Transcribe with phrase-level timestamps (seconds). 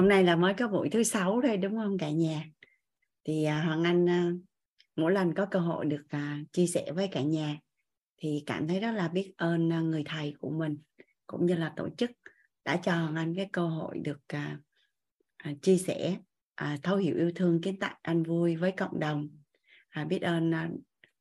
[0.00, 2.44] hôm nay là mới có buổi thứ sáu thôi đúng không cả nhà?
[3.24, 4.32] Thì à, hoàng anh à,
[4.96, 7.58] mỗi lần có cơ hội được à, chia sẻ với cả nhà
[8.16, 10.78] thì cảm thấy rất là biết ơn à, người thầy của mình
[11.26, 12.10] cũng như là tổ chức
[12.64, 14.58] đã cho hoàng anh cái cơ hội được à,
[15.36, 16.16] à, chia sẻ
[16.54, 19.28] à, thấu hiểu yêu thương kiến tạo an vui với cộng đồng
[19.88, 20.70] à, biết ơn à,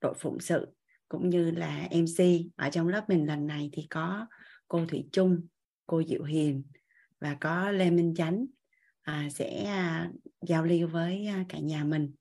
[0.01, 0.67] đội phụng sự
[1.07, 2.25] cũng như là mc
[2.55, 4.27] ở trong lớp mình lần này thì có
[4.67, 5.47] cô thủy trung
[5.85, 6.63] cô diệu hiền
[7.19, 8.45] và có lê minh chánh
[9.09, 10.09] à, sẽ à,
[10.47, 12.11] giao lưu với à, cả nhà mình.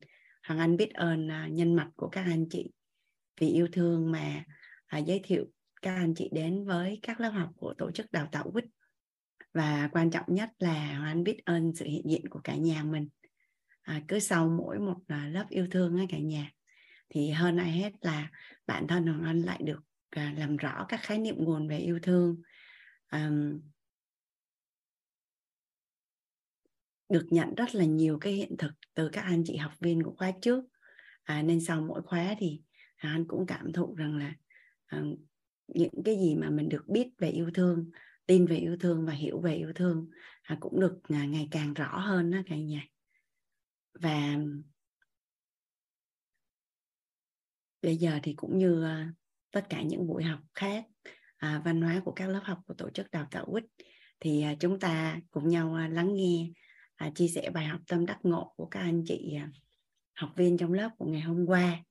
[0.46, 2.72] Hoàng anh biết ơn à, nhân mặt của các anh chị
[3.40, 4.44] vì yêu thương mà
[4.86, 5.44] à, giới thiệu
[5.82, 8.64] các anh chị đến với các lớp học của tổ chức đào tạo quýt.
[9.54, 12.82] Và quan trọng nhất là hoàng anh biết ơn sự hiện diện của cả nhà
[12.82, 13.08] mình.
[13.82, 16.50] À, cứ sau mỗi một à, lớp yêu thương á cả nhà
[17.08, 18.30] thì hơn ai hết là
[18.66, 21.98] bản thân hoàng anh lại được à, làm rõ các khái niệm nguồn về yêu
[22.02, 22.42] thương.
[23.12, 23.60] Um,
[27.08, 30.14] được nhận rất là nhiều cái hiện thực từ các anh chị học viên của
[30.16, 30.64] khóa trước.
[31.24, 32.60] À, nên sau mỗi khóa thì
[32.96, 34.34] anh cũng cảm thụ rằng là
[34.86, 35.02] à,
[35.66, 37.90] những cái gì mà mình được biết về yêu thương
[38.26, 40.10] tin về yêu thương và hiểu về yêu thương
[40.42, 42.86] à, cũng được à, ngày càng rõ hơn đó cả nhà.
[43.94, 44.36] Và
[47.82, 49.12] bây giờ thì cũng như à,
[49.50, 50.84] tất cả những buổi học khác
[51.36, 53.64] à, văn hóa của các lớp học của tổ chức đào tạo quýt
[54.20, 56.50] thì à, chúng ta cùng nhau à, lắng nghe
[56.98, 59.50] à, chia sẻ bài học tâm đắc ngộ của các anh chị à,
[60.14, 61.84] học viên trong lớp của ngày hôm qua.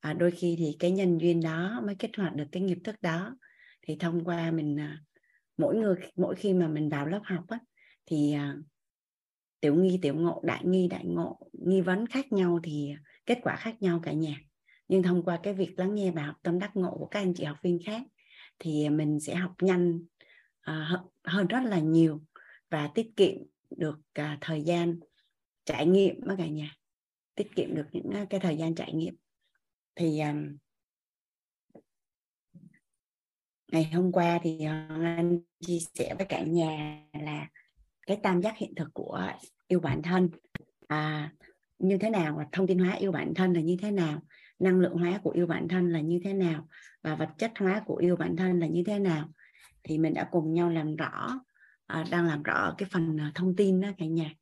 [0.00, 2.96] À, đôi khi thì cái nhân duyên đó mới kích hoạt được cái nghiệp thức
[3.02, 3.36] đó.
[3.82, 4.98] Thì thông qua mình à,
[5.56, 7.58] mỗi người mỗi khi mà mình vào lớp học á,
[8.06, 8.56] thì à,
[9.60, 12.94] tiểu nghi tiểu ngộ đại nghi đại ngộ nghi vấn khác nhau thì
[13.26, 14.36] kết quả khác nhau cả nhà.
[14.88, 17.34] Nhưng thông qua cái việc lắng nghe bài học tâm đắc ngộ của các anh
[17.34, 18.02] chị học viên khác
[18.58, 20.00] thì mình sẽ học nhanh
[20.70, 22.22] uh, hơn rất là nhiều
[22.70, 23.36] và tiết kiệm
[23.76, 24.98] được uh, thời gian
[25.64, 26.76] trải nghiệm đó cả nhà
[27.34, 29.16] tiết kiệm được những uh, cái thời gian trải nghiệm.
[29.94, 30.56] Thì um,
[33.72, 37.48] ngày hôm qua thì anh chia sẻ với cả nhà là
[38.06, 39.32] cái tam giác hiện thực của
[39.68, 40.28] yêu bản thân.
[40.88, 41.32] À,
[41.78, 44.22] như thế nào và thông tin hóa yêu bản thân là như thế nào
[44.58, 46.68] năng lượng hóa của yêu bản thân là như thế nào
[47.02, 49.28] và vật chất hóa của yêu bản thân là như thế nào
[49.82, 51.40] thì mình đã cùng nhau làm rõ
[51.92, 54.34] à, đang làm rõ cái phần à, thông tin đó cả nhà.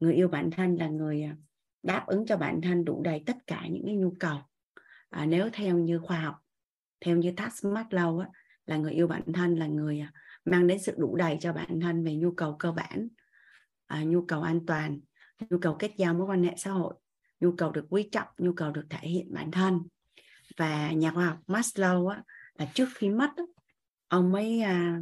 [0.00, 1.36] Người yêu bản thân là người à,
[1.82, 4.38] đáp ứng cho bản thân đủ đầy tất cả những cái nhu cầu.
[5.10, 6.36] À, nếu theo như khoa học
[7.00, 8.28] theo như Task Maslow á,
[8.66, 10.12] là người yêu bản thân là người à,
[10.44, 13.08] mang đến sự đủ đầy cho bản thân về nhu cầu cơ bản
[13.86, 15.00] à, nhu cầu an toàn
[15.50, 16.94] nhu cầu kết giao mối quan hệ xã hội
[17.40, 19.80] nhu cầu được quý trọng nhu cầu được thể hiện bản thân.
[20.56, 22.22] Và nhà khoa học Maslow á,
[22.58, 23.44] là trước khi mất á,
[24.08, 25.00] ông mới à,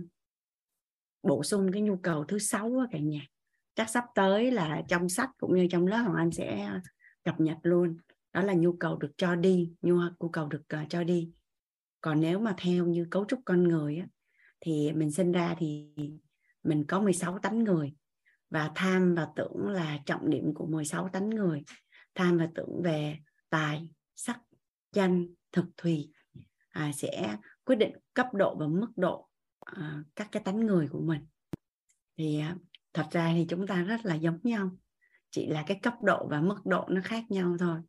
[1.22, 3.21] bổ sung cái nhu cầu thứ sáu á, cả nhà.
[3.75, 6.81] Chắc sắp tới là trong sách cũng như trong lớp hoàng anh sẽ ờ,
[7.25, 7.97] cập nhật luôn.
[8.33, 9.99] Đó là nhu cầu được cho đi nhu
[10.33, 11.33] cầu được uh, cho đi.
[12.00, 14.06] Còn nếu mà theo như cấu trúc con người á,
[14.60, 15.88] thì mình sinh ra thì
[16.62, 17.94] mình có 16 tánh người.
[18.50, 21.62] Và tham và tưởng là trọng điểm của 16 tánh người.
[22.15, 23.16] Tham và tưởng về
[23.50, 24.41] tài sắc
[24.93, 26.10] danh thực thùy
[26.71, 29.28] à, sẽ quyết định cấp độ và mức độ
[29.65, 31.27] À, các cái tánh người của mình.
[32.17, 32.56] Thì à,
[32.93, 34.77] thật ra thì chúng ta rất là giống nhau,
[35.31, 37.81] chỉ là cái cấp độ và mức độ nó khác nhau thôi.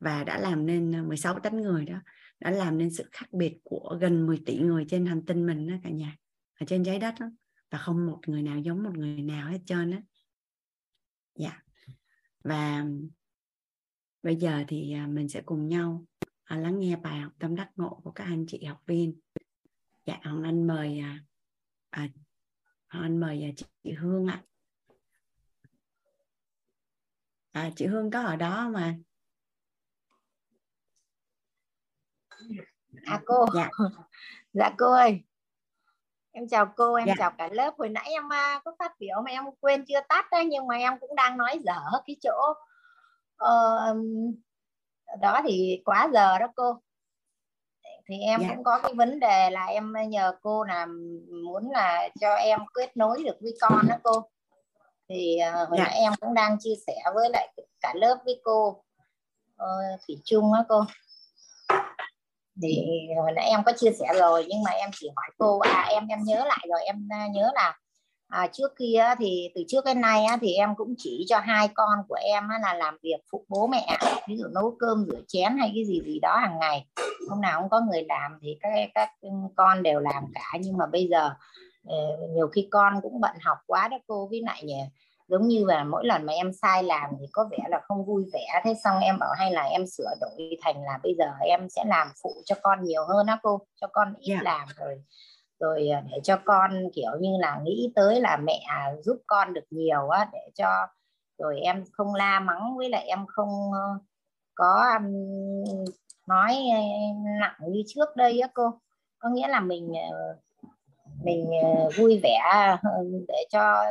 [0.00, 2.02] Và đã làm nên à, 16 tánh người đó,
[2.40, 5.68] đã làm nên sự khác biệt của gần 10 tỷ người trên hành tinh mình
[5.68, 6.16] đó cả nhà,
[6.60, 7.26] ở trên trái đất đó.
[7.70, 10.02] và không một người nào giống một người nào hết trơn á.
[11.34, 11.62] Dạ.
[12.44, 12.84] Và,
[14.22, 16.06] bây giờ thì mình sẽ cùng nhau
[16.56, 19.20] lắng nghe bài học tâm đắc ngộ của các anh chị học viên
[20.04, 21.18] dạ hoàng anh mời à,
[21.90, 22.08] à,
[22.88, 24.42] hoàng anh mời chị hương ạ.
[27.52, 28.96] À, chị hương có ở đó mà.
[33.04, 33.46] À cô.
[33.54, 33.68] Dạ,
[34.52, 35.22] dạ cô ơi.
[36.30, 37.14] Em chào cô em dạ.
[37.18, 37.74] chào cả lớp.
[37.78, 38.22] Hồi nãy em
[38.64, 41.60] có phát biểu mà em quên chưa tắt đấy nhưng mà em cũng đang nói
[41.64, 42.54] dở cái chỗ.
[43.44, 43.96] Uh,
[45.20, 46.82] đó thì quá giờ đó cô
[48.12, 48.48] thì em dạ.
[48.48, 50.86] cũng có cái vấn đề là em nhờ cô là
[51.44, 54.12] muốn là cho em kết nối được với con đó cô
[55.08, 55.84] thì uh, hồi dạ.
[55.84, 58.68] nãy em cũng đang chia sẻ với lại cả lớp với cô
[59.62, 60.84] uh, thủy chung á cô
[62.62, 62.86] thì
[63.16, 66.06] hồi nãy em có chia sẻ rồi nhưng mà em chỉ hỏi cô à em
[66.08, 67.78] em nhớ lại rồi em nhớ là
[68.32, 71.68] à, trước kia thì từ trước đến nay á, thì em cũng chỉ cho hai
[71.74, 73.98] con của em á, là làm việc phụ bố mẹ
[74.28, 76.86] ví dụ nấu cơm rửa chén hay cái gì gì đó hàng ngày
[77.28, 79.10] hôm nào không có người làm thì các các
[79.56, 81.30] con đều làm cả nhưng mà bây giờ
[81.86, 81.96] ờ,
[82.34, 84.80] nhiều khi con cũng bận học quá đó cô với lại nhỉ
[85.28, 88.24] giống như là mỗi lần mà em sai làm thì có vẻ là không vui
[88.32, 91.68] vẻ thế xong em bảo hay là em sửa đổi thành là bây giờ em
[91.70, 94.44] sẽ làm phụ cho con nhiều hơn á cô cho con ít yeah.
[94.44, 94.52] Dạ.
[94.52, 95.02] làm rồi
[95.62, 98.60] rồi à, để cho con kiểu như là nghĩ tới là mẹ
[99.02, 100.86] giúp con được nhiều á để cho
[101.38, 103.48] rồi em không la mắng với lại em không
[104.54, 105.12] có um,
[106.28, 106.58] nói
[107.40, 108.70] nặng như trước đây á cô.
[109.18, 110.36] Có nghĩa là mình ờ,
[111.24, 112.38] mình ờ, vui vẻ
[112.82, 113.84] ờ, để cho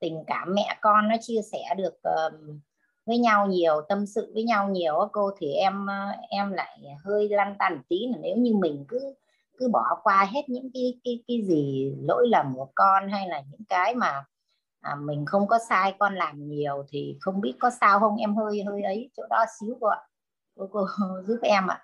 [0.00, 1.94] tình cảm mẹ con nó chia sẻ được
[3.06, 5.86] với nhau nhiều tâm sự với nhau nhiều á cô thì em
[6.28, 9.14] em lại hơi lăn tăn tí là nếu như mình cứ
[9.58, 13.42] cứ bỏ qua hết những cái cái cái gì lỗi lầm của con hay là
[13.50, 14.24] những cái mà
[14.80, 18.16] à, mình không có sai con làm nhiều thì không biết có sao không?
[18.16, 19.98] Em hơi hơi ấy chỗ đó xíu cô ạ
[20.56, 20.86] cô, cô
[21.26, 21.80] giúp em ạ.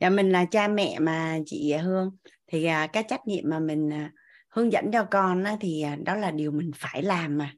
[0.00, 2.16] Dạ mình là cha mẹ mà chị Hương.
[2.46, 4.10] Thì à, cái trách nhiệm mà mình à,
[4.48, 7.52] hướng dẫn cho con á, thì à, đó là điều mình phải làm mà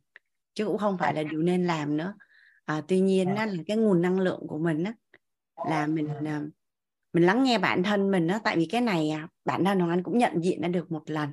[0.55, 2.15] chứ cũng không phải là điều nên làm nữa.
[2.65, 4.93] À, tuy nhiên á, là cái nguồn năng lượng của mình á,
[5.69, 6.43] là mình à,
[7.13, 9.91] mình lắng nghe bản thân mình đó tại vì cái này à, bản thân hoàng
[9.91, 11.31] anh cũng nhận diện đã được một lần.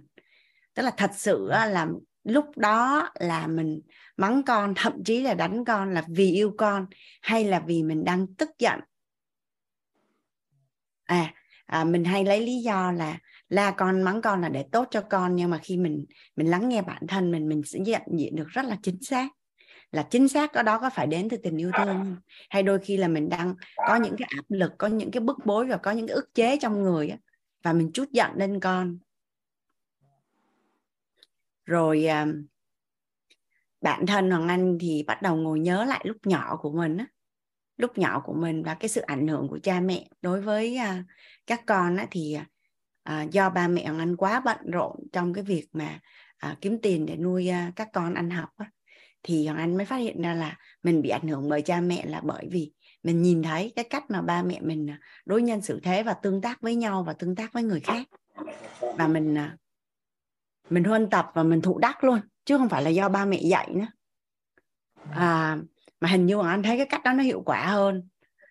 [0.74, 1.88] Tức là thật sự là
[2.24, 3.82] lúc đó là mình
[4.18, 6.86] mắng con thậm chí là đánh con là vì yêu con
[7.22, 8.80] hay là vì mình đang tức giận.
[11.04, 11.34] À,
[11.66, 13.20] à mình hay lấy lý do là
[13.50, 16.06] la con mắng con là để tốt cho con nhưng mà khi mình
[16.36, 19.30] mình lắng nghe bản thân mình mình sẽ nhận diện được rất là chính xác
[19.96, 22.16] là chính xác có đó có phải đến từ tình yêu thương không?
[22.50, 23.56] hay đôi khi là mình đang
[23.88, 26.34] có những cái áp lực có những cái bức bối và có những cái ức
[26.34, 27.18] chế trong người á,
[27.64, 28.98] và mình chút giận lên con.
[31.66, 32.36] Rồi à, bạn
[33.82, 37.06] bản thân hoàng anh thì bắt đầu ngồi nhớ lại lúc nhỏ của mình á.
[37.78, 40.08] Lúc nhỏ của mình và cái sự ảnh hưởng của cha mẹ.
[40.22, 41.04] Đối với à,
[41.48, 42.38] các con á, thì
[43.04, 46.00] à, do ba mẹ hoàng anh quá bận rộn trong cái việc mà
[46.38, 48.72] à, kiếm tiền để nuôi à, các con ăn học á,
[49.28, 52.06] thì hoàng anh mới phát hiện ra là mình bị ảnh hưởng bởi cha mẹ
[52.06, 52.72] là bởi vì
[53.04, 56.14] mình nhìn thấy cái cách mà ba mẹ mình à, đối nhân xử thế và
[56.14, 58.08] tương tác với nhau và tương tác với người khác.
[58.98, 59.58] Và mình à,
[60.70, 63.40] mình huân tập và mình thụ đắc luôn chứ không phải là do ba mẹ
[63.42, 63.88] dạy nữa.
[65.12, 65.58] À,
[66.00, 68.08] mà hình như hoàng anh thấy cái cách đó nó hiệu quả hơn.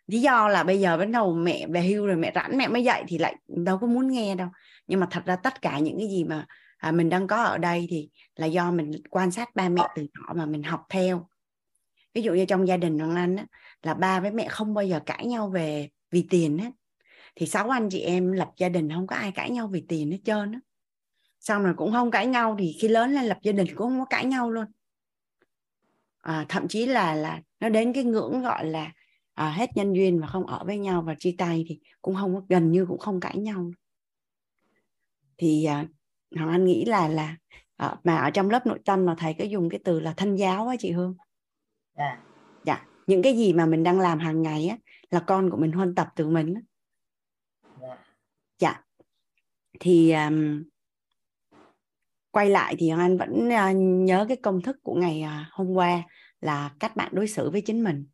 [0.06, 2.84] Lý do là bây giờ bắt đầu mẹ về hưu rồi mẹ rảnh mẹ mới
[2.84, 4.48] dạy thì lại đâu có muốn nghe đâu.
[4.86, 6.46] Nhưng mà thật ra tất cả những cái gì mà
[6.84, 10.02] à, mình đang có ở đây thì là do mình quan sát ba mẹ từ
[10.02, 11.28] nhỏ mà mình học theo.
[12.14, 13.46] Ví dụ như trong gia đình hoàng anh á,
[13.82, 16.70] là ba với mẹ không bao giờ cãi nhau về vì tiền hết.
[17.36, 20.10] Thì sáu anh chị em lập gia đình không có ai cãi nhau vì tiền
[20.10, 20.60] hết trơn á.
[21.40, 23.98] Xong rồi cũng không cãi nhau thì khi lớn lên lập gia đình cũng không
[23.98, 24.64] có cãi nhau luôn.
[26.20, 28.92] À, thậm chí là là nó đến cái ngưỡng gọi là
[29.34, 32.46] à, hết nhân duyên và không ở với nhau và chia tay thì cũng không
[32.48, 33.70] gần như cũng không cãi nhau.
[35.38, 35.86] Thì à,
[36.36, 37.36] hoàng anh nghĩ là là
[37.76, 40.36] à, mà ở trong lớp nội tâm mà thầy có dùng cái từ là thanh
[40.36, 41.16] giáo á chị hương.
[41.96, 42.22] Dạ.
[42.64, 42.86] Dạ.
[43.06, 44.76] Những cái gì mà mình đang làm hàng ngày á
[45.10, 46.60] là con của mình huân tập từ mình á.
[47.80, 47.96] dạ.
[48.58, 48.82] Dạ.
[49.80, 50.64] Thì um,
[52.30, 53.76] quay lại thì hoàng anh vẫn uh,
[54.06, 56.02] nhớ cái công thức của ngày uh, hôm qua
[56.40, 58.06] là cách bạn đối xử với chính mình.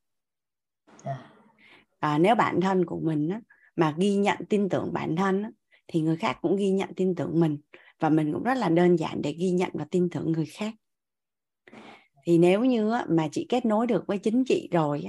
[1.04, 1.30] Dạ.
[1.98, 3.40] à, nếu bản thân của mình á,
[3.76, 5.50] mà ghi nhận tin tưởng bản thân á,
[5.86, 7.58] thì người khác cũng ghi nhận tin tưởng mình
[8.00, 10.74] và mình cũng rất là đơn giản để ghi nhận và tin tưởng người khác.
[12.26, 15.04] Thì nếu như mà chị kết nối được với chính chị rồi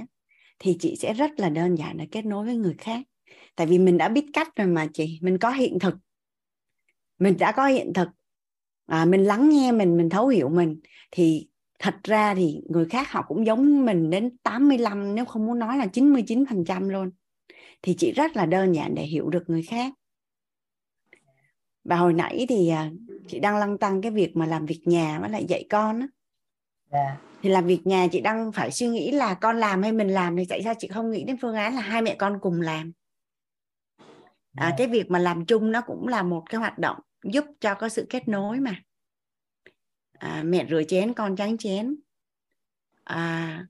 [0.58, 3.02] thì chị sẽ rất là đơn giản để kết nối với người khác.
[3.56, 5.94] Tại vì mình đã biết cách rồi mà chị mình có hiện thực.
[7.18, 8.08] Mình đã có hiện thực.
[8.86, 10.80] À, mình lắng nghe mình mình thấu hiểu mình.
[11.10, 15.58] Thì thật ra thì người khác họ cũng giống mình đến 85 nếu không muốn
[15.58, 17.10] nói là 99 phần trăm luôn.
[17.82, 19.92] Thì chị rất là đơn giản để hiểu được người khác
[21.84, 22.90] và hồi nãy thì à,
[23.28, 26.06] chị đang lăng tăng cái việc mà làm việc nhà với lại dạy con á
[26.90, 27.18] yeah.
[27.20, 27.38] Dạ.
[27.42, 30.36] thì làm việc nhà chị đang phải suy nghĩ là con làm hay mình làm
[30.36, 32.92] thì tại sao chị không nghĩ đến phương án là hai mẹ con cùng làm
[33.98, 34.70] à, yeah.
[34.70, 34.74] Dạ.
[34.78, 37.88] cái việc mà làm chung nó cũng là một cái hoạt động giúp cho có
[37.88, 38.74] sự kết nối mà
[40.18, 41.96] à, mẹ rửa chén con trắng chén
[43.04, 43.66] à,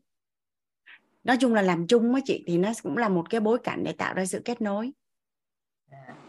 [1.24, 3.84] nói chung là làm chung với chị thì nó cũng là một cái bối cảnh
[3.84, 4.92] để tạo ra sự kết nối
[5.90, 6.21] dạ yeah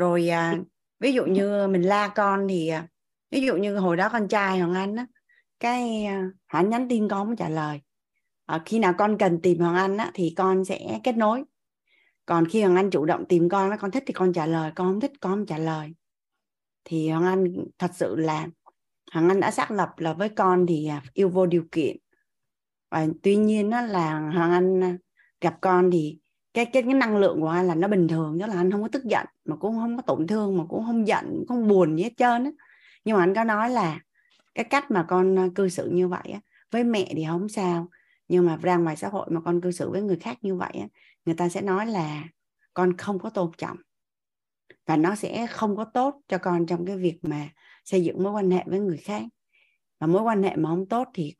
[0.00, 0.58] rồi à,
[1.00, 2.86] ví dụ như mình la con thì à,
[3.30, 5.06] ví dụ như hồi đó con trai hoàng anh á
[5.60, 6.04] cái
[6.48, 7.80] à, nhắn tin con mới trả lời.
[8.46, 11.44] À, khi nào con cần tìm hoàng anh á thì con sẽ kết nối.
[12.26, 14.86] Còn khi hoàng anh chủ động tìm con con thích thì con trả lời con
[14.86, 15.94] không thích con không trả lời.
[16.84, 18.46] Thì hoàng anh thật sự là
[19.12, 21.96] hoàng anh đã xác lập là với con thì à, yêu vô điều kiện.
[22.90, 24.96] Và tuy nhiên đó là hoàng anh à,
[25.40, 26.18] gặp con thì
[26.54, 28.82] cái cái cái năng lượng của anh là nó bình thường đó là anh không
[28.82, 31.68] có tức giận mà cũng không có tổn thương mà cũng không giận cũng không
[31.68, 32.50] buồn gì hết trơn á.
[33.04, 34.00] Nhưng mà anh có nói là
[34.54, 36.40] cái cách mà con ờ, cư xử như vậy á,
[36.70, 37.88] với mẹ thì không sao
[38.28, 40.72] nhưng mà ra ngoài xã hội mà con cư xử với người khác như vậy
[40.80, 40.86] á,
[41.24, 42.24] người ta sẽ nói là
[42.74, 43.76] con không có tôn trọng.
[44.86, 47.48] Và nó sẽ không có tốt cho con trong cái việc mà
[47.84, 49.22] xây dựng mối quan hệ với người khác.
[50.00, 51.34] Và mối quan hệ mà không tốt thì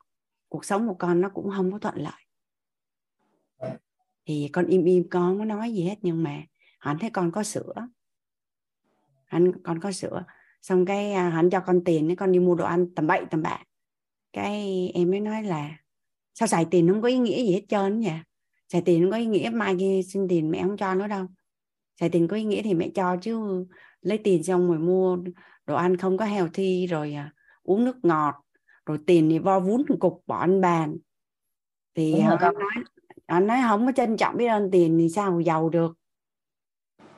[0.49, 2.30] cuộc sống của con nó cũng không có thuận lợi
[4.31, 6.43] thì con im im con không có nói gì hết nhưng mà
[6.79, 7.73] hắn thấy con có sữa.
[9.25, 10.25] Hắn con có sữa.
[10.63, 13.43] Xong cái à, hắn cho con tiền con đi mua đồ ăn tầm bậy tầm
[13.43, 13.59] bạ.
[14.33, 15.79] Cái em mới nói là
[16.35, 18.13] sao xài tiền không có ý nghĩa gì hết trơn nhỉ?
[18.69, 21.27] Xài tiền không có ý nghĩa mai kia xin tiền mẹ không cho nữa đâu.
[22.01, 23.67] Xài tiền có ý nghĩa thì mẹ cho chứ
[24.01, 25.19] lấy tiền xong rồi mua
[25.67, 27.33] đồ ăn không có healthy rồi à,
[27.63, 28.35] uống nước ngọt
[28.87, 30.97] rồi tiền thì vo vún cục bỏ ăn bàn.
[31.95, 32.85] Thì anh nói
[33.35, 35.97] anh nói không có trân trọng biết ơn tiền thì sao giàu được.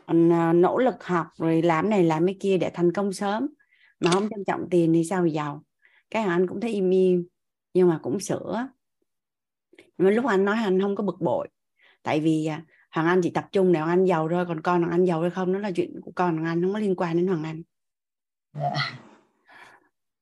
[0.06, 3.48] Anh à, nỗ lực học rồi làm này làm cái kia để thành công sớm.
[4.00, 5.62] Mà không trân trọng tiền thì sao giàu.
[6.10, 7.26] Cái anh cũng thấy im im
[7.74, 8.68] nhưng mà cũng sửa.
[9.78, 11.48] Nhưng mà lúc anh nói anh không có bực bội.
[12.02, 14.80] Tại vì à, Hoàng Anh chỉ tập trung để Hoàng Anh giàu thôi còn con
[14.80, 16.94] Hoàng Anh giàu hay không nó là chuyện của con Hoàng Anh không có liên
[16.96, 17.62] quan đến Hoàng Anh.
[18.54, 18.74] Dạ,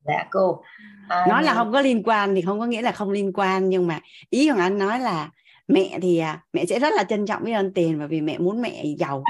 [0.04, 0.62] dạ cô.
[1.08, 3.68] À, nói là không có liên quan thì không có nghĩa là không liên quan
[3.68, 5.30] nhưng mà ý Hoàng Anh nói là
[5.72, 8.38] mẹ thì à, mẹ sẽ rất là trân trọng biết ơn tiền bởi vì mẹ
[8.38, 9.24] muốn mẹ giàu.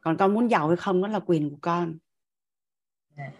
[0.00, 1.98] Còn con muốn giàu hay không đó là quyền của con.
[3.16, 3.32] Dạ.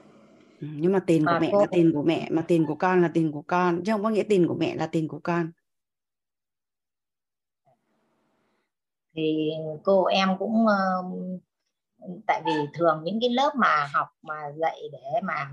[0.60, 1.60] ừ, nhưng mà tiền của à, mẹ cô...
[1.60, 4.10] là tiền của mẹ mà tiền của con là tiền của con chứ không có
[4.10, 5.50] nghĩa tiền của mẹ là tiền của con.
[9.14, 9.50] Thì
[9.82, 10.66] cô em cũng
[12.26, 15.50] tại vì thường những cái lớp mà học mà dạy để mà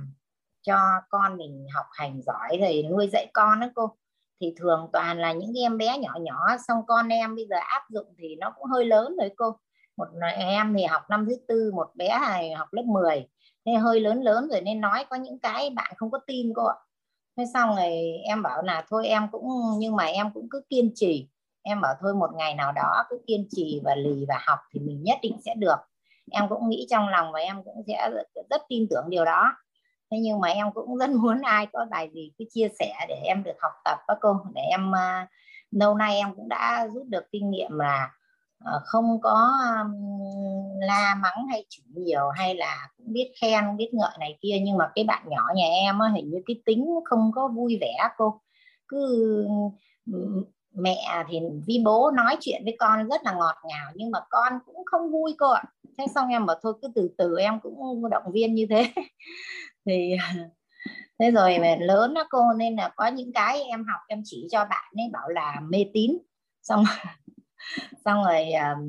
[0.62, 0.78] cho
[1.10, 3.96] con mình học hành giỏi thì nuôi dạy con đó cô
[4.42, 7.82] thì thường toàn là những em bé nhỏ nhỏ, xong con em bây giờ áp
[7.90, 9.58] dụng thì nó cũng hơi lớn rồi cô.
[9.98, 10.06] Một
[10.38, 13.28] em thì học năm thứ tư, một bé này học lớp 10
[13.66, 16.66] nên hơi lớn lớn rồi nên nói có những cái bạn không có tin cô
[16.66, 16.76] ạ.
[17.38, 17.92] Thế xong rồi
[18.24, 21.30] em bảo là thôi em cũng, nhưng mà em cũng cứ kiên trì.
[21.62, 24.80] Em bảo thôi một ngày nào đó cứ kiên trì và lì và học thì
[24.80, 25.76] mình nhất định sẽ được.
[26.32, 28.12] Em cũng nghĩ trong lòng và em cũng sẽ
[28.50, 29.54] rất tin tưởng điều đó
[30.12, 33.16] thế nhưng mà em cũng rất muốn ai có bài gì cứ chia sẻ để
[33.26, 35.28] em được học tập các cô, để em à,
[35.72, 38.12] lâu nay em cũng đã rút được kinh nghiệm là
[38.66, 39.52] ờ, không có
[40.80, 44.60] la mắng hay chửi nhiều hay là cũng biết khen, biết ngợi này kia.
[44.64, 47.94] Nhưng mà cái bạn nhỏ nhà em hình như cái tính không có vui vẻ
[48.18, 48.42] cô.
[48.88, 49.48] Cứ
[50.74, 54.54] mẹ thì vì bố nói chuyện với con rất là ngọt ngào, nhưng mà con
[54.66, 55.64] cũng không vui cô ạ.
[55.98, 58.86] Thế xong em bảo thôi, cứ từ từ, em cũng động viên như thế
[59.90, 60.18] thì
[61.20, 64.48] thế rồi về lớn đó cô nên là có những cái em học em chỉ
[64.52, 66.18] cho bạn ấy bảo là mê tín.
[66.62, 66.84] Xong
[68.06, 68.88] xong rồi uh,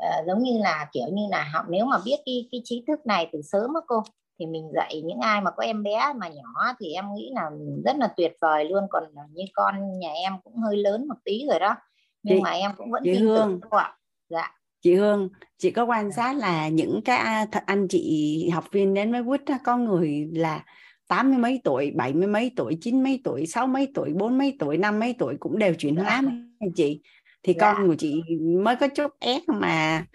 [0.00, 3.06] uh, giống như là kiểu như là học nếu mà biết cái cái trí thức
[3.06, 4.02] này từ sớm á cô
[4.38, 7.50] thì mình dạy những ai mà có em bé mà nhỏ thì em nghĩ là
[7.84, 8.86] rất là tuyệt vời luôn.
[8.90, 11.74] Còn như con nhà em cũng hơi lớn một tí rồi đó
[12.22, 13.96] nhưng chị, mà em cũng vẫn chị tin Hương tưởng ạ.
[14.28, 14.50] Dạ
[14.84, 19.22] chị Hương chị có quan sát là những cái anh chị học viên đến với
[19.24, 20.64] quýt có người là
[21.08, 24.38] tám mươi mấy tuổi bảy mươi mấy tuổi chín mấy tuổi sáu mấy tuổi bốn
[24.38, 26.66] mấy tuổi năm mấy tuổi cũng đều chuyển hóa dạ.
[26.76, 27.00] chị
[27.42, 27.74] thì dạ.
[27.74, 28.22] con của chị
[28.64, 30.06] mới có chút ép mà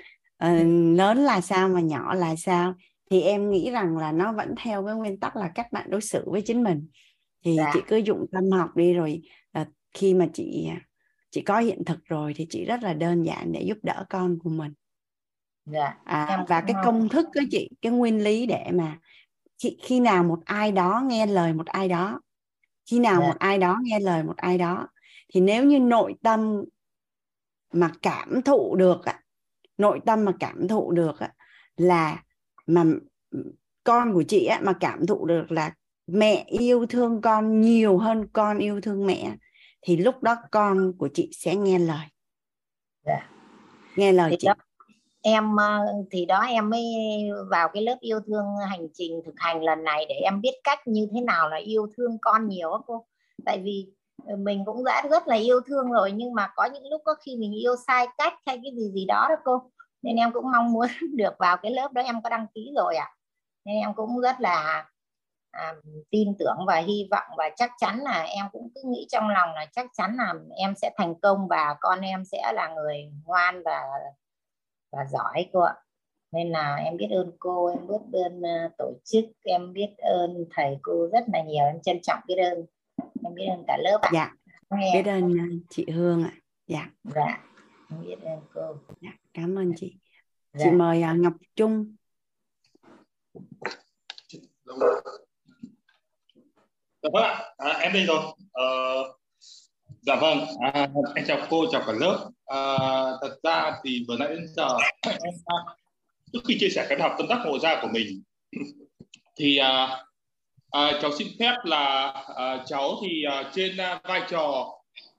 [0.46, 0.52] uh,
[0.98, 2.74] lớn là sao mà nhỏ là sao
[3.12, 6.02] thì em nghĩ rằng là nó vẫn theo cái nguyên tắc là các bạn đối
[6.02, 6.88] xử với chính mình
[7.46, 7.72] thì dạ.
[7.74, 9.22] chị cứ dụng tâm học đi rồi
[9.62, 10.70] uh, khi mà chị
[11.30, 14.40] chị có hiện thực rồi thì chị rất là đơn giản để giúp đỡ con
[14.44, 14.74] của mình
[15.66, 15.98] dạ.
[16.04, 18.98] à, và cái công thức của chị cái nguyên lý để mà
[19.64, 22.22] khi, khi nào một ai đó nghe lời một ai đó
[22.92, 23.28] khi nào dạ.
[23.28, 24.88] một ai đó nghe lời một ai đó
[25.34, 26.64] thì nếu như nội tâm
[27.74, 29.02] mà cảm thụ được
[29.78, 31.16] nội tâm mà cảm thụ được
[31.78, 32.24] là
[32.68, 32.84] mà
[33.84, 35.74] con của chị mà cảm thụ được là
[36.08, 39.36] mẹ yêu thương con nhiều hơn con yêu thương mẹ
[39.82, 42.10] thì lúc đó con của chị sẽ nghe lời yeah.
[43.06, 43.30] Dạ.
[43.96, 44.54] nghe lời thì chị đó,
[45.22, 46.84] em ờ, thì đó em mới
[47.50, 50.88] vào cái lớp yêu thương hành trình thực hành lần này để em biết cách
[50.88, 53.06] như thế nào là yêu thương con nhiều á cô
[53.46, 53.88] tại vì
[54.26, 57.16] ờ, mình cũng đã rất là yêu thương rồi nhưng mà có những lúc có
[57.26, 59.72] khi mình yêu sai cách hay cái gì gì đó đó cô
[60.02, 62.96] nên em cũng mong muốn được vào cái lớp đó em có đăng ký rồi
[62.96, 63.16] ạ à.
[63.66, 64.86] nên em cũng rất là
[65.51, 65.75] à,
[66.10, 69.50] tin tưởng và hy vọng và chắc chắn là em cũng cứ nghĩ trong lòng
[69.53, 73.63] là chắc chắn là em sẽ thành công và con em sẽ là người ngoan
[73.65, 73.82] và
[74.91, 75.75] và giỏi cô ạ.
[76.32, 80.46] Nên là em biết ơn cô em biết ơn uh, tổ chức em biết ơn
[80.51, 82.65] thầy cô rất là nhiều em trân trọng biết ơn
[83.24, 84.10] em biết ơn cả lớp ạ.
[84.13, 84.32] Dạ
[84.70, 84.91] Nghe.
[84.94, 86.34] biết ơn ờ, chị Hương ạ.
[86.68, 86.89] Dạ.
[87.03, 87.44] Dạ
[87.91, 88.75] em biết ơn cô.
[89.01, 89.96] Dạ, cảm ơn chị.
[90.53, 90.60] Dạ.
[90.63, 91.96] chị mời uh, Ngọc Trung
[97.13, 97.44] vâng ạ?
[97.58, 98.20] À, em đây rồi.
[98.54, 98.66] À,
[100.01, 100.46] dạ vâng.
[100.74, 102.30] À, em chào cô chào cả lớp.
[102.46, 102.78] À,
[103.22, 105.34] thật ra thì vừa nãy đến giờ em
[106.34, 108.22] trước khi chia sẻ cái học tâm đắc ngộ ra của mình
[109.38, 110.04] thì à,
[110.72, 114.66] à, cháu xin phép là à, cháu thì à, trên à, vai trò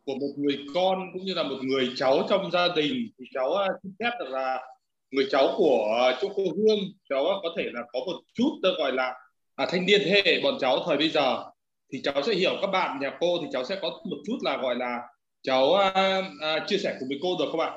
[0.04, 3.54] của một người con cũng như là một người cháu trong gia đình thì cháu
[3.54, 4.60] à, xin phép được là
[5.10, 6.78] người cháu của à, chỗ cô Hương.
[7.08, 9.14] Cháu có thể là có một chút tôi gọi là
[9.56, 11.44] à, thanh niên thế hệ bọn cháu thời bây giờ
[11.92, 14.56] thì cháu sẽ hiểu các bạn nhà cô thì cháu sẽ có một chút là
[14.62, 14.98] gọi là
[15.42, 17.70] cháu à, à, chia sẻ cùng với cô được không ạ?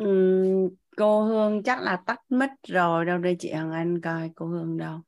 [0.00, 4.46] Uhm, cô Hương chắc là tắt mic rồi đâu đây chị Hằng Anh coi cô
[4.46, 5.00] Hương đâu.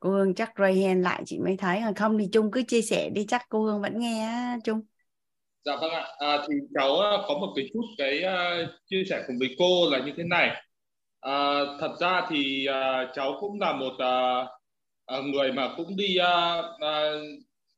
[0.00, 1.80] Cô Hương chắc ray hand lại chị mới thấy.
[1.96, 4.80] Không thì Trung cứ chia sẻ đi chắc cô Hương vẫn nghe á Trung.
[5.64, 6.06] Dạ vâng ạ.
[6.18, 9.90] À, thì cháu à, có một cái chút cái uh, chia sẻ cùng với cô
[9.90, 10.65] là như thế này
[11.26, 13.92] à, thật ra thì à, cháu cũng là một
[15.06, 17.10] à, người mà cũng đi à, à,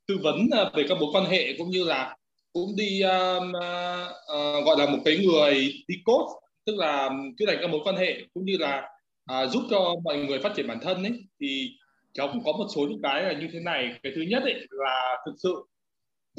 [0.09, 0.37] tư vấn
[0.75, 2.17] về các mối quan hệ cũng như là
[2.52, 5.55] cũng đi à, à, gọi là một cái người
[5.88, 8.88] đi cốt tức là chữa lành các mối quan hệ cũng như là
[9.25, 11.12] à, giúp cho mọi người phát triển bản thân ấy.
[11.40, 11.71] Thì
[12.12, 13.95] cháu cũng có một số những cái là như thế này.
[14.02, 15.55] Cái thứ nhất ấy là thực sự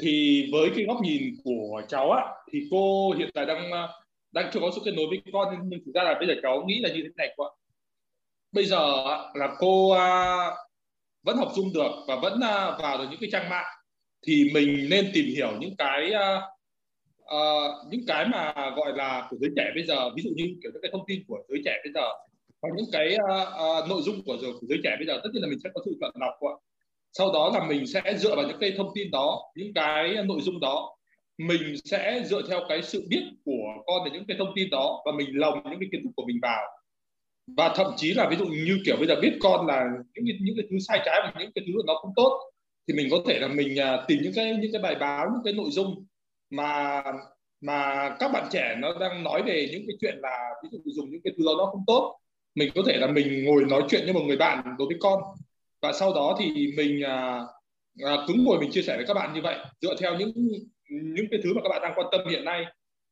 [0.02, 3.70] thì với cái góc nhìn của cháu á thì cô hiện tại đang
[4.32, 6.64] đang chưa có sự kết nối với con nhưng thực ra là bây giờ cháu
[6.66, 7.50] nghĩ là như thế này quá
[8.52, 10.36] bây giờ là cô à,
[11.22, 13.66] vẫn học dung được và vẫn à, vào được những cái trang mạng
[14.26, 16.12] thì mình nên tìm hiểu những cái
[17.24, 20.10] uh, những cái mà gọi là của giới trẻ bây giờ.
[20.16, 22.08] Ví dụ như kiểu những cái thông tin của giới trẻ bây giờ
[22.62, 23.48] và những cái uh,
[23.84, 25.80] uh, nội dung của, của giới trẻ bây giờ tất nhiên là mình sẽ có
[25.84, 26.54] sự chọn lọc ạ.
[27.12, 30.40] Sau đó là mình sẽ dựa vào những cái thông tin đó những cái nội
[30.40, 30.96] dung đó
[31.46, 35.02] mình sẽ dựa theo cái sự biết của con về những cái thông tin đó
[35.06, 36.62] và mình lồng những cái kiến thức của mình vào.
[37.56, 40.38] Và thậm chí là ví dụ như kiểu bây giờ biết con là những cái,
[40.40, 42.50] những cái thứ sai trái và những cái thứ nó không tốt
[42.88, 45.42] thì mình có thể là mình à, tìm những cái những cái bài báo những
[45.44, 46.06] cái nội dung
[46.50, 47.02] mà
[47.60, 51.10] mà các bạn trẻ nó đang nói về những cái chuyện là ví dụ dùng
[51.10, 52.18] những cái thứ đó nó không tốt.
[52.54, 55.22] Mình có thể là mình ngồi nói chuyện với một người bạn đối với con
[55.82, 57.40] và sau đó thì mình à,
[58.04, 60.32] à, cứng ngồi mình chia sẻ với các bạn như vậy dựa theo những
[60.90, 62.64] những cái thứ mà các bạn đang quan tâm hiện nay.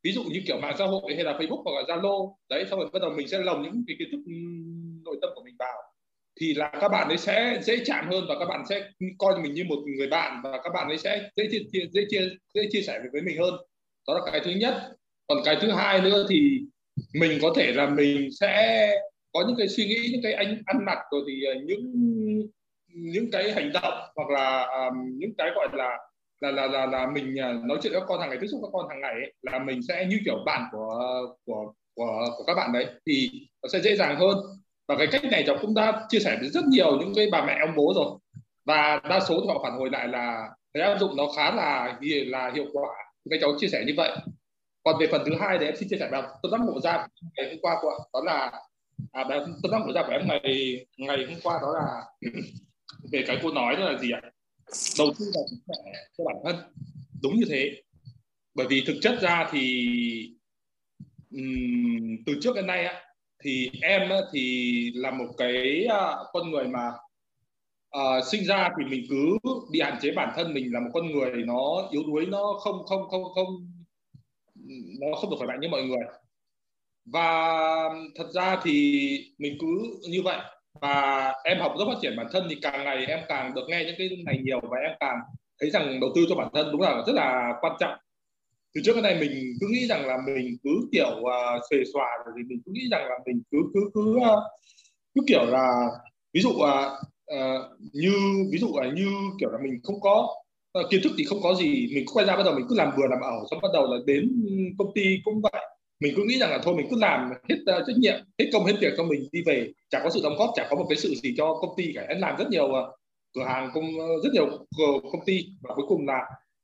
[0.03, 2.35] Ví dụ như kiểu mạng xã hội hay là Facebook hoặc là Zalo.
[2.51, 4.21] Đấy xong rồi bắt đầu mình sẽ lồng những cái kiến thức
[5.05, 5.77] nội tâm của mình vào.
[6.41, 9.55] Thì là các bạn ấy sẽ dễ chạm hơn và các bạn sẽ coi mình
[9.55, 12.81] như một người bạn và các bạn ấy sẽ dễ chia dễ chia dễ chia
[12.81, 13.55] sẻ với mình hơn.
[14.09, 14.75] Đó là cái thứ nhất.
[15.27, 16.61] Còn cái thứ hai nữa thì
[17.15, 18.93] mình có thể là mình sẽ
[19.33, 21.93] có những cái suy nghĩ những cái anh ăn mặc rồi thì ờ, những
[22.87, 25.99] những cái hành động hoặc là um, những cái gọi là
[26.41, 28.61] là là là, là mình à, nói chuyện với các con hàng ngày tiếp xúc
[28.63, 31.01] các con hàng ngày ấy, là mình sẽ như kiểu bạn của
[31.47, 33.31] của của của các bạn đấy thì
[33.63, 34.39] nó sẽ dễ dàng hơn.
[34.89, 37.45] Và cái cách này cháu cũng đã chia sẻ với rất nhiều những cái bà
[37.45, 38.19] mẹ ông bố rồi.
[38.65, 41.99] Và đa số thì họ phản hồi lại là cái áp dụng nó khá là
[42.27, 42.91] là hiệu quả.
[43.31, 44.17] Cái cháu chia sẻ như vậy.
[44.85, 47.07] Còn về phần thứ hai thì em xin chia sẻ bài tâm đắc ngộ ra
[47.37, 48.53] ngày hôm qua của đó là
[49.13, 50.41] à, bài tâm đắc ngộ ra của em ngày
[50.99, 52.05] ngày hôm qua đó là
[53.13, 54.21] về cái cô nói đó là gì ạ?
[54.99, 56.57] Đầu tư vào sức khỏe cho bản thân.
[57.23, 57.83] Đúng như thế.
[58.55, 60.33] Bởi vì thực chất ra thì
[61.31, 63.03] um, từ trước đến nay á
[63.45, 66.89] thì em thì là một cái uh, con người mà
[67.97, 69.39] uh, sinh ra thì mình cứ
[69.71, 72.87] bị hạn chế bản thân mình là một con người nó yếu đuối nó không
[72.87, 73.47] không không không
[75.01, 76.05] nó không được khỏe mạnh như mọi người.
[77.05, 77.51] Và
[78.15, 79.01] thật ra thì
[79.39, 80.39] mình cứ như vậy
[80.81, 83.85] và em học rất phát triển bản thân thì càng ngày em càng được nghe
[83.85, 85.17] những cái này nhiều và em càng
[85.61, 87.99] thấy rằng đầu tư cho bản thân đúng là rất là quan trọng.
[88.75, 91.77] Từ trước cái này mình cứ nghĩ rằng là mình cứ kiểu à, uh, xề
[91.93, 94.43] xòa rồi thì mình cứ nghĩ rằng là mình cứ cứ cứ uh,
[95.15, 95.87] cứ kiểu là
[96.33, 96.59] ví dụ uh,
[97.35, 98.13] uh, như
[98.53, 99.09] ví dụ là như
[99.41, 100.29] kiểu là mình không có
[100.79, 101.91] uh, kiến thức thì không có gì.
[101.95, 103.99] Mình quay ra bắt đầu mình cứ làm vừa làm ẩu xong bắt đầu là
[104.07, 104.31] đến
[104.79, 105.63] công ty cũng vậy
[106.01, 108.65] mình cứ nghĩ rằng là thôi mình cứ làm hết uh, trách nhiệm hết công
[108.65, 109.73] hết việc cho mình đi về.
[109.91, 112.07] Chả có sự đóng góp chả có một cái sự gì cho công ty cả.
[112.09, 112.99] Em làm rất nhiều uh,
[113.35, 114.47] cửa hàng công ờ, rất nhiều
[115.13, 116.21] công ty và cuối cùng là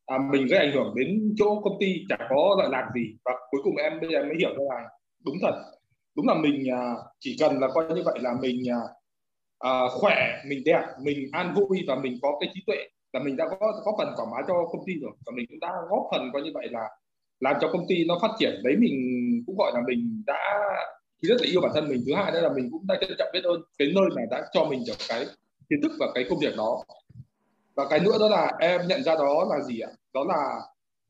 [0.07, 3.17] à, mình gây ảnh hưởng đến chỗ công ty chả có lợi lạc gì.
[3.25, 4.89] Và cuối cùng em bây giờ mới hiểu ra là
[5.25, 5.63] đúng thật.
[6.17, 8.81] Đúng là mình à, chỉ cần là coi như vậy là mình à,
[9.59, 12.77] à, khỏe mình đẹp mình an vui và mình có cái trí tuệ
[13.13, 15.13] là mình đã có có phần quảng bá cho công ty rồi.
[15.27, 16.89] Và mình cũng đã góp phần coi như vậy là
[17.45, 18.61] làm cho công ty nó phát triển.
[18.65, 18.97] Đấy mình
[19.47, 20.43] cũng gọi là mình đã
[21.23, 22.03] thứ nhất là yêu bản thân mình.
[22.07, 24.47] Thứ hai nữa là mình cũng đã trân trọng biết ơn cái nơi mà đã
[24.53, 25.27] cho mình được cái
[25.71, 26.85] kiến thức và cái công việc đó.
[27.77, 29.91] Và cái nữa đó là em nhận ra đó là gì ạ?
[30.15, 30.61] Đó là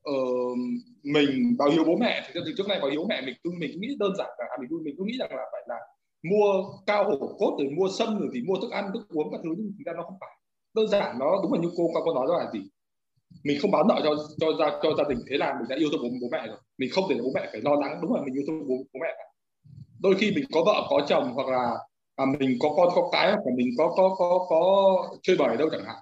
[0.09, 0.57] uh,
[1.03, 3.81] mình báo hiếu bố mẹ thì từ trước này báo hiếu mẹ mình cứ mình
[3.81, 5.79] nghĩ đơn giản là à, mình mình cứ nghĩ rằng là phải là
[6.23, 9.41] mua cao hổ cốt rồi mua sâm rồi thì mua thức ăn thức uống các
[9.43, 10.29] thứ nhưng thực ra nó không phải.
[10.75, 12.69] Đơn giản nó đúng là như cô có nói đó là gì?
[13.43, 15.89] Mình không báo nợ cho cho gia cho gia đình thế là mình đã yêu
[15.91, 16.57] thương bố, bố mẹ rồi.
[16.77, 17.99] Mình không để bố mẹ phải lo lắng.
[18.01, 19.09] Đúng là mình yêu thương bố, bố mẹ
[19.99, 21.77] đôi khi mình có vợ có chồng hoặc là
[22.15, 25.57] à, mình có con có cái hoặc là mình có có có có chơi bời
[25.57, 25.95] đâu chẳng hạn.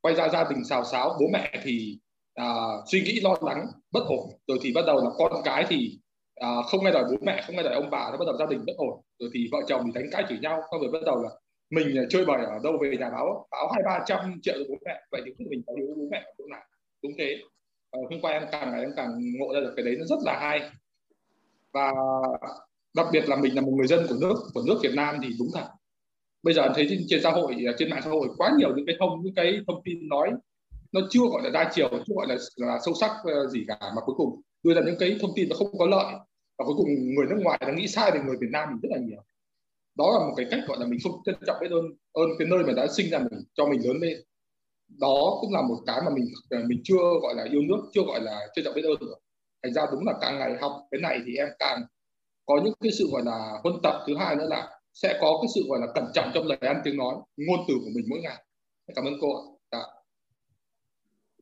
[0.00, 1.98] Quay ra gia đình xào xáo bố mẹ thì
[2.34, 2.46] à,
[2.86, 4.30] suy nghĩ lo lắng bất ổn.
[4.46, 5.98] Rồi thì bắt đầu là con cái thì
[6.34, 8.46] à, không nghe lời bố mẹ không nghe lời ông bà nó bắt đầu gia
[8.46, 9.00] đình bất ổn.
[9.18, 10.60] Rồi thì vợ chồng thì đánh cãi chửi nhau.
[10.70, 11.28] Xong rồi bắt đầu là
[11.70, 14.74] mình ờ, chơi bời ở đâu về nhà báo báo hai ba trăm triệu bố
[14.84, 15.02] mẹ.
[15.10, 16.62] Vậy thì mình có hiếu bố mẹ ở chỗ nào.
[17.02, 17.38] Đúng thế.
[17.90, 20.18] Ờ, hôm qua em càng ngày em càng ngộ ra được cái đấy nó rất
[20.24, 20.70] là hay.
[21.72, 21.92] Và
[22.96, 25.28] đặc biệt là mình là một người dân của nước của nước Việt Nam thì
[25.38, 25.66] đúng thật.
[26.42, 28.86] Bây giờ thấy trên, trên xã hội ờ, trên mạng xã hội quá nhiều những
[28.86, 30.30] cái thông những cái thông tin nói
[30.92, 33.78] nó chưa gọi là đa chiều chưa gọi là, là sâu sắc ờ, gì cả
[33.80, 36.14] mà cuối cùng đưa ra những cái thông tin nó không có lợi.
[36.58, 38.88] Và cuối cùng người nước ngoài nó nghĩ sai về người Việt Nam mình rất
[38.92, 39.22] là nhiều
[39.96, 42.48] đó là một cái cách gọi là mình không trân trọng biết ơn ơn cái
[42.48, 44.18] nơi mà đã sinh ra mình cho mình lớn lên.
[44.88, 48.02] Đó cũng là một cái mà mình à, mình chưa gọi là yêu nước chưa
[48.06, 49.14] gọi là trân trọng biết ơn được
[49.62, 51.82] thành ra đúng là càng ngày học cái này thì em càng
[52.46, 54.04] có những cái sự gọi là huân tập.
[54.06, 56.80] Thứ hai nữa là sẽ có cái sự gọi là cẩn trọng trong lời ăn
[56.84, 58.44] tiếng nói ngôn từ của mình mỗi ngày.
[58.94, 59.44] Cảm ơn cô ạ.
[59.72, 59.82] Dạ.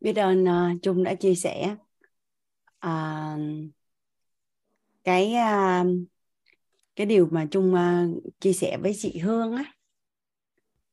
[0.01, 1.77] biết ơn uh, trung đã chia sẻ.
[2.87, 3.41] Uh,
[5.05, 5.87] cái uh,
[6.97, 9.65] cái điều mà trung uh, chia sẻ với chị hương á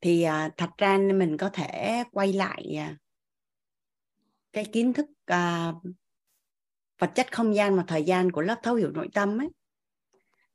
[0.01, 2.97] thì uh, thật ra mình có thể quay lại uh,
[4.53, 5.93] cái kiến thức uh,
[6.99, 9.49] vật chất không gian và thời gian của lớp thấu hiểu nội tâm ấy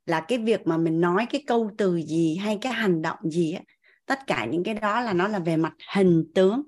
[0.07, 3.53] là cái việc mà mình nói cái câu từ gì hay cái hành động gì
[3.53, 3.63] ấy,
[4.05, 6.63] tất cả những cái đó là nó là về mặt hình tướng.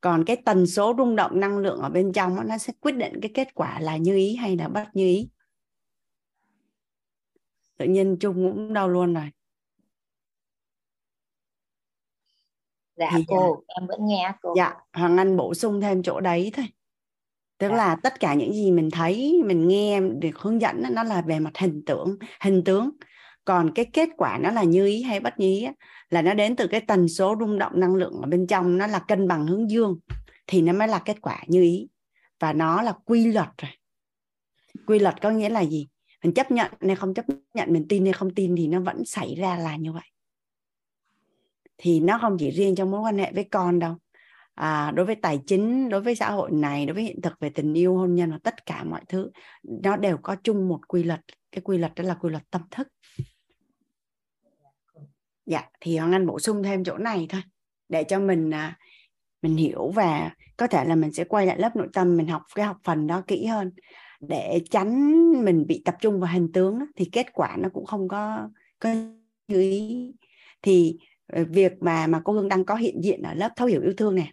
[0.00, 2.92] Còn cái tần số rung động năng lượng ở bên trong đó, nó sẽ quyết
[2.92, 5.28] định cái kết quả là như ý hay là bất như ý
[7.80, 9.30] tự nhiên chung cũng đau luôn rồi.
[12.96, 14.54] Dạ thì, cô em vẫn nghe cô.
[14.56, 16.66] dạ hoàng anh bổ sung thêm chỗ đấy thôi.
[17.58, 17.76] Tức dạ.
[17.76, 21.40] là tất cả những gì mình thấy mình nghe được hướng dẫn nó là về
[21.40, 22.90] mặt hình tượng hình tướng.
[23.44, 25.66] Còn cái kết quả nó là như ý hay bất như ý
[26.10, 28.86] là nó đến từ cái tần số rung động năng lượng ở bên trong nó
[28.86, 29.98] là cân bằng hướng dương
[30.46, 31.88] thì nó mới là kết quả như ý.
[32.40, 33.70] Và nó là quy luật rồi.
[34.86, 35.88] Quy luật có nghĩa là gì
[36.24, 39.04] mình chấp nhận hay không chấp nhận mình tin hay không tin thì nó vẫn
[39.04, 40.10] xảy ra là như vậy.
[41.78, 43.96] Thì nó không chỉ riêng trong mối quan hệ với con đâu.
[44.54, 47.50] À, đối với tài chính đối với xã hội này đối với hiện thực về
[47.50, 49.30] tình yêu hôn nhân và tất cả mọi thứ
[49.62, 51.20] nó đều có chung một quy luật.
[51.52, 52.88] Cái quy luật đó là quy luật tâm thức.
[55.46, 57.42] Dạ thì hoàng anh bổ sung thêm chỗ này thôi
[57.88, 58.78] để cho mình à,
[59.42, 62.42] mình hiểu và có thể là mình sẽ quay lại lớp nội tâm mình học
[62.54, 63.72] cái học phần đó kỹ hơn
[64.20, 68.08] để tránh mình bị tập trung vào hình tướng thì kết quả nó cũng không
[68.08, 68.94] có có
[69.48, 70.12] như ý.
[70.62, 73.82] Thì ờ, việc mà mà cô Hương đang có hiện diện ở lớp thấu hiểu
[73.82, 74.32] yêu thương này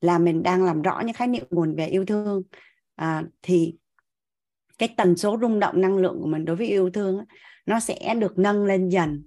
[0.00, 2.42] là mình đang làm rõ những khái niệm nguồn về yêu thương.
[2.96, 3.74] À, thì
[4.78, 7.24] cái tần số rung động năng lượng của mình đối với yêu thương
[7.66, 9.22] nó sẽ được nâng lên dần.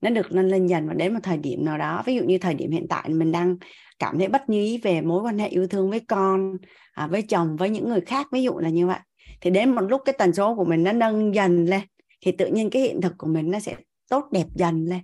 [0.00, 2.02] Nó được nâng lên dần và đến một thời điểm nào đó.
[2.06, 3.56] Ví dụ như thời điểm hiện tại mình đang
[3.98, 6.56] cảm thấy bất như ý về mối quan hệ yêu thương với con
[6.92, 8.98] à, với chồng với những người khác ví dụ là như vậy
[9.40, 11.82] thì đến một lúc cái tần số của mình nó nâng dần lên
[12.20, 13.76] thì tự nhiên cái hiện thực của mình nó sẽ
[14.10, 15.00] tốt đẹp dần lên.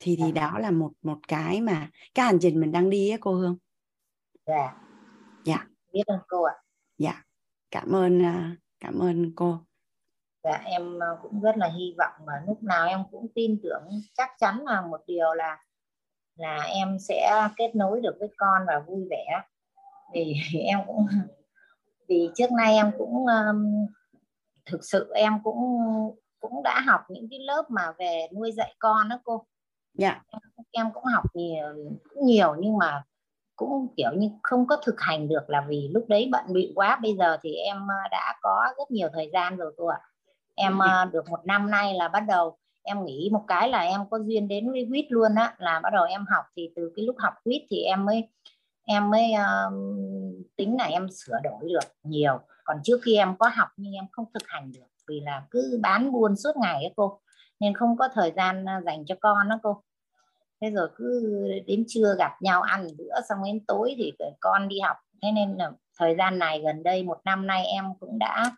[0.00, 3.18] Thì thì đó là một một cái mà cái hành trình mình đang đi á
[3.20, 3.56] cô Hương.
[4.46, 4.74] Dạ.
[5.44, 5.66] Dạ.
[5.92, 6.54] Biết ơn cô ạ.
[6.98, 7.22] Dạ.
[7.70, 9.58] Cảm ơn à, cảm ơn cô.
[10.44, 13.82] Dạ em à, cũng rất là hy vọng mà lúc nào em cũng tin tưởng
[14.14, 15.58] chắc chắn là một điều là
[16.36, 19.42] là em sẽ kết nối được với con và vui vẻ.
[20.14, 20.34] Vì
[20.66, 21.06] em cũng
[22.08, 23.86] vì trước nay em cũng um,
[24.66, 25.56] thực sự em cũng
[26.40, 29.44] cũng đã học những cái lớp mà về nuôi dạy con đó cô.
[29.94, 30.08] Dạ.
[30.08, 30.26] Yeah.
[30.30, 30.40] em,
[30.70, 31.66] em cũng học nhiều
[32.22, 33.02] nhiều nhưng mà
[33.56, 36.98] cũng kiểu như không có thực hành được là vì lúc đấy bận bịu quá.
[37.02, 40.00] Bây giờ thì em ờ, đã có rất nhiều thời gian rồi cô ạ.
[40.54, 44.00] Em ờ, được một năm nay là bắt đầu em nghĩ một cái là em
[44.10, 46.44] có duyên đến với quýt luôn á là bắt đầu em học.
[46.56, 48.28] Thì từ cái lúc học quýt thì em mới
[48.88, 49.74] em mới um,
[50.56, 52.40] tính là em sửa đổi được nhiều.
[52.64, 55.78] Còn trước khi em có học nhưng em không thực hành được vì là cứ
[55.82, 57.20] bán buôn suốt ngày ấy cô.
[57.60, 59.82] Nên không có thời gian ờ, dành cho con đó cô.
[60.60, 61.22] Thế rồi cứ
[61.66, 64.96] đến trưa gặp nhau ăn bữa xong đến tối thì con đi học.
[65.22, 68.50] Thế nên là thời gian này gần đây một năm nay em cũng đã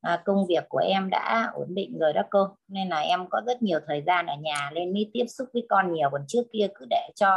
[0.00, 2.48] à, công việc của em đã ổn định rồi đó cô.
[2.68, 5.66] Nên là em có rất nhiều thời gian ở nhà nên mới tiếp xúc với
[5.68, 6.08] con nhiều.
[6.12, 7.30] Còn trước kia cứ để cho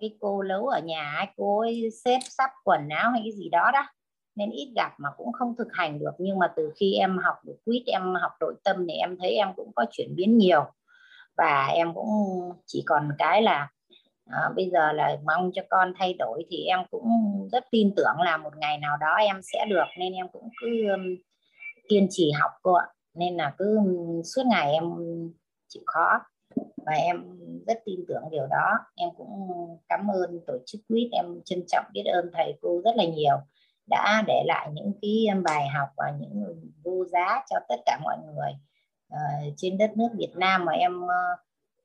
[0.00, 3.70] cái cô lấu ở nhà cô ấy xếp sắp quần áo hay cái gì đó
[3.72, 3.86] đó.
[4.36, 6.10] Nên ít gặp mà cũng không thực hành được.
[6.18, 9.30] Nhưng mà từ khi em học được quýt em học nội tâm thì em thấy
[9.30, 10.64] em cũng có chuyển biến nhiều.
[11.36, 12.08] Và em cũng
[12.66, 13.68] chỉ còn cái là
[14.26, 17.08] à, bây giờ là mong cho con thay đổi thì em cũng
[17.52, 19.86] rất tin tưởng là một ngày nào đó em sẽ được.
[19.98, 21.16] Nên em cũng cứ um,
[21.88, 22.86] kiên trì học cô ạ.
[23.14, 23.78] Nên là cứ
[24.24, 24.84] suốt ngày em
[25.68, 26.20] chịu khó
[26.76, 28.78] và em rất tin tưởng điều đó.
[28.96, 29.50] Em cũng
[29.88, 31.08] cảm ơn tổ chức quýt.
[31.12, 33.36] Em trân trọng biết ơn thầy cô rất là nhiều
[33.86, 38.16] đã để lại những cái bài học và những vô giá cho tất cả mọi
[38.26, 38.50] người
[39.14, 40.64] uh, trên đất nước Việt Nam.
[40.64, 41.38] Mà em uh,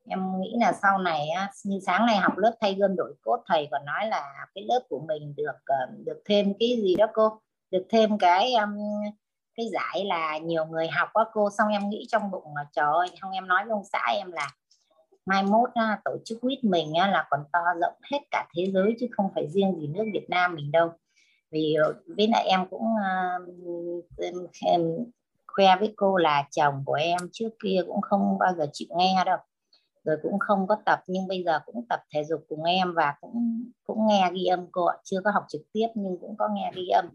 [0.08, 3.44] em nghĩ là sau này uh, như sáng nay học lớp thay gân đổi cốt
[3.48, 7.06] thầy còn nói là cái lớp của mình được uh, được thêm cái gì đó
[7.14, 7.40] cô?
[7.72, 8.78] Được thêm cái um,
[9.58, 12.86] cái giải là nhiều người học quá cô xong em nghĩ trong bụng là trời
[12.86, 14.52] ơi không em nói với ông xã em là
[15.26, 18.72] mai mốt á, tổ chức quýt mình á, là còn to rộng hết cả thế
[18.74, 20.92] giới chứ không phải riêng gì nước Việt Nam mình đâu.
[21.52, 24.06] Vì ờ, với lại em cũng uh,
[24.66, 24.82] em
[25.48, 29.24] khoe với cô là chồng của em trước kia cũng không bao giờ chịu nghe
[29.26, 29.38] đâu.
[30.04, 33.14] Rồi cũng không có tập nhưng bây giờ cũng tập thể dục cùng em và
[33.22, 34.98] cũng cũng nghe ghi âm cô ạ.
[35.04, 37.06] Chưa có học trực tiếp nhưng cũng có nghe ghi âm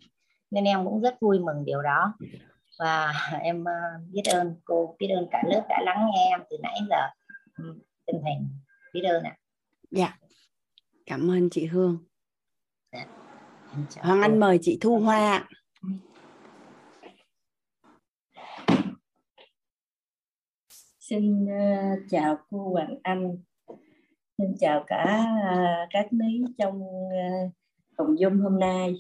[0.51, 2.15] nên em cũng rất vui mừng điều đó.
[2.79, 6.57] Và em uh, biết ơn cô biết ơn cả lớp đã lắng nghe em từ
[6.63, 7.09] nãy giờ.
[7.59, 7.75] Ừ,
[8.07, 8.49] chân thành
[8.95, 9.37] biết ơn ạ.
[9.91, 10.19] Dạ.
[11.07, 11.99] Cảm ơn chị Hương.
[12.93, 13.07] Dạ.
[14.03, 15.49] Hoàng Anh mời chị Thu Hoa
[21.11, 23.37] xin uh, chào cô Hoàng Anh.
[24.39, 27.53] Xin chào cả uh, các lý trong uh,
[27.97, 28.95] phòng Zoom hôm nay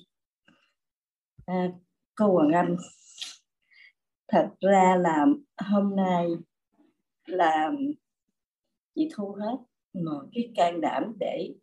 [1.50, 1.68] à,
[2.14, 2.76] cô Hoàng Anh.
[4.28, 5.26] Thật ra là
[5.58, 6.26] hôm nay
[7.26, 7.72] là
[8.94, 9.56] chị thu hết
[10.04, 11.54] mọi cái can đảm để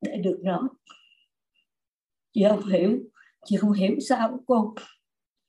[0.00, 0.62] để được nói
[2.32, 2.98] chị không hiểu
[3.44, 4.74] chị không hiểu sao cô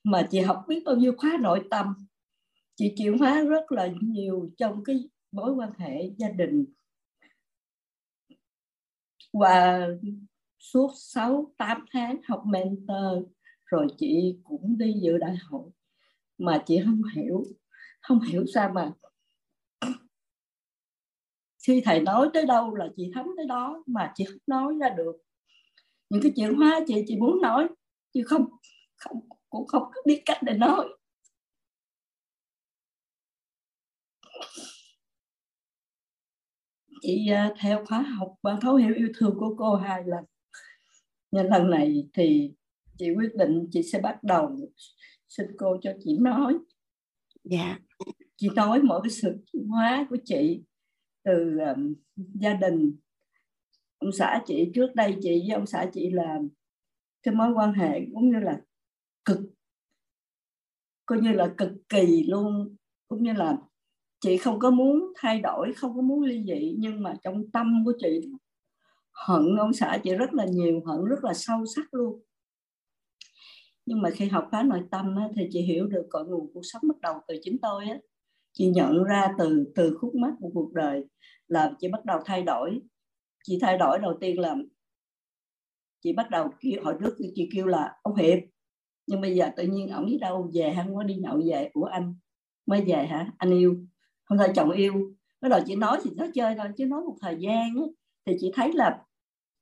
[0.04, 1.94] mà chị học biết bao nhiêu khóa nội tâm.
[2.76, 6.66] Chị chịu hóa rất là nhiều trong cái mối quan hệ gia đình.
[9.34, 9.88] Và
[10.60, 13.24] suốt 6 8 tháng học mentor,
[13.66, 15.70] rồi chị cũng đi dự đại hội.
[16.38, 17.44] Mà chị không hiểu
[18.02, 18.92] không hiểu sao mà
[21.68, 24.90] khi thầy nói tới đâu là chị thấm tới đó mà chị không nói ra
[24.90, 25.16] được.
[26.10, 27.68] Những cái chuyện hóa chị chị muốn nói,
[28.14, 28.46] chứ không
[28.98, 29.20] không,
[29.50, 30.88] cũng không có biết cách để nói.
[37.02, 40.26] Chị à, theo khóa học và thấu hiểu yêu thương của cô hai lần
[41.32, 42.54] nhưng lần này thì
[42.98, 44.58] chị quyết định chị sẽ bắt đầu
[45.28, 46.58] xin cô cho chị nói.
[47.44, 47.80] Dạ.
[48.38, 49.38] Chị nói mọi cái sự
[49.68, 50.62] hóa của chị
[51.24, 52.98] từ um, gia đình.
[53.98, 56.40] Ông xã chị trước đây chị với ông xã chị là
[57.24, 58.62] cái mối quan hệ cũng như là
[59.26, 59.40] cực
[61.06, 62.76] coi như là cực kỳ luôn.
[63.08, 63.58] Cũng như là
[64.20, 67.86] chị không có muốn thay đổi không có muốn ly dị nhưng mà trong tâm
[67.86, 68.22] của chị
[69.12, 72.22] hận ông xã chị rất là nhiều hận rất là sâu sắc luôn.
[73.86, 76.62] Nhưng mà khi học phá nội tâm á, thì chị hiểu được cội nguồn cuộc
[76.64, 77.98] sống bắt đầu từ chính tôi á.
[78.54, 81.06] Chị nhận ra từ từ khúc mắc của cuộc đời
[81.48, 82.82] là chị bắt đầu thay đổi.
[83.44, 84.56] Chị thay đổi đầu tiên là
[86.02, 88.40] chị bắt đầu kêu hồi trước chị kêu là ông hiệp.
[89.08, 91.70] Nhưng bây giờ tự nhiên ổng đi đâu về hắn có đi nhậu về?
[91.74, 92.16] Của anh
[92.66, 93.32] mới về hả?
[93.38, 93.76] Anh yêu.
[94.24, 94.94] Không phải chồng yêu.
[95.42, 97.84] Bắt đầu chị nói thì nó chơi thôi chứ nói một thời gian á,
[98.26, 99.04] thì chị thấy là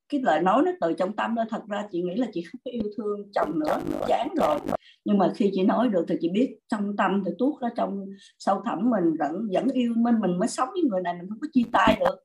[0.09, 2.61] cái lời nói nó từ trong tâm thôi thật ra chị nghĩ là chị không
[2.65, 4.59] có yêu thương chồng nữa, chán rồi.
[5.05, 8.05] Nhưng mà khi chị nói được thì chị biết trong tâm thì tuốt ra trong
[8.39, 11.39] sâu thẳm mình vẫn vẫn yêu mình mình mới sống với người này, mình không
[11.41, 12.15] có chia tay được.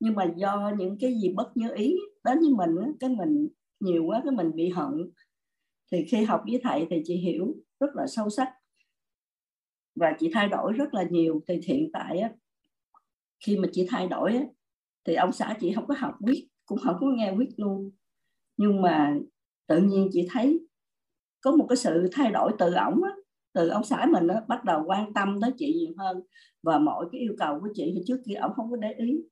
[0.00, 3.48] Nhưng mà do những cái gì bất như ý đến với mình cái mình
[3.80, 5.10] nhiều quá, cái mình bị hận.
[5.92, 8.48] Thì khi học với thầy thì chị hiểu rất là sâu sắc.
[9.94, 11.40] Và chị thay đổi rất là nhiều.
[11.48, 12.22] Thì hiện tại
[13.46, 14.40] khi mà chị thay đổi
[15.06, 17.90] thì ông xã chị không có học viết cũng không có nghe viết luôn.
[18.56, 19.16] Nhưng mà
[19.68, 20.68] tự nhiên chị thấy
[21.40, 23.10] có một cái sự thay đổi từ ổng á,
[23.54, 26.22] từ ông xã mình á, bắt đầu quan tâm tới chị nhiều hơn.
[26.62, 29.22] Và mọi cái yêu cầu của chị thì trước kia ổng không có để ý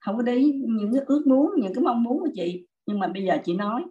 [0.00, 2.66] không có để ý những cái ước muốn những cái mong muốn của chị.
[2.86, 3.84] Nhưng mà bây giờ chị nói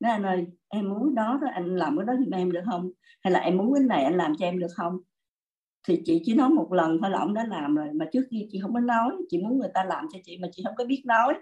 [0.00, 2.90] nói anh ơi em muốn đó đó anh làm cái đó giùm em được không?
[3.22, 4.98] Hay là em muốn cái này anh làm cho em được không?
[5.88, 8.46] Thì chị chỉ nói một lần thôi là ông đã làm rồi, mà trước kia
[8.52, 10.84] chị không có nói, chị muốn người ta làm cho chị mà chị không có
[10.84, 11.34] biết nói.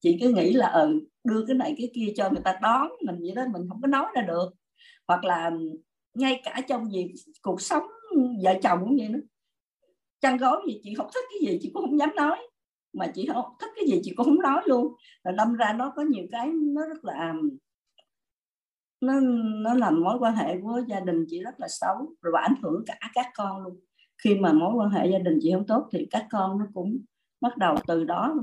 [0.00, 3.16] Chị cứ nghĩ là ừ đưa cái này cái kia cho người ta đón mình
[3.20, 4.50] vậy đó, mình không có nói ra được.
[5.08, 5.50] Hoặc là
[6.14, 7.82] ngay cả trong việc cuộc sống
[8.44, 9.18] vợ chồng cũng vậy đó.
[10.20, 12.38] Chăn gối gì chị không thích cái gì chị cũng không dám nói,
[12.92, 14.94] mà chị không thích cái gì chị cũng không nói luôn.
[15.24, 17.34] Rồi đâm ra nó có nhiều cái nó rất là
[19.02, 19.20] nó
[19.62, 22.54] nó làm mối quan hệ của gia đình chị rất là xấu rồi và ảnh
[22.62, 23.80] hưởng cả các con luôn.
[24.24, 26.98] Khi mà mối quan hệ gia đình chị không tốt thì các con nó cũng
[27.40, 28.34] bắt đầu từ đó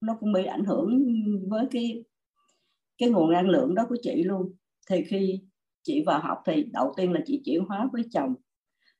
[0.00, 1.04] nó cũng bị ảnh hưởng
[1.48, 2.04] với cái
[2.98, 4.54] cái nguồn năng lượng đó của chị luôn.
[4.90, 5.40] Thì khi
[5.82, 8.34] chị vào học thì đầu tiên là chị chuyển hóa với chồng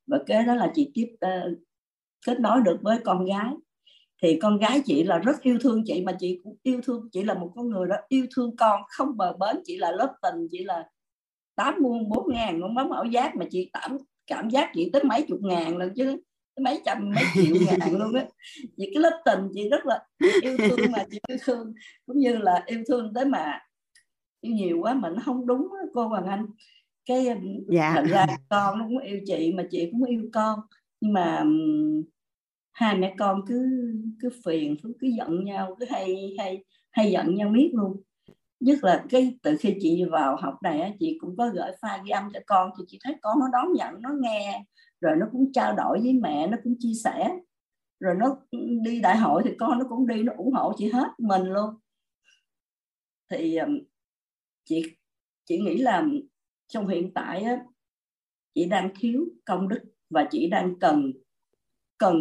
[0.06, 1.58] và kế đó là chị tiếp uh,
[2.26, 3.54] kết nối được với con gái.
[4.22, 7.24] Thì con gái chị là rất yêu thương chị mà chị cũng yêu thương chị
[7.24, 10.48] là một con người đó yêu thương con không bờ bến chị là lớp tình
[10.50, 10.88] chị là
[11.56, 15.04] tám muôn bốn ngàn con bấm ảo giác mà chị cảm cảm giác chị tới
[15.04, 16.16] mấy chục ngàn lần chứ
[16.60, 18.26] mấy trăm mấy triệu ngàn luôn á.
[18.76, 20.06] Chị cái lớp tình chị rất là
[20.42, 21.74] yêu thương mà chị yêu thương.
[22.06, 23.58] Cũng như là yêu thương tới mà
[24.40, 26.46] yêu nhiều quá mà nó không đúng đó, cô Hoàng Anh.
[27.06, 27.26] Cái
[27.68, 27.92] dạ.
[27.94, 30.58] thành ra con nó cũng yêu chị mà chị cũng yêu con.
[31.00, 31.44] Nhưng mà
[32.72, 33.66] hai mẹ con cứ
[34.20, 38.02] cứ phiền cứ giận nhau cứ hay hay hay giận nhau miết luôn
[38.60, 42.04] nhất là cái từ khi chị vào học này á, chị cũng có gửi file
[42.04, 44.64] ghi âm cho con thì chị thấy con nó đón nhận nó nghe
[45.00, 47.38] rồi nó cũng trao đổi với mẹ nó cũng chia sẻ.
[48.00, 48.36] Rồi nó
[48.84, 51.74] đi đại hội thì con nó cũng đi nó ủng hộ chị hết mình luôn.
[53.30, 53.58] Thì
[54.64, 54.82] chị
[55.44, 56.04] chị nghĩ là
[56.66, 57.64] trong hiện tại á,
[58.54, 61.12] chị đang thiếu công đức và chị đang cần
[61.98, 62.16] cần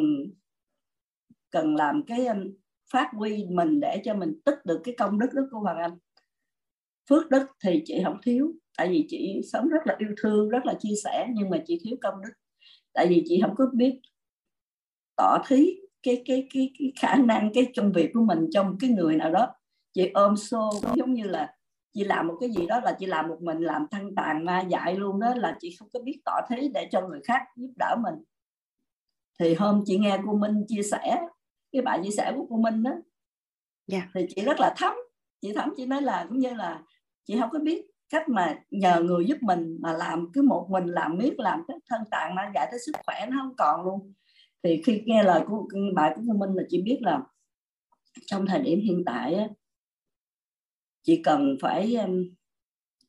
[1.49, 2.27] cần làm cái
[2.91, 5.97] phát huy mình để cho mình tích được cái công đức đó của Hoàng Anh
[7.09, 10.65] phước đức thì chị không thiếu tại vì chị sống rất là yêu thương rất
[10.65, 12.33] là chia sẻ nhưng mà chị thiếu công đức
[12.93, 14.01] tại vì chị không có biết
[15.15, 18.89] tỏ thí cái cái cái cái khả năng cái công việc của mình trong cái
[18.89, 19.47] người nào đó
[19.93, 21.55] chị ôm xô giống như là
[21.93, 24.61] chị làm một cái gì đó là chị làm một mình làm thăng tàn ma
[24.61, 27.71] dại luôn đó là chị không có biết tỏ thí để cho người khác giúp
[27.79, 28.23] đỡ mình
[29.39, 31.19] thì hôm chị nghe cô Minh chia sẻ
[31.71, 33.01] cái bài chia sẻ của cô Minh đó yeah.
[33.87, 34.09] Dạ.
[34.13, 34.93] thì chị rất là thấm
[35.41, 36.81] chị thấm chị nói là cũng như là
[37.25, 40.85] chị không có biết cách mà nhờ người giúp mình mà làm cứ một mình
[40.85, 44.13] làm miết làm cái thân tạng mà giải tới sức khỏe nó không còn luôn.
[44.63, 47.23] Thì khi nghe lời của bài của cô Minh là chị biết là
[48.25, 49.47] trong thời điểm hiện tại á,
[51.03, 51.97] chị cần phải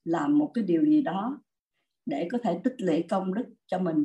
[0.04, 1.40] làm một cái điều gì đó
[2.06, 4.04] để có thể tích lũy công đức cho mình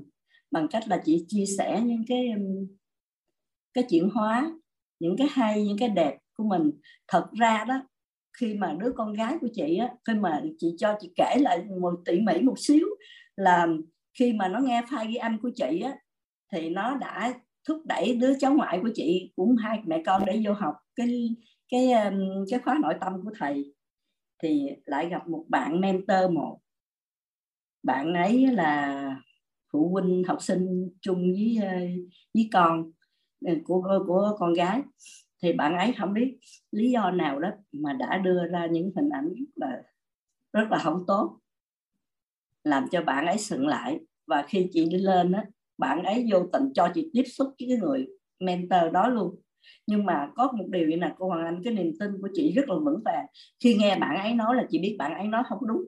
[0.52, 2.28] bằng cách là chị chia sẻ những cái
[3.74, 4.52] cái chuyển hóa
[5.00, 6.72] những cái hay những cái đẹp của mình.
[7.08, 7.82] Thật ra đó
[8.40, 11.66] khi mà đứa con gái của chị á, khi mà chị cho chị kể lại
[11.82, 12.88] một tỉ mỉ một xíu
[13.36, 13.68] là
[14.20, 15.96] khi mà nó nghe file ghi âm của chị á,
[16.52, 17.34] thì nó đã
[17.68, 21.36] thúc đẩy đứa cháu ngoại của chị cũng hai mẹ con để vô học cái
[21.70, 23.74] cái um, cái khóa nội tâm của thầy.
[24.44, 26.60] Thì lại gặp một bạn mentor một.
[27.84, 29.16] Bạn ấy là
[29.74, 32.92] phụ huynh học sinh chung với uh, với con
[33.46, 34.82] ừ, của của con gái
[35.44, 36.38] thì bạn ấy không biết
[36.72, 39.84] lý do nào đó mà đã đưa ra những hình ảnh rất là
[40.54, 41.40] rất là không tốt,
[42.64, 44.00] làm cho bạn ấy sững lại.
[44.28, 45.46] Và khi chị đi lên á,
[45.78, 48.08] bạn ấy vô tình cho chị tiếp xúc với cái người
[48.40, 49.36] mentor đó luôn.
[49.88, 52.52] Nhưng mà có một điều như là cô Hoàng Anh, cái niềm tin của chị
[52.56, 53.26] rất là vững vàng.
[53.64, 55.82] Khi nghe bạn ấy nói là chị biết bạn ấy nói không đúng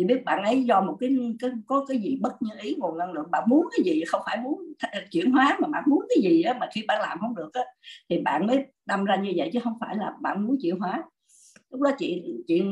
[0.00, 2.98] chị biết bạn ấy do một cái, cái có cái gì bất như ý nguồn
[2.98, 4.62] năng lượng bạn muốn cái gì không phải muốn
[5.10, 7.62] chuyển hóa mà bạn muốn cái gì á, mà khi bạn làm không được á,
[8.08, 11.02] thì bạn mới đâm ra như vậy chứ không phải là bạn muốn chuyển hóa.
[11.70, 12.62] Lúc đó chị chị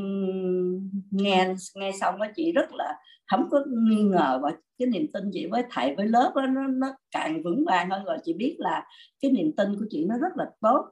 [1.11, 2.95] nghe nghe xong đó chị rất là
[3.27, 6.67] không có nghi ngờ và cái niềm tin chị với thầy với lớp đó, nó,
[6.67, 8.17] nó càng vững vàng hơn rồi.
[8.25, 8.87] Chị biết là
[9.21, 10.91] cái niềm tin của chị nó rất là tốt.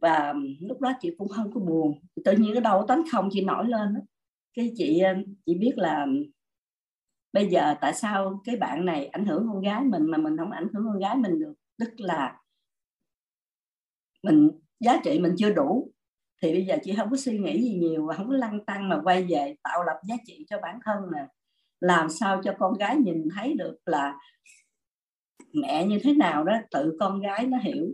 [0.00, 1.98] Và lúc đó chị cũng không có buồn.
[2.24, 4.00] Tự nhiên cái đầu tánh không chị nổi lên đó
[4.54, 5.14] cái chị ờ,
[5.46, 6.06] chị biết là
[7.32, 10.50] bây giờ tại sao cái bạn này ảnh hưởng con gái mình mà mình không
[10.50, 11.54] ảnh hưởng con gái mình được?
[11.78, 12.40] Tức là
[14.22, 15.90] mình, giá trị mình chưa đủ,
[16.42, 18.88] thì bây giờ chị không có suy nghĩ gì nhiều và không có lăng tăng
[18.88, 21.26] mà quay về tạo lập giá trị cho bản thân nè.
[21.80, 24.18] Làm sao cho con gái nhìn thấy được là
[25.52, 27.86] mẹ như thế nào đó, tự con gái nó hiểu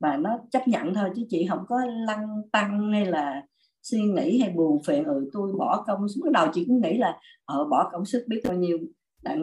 [0.00, 3.42] và nó chấp nhận thôi chứ chị không có lăng tăng hay là
[3.90, 7.20] suy nghĩ hay buồn phiền ừ tôi bỏ công bắt đầu chị cũng nghĩ là
[7.44, 8.78] ở ờ, bỏ công sức biết bao nhiêu
[9.22, 9.42] đặng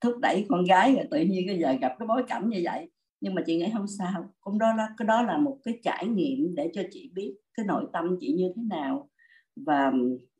[0.00, 2.90] thúc đẩy con gái rồi tự nhiên cái giờ gặp cái bối cảnh như vậy.
[3.20, 6.06] Nhưng mà chị nghĩ không sao cũng đó là cái đó là một cái trải
[6.06, 9.08] nghiệm để cho chị biết cái nội tâm chị như thế nào
[9.56, 9.92] và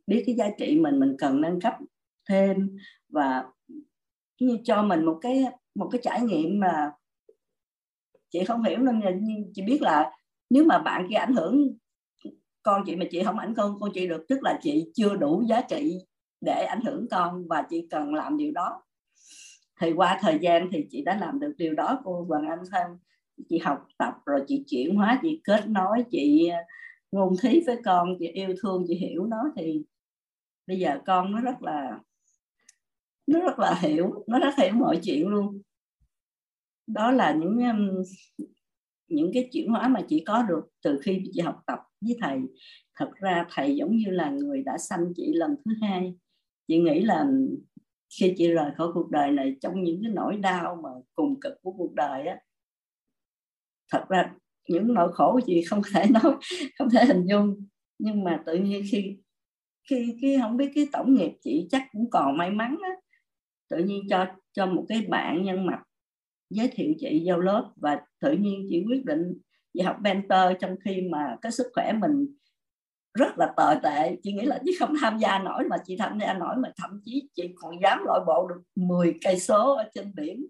[0.06, 1.74] biết cái giá trị mình mình cần nâng cấp
[2.28, 2.76] thêm
[3.08, 3.44] và
[4.40, 5.44] như cho mình một cái
[5.74, 6.92] một cái trải nghiệm mà
[8.30, 9.00] chị không hiểu nên
[9.54, 10.10] chị biết là
[10.50, 11.68] nếu mà bạn kia ảnh hưởng
[12.62, 15.42] con chị mà chị không ảnh con con chị được, tức là chị chưa đủ
[15.48, 15.98] giá trị
[16.40, 18.82] để ảnh hưởng con và chị cần làm điều đó.
[19.80, 22.98] Thì qua thời gian thì chị đã làm được điều đó, cô Hoàng Anh Thân
[23.48, 26.58] chị học tập rồi chị chuyển hóa, chị kết nối, chị à,
[27.12, 29.42] ngôn thí với con, chị yêu thương, chị hiểu nó.
[29.56, 29.82] Thì
[30.66, 31.98] bây giờ con nó rất là,
[33.26, 35.60] nó rất là hiểu, nó rất hiểu mọi chuyện luôn.
[36.86, 37.58] Đó là những
[39.14, 42.38] những cái chuyển hóa mà chị có được từ khi chị học tập với thầy.
[42.96, 46.14] Thật ra thầy giống như là người đã sanh chị lần thứ hai.
[46.68, 47.26] Chị nghĩ là
[48.20, 51.52] khi chị rời khỏi cuộc đời này, trong những cái nỗi đau mà cùng cực
[51.62, 52.36] của cuộc đời á,
[53.92, 54.34] thật ra
[54.68, 56.36] những nỗi khổ của chị không thể nói,
[56.78, 57.66] không thể hình dung.
[57.98, 59.16] Nhưng mà tự nhiên khi
[59.90, 62.90] khi khi không biết cái tổng nghiệp chị chắc cũng còn may mắn á.
[63.70, 65.82] Tự nhiên cho cho một cái bạn nhân mặt
[66.52, 69.34] giới thiệu chị vào lớp và tự nhiên chị quyết định
[69.74, 72.26] chị học mentor trong khi mà cái sức khỏe mình
[73.14, 74.16] rất là tồi tệ.
[74.22, 77.00] Chị nghĩ là chứ không tham gia nổi mà chị tham gia nổi mà thậm
[77.04, 80.46] chí chị còn dám lội bộ được 10 cây số ở trên biển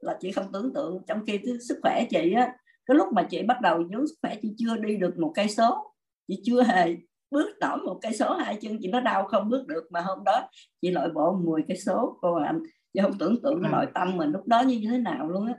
[0.00, 1.02] là chị không tưởng tượng.
[1.06, 2.56] Trong khi cái sức khỏe chị á,
[2.86, 5.48] cái lúc mà chị bắt đầu dưỡng sức khỏe chị chưa đi được một cây
[5.48, 5.94] số,
[6.28, 6.96] chị chưa hề
[7.30, 10.24] bước nổi một cây số, hai chân chị nó đau không bước được mà hôm
[10.24, 10.48] đó
[10.82, 12.18] chị lội bộ 10 cây số.
[12.20, 12.62] Cô anh
[12.92, 13.74] chị không tưởng tượng cái ừ.
[13.74, 15.54] nội tâm mình lúc đó như thế nào luôn á.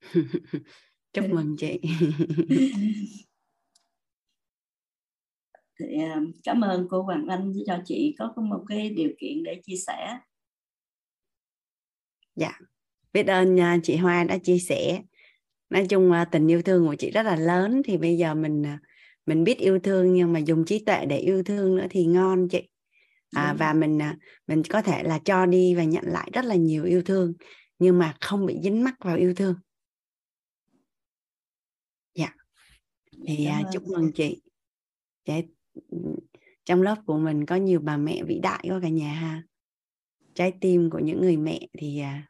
[1.12, 1.80] Chúc mừng chị.
[5.80, 9.60] Thì à, cảm ơn cô Hoàng Anh cho chị có một cái điều kiện để
[9.64, 10.18] chia sẻ.
[12.36, 12.58] Dạ.
[13.12, 15.02] Biết ơn à, chị Hoa đã chia sẻ.
[15.70, 18.64] Nói chung à, tình yêu thương của chị rất là lớn thì bây giờ mình
[19.26, 22.48] mình biết yêu thương nhưng mà dùng trí tuệ để yêu thương nữa thì ngon
[22.48, 22.68] chị
[23.34, 23.98] à, và mình
[24.46, 27.32] mình có thể là cho đi và nhận lại rất là nhiều yêu thương
[27.78, 29.54] nhưng mà không bị dính mắc vào yêu thương.
[32.14, 32.34] Dạ.
[33.26, 34.42] Thì uh, chúc mừng chị.
[35.24, 35.48] Trái
[36.64, 39.42] trong lớp của mình có nhiều bà mẹ vĩ đại quá cả nhà ha.
[40.34, 42.24] Trái tim của những người mẹ thì uh,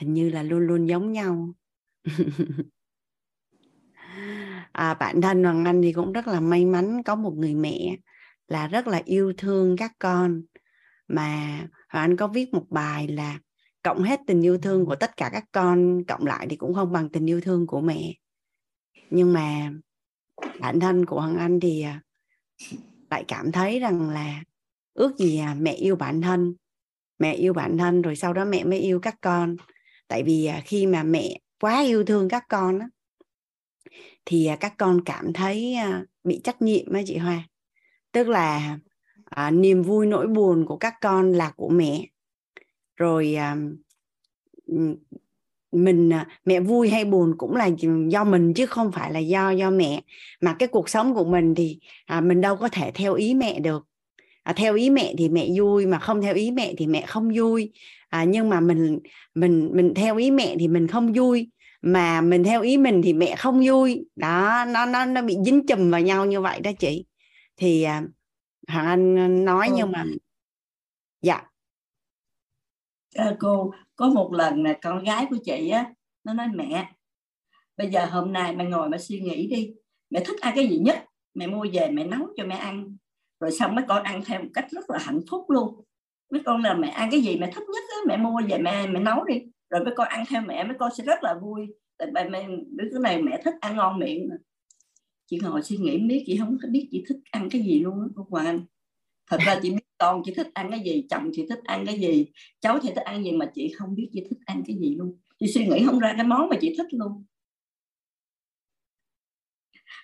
[0.00, 1.54] hình như là luôn luôn giống nhau.
[4.72, 7.96] À, bản thân Hoàng Anh thì cũng rất là may mắn có một người mẹ
[8.48, 10.42] là rất là yêu thương các con.
[11.08, 13.38] Mà Hoàng Anh có viết một bài là
[13.82, 16.92] cộng hết tình yêu thương của tất cả các con cộng lại thì cũng không
[16.92, 18.14] bằng tình yêu thương của mẹ.
[19.10, 19.72] Nhưng mà
[20.60, 22.00] bản thân của Hoàng Anh thì à,
[23.10, 24.42] lại cảm thấy rằng là
[24.94, 26.54] ước gì à, mẹ yêu bản thân
[27.18, 29.56] mẹ yêu bản thân rồi sau đó mẹ mới yêu các con.
[30.08, 32.88] Tại vì à, khi mà mẹ quá yêu thương các con á,
[34.24, 37.48] thì à, các con cảm thấy à, bị trách nhiệm á chị Hoa
[38.16, 38.78] tức là
[39.24, 42.06] à, niềm vui nỗi buồn của các con là của mẹ.
[42.96, 43.56] Rồi à,
[45.72, 47.70] mình à, mẹ vui hay buồn cũng là
[48.08, 50.02] do mình chứ không phải là do do mẹ.
[50.40, 53.60] Mà cái cuộc sống của mình thì à, mình đâu có thể theo ý mẹ
[53.60, 53.86] được.
[54.42, 57.30] À, theo ý mẹ thì mẹ vui mà không theo ý mẹ thì mẹ không
[57.36, 57.72] vui.
[58.08, 58.98] À, nhưng mà mình
[59.34, 61.50] mình mình theo ý mẹ thì mình không vui.
[61.82, 64.06] Mà mình theo ý mình thì mẹ không vui.
[64.16, 67.04] Đó nó nó nó bị dính chùm vào nhau như vậy đó chị
[67.56, 68.02] thì à,
[68.68, 69.74] hoàng anh nói ừ.
[69.76, 70.04] nhưng mà
[71.22, 71.42] dạ.
[73.14, 75.92] À, cô có một lần là con gái của chị á
[76.24, 76.92] nó nói mẹ
[77.76, 79.74] bây giờ hôm nay mẹ ngồi mà suy nghĩ đi
[80.10, 81.04] mẹ thích ăn cái gì nhất?
[81.34, 82.96] Mẹ mua về mẹ nấu cho mẹ ăn.
[83.40, 85.84] Rồi xong mấy con ăn theo một cách rất là hạnh phúc luôn.
[86.30, 88.86] Mấy con là mẹ ăn cái gì mẹ thích nhất á mẹ mua về mẹ
[88.86, 89.42] mẹ nấu đi.
[89.70, 91.66] Rồi mấy con ăn theo mẹ mấy con sẽ rất là vui.
[91.98, 94.28] Tại mẹ đứa cái này mẹ thích ăn ngon miệng
[95.26, 98.06] chị ngồi suy nghĩ biết chị không biết chị thích ăn cái gì luôn á
[98.16, 98.64] cô Hoàng
[99.30, 102.00] thật ra chị biết con chị thích ăn cái gì, chồng chị thích ăn cái
[102.00, 102.26] gì,
[102.60, 105.18] cháu thì thích ăn gì mà chị không biết chị thích ăn cái gì luôn.
[105.38, 107.24] Chị suy nghĩ không ra cái món mà chị thích luôn.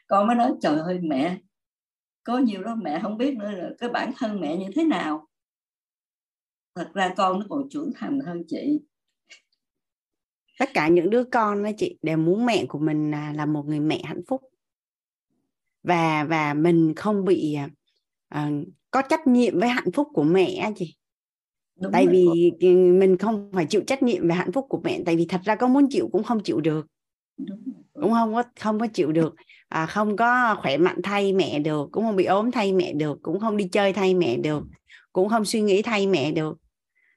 [0.07, 1.39] Con mới nói, trời ơi, mẹ,
[2.25, 5.29] có nhiều đó mẹ không biết nữa là cái bản thân mẹ như thế nào?
[6.75, 8.81] Thật ra con nó còn trưởng thành hơn chị.
[10.59, 13.81] Tất cả những đứa con đó chị, đều muốn mẹ của mình là một người
[13.81, 14.43] mẹ hạnh phúc
[15.83, 17.57] và và mình không bị
[18.35, 18.41] uh,
[18.91, 20.97] có trách nhiệm với hạnh phúc của mẹ chị.
[21.81, 22.75] Đúng tại vì rồi.
[22.75, 25.55] mình không phải chịu trách nhiệm về hạnh phúc của mẹ tại vì thật ra
[25.55, 26.87] có muốn chịu cũng không chịu được.
[27.93, 29.35] Cũng không có không có chịu được.
[29.69, 33.19] À, không có khỏe mạnh thay mẹ được cũng không bị ốm thay mẹ được
[33.23, 34.65] cũng không đi chơi thay mẹ được
[35.13, 36.59] cũng không suy nghĩ thay mẹ được.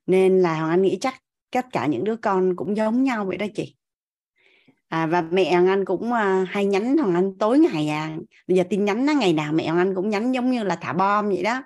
[0.07, 1.15] Nên là hoàng anh nghĩ chắc
[1.51, 3.75] tất cả những đứa con cũng giống nhau vậy đó chị
[4.95, 8.17] à, và mẹ anh cũng uh, hay nhắn thằng anh tối ngày à.
[8.47, 10.93] Bây giờ tin nhắn nó ngày nào mẹ anh cũng nhắn giống như là thả
[10.93, 11.61] bom vậy đó.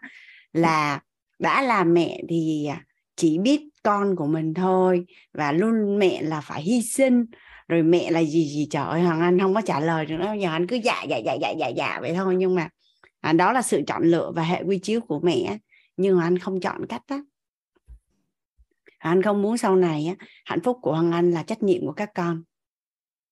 [0.54, 1.00] Là
[1.40, 2.84] đã là mẹ thì à,
[3.16, 5.06] chỉ biết con của mình thôi.
[5.34, 7.26] Và luôn mẹ là phải hy sinh.
[7.68, 10.34] Rồi mẹ là gì gì trời ơi hoàng anh không có trả lời được nữa
[10.40, 12.36] giờ anh cứ dạ dạ dạ dạ dạ dạ vậy thôi.
[12.38, 12.70] Nhưng mà
[13.22, 15.58] à, đó là sự chọn lựa và hệ quy chiếu của mẹ
[15.98, 17.18] nhưng mà anh không chọn cách đó
[19.00, 21.94] anh không muốn sau này á, hạnh phúc của hoàng anh là trách nhiệm của
[21.94, 22.44] các con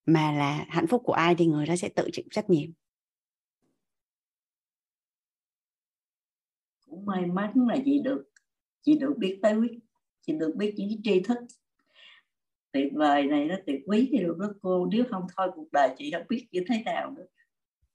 [0.08, 2.70] mà là hạnh phúc của ai thì người đó sẽ tự chịu trách nhiệm.
[6.90, 8.24] Cũng may mắn là chị được
[8.82, 9.56] chị được biết tới
[10.22, 11.38] chị được biết những cái tri thức.
[12.72, 15.90] Tuyệt vời này nó tuyệt quý thì lúc đó cô nếu không thôi cuộc đời
[15.98, 17.26] chị không biết như thế nào nữa.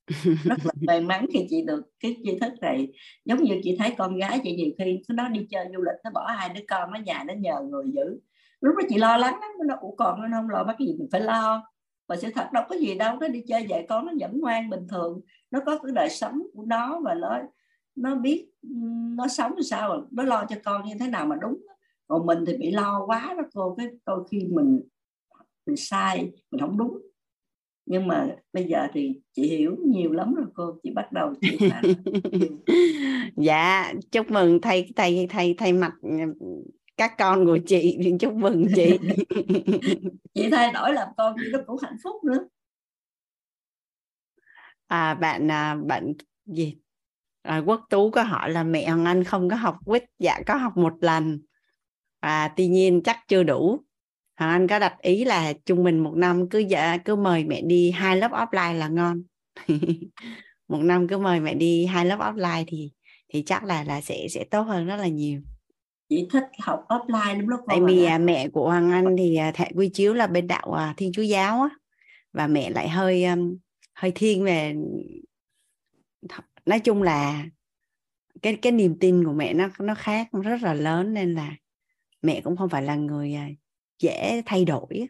[0.45, 2.93] Rất là may mắn khi chị được cái tri thức này.
[3.25, 6.11] Giống như chị thấy con gái chị nhiều khi nó đi chơi du lịch nó
[6.15, 8.21] bỏ hai đứa con ở nhà nó nhờ người giữ.
[8.61, 11.09] Lúc đó chị lo lắng lắm nó ủ còn nó không lo bắt gì mình
[11.13, 11.72] phải lo
[12.13, 14.71] mà sự thật đâu có gì đâu nó đi chơi dạy con nó vẫn ngoan
[14.71, 15.21] bình thường.
[15.51, 17.39] Nó có cái đời sống của nó và nó
[17.95, 18.49] nó biết
[19.17, 21.67] nó sống sao nó lo cho con như thế nào mà đúng.
[22.09, 24.81] Còn mình thì bị lo quá đó cô cái đôi khi mình
[25.67, 26.99] mình sai mình không đúng.
[27.87, 31.59] Nhưng mà bây giờ thì chị hiểu nhiều lắm rồi cô chị bắt đầu chị
[33.37, 35.93] dạ chúc mừng thầy thầy thầy thầy mặt
[37.03, 38.99] các con của chị chúc mừng chị.
[40.35, 42.49] Chị thay đổi làm con chị nó cũng hạnh phúc nữa.
[44.87, 46.13] À bạn à, bạn
[46.47, 46.77] gì?
[47.43, 50.05] À, quốc tú có hỏi là mẹ hoàng anh không có học quýt.
[50.19, 51.41] Dạ có học một lần.
[52.23, 53.85] Và tuy nhiên chắc chưa đủ.
[54.37, 57.63] Hoàng anh có đặt ý là trung bình một năm cứ dạ cứ mời mẹ
[57.63, 59.23] đi hai lớp offline là ngon.
[60.69, 62.93] Một năm cứ mời mẹ đi hai lớp offline thì
[63.29, 65.41] thì chắc là là sẽ sẽ tốt hơn rất là nhiều
[66.13, 69.53] chị thích học offline lắm lúc tại vì à, mẹ của hoàng anh thì à,
[69.75, 71.69] quy chiếu là bên đạo à, thiên chúa giáo á.
[72.33, 73.57] Và mẹ lại hơi um,
[73.95, 74.75] hơi thiên về
[76.67, 77.45] nói chung là
[78.43, 81.57] cái cái niềm tin của mẹ nó nó khác rất là lớn nên là
[82.23, 83.49] mẹ cũng không phải là người à,
[83.99, 85.09] dễ thay đổi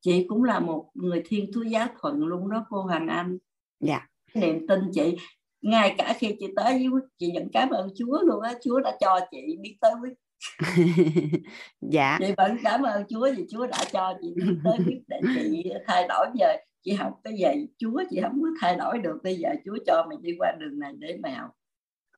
[0.00, 3.38] chị cũng là một người thiên chúa giáo thuận luôn đó cô Hoàng Anh.
[3.80, 4.08] Dạ.
[4.34, 5.16] Niềm tin chị
[5.62, 8.54] ngay cả khi chị tới với chị vẫn cảm ơn Chúa luôn á.
[8.64, 10.12] Chúa đã cho chị biết tới quyết
[11.80, 12.18] dạ.
[12.20, 15.72] Chị vẫn cảm ơn Chúa vì Chúa đã cho chị biết tới biết để chị
[15.86, 16.56] thay đổi giờ.
[16.82, 19.16] Chị học cái gì Chúa chị không có thay đổi được.
[19.22, 21.50] Bây giờ Chúa cho mày đi qua đường này để học.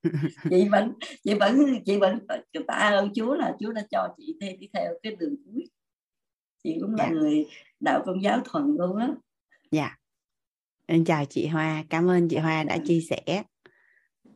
[0.51, 0.93] Chị vẫn
[1.24, 2.18] chị vẫn chị vẫn
[2.66, 5.64] tạ ơn Chúa là Chúa đã cho chị theo đi theo cái đường cuối.
[6.64, 7.11] Chị cũng là dạ.
[7.11, 7.47] người
[7.80, 9.09] đạo công giáo thuần luôn á.
[9.70, 9.97] Dạ
[10.93, 13.43] em chào chị Hoa cảm ơn chị Hoa đã chia sẻ.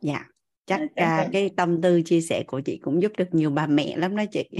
[0.01, 0.25] Dạ
[0.65, 3.97] chắc uh, cái tâm tư chia sẻ của chị cũng giúp được nhiều bà mẹ
[3.97, 4.49] lắm đó chị.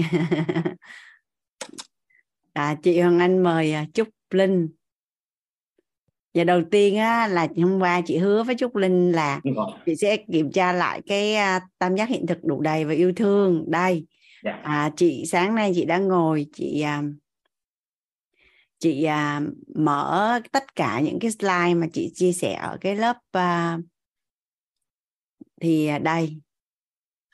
[2.52, 4.68] À, chị Hoàng Anh mời à, Trúc Linh.
[6.34, 9.40] Và đầu tiên á, là hôm qua chị hứa với Trúc Linh là
[9.86, 13.12] chị sẽ kiểm tra lại cái uh, tam giác hiện thực đủ đầy và yêu
[13.16, 13.64] thương.
[13.70, 14.06] Đây.
[14.44, 14.60] Dạ.
[14.62, 17.04] à, chị sáng nay chị đã ngồi chị uh,
[18.78, 19.42] chị uh,
[19.76, 23.84] mở tất cả những cái slide mà chị chia sẻ ở cái lớp uh,
[25.60, 26.40] thì đây.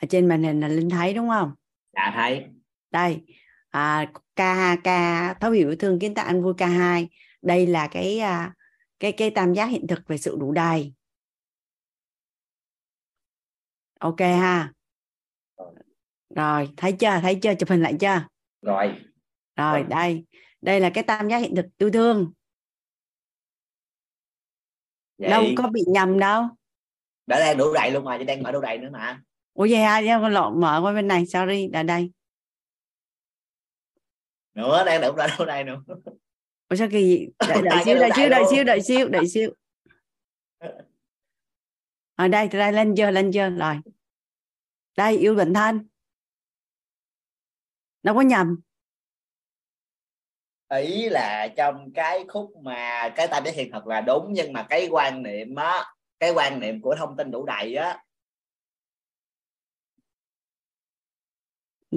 [0.01, 1.53] Ở trên màn hình là linh thấy đúng không?
[1.93, 2.45] Dạ thấy.
[2.91, 3.25] Đây.
[3.71, 4.41] À, k
[4.85, 4.89] k
[5.41, 7.07] thấu hiểu thương kiến tạo anh vui k2
[7.43, 8.53] đây là cái uh,
[9.01, 10.95] cái cái tam giác hiện thực về sự đủ đầy.
[14.01, 14.73] Ok ha.
[16.37, 16.69] Rồi.
[16.77, 17.21] Thấy chưa?
[17.23, 17.55] Thấy chưa?
[17.55, 18.27] Chụp hình lại chưa?
[18.63, 18.95] Rồi
[19.57, 19.83] rồi.
[19.83, 20.25] đây
[20.65, 22.33] đây là cái tam giác hiện thực yêu thương
[25.19, 25.31] Vậy...
[25.31, 26.43] đâu có bị nhầm đâu
[27.27, 29.81] đã đang đủ đầy luôn mà chỉ đang mở đủ đầy nữa mà ủa vậy
[29.81, 32.13] ha con lộn mở qua bên này sorry là đây
[34.55, 35.09] nữa đang đủ
[35.39, 35.83] đủ đầy nữa
[36.69, 37.29] Ủa sao kỳ gì?
[37.49, 39.55] Đợi, đợi xíu, đợi xíu, đợi xíu, đợi xíu, đợi xíu.
[42.15, 43.81] Ở đây, đây lên chưa, lên chưa, rồi.
[44.97, 45.87] Đây, yêu bệnh thân.
[48.03, 48.61] Đâu có nhầm.
[50.69, 54.63] Ý là trong cái khúc mà cái tam giác hiện thực là đúng nhưng mà
[54.63, 55.85] cái quan niệm á,
[56.21, 57.99] cái quan niệm của thông tin đủ đầy á.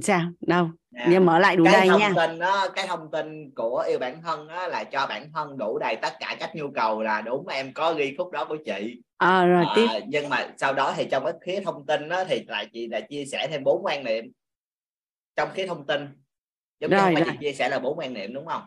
[0.01, 0.21] Sao?
[0.41, 0.69] Đâu?
[0.95, 1.09] Yeah.
[1.11, 1.19] Dạ.
[1.19, 2.13] mở lại đủ cái đầy thông nha.
[2.15, 5.77] tin đó, cái thông tin của yêu bản thân đó là cho bản thân đủ
[5.79, 9.01] đầy tất cả các nhu cầu là đúng em có ghi khúc đó của chị.
[9.17, 9.87] À, rồi à, tiếp.
[10.07, 13.01] nhưng mà sau đó thì trong cái khía thông tin đó, thì lại chị là
[13.01, 14.31] chia sẻ thêm bốn quan niệm.
[15.35, 16.07] Trong khía thông tin
[16.79, 18.61] giống rồi, như chị chia sẻ là bốn quan niệm đúng không?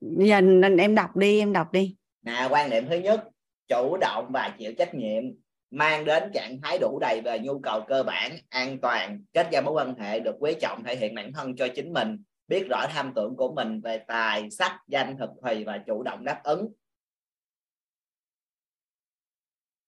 [0.00, 0.40] Bây giờ
[0.78, 1.96] em đọc đi em đọc đi.
[2.22, 3.28] Nè quan niệm thứ nhất
[3.68, 5.24] chủ động và chịu trách nhiệm
[5.70, 9.62] mang đến trạng thái đủ đầy về nhu cầu cơ bản an toàn kết giao
[9.62, 12.86] mối quan hệ được quý trọng thể hiện bản thân cho chính mình biết rõ
[12.88, 16.72] tham tưởng của mình về tài sắc danh thực thùy và chủ động đáp ứng.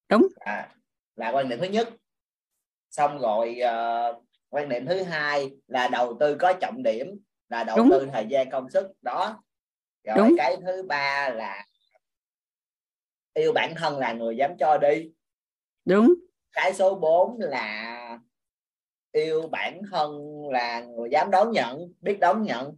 [0.09, 0.27] Đúng.
[0.39, 0.69] À,
[1.15, 1.89] là quan điểm thứ nhất.
[2.89, 7.07] Xong rồi uh, quan điểm thứ hai là đầu tư có trọng điểm
[7.51, 7.89] là đầu đúng.
[7.91, 9.43] tư thời gian công sức đó.
[10.03, 10.35] Rồi đúng.
[10.37, 11.65] cái thứ ba là
[13.33, 15.11] yêu bản thân là người dám cho đi.
[15.85, 16.13] Đúng.
[16.51, 18.19] Cái số 4 là
[19.11, 20.11] yêu bản thân
[20.51, 22.77] là người dám đón nhận biết đón nhận.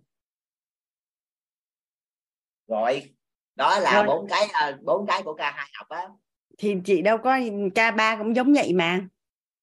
[2.68, 3.14] Rồi
[3.56, 6.10] đó là bốn cái à, bốn cái của K2 học á.
[6.58, 7.38] Thì chị đâu có
[7.76, 9.08] K3 cũng giống vậy mà.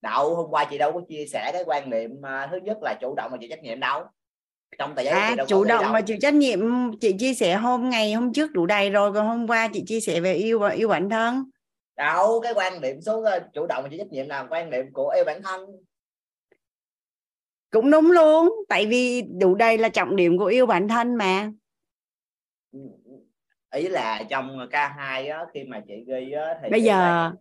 [0.00, 2.98] Đậu hôm qua chị đâu có chia sẻ cái quan niệm à, thứ nhất là
[3.00, 4.04] chủ động và chịu trách nhiệm đâu
[4.78, 6.60] trong tờ giấy à, chủ động và chịu trách nhiệm
[7.00, 10.00] chị chia sẻ hôm ngày hôm trước đủ đầy rồi còn hôm qua chị chia
[10.00, 11.44] sẻ về yêu yêu bản thân.
[11.96, 14.92] Đâu cái quan điểm số ờ, chủ động và chịu trách nhiệm là quan điểm
[14.92, 15.66] của yêu bản thân.
[17.70, 21.50] Cũng đúng luôn tại vì đủ đầy là trọng điểm của yêu bản thân mà.
[22.72, 22.80] Ừ,
[23.74, 27.32] ý là trong K2 á khi mà chị ghi á thì bây giờ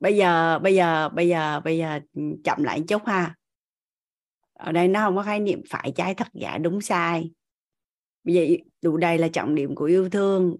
[0.00, 2.00] bây giờ bây giờ bây giờ bây giờ
[2.44, 3.34] chậm lại chút ha
[4.60, 7.30] ở đây nó không có khái niệm phải trái thật giả đúng sai.
[8.24, 8.46] Giờ
[8.82, 10.56] đủ đầy là trọng điểm của yêu thương.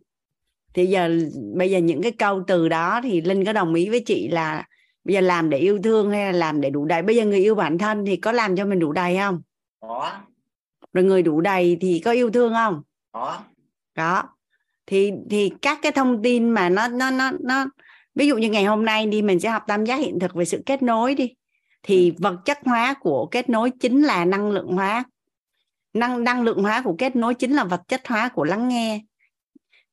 [0.74, 1.18] Thì giờ
[1.56, 4.66] bây giờ những cái câu từ đó thì linh có đồng ý với chị là
[5.04, 7.02] bây giờ làm để yêu thương hay là làm để đủ đầy?
[7.02, 9.42] Bây giờ người yêu bản thân thì có làm cho mình đủ đầy không?
[9.80, 10.12] Có.
[10.92, 12.82] Rồi người đủ đầy thì có yêu thương không?
[13.12, 13.38] Có.
[13.96, 14.22] Có.
[14.86, 17.66] Thì thì các cái thông tin mà nó nó nó nó
[18.14, 20.44] ví dụ như ngày hôm nay đi mình sẽ học tam giác hiện thực về
[20.44, 21.34] sự kết nối đi
[21.82, 22.14] thì ừ.
[22.18, 25.04] vật chất hóa của kết nối chính là năng lượng hóa.
[25.92, 29.04] Năng năng lượng hóa của kết nối chính là vật chất hóa của lắng nghe.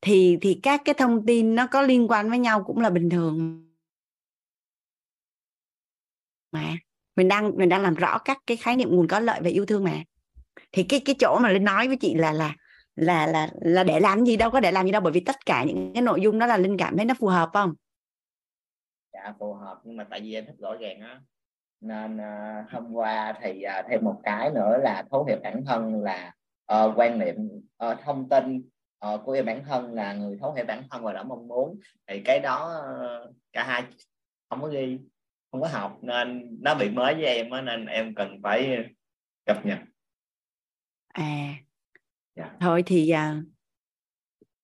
[0.00, 3.10] Thì thì các cái thông tin nó có liên quan với nhau cũng là bình
[3.10, 3.64] thường.
[6.52, 6.76] Mà
[7.16, 9.66] mình đang mình đang làm rõ các cái khái niệm nguồn có lợi về yêu
[9.66, 10.02] thương mà.
[10.72, 12.56] Thì cái cái chỗ mà lên nói với chị là là
[12.96, 15.36] là là là để làm gì đâu có để làm gì đâu bởi vì tất
[15.46, 17.74] cả những cái nội dung đó là linh cảm thấy nó phù hợp không?
[19.12, 21.20] Dạ phù hợp nhưng mà tại vì em thích rõ ràng á
[21.80, 26.02] nên uh, hôm qua thì uh, thêm một cái nữa là thấu hiểu bản thân
[26.02, 26.32] là
[26.72, 27.36] uh, quan niệm
[27.84, 28.68] uh, thông tin
[29.06, 31.80] uh, của em bản thân là người thấu hiểu bản thân và đã mong muốn
[32.06, 32.82] thì cái đó
[33.26, 33.84] uh, cả hai
[34.50, 34.98] không có ghi
[35.52, 38.84] không có học nên nó bị mới với em nên em cần phải
[39.44, 39.78] cập nhật
[41.08, 41.56] à yeah.
[42.36, 42.56] Dạ.
[42.60, 43.44] thôi thì uh,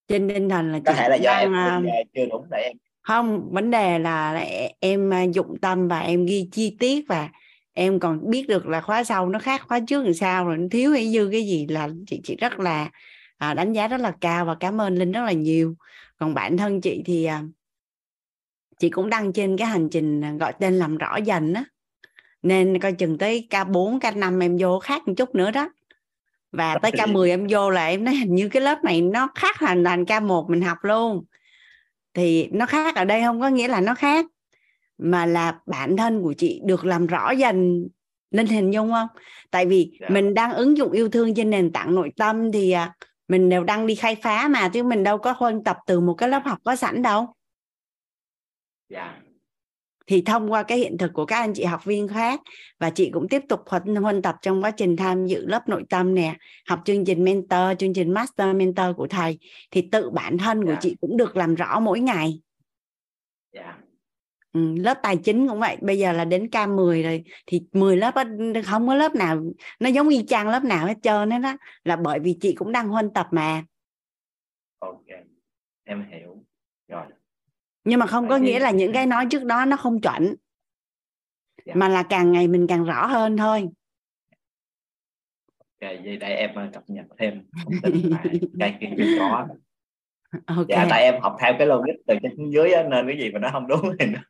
[0.08, 2.76] trên tinh thần là có thể là do đang, em uh, chưa đúng để em
[3.04, 4.44] không vấn đề là
[4.80, 7.28] em à, dụng tâm và em ghi chi tiết và
[7.72, 10.66] em còn biết được là khóa sau nó khác khóa trước làm sao rồi nó
[10.70, 12.90] thiếu hay dư cái gì là chị chị rất là
[13.38, 15.76] à, đánh giá rất là cao và cảm ơn linh rất là nhiều.
[16.18, 17.42] Còn bản thân chị thì à,
[18.78, 21.64] chị cũng đăng trên cái hành trình gọi tên làm rõ dần á.
[22.42, 25.70] Nên coi chừng tới K4, K5 em vô khác một chút nữa đó.
[26.52, 29.58] Và tới K10 em vô là em nói hình như cái lớp này nó khác
[29.58, 31.24] hoàn toàn K1 mình học luôn
[32.14, 34.26] thì nó khác ở đây không có nghĩa là nó khác
[34.98, 37.88] mà là bản thân của chị được làm rõ dần
[38.30, 39.08] nên hình dung không
[39.50, 40.00] tại vì yeah.
[40.00, 40.08] Dạ.
[40.14, 42.94] mình đang ứng dụng yêu thương trên nền tảng nội tâm thì à,
[43.28, 46.14] mình đều đang đi khai phá mà chứ mình đâu có huân tập từ một
[46.14, 47.34] cái lớp học có sẵn đâu
[48.88, 49.23] yeah.
[50.06, 52.40] Thì thông qua cái hiện thực của các anh chị học viên khác
[52.78, 55.84] và chị cũng tiếp tục huân, huân tập trong quá trình tham dự lớp nội
[55.90, 56.36] tâm nè
[56.68, 59.38] học chương trình mentor chương trình master mentor của thầy
[59.70, 60.66] thì tự bản thân yeah.
[60.66, 60.78] của dạ.
[60.80, 62.40] chị cũng được làm rõ mỗi ngày
[63.52, 63.66] yeah.
[63.66, 63.84] Dạ.
[64.54, 68.14] Ừ, lớp tài chính cũng vậy bây giờ là đến K10 rồi thì 10 lớp
[68.64, 69.42] không có lớp nào
[69.80, 72.72] nó giống y chang lớp nào hết trơn hết đó là bởi vì chị cũng
[72.72, 73.64] đang huân tập mà
[74.78, 75.06] ok
[75.84, 76.33] em hiểu
[77.84, 80.34] nhưng mà không có nghĩa là những cái nói trước đó nó không chuẩn.
[81.66, 81.74] Dạ.
[81.76, 83.68] mà là càng ngày mình càng rõ hơn thôi.
[85.58, 88.10] Ok vậy để em ờ, cập nhật thêm thông tin
[88.58, 89.46] cái kia chưa có.
[90.46, 90.64] Okay.
[90.68, 93.38] dạ tại em học theo cái logic từ trên dưới á, nên cái gì mà
[93.38, 94.20] nó không đúng thì nó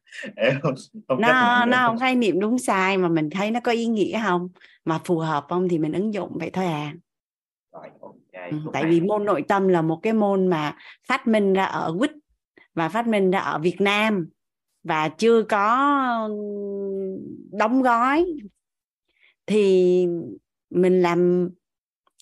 [1.08, 4.20] không nó nó không khái niệm đúng sai mà mình thấy nó có ý nghĩa
[4.22, 4.48] không?
[4.84, 6.94] Mà phù hợp không thì mình ứng dụng vậy thôi à.
[7.72, 8.50] Rồi, okay.
[8.50, 10.76] ừ, tại vì môn nội tâm là một cái môn mà
[11.08, 12.10] phát minh ra ở quýt
[12.74, 14.28] và phát minh ra ở Việt Nam.
[14.82, 16.28] Và chưa có
[17.52, 18.26] đóng gói.
[19.46, 20.06] Thì
[20.70, 21.50] mình làm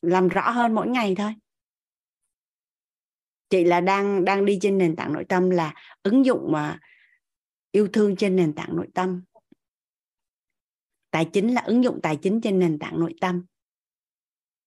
[0.02, 1.34] làm rõ hơn mỗi ngày thôi.
[3.50, 6.80] Chị là đang đang đi trên nền tảng nội tâm là ứng dụng mà
[7.72, 9.22] yêu thương trên nền tảng nội tâm.
[11.10, 13.44] Tài chính là ứng dụng tài chính trên nền tảng nội tâm.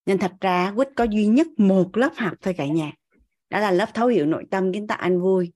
[0.06, 2.94] Nên thật ra quýt có duy nhất một lớp học thôi cả nhà.
[3.50, 4.74] Đó là lớp thấu hiểu nội tâm.
[4.74, 5.54] Kiến tạo anh vui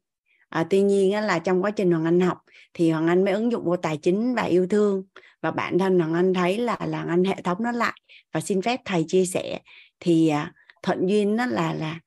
[0.49, 2.37] à, tuy nhiên á, là trong quá trình hoàng anh học
[2.73, 5.03] thì hoàng anh mới ứng dụng vô tài chính và yêu thương
[5.41, 8.01] và bản thân hoàng anh thấy là là anh hệ thống nó lại
[8.33, 9.59] và xin phép thầy chia sẻ
[9.99, 11.99] thì à, thuận duyên nó là là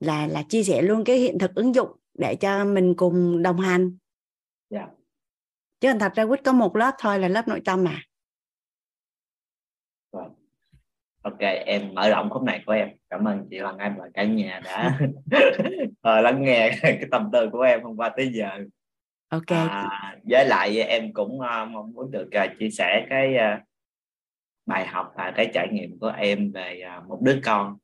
[0.00, 3.60] là là chia sẻ luôn cái hiện thực ứng dụng để cho mình cùng đồng
[3.60, 3.96] hành
[4.70, 4.88] yeah.
[4.88, 4.94] Dạ.
[5.80, 8.02] chứ thật ra quýt có một lớp thôi là lớp nội tâm mà
[11.22, 12.88] ok em mở rộng khúc này của em.
[13.10, 14.98] Cảm ơn chị Hoàng Anh và cả nhà đã
[16.00, 18.50] ờ, lắng nghe cái tâm tư của em hôm qua tới giờ.
[19.28, 19.46] Ok.
[19.48, 23.62] À, với lại em cũng uh, mong muốn được uh, chia sẻ cái uh,
[24.66, 27.76] bài học và cái trải nghiệm của em về uh, một đứa con.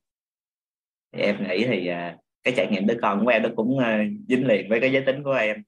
[1.13, 4.29] Thì em nghĩ thì uh, cái trải nghiệm đứa con của em nó cũng uh,
[4.29, 5.63] dính liền với cái giới tính của em.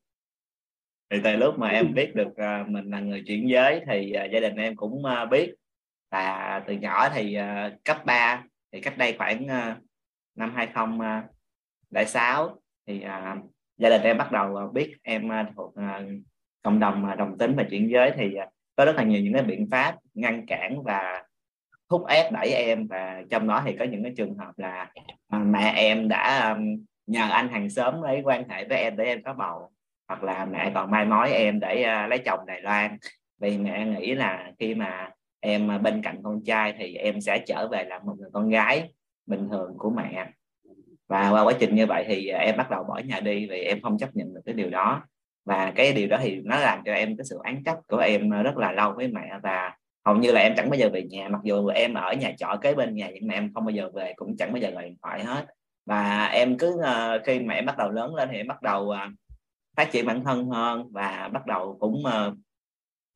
[1.11, 4.31] Thì từ lúc mà em biết được uh, mình là người chuyển giới thì uh,
[4.33, 5.55] gia đình em cũng uh, biết
[6.11, 8.43] là từ nhỏ thì uh, cấp 3
[8.73, 9.77] thì cách đây khoảng uh,
[10.35, 12.57] năm 2006 ờ,
[12.87, 16.09] thì uh, gia đình em bắt đầu biết em uh, thuộc uh,
[16.63, 19.33] cộng đồng uh, đồng tính và chuyển giới thì uh, có rất là nhiều những
[19.33, 21.25] cái biện pháp ngăn cản và
[21.89, 22.87] thúc ép đẩy em.
[22.87, 24.93] Và trong đó thì có những cái trường hợp là
[25.37, 29.05] uh, mẹ em đã um, nhờ anh hàng xóm lấy quan hệ với em để
[29.05, 29.71] em có bầu
[30.09, 32.97] hoặc là mẹ còn mai mối em để uh, lấy chồng Đài Loan.
[33.41, 35.11] Vì mẹ nghĩ là khi mà
[35.41, 38.49] em à, bên cạnh con trai thì em sẽ trở về làm một người con
[38.49, 38.93] gái
[39.27, 40.27] bình thường của mẹ.
[41.09, 43.61] Và qua quá trình như vậy thì à, em bắt đầu bỏ nhà đi vì
[43.61, 45.03] em không chấp nhận được cái điều đó.
[45.45, 48.31] Và cái điều đó thì nó làm cho em cái sự án trách của em
[48.31, 51.29] rất là lâu với mẹ và hầu như là em chẳng bao giờ về nhà.
[51.29, 53.91] Mặc dù em ở nhà trọ kế bên nhà nhưng mà em không bao giờ
[53.95, 55.47] về cũng chẳng bao giờ gọi điện thoại hết.
[55.87, 58.97] Và em cứ uh, khi mẹ bắt đầu lớn lên thì em bắt đầu uh,
[59.77, 62.35] phát triển bản thân hơn và bắt đầu cũng uh,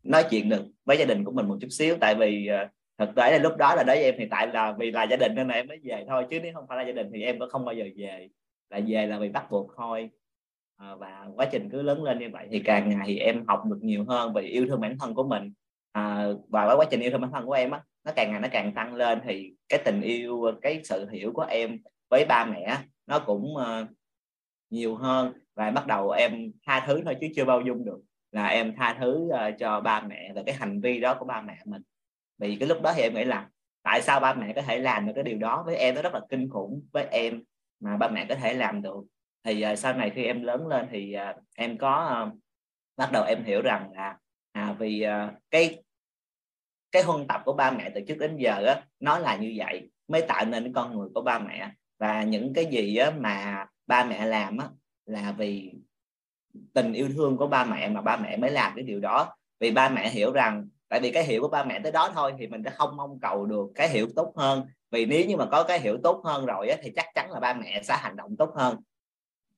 [0.05, 1.97] nói chuyện được với gia đình của mình một chút xíu.
[2.01, 4.91] Tại vì uh, thực tế là lúc đó là đấy em hiện tại là vì
[4.91, 6.93] là gia đình nên là em mới về thôi chứ nếu không phải là gia
[6.93, 8.29] đình thì em cũng không bao giờ về.
[8.71, 10.11] Là về là vì bắt buộc thôi.
[10.77, 13.63] À, và quá trình cứ lớn lên như vậy thì càng ngày thì em học
[13.67, 15.53] được nhiều hơn về yêu thương bản thân của mình.
[15.93, 18.49] À, và quá trình yêu thương bản thân của em á nó càng ngày nó
[18.53, 21.79] càng tăng lên thì cái tình yêu cái sự hiểu của em
[22.11, 23.89] với ba mẹ nó cũng uh,
[24.71, 25.33] nhiều hơn.
[25.55, 28.01] Và bắt đầu em tha thứ thôi chứ chưa bao dung được
[28.35, 31.41] là em tha thứ uh, cho ba mẹ về cái hành vi đó của ba
[31.41, 31.83] mẹ mình.
[32.39, 33.49] Vì cái lúc đó thì em nghĩ là
[33.83, 35.63] tại sao ba mẹ có thể làm được cái điều đó?
[35.67, 37.43] Với em nó rất là kinh khủng với em
[37.81, 39.05] mà ba mẹ có thể làm được.
[39.45, 42.39] Thì uh, sau này khi em lớn lên thì uh, em có uh,
[42.97, 44.19] bắt đầu em hiểu rằng là
[44.53, 45.83] à, vì uh, cái
[46.93, 49.91] cái huân tập của ba mẹ từ trước đến giờ á, nó là như vậy
[50.09, 51.71] mới tạo nên con người của ba mẹ.
[51.99, 54.69] Và những cái gì á, mà ba mẹ làm á,
[55.07, 55.73] là vì
[56.73, 59.37] tình yêu thương của ba mẹ mà ba mẹ mới làm cái điều đó.
[59.61, 62.35] Vì ba mẹ hiểu rằng tại vì cái hiểu của ba mẹ tới đó thôi
[62.39, 64.67] thì mình sẽ không mong cầu được cái hiểu tốt hơn.
[64.91, 67.41] Vì nếu như mà có cái hiểu tốt hơn rồi ấy, thì chắc chắn là
[67.41, 68.77] ba mẹ sẽ hành động tốt hơn.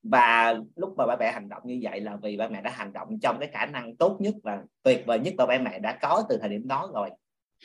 [0.03, 2.93] Và lúc mà ba mẹ hành động như vậy là vì ba mẹ đã hành
[2.93, 5.97] động trong cái khả năng tốt nhất và tuyệt vời nhất mà ba mẹ đã
[6.01, 7.09] có từ thời điểm đó rồi.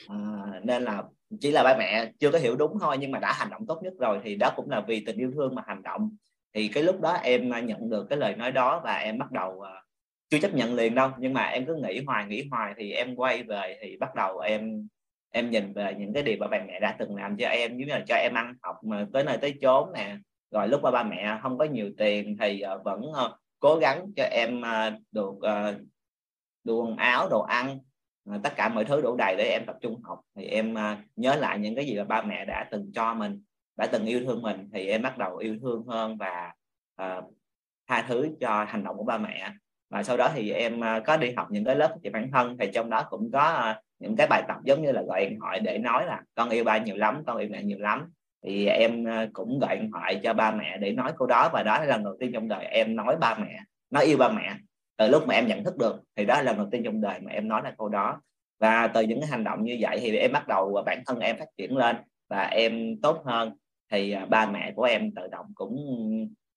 [0.08, 0.16] À,
[0.62, 1.02] nên là
[1.40, 3.80] chỉ là ba mẹ chưa có hiểu đúng thôi nhưng mà đã hành động tốt
[3.82, 6.16] nhất rồi thì đó cũng là vì tình yêu thương mà hành động
[6.54, 9.60] thì cái lúc đó em nhận được cái lời nói đó và em bắt đầu
[9.60, 9.80] ờ,
[10.30, 13.16] chưa chấp nhận liền đâu, nhưng mà em cứ nghĩ hoài nghĩ hoài thì em
[13.16, 14.88] quay về thì bắt đầu em
[15.34, 17.84] em nhìn về những cái điều mà ba mẹ đã từng làm cho em như
[17.84, 20.16] là cho em ăn học mà tới nơi tới chốn nè.
[20.50, 24.06] Rồi lúc mà ba mẹ không có nhiều tiền thì ờ, vẫn ờ, cố gắng
[24.16, 24.62] cho em
[25.12, 25.34] được
[26.64, 27.78] đồ quần áo, đồ ăn
[28.42, 30.20] tất cả mọi thứ đủ đầy để em tập trung học.
[30.36, 30.74] Thì em
[31.16, 33.42] nhớ lại những cái gì mà ba mẹ đã từng cho mình
[33.82, 36.52] đã từng yêu thương mình thì em bắt đầu yêu thương hơn và
[37.02, 37.24] uh,
[37.88, 39.52] tha thứ cho hành động của ba mẹ.
[39.90, 42.30] Và sau đó thì em uh, có đi học những cái lớp phát triển bản
[42.32, 45.26] thân thì trong đó cũng có uh, những cái bài tập giống như là gọi
[45.26, 48.12] điện thoại để nói là con yêu ba nhiều lắm con yêu mẹ nhiều lắm.
[48.44, 51.78] Thì em cũng gọi điện thoại cho ba mẹ để nói câu đó và đó
[51.78, 53.60] là lần đầu tiên trong đời em nói ba mẹ
[53.90, 54.54] nói yêu ba mẹ.
[54.96, 57.20] Từ lúc mà em nhận thức được thì đó là lần đầu tiên trong đời
[57.20, 58.20] mà em nói là câu đó.
[58.60, 61.38] Và từ những cái hành động như vậy thì em bắt đầu bản thân em
[61.38, 61.96] phát triển lên
[62.30, 63.52] và em tốt hơn
[63.92, 65.76] thì à, ba mẹ của em tự động cũng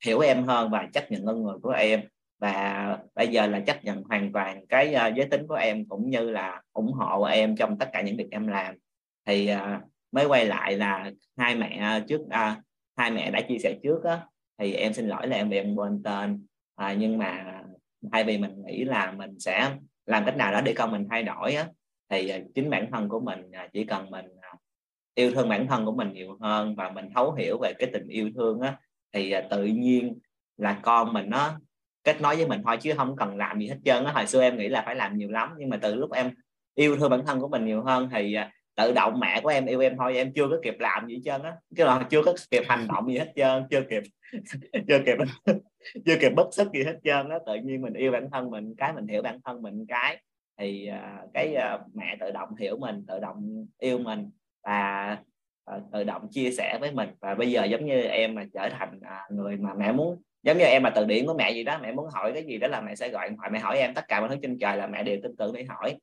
[0.05, 2.01] hiểu em hơn và chấp nhận con người của em.
[2.39, 6.09] Và bây giờ là chấp nhận hoàn toàn cái à, giới tính của em cũng
[6.09, 8.75] như là ủng hộ em trong tất cả những việc em làm.
[9.25, 9.81] Thì à,
[10.11, 12.61] mới quay lại là hai mẹ trước à,
[12.97, 14.27] hai mẹ đã chia sẻ trước á
[14.57, 16.45] thì em xin lỗi là em bị em quên tên.
[16.75, 17.61] À, nhưng mà
[18.11, 19.71] thay vì mình nghĩ là mình sẽ
[20.05, 21.67] làm cách nào đó để con mình thay đổi á
[22.09, 24.25] thì chính bản thân của mình chỉ cần mình
[25.15, 28.07] yêu thương bản thân của mình nhiều hơn và mình thấu hiểu về cái tình
[28.07, 28.77] yêu thương á,
[29.13, 30.19] thì à, tự nhiên
[30.57, 31.59] là con mình nó
[32.03, 34.11] kết nối với mình thôi chứ không cần làm gì hết trơn á.
[34.11, 36.31] Hồi xưa em nghĩ là phải làm nhiều lắm, nhưng mà từ lúc em
[36.75, 39.65] yêu thương bản thân của mình nhiều hơn thì à, tự động mẹ của em
[39.65, 41.53] yêu em thôi, em chưa có kịp làm gì hết trơn á.
[41.75, 44.03] Cái là chưa có kịp hành động gì hết trơn, chưa kịp
[44.87, 45.17] chưa kịp
[46.05, 47.39] chưa kịp bất sức gì hết trơn á.
[47.45, 50.21] Tự nhiên mình yêu bản thân mình, cái mình hiểu bản thân mình cái
[50.59, 51.55] thì à, cái
[51.93, 54.29] mẹ tự động hiểu mình, tự động yêu mình
[54.65, 55.17] và
[55.65, 57.09] à, tự động chia sẻ với mình.
[57.19, 60.57] Và bây giờ giống như em mà trở thành à, người mà mẹ muốn giống
[60.57, 62.67] như em mà từ điển của mẹ gì đó mẹ muốn hỏi cái gì đó
[62.67, 64.77] là mẹ sẽ gọi điện thoại mẹ hỏi em tất cả mọi thứ trên trời
[64.77, 65.97] là mẹ đều tin tưởng để hỏi.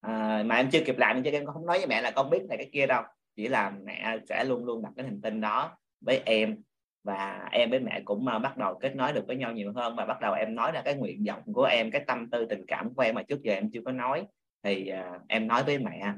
[0.00, 2.42] À, mà em chưa kịp làm chứ em không nói với mẹ là con biết
[2.48, 3.02] này cái kia đâu.
[3.36, 6.56] Chỉ là mẹ sẽ luôn luôn đặt cái niềm tin đó với em.
[7.04, 9.96] Và em với mẹ cũng à, bắt đầu kết nối được với nhau nhiều hơn
[9.96, 12.66] và bắt đầu em nói ra cái nguyện vọng của em cái tâm tư tình
[12.66, 14.26] cảm của em mà trước giờ em chưa có nói.
[14.62, 16.12] Thì uh, em nói với mẹ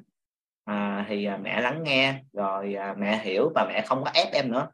[0.65, 4.33] à, thì à, mẹ lắng nghe rồi à, mẹ hiểu và mẹ không có ép
[4.33, 4.69] em nữa.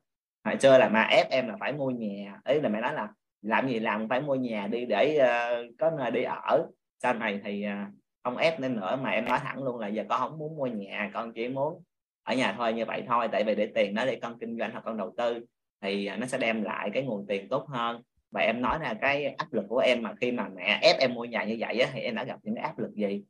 [0.45, 2.41] Hồi xưa là mà ép em là phải mua nhà.
[2.45, 3.09] Ấy là mẹ nói là
[3.43, 6.67] làm gì làm phải mua nhà đi để uh, có nơi đi ở.
[7.03, 10.05] Sau này thì uh, không ép nên nữa mà em nói thẳng luôn là giờ
[10.09, 11.83] con không muốn mua nhà con chỉ muốn
[12.23, 14.73] ở nhà thôi như vậy thôi tại vì để tiền đó để con kinh doanh
[14.73, 15.45] hoặc con đầu tư
[15.83, 18.03] thì à, nó sẽ đem lại cái nguồn tiền tốt hơn.
[18.31, 21.15] Và em nói là cái áp lực của em mà khi mà mẹ ép em
[21.15, 23.23] mua nhà như vậy á, thì em đã gặp những cái áp lực gì?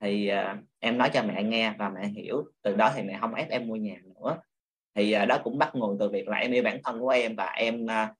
[0.00, 3.34] Thì uh, em nói cho mẹ nghe và mẹ hiểu từ đó thì mẹ không
[3.34, 4.36] ép em mua nhà nữa.
[4.94, 7.36] Thì uh, đó cũng bắt nguồn từ việc là em yêu bản thân của em
[7.36, 8.16] và em uh,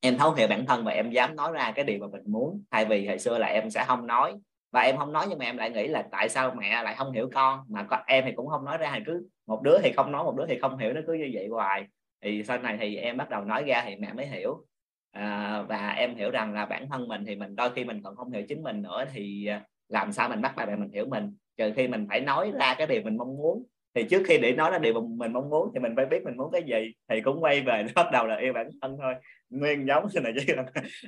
[0.00, 2.62] em thấu hiểu bản thân và em dám nói ra cái điều mà mình muốn.
[2.70, 4.34] Thay vì hồi xưa là em sẽ không nói.
[4.72, 7.12] Và em không nói nhưng mà em lại nghĩ là tại sao mẹ lại không
[7.12, 7.60] hiểu con?
[7.68, 10.24] Mà có em thì cũng không nói ra thì cứ một đứa thì không nói
[10.24, 11.86] một đứa thì không hiểu nó cứ như vậy hoài.
[12.22, 14.64] Thì sau này thì em bắt đầu nói ra thì mẹ mới hiểu.
[15.10, 18.16] À, và em hiểu rằng là bản thân mình thì mình đôi khi mình còn
[18.16, 19.50] không hiểu chính mình nữa thì
[19.88, 21.36] làm sao mình bắt bài mẹ mình hiểu mình?
[21.56, 23.66] Trừ khi mình phải nói ra cái điều mình mong muốn.
[23.94, 26.36] Thì trước khi để nói ra điều mình mong muốn thì mình phải biết mình
[26.36, 26.92] muốn cái gì.
[27.08, 29.14] Thì cũng quay về, bắt đầu là yêu bản thân thôi.
[29.50, 30.54] Nguyên giống như này chứ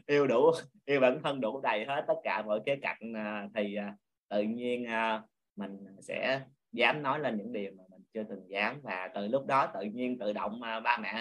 [0.07, 0.51] yêu đủ,
[0.85, 3.95] yêu bản thân đủ đầy hết tất cả mọi cái cạnh à, thì à,
[4.31, 5.23] tự nhiên à,
[5.57, 6.41] mình sẽ
[6.73, 8.81] dám nói lên những điều mà mình chưa từng dám.
[8.83, 11.15] Và từ lúc đó tự nhiên tự động ba mẹ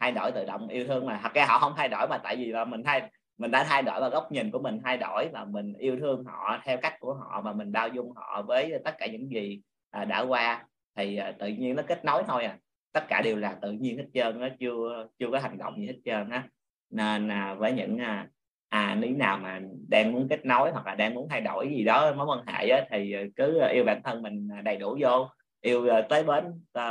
[0.00, 1.20] thay đổi tự động yêu thương mà.
[1.22, 3.10] Thật ra họ không thay đổi mà, tại vì là mình thay
[3.40, 6.24] mình đã thay đổi và góc nhìn của mình thay đổi và mình yêu thương
[6.24, 9.60] họ theo cách của họ và mình bao dung họ với tất cả những gì
[9.90, 10.64] à, đã qua.
[10.96, 12.58] Thì à, tự nhiên nó kết nối thôi à.
[12.92, 15.86] Tất cả đều là tự nhiên hết trơn nó chưa chưa có hành động gì
[15.86, 16.48] hết trơn á.
[16.90, 18.28] Nên à, với những à,
[18.68, 22.14] à nào mà đang muốn kết nối hoặc là đang muốn thay đổi gì đó
[22.14, 24.98] mối quan hệ á, thì à, cứ à, yêu bản thân mình à, đầy đủ
[25.00, 25.28] vô.
[25.60, 26.44] Yêu tới bến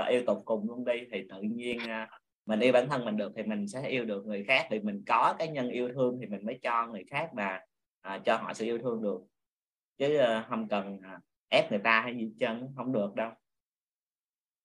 [0.10, 1.80] yêu tục cùng luôn đi thì tự nhiên
[2.50, 5.04] mình yêu bản thân mình được thì mình sẽ yêu được người khác thì mình
[5.08, 7.60] có cái nhân yêu thương thì mình mới cho người khác mà
[8.02, 9.22] à, cho họ sự yêu thương được.
[9.98, 13.32] Chứ uh, không cần uh, ép người ta hay gì chân không được đâu.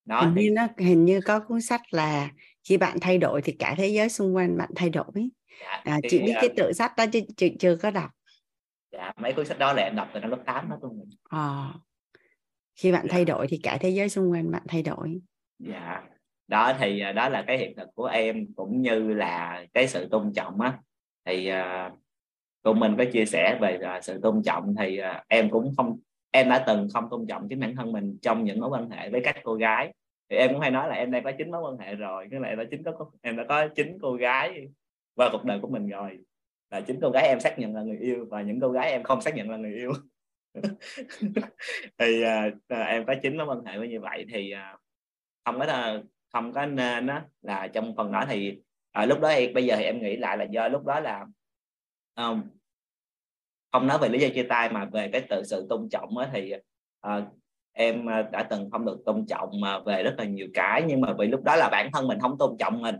[0.05, 0.43] Đó hình thì...
[0.43, 2.30] như nó hình như có cuốn sách là
[2.68, 5.30] khi bạn thay đổi thì cả thế giới xung quanh bạn thay đổi.
[5.61, 8.11] Dạ, à, thì, chị biết uh, cái tự sách đó chứ chị chưa có đọc.
[8.93, 11.72] Dạ mấy cuốn sách đó là em đọc từ năm lớp 8 đó luôn à,
[12.76, 13.12] khi bạn dạ.
[13.12, 15.20] thay đổi thì cả thế giới xung quanh bạn thay đổi.
[15.59, 16.03] Dạ
[16.49, 20.09] đó thì à, đó là cái hiện thực của em cũng như là cái sự
[20.11, 20.78] tôn trọng á.
[21.24, 21.99] Thì à, uh,
[22.62, 25.99] cô mình có chia sẻ về uh, sự tôn trọng thì uh, em cũng không
[26.30, 29.11] em đã từng không tôn trọng chính bản thân mình trong những mối quan hệ
[29.11, 29.95] với các cô gái.
[30.30, 32.40] Thì em cũng hay nói là em đang có chín mối quan hệ rồi cái
[32.40, 34.68] lại đã chính có em đã có chín cô gái
[35.14, 36.18] qua cuộc đời của mình rồi.
[36.70, 39.03] Là chính cô gái em xác nhận là người yêu và những cô gái em
[39.03, 39.92] không xác nhận là người yêu.
[41.99, 44.80] Thì uh, em có chín mối quan hệ với như vậy thì uh,
[45.45, 45.66] không có
[46.35, 48.59] không có nên đó là trong phần đó thì
[48.93, 51.26] à, lúc đó thì bây giờ thì em nghĩ lại là do lúc đó là
[52.16, 52.43] không
[53.72, 56.30] không nói về lý do chia tay mà về cái tự sự tôn trọng á,
[56.32, 56.53] thì
[57.01, 57.26] à,
[57.72, 61.01] em ờ, đã từng không được tôn trọng mà về rất là nhiều cái nhưng
[61.01, 62.97] mà vì lúc đó là bản thân mình không tôn trọng mình.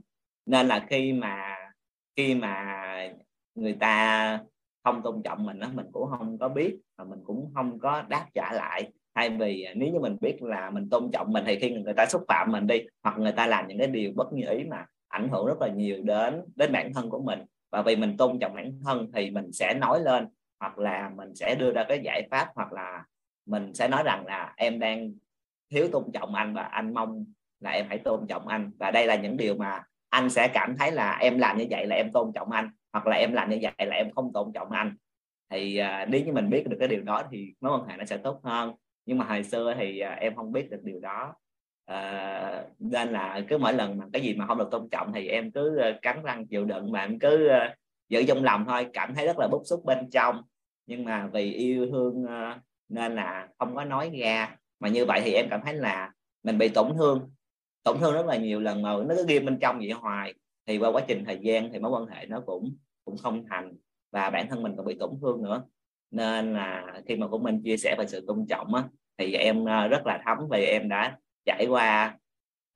[0.47, 1.57] Nên là khi mà
[2.17, 2.81] khi mà
[3.55, 4.39] người ta
[4.85, 8.03] không tôn trọng mình đó, mình cũng không có biết và mình cũng không có
[8.03, 11.45] đáp trả lại thay vì à, nếu như mình biết là mình tôn trọng mình
[11.47, 14.13] thì khi người ta xúc phạm mình đi hoặc người ta làm những cái điều
[14.17, 17.39] bất như ý mà ảnh hưởng rất là nhiều đến đến bản thân của mình.
[17.73, 20.29] Và vì mình tôn trọng bản thân thì mình sẽ nói lên
[20.61, 23.05] hoặc là mình sẽ đưa ra cái giải pháp hoặc là
[23.47, 25.13] mình sẽ nói rằng là em đang
[25.71, 27.25] thiếu tôn trọng anh và anh mong
[27.61, 28.71] là em hãy tôn trọng anh.
[28.79, 31.87] Và đây là những điều mà anh sẽ cảm thấy là em làm như vậy
[31.87, 34.53] là em tôn trọng anh hoặc là em làm như vậy là em không tôn
[34.53, 34.97] trọng anh.
[35.51, 38.05] Thì uh, nếu như mình biết được cái điều đó thì mối quan hệ nó
[38.05, 38.75] sẽ tốt hơn
[39.07, 41.35] nhưng mà hồi xưa thì à, em không biết được điều đó.
[41.87, 45.29] À, nên là cứ mỗi lần mà cái gì mà không được tôn trọng thì
[45.29, 47.75] em cứ ờ, cắn răng chịu đựng mà em cứ ờ,
[48.09, 48.87] giữ trong lòng thôi.
[48.93, 50.43] Cảm thấy rất là bức xúc bên trong.
[50.87, 54.57] Nhưng mà vì yêu thương ờ, nên là không có nói ra.
[54.81, 57.31] Mà như vậy thì em cảm thấy là mình bị tổn thương.
[57.83, 60.35] Tổn thương rất là nhiều lần mà nó cứ ghim bên trong vậy hoài.
[60.67, 63.77] Thì qua quá trình thời gian thì mối quan hệ nó cũng cũng không thành
[64.13, 65.63] và bản thân mình còn bị tổn thương nữa
[66.15, 68.85] nên là khi mà của mình chia sẻ về sự tôn trọng á,
[69.19, 72.19] thì em ờ, rất là thấm vì em đã trải qua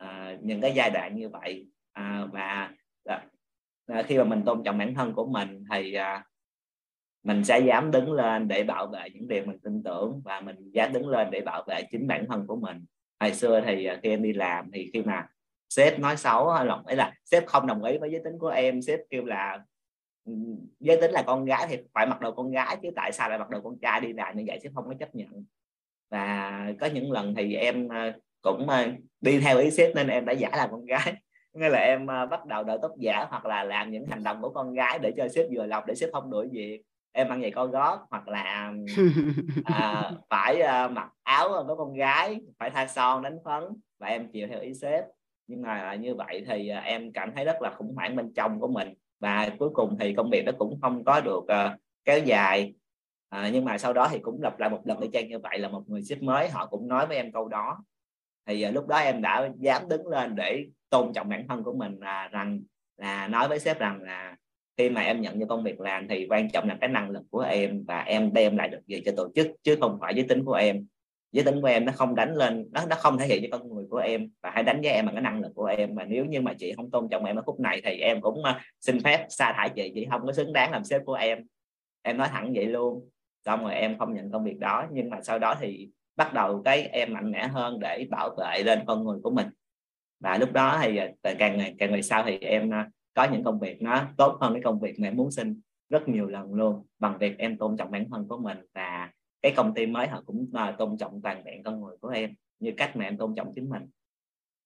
[0.05, 1.67] uh, những cái giai đoạn như vậy.
[2.01, 2.71] Uh, và
[3.11, 6.23] uh, khi mà mình tôn trọng bản thân của mình thì uh,
[7.25, 10.57] mình sẽ dám đứng lên để bảo vệ những điều mình tin tưởng và mình
[10.73, 12.85] dám đứng lên để bảo vệ chính bản thân của mình.
[13.21, 15.27] Hồi xưa thì khi em đi làm thì khi mà
[15.69, 18.49] sếp nói xấu hay là ấy là sếp không đồng ý với giới tính của
[18.49, 19.61] em sếp kêu là
[20.81, 23.39] giới tính là con gái thì phải mặc đồ con gái chứ tại sao lại
[23.39, 25.45] mặc đồ con trai đi làm như vậy chứ không có chấp nhận.
[26.11, 28.13] Và có những lần thì em ờ,
[28.43, 28.87] cũng ờ,
[29.21, 31.15] đi theo ý sếp nên em đã giả làm con gái.
[31.53, 34.43] Nghĩa là em ờ, bắt đầu đội tóc giả hoặc là làm những hành động
[34.43, 36.83] của con gái để cho sếp vừa lòng để sếp không đuổi việc.
[37.13, 38.73] Em ăn giày co gót hoặc là
[39.65, 43.63] à, phải uh, mặc áo của con gái phải thay son đánh phấn
[43.99, 45.05] và em chịu theo ý sếp.
[45.47, 48.69] Nhưng mà như vậy thì em cảm thấy rất là khủng hoảng bên trong của
[48.69, 52.75] mình và cuối cùng thì công việc nó cũng không có được uh, kéo dài.
[53.29, 55.59] À, nhưng mà sau đó thì cũng lặp lại một lần y chang như vậy
[55.59, 57.85] là một người sếp mới họ cũng nói với em câu đó.
[58.47, 61.73] Thì uh, lúc đó em đã dám đứng lên để tôn trọng bản thân của
[61.73, 62.61] mình là rằng
[62.97, 64.37] là nói với sếp rằng là
[64.77, 67.23] khi mà em nhận cho công việc làm thì quan trọng là cái năng lực
[67.31, 70.25] của em và em đem lại được gì cho tổ chức chứ không phải giới
[70.29, 70.87] tính của em
[71.33, 73.75] giới tính của em nó không đánh lên, nó nó không thể hiện cho con
[73.75, 75.95] người của em và hãy đánh giá em bằng cái năng lực của em.
[75.95, 78.45] Và nếu như mà chị không tôn trọng em ở khúc này thì em cũng
[78.45, 81.39] ờ, xin phép sa thải chị chị không có xứng đáng làm sếp của em.
[82.03, 83.09] Em nói thẳng vậy luôn.
[83.45, 86.63] Xong rồi em không nhận công việc đó, nhưng mà sau đó thì bắt đầu
[86.65, 89.47] cái em mạnh mẽ hơn để bảo vệ lên con người của mình.
[90.21, 92.79] Và lúc đó thì ờ, càng ngày càng ngày sau thì em ờ,
[93.15, 95.61] có những công việc nó tốt hơn cái công việc mà em muốn xin
[95.91, 99.11] rất nhiều lần luôn, bằng việc em tôn trọng bản thân của mình và
[99.43, 102.35] cái công ty mới họ cũng à, tôn trọng toàn vẹn con người của em
[102.59, 103.83] như cách mà em tôn trọng chính mình.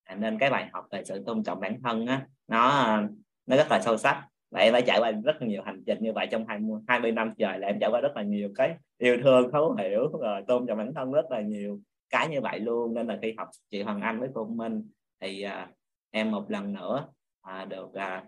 [0.05, 3.09] À, nên cái bài học về sự tôn trọng bản thân á nó à,
[3.47, 4.29] nó rất là sâu sắc.
[4.51, 7.35] Và em đã trải qua rất nhiều hành trình như vậy trong 20, 20 năm
[7.39, 10.67] trời là em trải qua rất là nhiều cái yêu thương thấu hiểu rồi tôn
[10.67, 12.95] trọng bản thân rất là nhiều cái như vậy luôn.
[12.95, 14.89] Nên là khi học chị Hoàng Anh với cô Minh
[15.21, 15.69] thì à,
[16.11, 17.09] em một lần nữa
[17.43, 18.25] à, được à,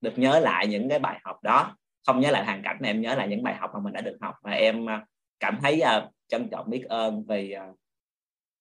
[0.00, 1.76] được nhớ lại những cái bài học đó.
[2.06, 4.00] Không nhớ lại hoàn cảnh mà em nhớ lại những bài học mà mình đã
[4.00, 4.34] được học.
[4.42, 5.06] Và em à,
[5.40, 7.78] cảm thấy uh, trân trọng biết ơn vì uh,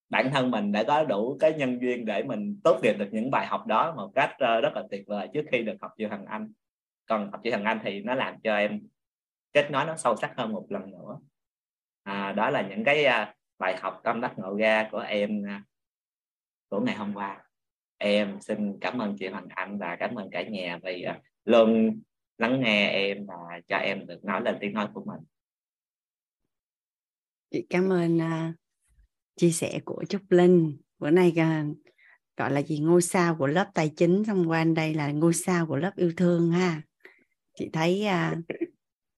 [0.09, 3.31] bản thân mình đã có đủ cái nhân duyên để mình tốt nghiệp được những
[3.31, 6.07] bài học đó một cách uh, rất là tuyệt vời trước khi được học chữ
[6.09, 6.51] thằng Anh.
[7.05, 8.81] Còn học chữ thằng Anh thì nó làm cho em
[9.53, 11.19] kết nối nó sâu sắc hơn một lần nữa.
[12.03, 15.61] À, đó là những cái uh, bài học tâm đắc ngộ ra của em uh,
[16.69, 17.43] của ngày hôm qua.
[17.97, 21.99] Em xin cảm ơn chị Hoàng Anh và cảm ơn cả nhà vì uh, luôn
[22.37, 25.19] lắng nghe em và cho em được nói lên tiếng nói của mình
[27.55, 28.55] chị cảm ơn uh,
[29.35, 30.77] chia sẻ của Trúc Linh.
[30.99, 31.77] Bữa nay uh,
[32.37, 32.79] gọi là gì?
[32.79, 36.11] Ngôi sao của lớp tài chính xong qua đây là ngôi sao của lớp yêu
[36.17, 36.81] thương ha.
[37.59, 38.37] Chị thấy uh,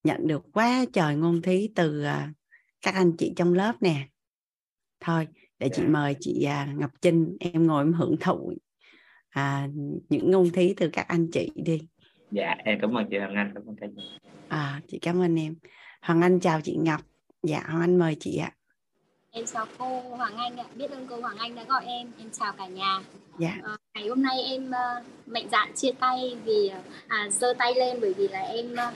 [0.04, 2.36] nhận được quá trời ngôn thí từ uh,
[2.82, 4.08] các anh chị trong lớp nè.
[5.00, 5.28] Thôi
[5.60, 8.54] để chị mời chị uh, Ngọc Trinh em ngồi em hưởng thụ
[9.30, 9.68] à,
[10.10, 11.88] những ngôn thí từ các anh chị đi.
[12.32, 13.88] Dạ em cảm ơn chị Hoàng Anh cảm ơn cả
[14.48, 15.56] à chị cảm ơn em.
[16.02, 17.02] Hoàng Anh chào chị Ngọc
[17.48, 18.52] dạ Hoàng Anh mời chị ạ.
[19.32, 20.66] Em chào cô Hoàng Anh ạ.
[20.76, 22.12] Biết ơn cô Hoàng Anh đã gọi em.
[22.18, 23.00] Em chào cả nhà.
[23.40, 23.58] Dạ.
[23.64, 26.72] à, ngày hôm nay em uh, mạnh dạn chia tay vì
[27.08, 28.94] à giơ tay lên bởi vì là em uh,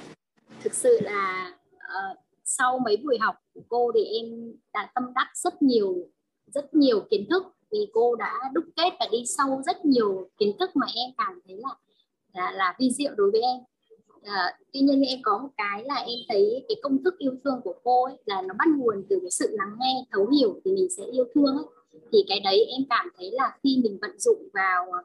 [0.64, 4.26] thực sự là uh, sau mấy buổi học của cô thì em
[4.74, 5.96] đã tâm đắc rất nhiều
[6.48, 7.44] rất nhiều kiến thức.
[7.72, 11.40] Vì cô đã đúc kết và đi sâu rất nhiều kiến thức mà em cảm
[11.48, 11.70] thấy là
[12.34, 13.60] là, là vi diệu đối với em
[14.24, 17.62] à, tuy nhiên em có một cái là em thấy cái công thức yêu thương
[17.64, 20.72] của cô ấy là nó bắt nguồn từ cái sự lắng nghe thấu hiểu thì
[20.72, 21.66] mình sẽ yêu thương ấy.
[22.12, 25.04] thì cái đấy em cảm thấy là khi mình vận dụng vào ờ,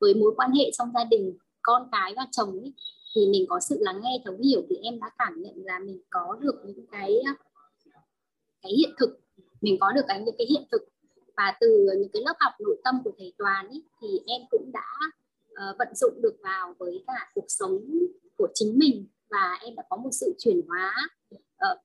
[0.00, 2.72] với mối quan hệ trong gia đình con cái và chồng ấy,
[3.14, 6.00] thì mình có sự lắng nghe thấu hiểu thì em đã cảm nhận là mình
[6.10, 7.32] có được những cái ờ,
[8.62, 9.20] cái hiện thực
[9.60, 10.82] mình có được cái những cái hiện thực
[11.36, 14.70] và từ những cái lớp học nội tâm của thầy toàn ấy, thì em cũng
[14.72, 14.90] đã
[15.50, 17.78] uh, vận dụng được vào với cả cuộc sống
[18.36, 20.94] của chính mình và em đã có một sự chuyển hóa.
[21.34, 21.78] Uh,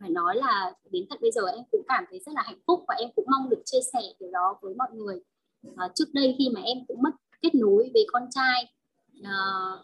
[0.00, 2.84] phải nói là đến tận bây giờ em cũng cảm thấy rất là hạnh phúc
[2.88, 5.20] và em cũng mong được chia sẻ điều đó với mọi người.
[5.68, 7.10] Uh, trước đây khi mà em cũng mất
[7.42, 8.74] kết nối với con trai
[9.20, 9.80] uh,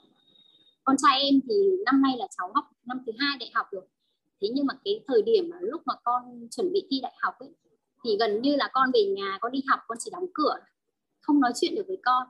[0.84, 1.54] con trai em thì
[1.84, 3.82] năm nay là cháu học năm thứ hai đại học rồi.
[4.40, 7.34] Thế nhưng mà cái thời điểm mà lúc mà con chuẩn bị thi đại học
[7.38, 7.54] ấy
[8.04, 10.54] thì gần như là con về nhà con đi học con chỉ đóng cửa
[11.20, 12.26] không nói chuyện được với con.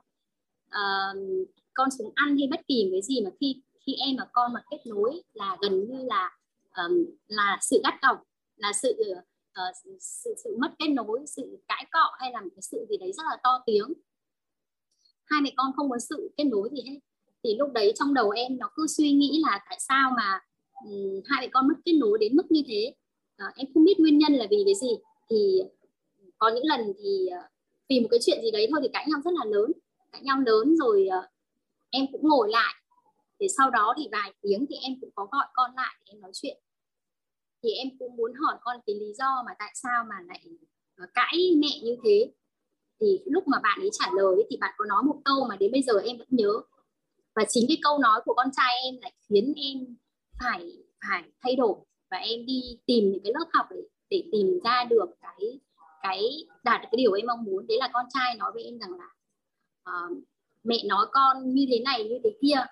[0.67, 4.53] Uh, con xuống ăn hay bất kỳ cái gì mà khi khi em và con
[4.53, 6.37] mà kết nối là gần như là
[6.77, 8.17] um, là sự gắt gỏng
[8.55, 8.95] là sự
[9.51, 12.97] uh, sự sự mất kết nối sự cãi cọ hay là một cái sự gì
[12.97, 13.93] đấy rất là to tiếng.
[15.25, 16.99] Hai mẹ con không có sự kết nối gì hết.
[17.43, 20.39] Thì lúc đấy trong đầu em nó cứ suy nghĩ là tại sao mà
[20.85, 22.93] um, hai mẹ con mất kết nối đến mức như thế.
[23.43, 24.89] Uh, em không biết nguyên nhân là vì cái gì.
[25.29, 25.61] Thì
[26.37, 27.51] có những lần thì uh,
[27.89, 29.71] vì một cái chuyện gì đấy thôi thì cãi nhau rất là lớn.
[30.11, 31.25] Cãi nhau lớn rồi uh,
[31.89, 32.73] em cũng ngồi lại
[33.39, 36.21] thì sau đó thì vài tiếng thì em cũng có gọi con lại để em
[36.21, 36.57] nói chuyện.
[37.63, 40.41] Thì em cũng muốn hỏi con cái lý do mà tại sao mà lại
[40.97, 42.33] ờ, cãi mẹ như thế.
[43.01, 45.71] Thì lúc mà bạn ấy trả lời thì bạn có nói một câu mà đến
[45.71, 46.51] bây giờ em vẫn nhớ.
[47.35, 49.95] Và chính cái câu nói của con trai em lại khiến em
[50.39, 50.71] phải
[51.07, 51.75] phải thay đổi.
[52.11, 55.59] Và em đi tìm những cái lớp học để để tìm ra được cái
[56.01, 57.67] cái đạt được cái điều em mong muốn.
[57.67, 59.09] Đấy là con trai nói với em rằng là
[59.89, 60.17] uh,
[60.63, 62.65] mẹ nói con như thế này như thế kia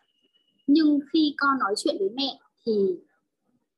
[0.68, 2.74] nhưng khi con nói chuyện với mẹ thì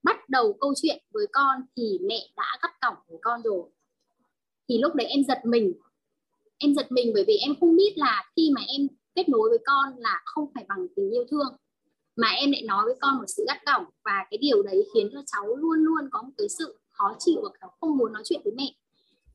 [0.04, 3.70] bắt đầu câu chuyện với con thì mẹ đã gắt cổng với con rồi.
[4.70, 5.74] Thì lúc đấy em giật mình.
[6.58, 9.60] Em giật mình bởi vì em không biết là khi mà em kết nối với
[9.66, 11.56] con là không phải bằng tình yêu thương.
[12.16, 15.10] Mà em lại nói với con một sự gắt gỏng và cái điều đấy khiến
[15.14, 18.24] cho cháu luôn luôn có một cái sự khó chịu và cháu không muốn nói
[18.26, 18.74] chuyện với mẹ.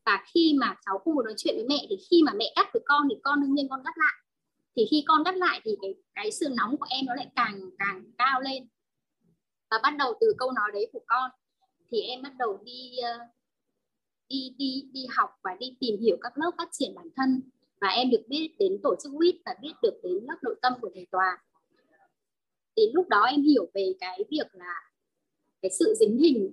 [0.05, 2.67] Và khi mà cháu không muốn nói chuyện với mẹ thì khi mà mẹ cắt
[2.73, 4.13] với con thì con đương nhiên con cắt lại
[4.75, 7.69] thì khi con cắt lại thì cái cái sự nóng của em nó lại càng
[7.79, 8.67] càng cao lên.
[9.71, 11.31] Và bắt đầu từ câu nói đấy của con,
[11.91, 13.19] thì em bắt đầu đi ờ,
[14.29, 17.41] đi đi đi học và đi tìm hiểu các lớp phát triển bản thân.
[17.81, 20.73] Và em được biết đến tổ chức WIT và biết được đến lớp nội tâm
[20.81, 21.43] của thầy tòa.
[22.75, 24.91] Đến lúc đó em hiểu về cái việc là
[25.61, 26.51] cái sự dính hình,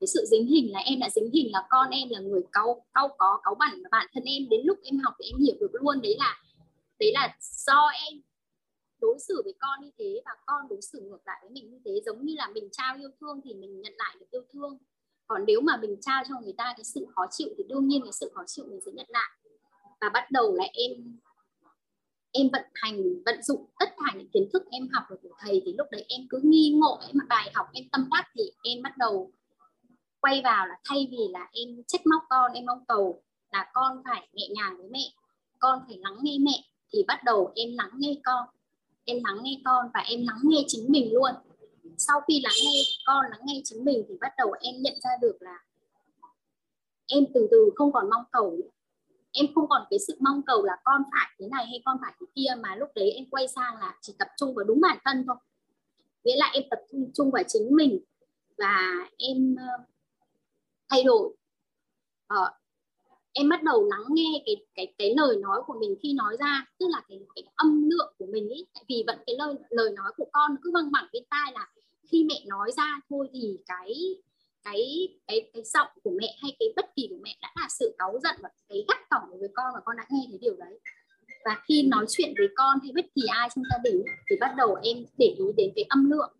[0.00, 2.84] cái sự dính hình là em đã dính hình là con em là người cau
[2.94, 5.56] cau có, cáu bẩn, và bản thân em đến lúc em học thì em hiểu
[5.60, 6.36] được luôn đấy là
[7.00, 8.20] đấy là do em
[9.00, 11.78] đối xử với con như thế và con đối xử ngược lại với mình như
[11.84, 12.00] thế.
[12.06, 14.78] Giống như là mình trao yêu thương thì mình nhận lại được yêu thương.
[15.26, 18.02] Còn nếu mà mình trao cho người ta cái sự khó chịu thì đương nhiên
[18.02, 19.30] cái sự khó chịu mình sẽ nhận lại.
[20.00, 21.18] Và bắt đầu là em
[22.32, 25.62] em vận hành, vận dụng tất cả những kiến thức em học được của thầy
[25.66, 28.42] thì lúc đấy em cứ nghi ngộ, em mà bài học, em tâm đắc thì
[28.62, 29.32] em bắt đầu
[30.20, 33.22] quay vào là thay vì là em trách móc con, em mong cầu
[33.52, 35.12] là con phải nhẹ nhàng với mẹ,
[35.58, 38.48] con phải lắng nghe mẹ thì bắt đầu em lắng nghe con.
[39.04, 41.30] Em lắng nghe con và em lắng nghe chính mình luôn.
[41.98, 45.10] Sau khi lắng nghe con, lắng nghe chính mình thì bắt đầu em nhận ra
[45.20, 45.58] được là
[47.06, 48.68] em từ từ không còn mong cầu nữa.
[49.32, 52.14] Em không còn cái sự mong cầu là con phải thế này hay con phải
[52.20, 54.98] thế kia, mà lúc đấy em quay sang là chỉ tập trung vào đúng bản
[55.04, 55.36] thân thôi.
[56.24, 56.78] Nghĩa là em tập
[57.14, 57.98] trung vào chính mình
[58.58, 59.84] và em ờ,
[60.88, 61.34] thay đổi.
[62.26, 62.52] Ờ,
[63.38, 66.64] em bắt đầu lắng nghe cái cái cái lời nói của mình khi nói ra
[66.78, 68.66] tức là cái cái âm lượng của mình ý.
[68.74, 71.68] Tại vì vẫn cái lời lời nói của con cứ văng vẳng bên tai là
[72.08, 73.92] khi mẹ nói ra thôi thì cái
[74.64, 77.94] cái cái cái giọng của mẹ hay cái bất kỳ của mẹ đã là sự
[77.98, 78.98] cáu giận và cái gắt
[79.30, 80.80] đối với con và con đã nghe thấy điều đấy.
[81.44, 84.54] Và khi nói chuyện với con hay bất kỳ ai trong gia đình thì bắt
[84.56, 86.32] đầu em để ý đến cái âm lượng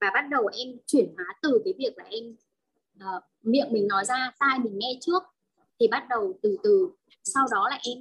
[0.00, 2.36] và bắt đầu em chuyển hóa từ cái việc là em
[2.96, 5.22] uh, miệng mình nói ra tai mình nghe trước
[5.80, 6.90] thì bắt đầu từ từ.
[7.24, 7.98] Sau đó là em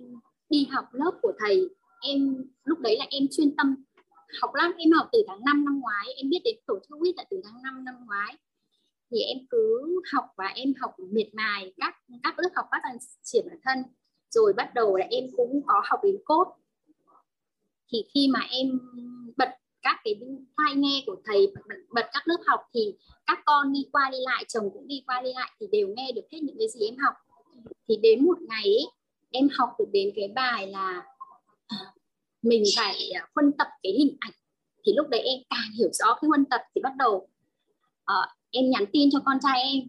[0.50, 1.70] đi học lớp của thầy.
[2.02, 3.76] Em lúc đấy là em chuyên tâm
[4.42, 4.72] học lắm.
[4.78, 6.08] Em học từ tháng 5 năm ngoái.
[6.18, 8.38] Em biết đến tổ chức quýt là từ tháng 5 năm ngoái.
[9.12, 11.74] Thì em cứ học và em học miệt mài.
[11.78, 12.82] Các các lớp học phát
[13.24, 13.78] triển bản thân.
[14.30, 16.48] Rồi bắt đầu là em cũng có học đến cốt.
[17.94, 18.80] Thì khi mà em
[19.38, 19.50] bật
[19.82, 20.20] các cái
[20.58, 22.96] tai nghe của thầy bật, bật các lớp học thì
[23.26, 26.12] các con đi qua đi lại chồng cũng đi qua đi lại thì đều nghe
[26.16, 27.14] được hết những cái gì em học
[27.92, 28.86] thì đến một ngày ấy,
[29.32, 31.04] em học được đến cái bài là
[31.68, 31.78] à,
[32.42, 34.32] mình phải à, phân tập cái hình ảnh.
[34.86, 37.16] Thì lúc đấy em càng hiểu rõ cái phân tập thì bắt đầu
[38.12, 39.80] uh, em nhắn tin cho con trai em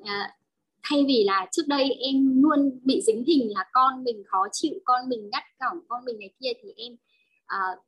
[0.00, 0.30] uh,
[0.82, 4.74] thay vì là trước đây em luôn bị dính hình là con mình khó chịu
[4.84, 6.92] con mình gắt gỏng con mình này kia thì em
[7.44, 7.78] uh,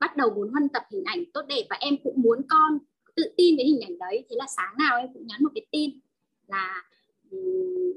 [0.00, 1.66] bắt đầu muốn huân tập hình ảnh tốt đẹp.
[1.70, 2.78] Và em cũng muốn con
[3.16, 4.24] tự tin với hình ảnh đấy.
[4.30, 6.00] Thế là sáng nào em cũng nhắn một cái tin
[6.46, 6.82] là
[7.30, 7.92] um,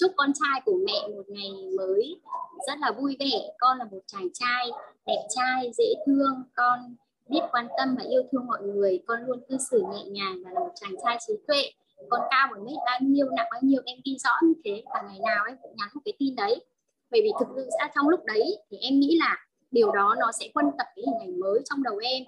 [0.00, 2.20] chúc con trai của mẹ một ngày mới
[2.66, 3.54] rất là vui vẻ.
[3.58, 4.70] Con là một chàng trai,
[5.06, 6.42] đẹp trai, dễ thương.
[6.54, 6.96] Con
[7.28, 9.02] biết quan tâm và yêu thương mọi người.
[9.06, 11.62] Con luôn cư xử nhẹ nhàng và là một chàng trai trí tuệ.
[12.10, 15.02] Con cao một mét bao nhiêu, nặng bao nhiêu, em ghi rõ như thế và
[15.08, 16.64] ngày nào em cũng nhắn một cái tin đấy.
[17.10, 19.36] Bởi vì thực sự ra trong lúc đấy thì em nghĩ là
[19.70, 22.22] điều đó nó sẽ quân tập cái hình ảnh mới trong đầu em.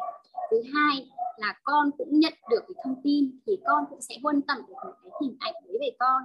[0.51, 4.43] Thứ hai là con cũng nhận được cái thông tin thì con cũng sẽ quân
[4.43, 6.23] tập được một cái hình ảnh đấy về con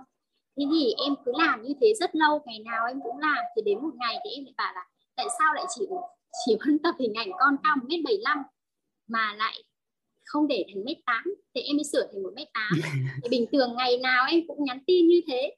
[0.57, 3.61] thế thì em cứ làm như thế rất lâu ngày nào em cũng làm thì
[3.65, 5.85] đến một ngày thì em lại bảo là tại sao lại chỉ
[6.45, 8.17] chỉ phân tập hình ảnh con cao một mét bảy
[9.07, 9.63] mà lại
[10.25, 11.23] không để thành mét tám?
[11.55, 12.71] Thì em mới sửa thành một mét tám.
[13.23, 15.55] Thì bình thường ngày nào em cũng nhắn tin như thế.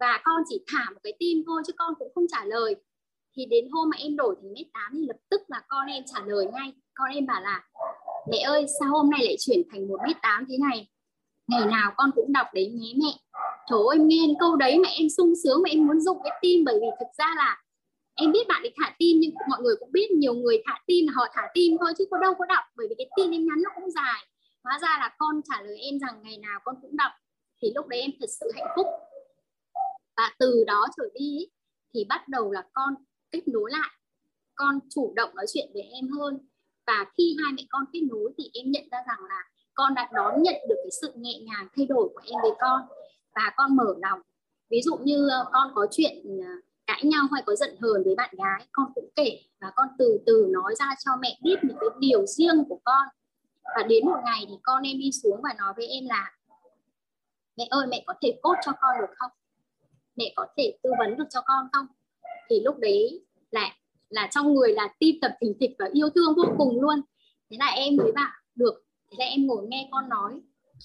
[0.00, 2.76] Và con chỉ thả một cái tin thôi chứ con cũng không trả lời.
[3.36, 6.02] Thì đến hôm mà em đổi thành mét tám thì lập tức là con em
[6.14, 6.72] trả lời ngay.
[6.94, 7.64] Con em bảo là
[8.30, 10.88] mẹ ơi sao hôm nay lại chuyển thành một mét tám thế này?
[11.46, 13.12] Ngày nào con cũng đọc đấy nhé mẹ
[13.70, 16.64] trời ơi nghe câu đấy mà em sung sướng mà em muốn dùng cái tin
[16.64, 17.62] bởi vì thực ra là
[18.20, 21.06] em biết bạn ấy thả tim nhưng mọi người cũng biết nhiều người thả tim
[21.06, 22.64] là họ thả tim thôi chứ có đâu có đọc.
[22.76, 24.26] Bởi vì cái tin em nhắn nó cũng dài.
[24.64, 27.12] Hóa ra là con trả lời em rằng ngày nào con cũng đọc.
[27.62, 28.86] Thì lúc đấy em thật sự hạnh phúc.
[30.16, 31.46] Và từ đó trở đi
[31.94, 32.94] thì bắt đầu là con
[33.30, 33.90] kết nối lại.
[34.54, 36.38] Con chủ động nói chuyện với em hơn.
[36.86, 40.08] Và khi hai mẹ con kết nối thì em nhận ra rằng là con đã
[40.12, 42.80] đón nhận được cái sự nhẹ nhàng thay đổi của em với con
[43.38, 44.20] và con mở lòng.
[44.70, 46.52] Ví dụ như ờ, con có chuyện ờ,
[46.86, 50.18] cãi nhau hay có giận hờn với bạn gái, con cũng kể và con từ
[50.26, 53.08] từ nói ra cho mẹ biết những cái điều riêng của con.
[53.64, 56.32] Và đến một ngày thì con em đi xuống và nói với em là,
[57.56, 59.30] mẹ ơi, mẹ có thể cốt cho con được không?
[60.16, 61.86] Mẹ có thể tư vấn được cho con không?
[62.50, 63.74] Thì lúc đấy là
[64.08, 67.00] là trong người là tim tập thình thịch và yêu thương vô cùng luôn.
[67.50, 68.82] Thế là em mới bảo, được.
[69.10, 70.40] Thế là em ngồi nghe con nói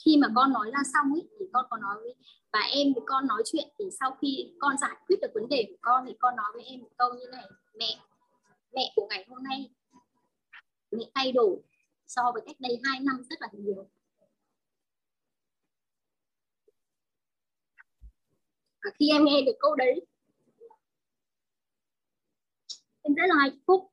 [0.06, 2.16] khi mà con nói ra xong ấy thì con có nói với
[2.54, 5.66] và em với con nói chuyện, thì sau khi con giải quyết được vấn đề
[5.70, 7.46] của con thì con nói với em một câu như này,
[7.76, 8.00] mẹ
[8.72, 9.74] mẹ của ngày hôm nay,
[10.92, 11.58] mẹ thay đổi
[12.08, 13.90] so với cách đây hai năm rất là nhiều.
[18.84, 20.06] Và khi em nghe được câu đấy,
[23.02, 23.92] em rất là hạnh phúc.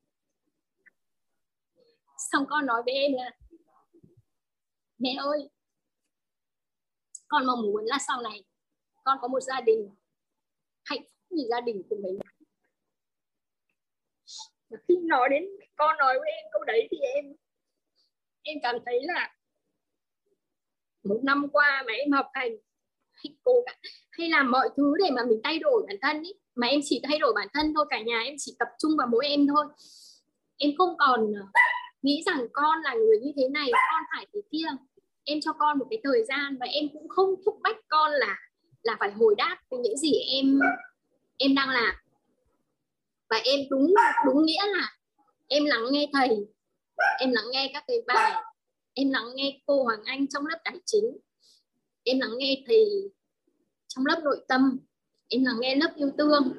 [2.33, 3.31] Xong con nói với em là,
[4.99, 5.49] mẹ ơi
[7.31, 8.45] con mong muốn là sau này
[9.05, 9.91] con có một gia đình
[10.85, 12.19] hạnh phúc như gia đình của mình.
[14.71, 15.45] Và khi nói đến
[15.77, 17.25] con nói với em câu đấy thì em
[18.43, 19.35] em cảm thấy là
[21.05, 22.53] một năm qua mà em học hành,
[23.13, 23.79] hay cố gắng,
[24.11, 27.01] hay làm mọi thứ để mà mình thay đổi bản thân ý, mà em chỉ
[27.09, 29.65] thay đổi bản thân thôi, cả nhà em chỉ tập trung vào mỗi em thôi.
[30.57, 31.61] Em không còn ờ,
[32.03, 34.67] nghĩ rằng con là người như thế này, con phải thế kia
[35.25, 38.37] em cho con một cái thời gian và em cũng không thúc bách con là
[38.83, 40.61] là phải hồi đáp với những gì em
[41.37, 41.95] em đang làm.
[43.31, 43.95] Và em đúng
[44.27, 44.97] đúng nghĩa là
[45.49, 46.29] em lắng nghe thầy,
[47.21, 48.43] em lắng nghe các cái bài,
[48.95, 51.17] em lắng nghe cô Hoàng Anh trong lớp tài chính,
[52.05, 52.87] em lắng nghe thầy
[53.89, 54.79] trong lớp nội tâm,
[55.29, 56.53] em lắng nghe lớp yêu thương.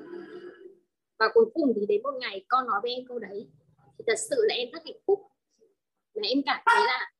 [1.19, 3.49] Và cuối cùng thì đến một ngày con nói với em câu đấy
[3.97, 5.19] thì thật sự là em rất hạnh phúc.
[6.15, 7.10] Và em cảm thấy là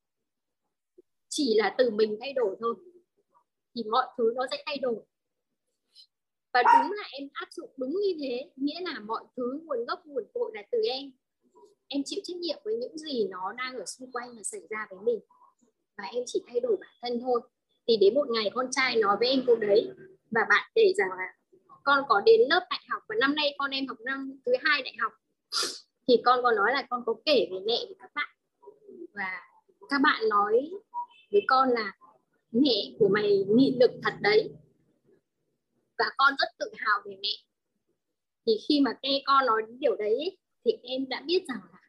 [1.34, 2.76] chỉ là từ mình thay đổi thôi,
[3.76, 4.96] thì mọi thứ nó sẽ thay đổi.
[6.54, 10.06] Và đúng là em áp dụng đúng như thế, nghĩa là mọi thứ, nguồn gốc,
[10.06, 11.12] nguồn cội là từ em.
[11.88, 14.88] Em chịu trách nhiệm với những gì nó đang ở xung quanh và xảy ra
[14.90, 15.20] với mình.
[15.98, 17.42] Và em chỉ thay đổi bản thân thôi.
[17.88, 19.90] Thì đến một ngày con trai nói với em câu đấy,
[20.32, 21.34] và bạn kể rằng là
[21.84, 24.82] con có đến lớp đại học và năm nay con em học năm, thứ hai
[24.82, 25.14] đại học.
[26.08, 28.30] Thì con có nói là con có kể về mẹ với các bạn.
[29.14, 29.42] Và
[29.90, 30.72] các bạn nói
[31.32, 31.94] với con là
[32.52, 34.50] mẹ của mày nghị lực thật đấy.
[35.98, 37.30] Và con rất tự hào về mẹ.
[38.46, 41.80] Thì khi mà nghe con nói điều đấy, thì em đã biết rằng là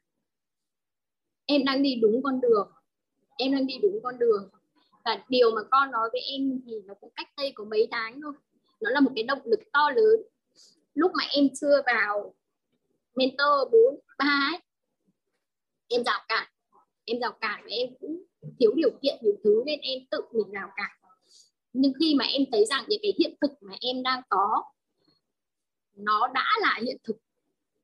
[1.45, 2.73] em đang đi đúng con đường.
[3.37, 4.51] Em đang đi đúng con đường.
[5.05, 8.21] Và điều mà con nói với em thì nó cũng cách đây có mấy tháng
[8.23, 8.33] thôi.
[8.81, 10.23] Nó là một cái động lực to lớn.
[10.95, 12.35] Lúc mà em chưa vào
[13.15, 14.61] mentor bốn, ba ấy,
[15.89, 16.49] em rào cản.
[17.05, 18.23] Em rào cản và em cũng
[18.61, 20.91] thiếu điều kiện nhiều thứ nên em tự mình rào cản.
[21.73, 24.65] Nhưng khi mà em thấy rằng những cái hiện thực mà em đang có,
[25.97, 27.17] nó đã là hiện thực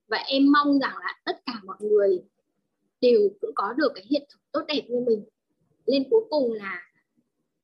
[0.09, 2.23] và em mong rằng là tất cả mọi người
[3.01, 5.25] đều cũng có được cái hiện thực tốt đẹp như mình,
[5.87, 6.83] nên cuối cùng là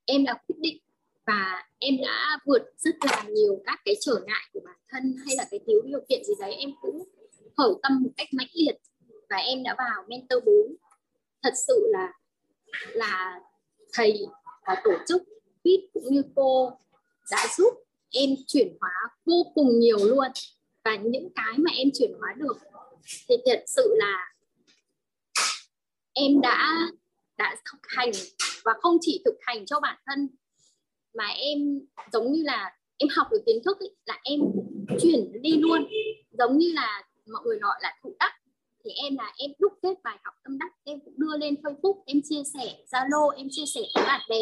[0.05, 0.79] em đã quyết định
[1.27, 5.37] và em đã vượt rất là nhiều các cái trở ngại của bản thân hay
[5.37, 6.55] là cái thiếu điều kiện gì đấy.
[6.55, 7.09] Em cũng
[7.57, 8.77] khởi tâm một cách mãnh liệt
[9.31, 10.55] và em đã vào mentor 4
[11.43, 12.13] thật sự là
[12.93, 13.41] là
[13.93, 14.27] thầy
[14.67, 15.23] và tổ chức
[15.65, 16.79] fit cũng như cô
[17.31, 17.75] đã giúp
[18.11, 18.93] em chuyển hóa
[19.25, 20.29] vô cùng nhiều luôn.
[20.85, 22.59] Và những cái mà em chuyển hóa được
[23.29, 24.35] thì thật sự là
[26.13, 26.89] em đã
[27.37, 28.11] đã thực hành
[28.65, 30.29] và không chỉ thực hành cho bản thân
[31.15, 31.81] mà em
[32.13, 34.41] giống như là em học được kiến thức ấy, là em
[35.03, 35.87] chuyển đi luôn.
[36.39, 38.33] Giống như là mọi người gọi là thụ đắc
[38.85, 42.03] thì em là em đúc kết bài học tâm đắc, em cũng đưa lên facebook,
[42.07, 44.41] em chia sẻ, zalo, em chia sẻ với bạn bè.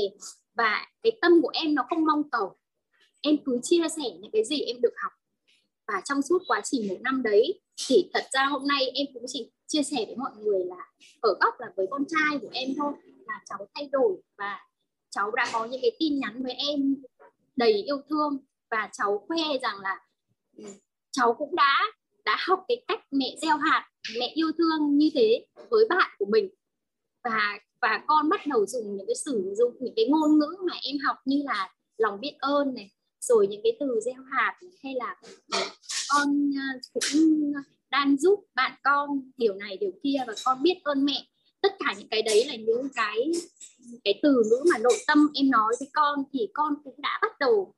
[0.54, 2.56] Và cái tâm của em nó không mong cầu.
[3.22, 5.12] Em cứ chia sẻ những cái gì em được học.
[5.86, 9.24] Và trong suốt quá trình một năm đấy, thì thật ra hôm nay em cũng
[9.26, 12.68] chỉ chia sẻ với mọi người là ở góc là với con trai của em
[12.78, 12.92] thôi,
[13.26, 14.60] là cháu thay đổi và
[15.10, 16.96] cháu đã có những cái tin nhắn với em
[17.56, 18.38] đầy yêu thương.
[18.70, 20.00] Và cháu khoe rằng là
[20.56, 20.64] ừ,
[21.10, 21.92] cháu cũng đã
[22.24, 23.88] đã học cái cách mẹ gieo hạt,
[24.18, 26.48] mẹ yêu thương như thế với bạn của mình.
[27.24, 30.74] Và và con bắt đầu dùng những cái sử dụng những cái ngôn ngữ mà
[30.82, 31.68] em học như là
[31.98, 32.90] lòng biết ơn này,
[33.20, 35.16] rồi những cái từ gieo hạt hay là
[36.08, 37.52] con à, cũng
[37.90, 41.26] đang giúp bạn con điều này, điều kia, và con biết ơn mẹ.
[41.62, 43.32] Tất cả những cái đấy là những cái
[44.04, 47.38] cái từ ngữ mà nội tâm em nói với con, thì con cũng đã bắt
[47.40, 47.74] đầu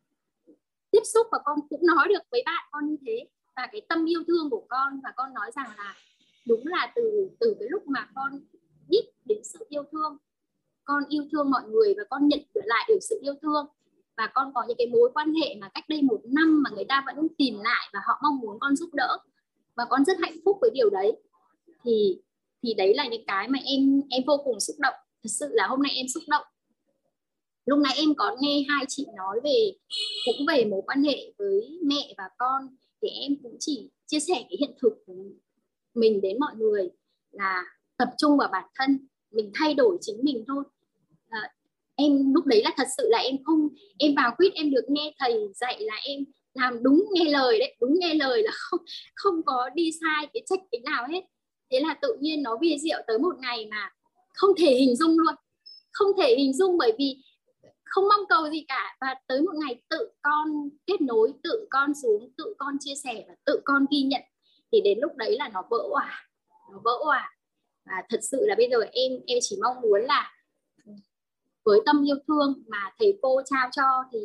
[0.91, 4.05] tiếp xúc và con cũng nói được với bạn con như thế và cái tâm
[4.05, 5.95] yêu thương của con, và con nói rằng là
[6.47, 8.41] đúng là từ từ cái lúc mà con
[8.89, 10.19] biết đến sự yêu thương,
[10.85, 13.67] con yêu thương mọi người và con nhận lại được sự yêu thương,
[14.17, 16.85] và con có những cái mối quan hệ mà cách đây một năm mà người
[16.89, 19.19] ta vẫn tìm lại và họ mong muốn con giúp đỡ,
[19.77, 21.13] và con rất hạnh phúc với điều đấy,
[21.85, 22.21] thì
[22.63, 24.95] thì đấy là những cái mà em em vô cùng xúc động.
[25.23, 26.45] Thật sự là hôm nay em xúc động.
[27.67, 29.73] Lúc nãy em có nghe hai chị nói về,
[30.25, 34.35] cũng về mối quan hệ với mẹ và con thì em cũng chỉ chia sẻ
[34.35, 35.15] cái hiện thực của
[35.95, 36.91] mình đến mọi người
[37.31, 37.65] là
[37.97, 40.65] tập trung vào bản thân mình thay đổi chính mình thôi.
[41.29, 41.53] À,
[41.95, 43.69] em lúc đấy là thật sự là em không
[43.99, 46.25] em vào quýt em được nghe thầy dạy là em
[46.55, 48.81] làm đúng nghe lời đấy đúng nghe lời là không
[49.15, 51.21] không có đi sai cái trách cái nào hết.
[51.71, 53.91] Thế là tự nhiên nó vi diệu tới một ngày mà
[54.35, 55.35] không thể hình dung luôn.
[55.93, 57.17] Không thể hình dung bởi vì
[57.95, 58.97] không mong cầu gì cả.
[59.01, 60.49] Và tới một ngày tự con
[60.87, 64.23] kết nối, tự con xuống, tự con chia sẻ và tự con ghi nhận.
[64.73, 66.29] Thì đến lúc đấy là nó vỡ òa,
[66.73, 67.37] nó vỡ òa.
[67.87, 70.33] Và thật sự là bây giờ em em chỉ mong muốn là
[71.65, 74.19] với tâm yêu thương mà thầy cô trao cho thì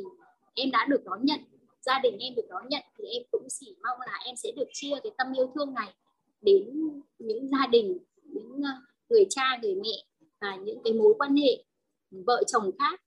[0.54, 1.40] em đã được đón nhận,
[1.82, 4.68] gia đình em được đón nhận, thì em cũng chỉ mong là em sẽ được
[4.74, 5.94] chia cái tâm yêu thương này
[6.42, 8.72] đến những gia đình, những ờ,
[9.10, 11.64] người cha, người mẹ và những cái mối quan hệ,
[12.12, 13.02] vợ chồng khác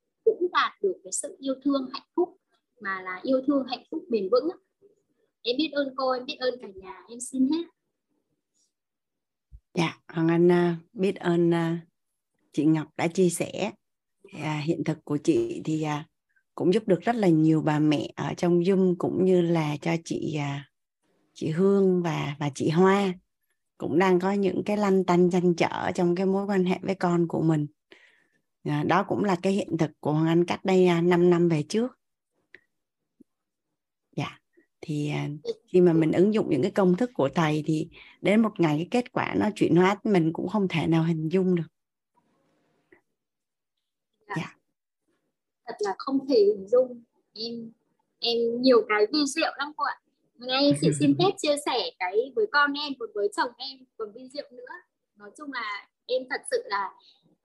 [0.52, 2.36] đạt được cái sự yêu thương, hạnh phúc,
[2.80, 4.48] mà là yêu thương, hạnh phúc, bền vững
[5.42, 7.64] em biết ơn cô, em biết ơn cả nhà, em xin hết.
[9.74, 11.86] Dạ hoàng anh à, biết ơn à,
[12.52, 13.72] chị ngọc đã chia sẻ.
[14.32, 15.86] À, hiện thực của chị thì
[16.54, 19.96] cũng giúp được rất là nhiều bà mẹ ở trong Zoom cũng như là cho
[20.04, 20.38] chị
[21.34, 23.14] chị Hương và và chị Hoa
[23.78, 26.94] cũng đang có những cái lăn tăn tranh trở trong cái mối quan hệ với
[26.94, 27.66] con của mình
[28.64, 31.48] à, đó cũng là cái hiện thực của Hoàng Anh cách đây 5 à, năm
[31.48, 31.98] về trước.
[34.16, 34.38] Dạ
[34.82, 35.28] thì à,
[35.66, 37.88] khi mà mình ứng dụng những cái công thức của thầy thì
[38.20, 41.28] đến một ngày cái kết quả nó chuyển hóa mình cũng không thể nào hình
[41.28, 41.62] dung được.
[44.36, 44.56] Dạ.
[45.66, 47.02] thật là không thể hình dung.
[47.34, 47.72] Em
[48.18, 50.00] em nhiều cái vi diệu lắm cô ạ.
[50.34, 54.12] Ngay chị xin phép chia sẻ cái với con em còn với chồng em còn
[54.12, 54.74] vi diệu nữa.
[55.16, 56.90] Nói chung là em thật sự là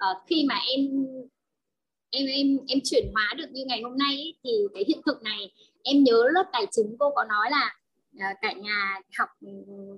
[0.04, 1.06] uh, khi mà em
[2.10, 5.24] em em em chuyển hóa được như ngày hôm nay ấy, thì cái hiện thực
[5.24, 5.52] này
[5.84, 7.76] em nhớ lớp tài chính cô có nói là
[8.16, 9.52] uh, cả nhà học ừ,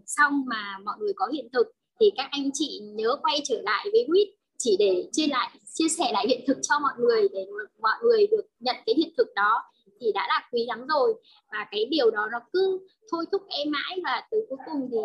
[0.06, 1.68] xong mà mọi người có hiện thực
[2.00, 4.28] thì các anh chị nhớ quay trở lại với quýt
[4.58, 7.46] chỉ để chia lại chia sẻ lại hiện thực cho mọi người để
[7.82, 9.64] mọi người được nhận cái hiện thực đó
[10.02, 11.14] thì đã là quý lắm rồi.
[11.52, 14.98] Và cái điều đó nó cứ thôi thúc em mãi và từ cuối cùng thì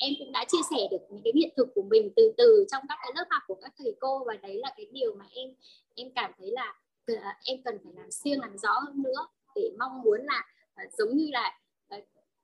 [0.00, 2.82] em cũng đã chia sẻ được những cái hiện thực của mình từ từ trong
[2.88, 5.48] các cái lớp học của các thầy cô và đấy là cái điều mà em
[5.94, 6.74] em cảm thấy là
[7.06, 7.14] ờ,
[7.44, 10.44] em cần phải làm siêng, làm rõ hơn nữa để mong muốn là
[10.74, 11.58] ờ, giống như là
[11.88, 11.98] ờ,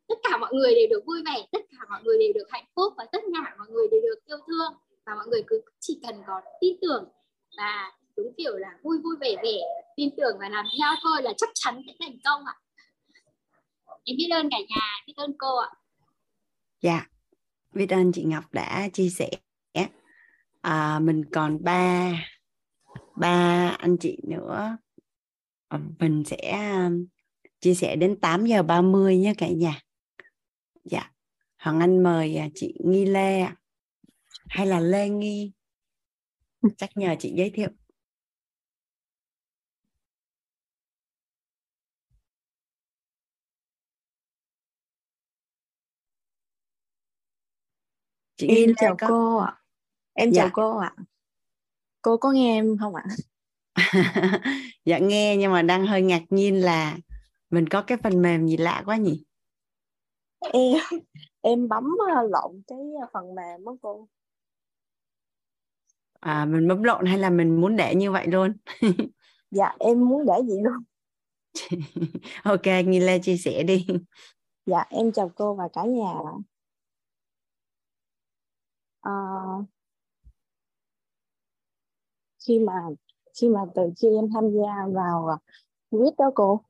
[0.08, 2.66] tất cả mọi người đều được vui vẻ, tất cả mọi người đều được hạnh
[2.76, 4.72] phúc và tất cả mọi người đều được yêu thương
[5.06, 7.08] và mọi người cứ, chỉ cần có tin tưởng
[7.56, 9.58] và đúng kiểu là vui vui vẻ vẻ,
[9.96, 12.54] tin tưởng và làm theo thôi là chắc chắn sẽ thành công ạ.
[14.04, 15.70] Em biết ơn cả nhà, biết ơn cô ạ
[16.82, 17.06] dạ.
[17.74, 19.30] Biết ơn chị Ngọc đã chia sẻ.
[20.62, 22.12] À, mình còn ba
[23.16, 24.76] ba anh chị nữa.
[25.68, 27.06] Ờ, mình sẽ um,
[27.60, 29.80] chia sẻ đến 8 giờ 30 nhé cả nhà.
[30.84, 31.10] Dạ.
[31.58, 33.46] Hoàng Anh mời à, chị Nghi Lê
[34.48, 35.52] hay là Lê Nghi?
[36.76, 37.68] Chắc nhờ chị giới thiệu.
[48.42, 49.06] Chị em chào có...
[49.08, 49.56] cô ạ.
[50.12, 50.42] Em dạ.
[50.42, 50.94] chào cô ạ.
[52.02, 53.04] Cô có nghe em không ạ?
[54.84, 56.96] Dạ nghe nhưng mà đang hơi ngạc nhiên là
[57.50, 59.24] mình có cái phần mềm gì lạ quá nhỉ?
[60.52, 60.78] Em
[61.40, 62.78] em bấm ờ, lộn cái
[63.12, 64.08] phần mềm đó cô.
[66.20, 68.52] À mình bấm lộn hay là mình muốn để như vậy luôn?
[69.50, 70.82] Dạ em muốn để gì luôn.
[72.44, 73.86] Ok Nghi Lê chia sẻ đi.
[74.66, 76.12] Dạ em chào cô và cả nhà
[79.08, 79.64] uh,
[82.46, 82.72] khi mà
[83.40, 85.38] khi mà từ khi em tham gia vào
[85.90, 86.60] viết đó cô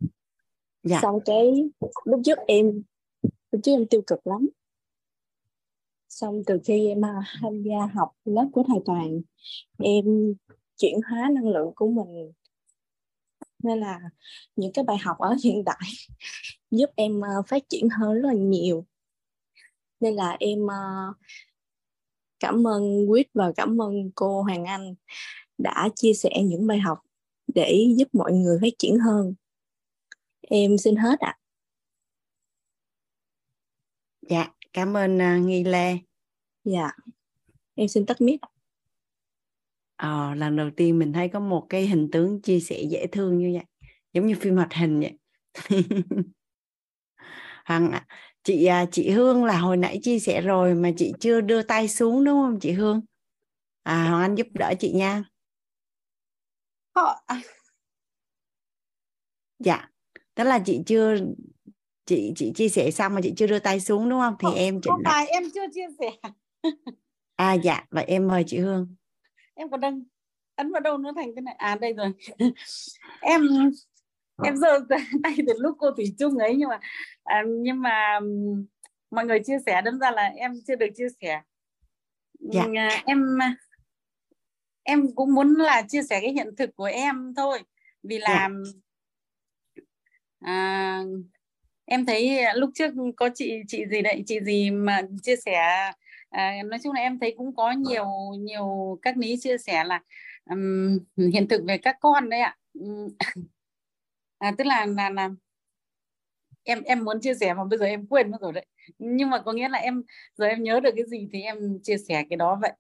[0.83, 0.99] dạ.
[1.03, 1.71] xong cái
[2.05, 2.83] lúc trước em
[3.53, 4.49] lúc trước em tiêu cực lắm.
[6.09, 9.21] Xong từ khi em à, tham gia học lớp của thầy toàn
[9.79, 10.35] em
[10.77, 12.33] chuyển hóa năng lượng của mình.
[13.63, 14.01] Nên là
[14.57, 15.81] những cái bài học ở hiện tại
[16.71, 18.87] giúp em phát triển hơn rất là nhiều.
[20.01, 20.59] Nên là em
[22.43, 24.95] cảm ơn Quýt và cảm ơn cô Hoàng Anh
[25.59, 26.99] đã chia sẻ những bài học
[27.55, 29.35] để giúp mọi người phát triển hơn.
[30.41, 31.37] Em xin hết ạ.
[31.37, 31.39] À.
[34.29, 35.99] Dạ, cảm ơn uh, Nghi Lê.
[36.65, 36.91] Dạ,
[37.75, 38.41] em xin tắt mic.
[39.97, 43.39] Ờ, lần đầu tiên mình thấy có một cái hình tướng chia sẻ dễ thương
[43.39, 45.19] như vậy, giống như phim hoạt hình vậy.
[47.65, 47.93] Hằng
[48.45, 51.89] chị à, chị Hương là hồi nãy chia sẻ rồi mà chị chưa đưa tay
[51.89, 53.01] xuống đúng không chị Hương?
[53.83, 55.25] À Hoàng Anh giúp đỡ chị nha.
[59.59, 59.89] Dạ
[60.35, 61.17] tức là chị chưa
[62.07, 64.35] chị chị chia sẻ xong mà chị chưa đưa tay xuống đúng không?
[64.39, 66.31] Thì không, em chỉnh không em chưa chia sẻ.
[67.37, 68.95] À dạ vậy em mời chị Hương.
[69.55, 70.03] Em còn đang
[70.55, 71.35] ấn vào đâu nó thành?
[71.35, 72.13] Cái này à đây rồi.
[73.21, 73.49] Em
[74.45, 74.81] em giơ
[75.23, 76.81] tay từ lúc cô thủy chung ấy nhưng mà
[77.25, 78.21] à, nhưng mà
[79.11, 81.41] mọi người chia sẻ đâm ra là em chưa được chia sẻ
[82.41, 82.65] dạ.
[82.77, 83.39] À, em
[84.83, 87.59] em cũng muốn là chia sẻ cái hiện thực của em thôi
[88.03, 89.83] vì là dạ.
[90.41, 91.01] à,
[91.85, 95.93] em thấy lúc trước có chị chị gì đấy chị gì mà chia sẻ
[96.31, 98.07] à, nói chung là em thấy cũng có nhiều
[98.39, 100.01] nhiều các ní chia sẻ là
[100.51, 100.99] um,
[101.33, 102.57] hiện thực về các con đấy ạ
[104.43, 105.31] à, tức là là là
[106.65, 108.67] em em muốn chia sẻ mà bây giờ em quên mất rồi đấy.
[108.99, 110.03] Nhưng mà có nghĩa là em
[110.35, 112.73] giờ em nhớ được cái gì thì em chia sẻ cái đó vậy.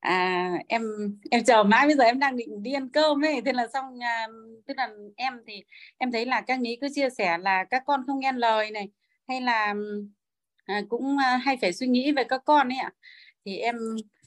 [0.00, 0.82] À, em
[1.30, 3.40] em chờ mãi bây giờ em đang định đi ăn cơm ấy.
[3.44, 4.26] Thế là xong à,
[4.66, 5.64] tức là em thì
[5.98, 8.88] em thấy là các nghĩ cứ chia sẻ là các con không nghe lời này.
[9.28, 9.74] Hay là
[10.64, 12.92] à, cũng à, hay phải suy nghĩ về các con ấy ạ.
[13.44, 13.76] Thì em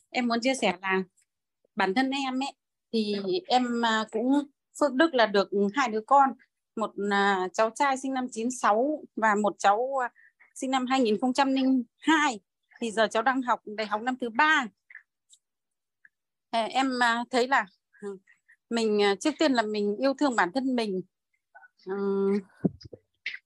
[0.10, 1.04] em muốn chia sẻ là
[1.76, 2.54] bản thân em ấy
[2.94, 3.16] thì
[3.48, 4.44] em à, cũng
[4.80, 6.30] Phước Đức là được ừ, hai đứa con.
[6.76, 10.10] Một à, cháu trai sinh năm 96 và một cháu à,
[10.56, 12.40] sinh năm 2002
[12.82, 14.68] thì giờ cháu đang học đại học năm thứ ba.
[16.52, 17.66] Em à, thấy là
[18.02, 18.18] ừ,
[18.70, 21.02] mình trước tiên là mình yêu thương bản thân mình.
[21.86, 22.40] Um,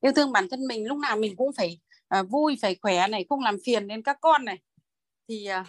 [0.02, 1.80] yêu thương bản thân mình lúc nào mình cũng phải
[2.20, 4.60] uh, vui phải khỏe này không làm phiền đến các con này.
[5.28, 5.68] Thì uh,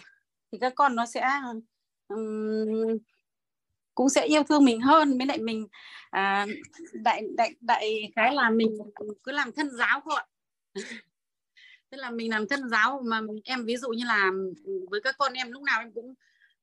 [0.51, 1.29] thì các con nó sẽ
[2.07, 2.97] um,
[4.01, 5.67] cũng sẽ yêu thương mình hơn với lại mình
[6.09, 6.45] à,
[6.93, 8.77] đại đại đại cái là mình
[9.23, 10.19] cứ làm thân giáo thôi
[11.89, 14.31] tức là mình làm thân giáo mà em ví dụ như là
[14.89, 16.13] với các con em lúc nào em cũng,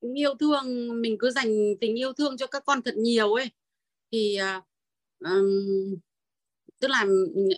[0.01, 1.49] cũng yêu thương mình cứ dành
[1.81, 3.51] tình yêu thương cho các con thật nhiều ấy.
[4.13, 4.39] Thì
[5.19, 5.95] um,
[6.81, 7.07] tức là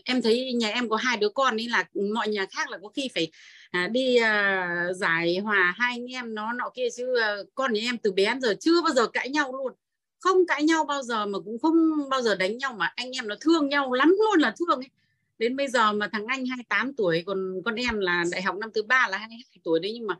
[0.05, 2.89] em thấy nhà em có hai đứa con ấy là mọi nhà khác là có
[2.89, 3.31] khi phải
[3.70, 7.80] à, đi à, giải hòa hai anh em nó nọ kia chứ à, con nhà
[7.84, 9.72] em từ bé đến giờ chưa bao giờ cãi nhau luôn.
[10.20, 13.28] Không cãi nhau bao giờ mà cũng không bao giờ đánh nhau mà anh em
[13.28, 14.90] nó thương nhau lắm luôn là thương ấy.
[15.38, 18.70] Đến bây giờ mà thằng anh 28 tuổi còn con em là đại học năm
[18.74, 20.14] thứ ba là 22 tuổi đấy nhưng mà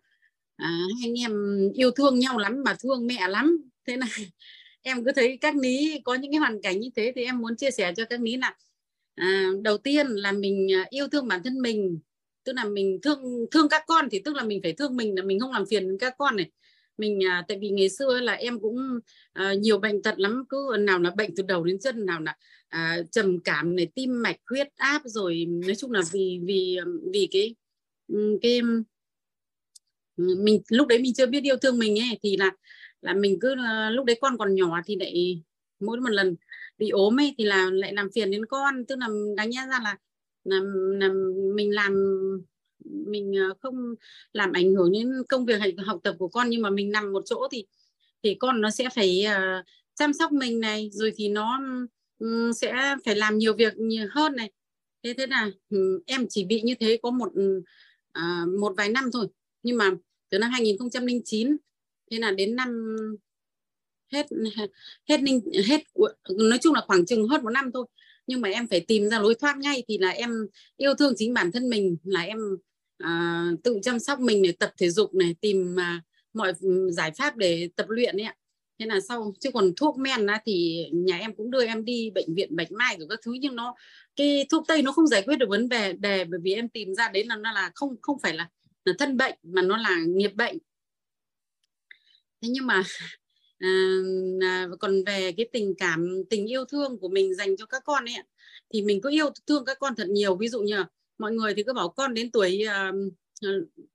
[0.57, 1.33] à, hai anh em
[1.75, 3.59] yêu thương nhau lắm mà thương mẹ lắm.
[3.87, 4.11] Thế này
[4.83, 7.57] em cứ thấy các ní có những cái hoàn cảnh như thế thì em muốn
[7.57, 8.57] chia sẻ cho các ní là
[9.15, 12.01] à, đầu tiên là mình à, yêu thương bản thân mình
[12.45, 15.23] tức là mình thương thương các con thì tức là mình phải thương mình là
[15.23, 16.51] mình không làm phiền các con này.
[16.99, 18.77] Mình à, tại vì ngày xưa là em cũng
[19.33, 22.37] à, nhiều bệnh tật lắm cứ nào là bệnh từ đầu đến chân nào là
[22.69, 26.79] à, trầm cảm này tim mạch huyết áp rồi nói chung là vì vì
[27.13, 27.55] vì cái
[28.09, 28.61] ừ, cái
[30.17, 32.51] ừ, mình lúc đấy mình chưa biết yêu thương mình ấy thì là
[33.03, 35.43] là mình cứ à, lúc đấy con còn nhỏ thì lại
[35.81, 36.37] mỗi một lần
[36.79, 38.85] bị ốm ấy thì là lại làm phiền đến con.
[38.87, 39.97] Tức là đánh giá ra là
[40.45, 40.61] là,
[40.99, 41.09] là
[41.55, 41.95] mình làm
[42.85, 43.95] mình ờ, không
[44.33, 47.23] làm ảnh hưởng đến công việc học tập của con nhưng mà mình nằm một
[47.27, 47.67] chỗ thì
[48.23, 51.61] thì con nó sẽ phải uh, chăm sóc mình này rồi thì nó
[52.19, 54.51] um, sẽ phải làm nhiều việc nhiều hơn này.
[55.03, 59.11] Thế thế là um, em chỉ bị như thế có một uh, một vài năm
[59.13, 59.27] thôi.
[59.63, 59.91] Nhưng mà
[60.31, 61.57] từ năm 2009
[62.11, 62.97] thế là đến năm
[64.13, 64.27] hết
[65.09, 65.81] hết ninh hết
[66.39, 67.87] nói chung là khoảng chừng hơn một năm thôi
[68.31, 70.47] nhưng mà em phải tìm ra lối thoát ngay thì là em
[70.77, 72.39] yêu thương chính bản thân mình là em
[72.99, 76.03] à, tự chăm sóc mình để tập thể dục này tìm à,
[76.33, 78.35] mọi ừ, giải pháp để tập luyện ấy ạ.
[78.79, 82.11] Thế là sau chứ còn thuốc men á, thì nhà em cũng đưa em đi
[82.15, 83.75] bệnh viện bạch mai rồi các thứ nhưng nó
[84.17, 86.95] cái thuốc tây nó không giải quyết được vấn đề đề bởi vì em tìm
[86.95, 88.49] ra đấy là nó là không không phải là
[88.85, 90.59] là thân bệnh mà nó là nghiệp bệnh.
[92.43, 92.83] Thế nhưng mà
[93.61, 93.69] À,
[94.43, 98.05] à, còn về cái tình cảm tình yêu thương của mình dành cho các con
[98.05, 98.15] ấy
[98.73, 100.37] thì mình cứ yêu thương các con thật nhiều.
[100.37, 100.85] Ví dụ như
[101.19, 102.93] mọi người thì cứ bảo con đến tuổi à,
[103.43, 103.49] ờ,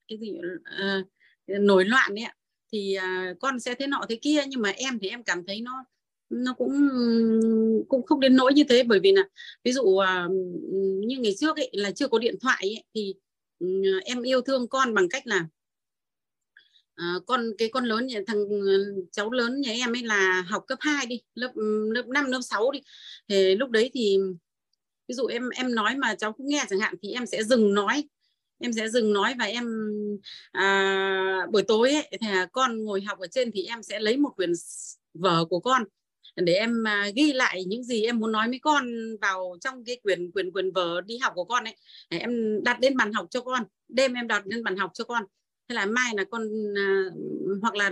[0.07, 1.03] cái gì à,
[1.47, 2.25] nổi loạn ấy
[2.71, 4.43] thì à, con sẽ thế nọ thế kia.
[4.47, 5.85] Nhưng mà em thì em cảm thấy nó
[6.29, 6.89] nó cũng
[7.89, 8.83] cũng không đến nỗi như thế.
[8.83, 9.23] Bởi vì là
[9.63, 10.27] ví dụ à,
[11.07, 13.13] như ngày trước ấy là chưa có điện thoại ấy, thì
[13.59, 13.67] ừ,
[14.05, 15.47] em yêu thương con bằng cách là
[16.95, 20.63] À, con cái con lớn nhà thằng ờ, cháu lớn nhà em ấy là học
[20.67, 21.51] cấp 2 đi lớp
[21.93, 22.79] lớp 5 lớp 6 đi.
[23.29, 24.17] Thì lúc đấy thì
[25.07, 27.73] ví dụ em em nói mà cháu cũng nghe chẳng hạn thì em sẽ dừng
[27.73, 28.03] nói.
[28.59, 29.65] Em sẽ dừng nói và em
[30.51, 34.29] à, buổi tối ấy, thì con ngồi học ở trên thì em sẽ lấy một
[34.35, 34.51] quyển
[35.13, 35.83] vở của con
[36.35, 38.85] để em à, ghi lại những gì em muốn nói với con
[39.21, 41.75] vào trong cái quyển quyển quyển vở đi học của con ấy.
[42.09, 45.03] Để em đặt lên bàn học cho con đêm em đặt lên bàn học cho
[45.03, 45.23] con
[45.69, 46.41] thế là mai là con
[46.77, 47.03] à,
[47.61, 47.91] hoặc là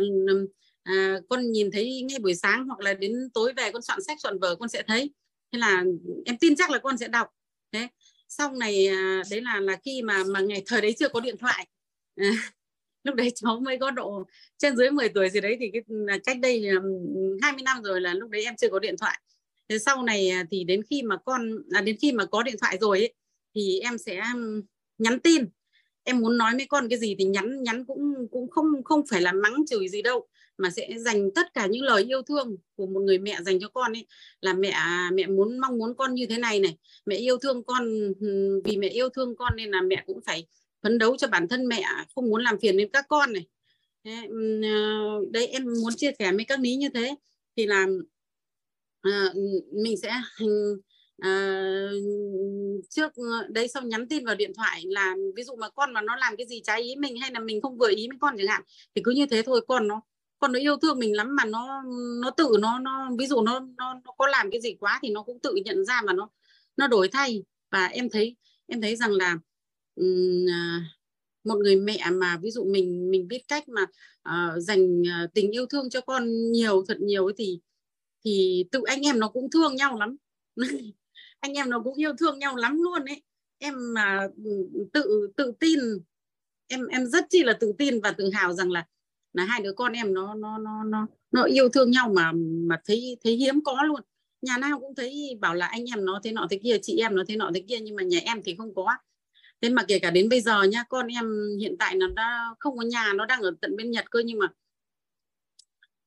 [0.83, 4.17] à, con nhìn thấy ngay buổi sáng hoặc là đến tối về con soạn sách
[4.21, 5.11] soạn vở con sẽ thấy.
[5.51, 5.83] Thế là
[6.25, 7.27] em tin chắc là con sẽ đọc.
[7.71, 7.87] Thế
[8.29, 11.37] sau này à, đấy là là khi mà mà ngày thời đấy chưa có điện
[11.37, 11.67] thoại.
[12.15, 12.31] À,
[13.03, 14.23] lúc đấy cháu mới có độ
[14.57, 15.81] trên dưới 10 tuổi gì đấy thì cái
[16.25, 16.75] cách đây à,
[17.41, 19.19] 20 năm rồi là lúc đấy em chưa có điện thoại.
[19.69, 22.55] Thế sau này à, thì đến khi mà con à, đến khi mà có điện
[22.61, 23.13] thoại rồi ấy,
[23.55, 24.21] thì em sẽ
[24.97, 25.45] nhắn tin
[26.03, 29.21] em muốn nói với con cái gì thì nhắn nhắn cũng cũng không không phải
[29.21, 30.27] là mắng chửi gì đâu,
[30.57, 33.69] mà sẽ dành tất cả những lời yêu thương của một người mẹ dành cho
[33.69, 34.07] con ấy.
[34.41, 37.63] Là mẹ à, mẹ muốn, mong muốn con như thế này này, mẹ yêu thương
[37.63, 40.47] con ừ, vì mẹ yêu thương con nên là mẹ cũng phải
[40.83, 43.45] phấn đấu cho bản thân mẹ à, không muốn làm phiền đến các con này.
[44.03, 47.15] Đây ừ, ờ, đấy, em muốn chia sẻ với các ní như thế.
[47.57, 47.87] Thì là
[49.01, 49.33] ờ,
[49.73, 50.11] mình sẽ
[51.17, 51.31] à,
[52.89, 56.01] trước ờ, đấy xong nhắn tin vào điện thoại là ví dụ mà con mà
[56.01, 58.35] nó làm cái gì trái ý mình hay là mình không vừa ý với con
[58.37, 58.61] chẳng hạn
[58.95, 60.01] thì cứ như thế thôi con nó
[60.39, 61.83] con nó yêu thương mình lắm mà nó
[62.21, 65.09] nó tự nó nó ví dụ nó nó, nó có làm cái gì quá thì
[65.09, 66.29] nó cũng tự nhận ra mà nó
[66.77, 67.43] nó đổi thay.
[67.71, 68.35] Và em thấy
[68.67, 69.37] em thấy rằng là
[69.95, 70.45] um,
[71.43, 73.81] một người mẹ mà ví dụ mình mình biết cách mà
[74.29, 77.59] uh, dành uh, tình yêu thương cho con nhiều thật nhiều ấy thì
[78.25, 80.15] thì tự anh em nó cũng thương nhau lắm.
[81.43, 83.21] anh em nó cũng yêu thương nhau lắm luôn ấy.
[83.57, 85.79] Em mà ừ, tự tự tin
[86.67, 88.85] em em rất chi là tự tin và tự hào rằng là
[89.33, 92.31] là hai đứa con em nó nó nó nó nó yêu thương nhau mà
[92.67, 94.01] mà thấy thấy hiếm có luôn.
[94.41, 97.15] Nhà nào cũng thấy bảo là anh em nó thế nọ thế kia chị em
[97.15, 98.95] nó thế nọ thế kia nhưng mà nhà em thì không có.
[99.61, 101.25] Thế mà kể cả đến bây giờ nha con em
[101.59, 104.39] hiện tại nó đã không có nhà nó đang ở tận bên nhật cơ nhưng
[104.39, 104.47] mà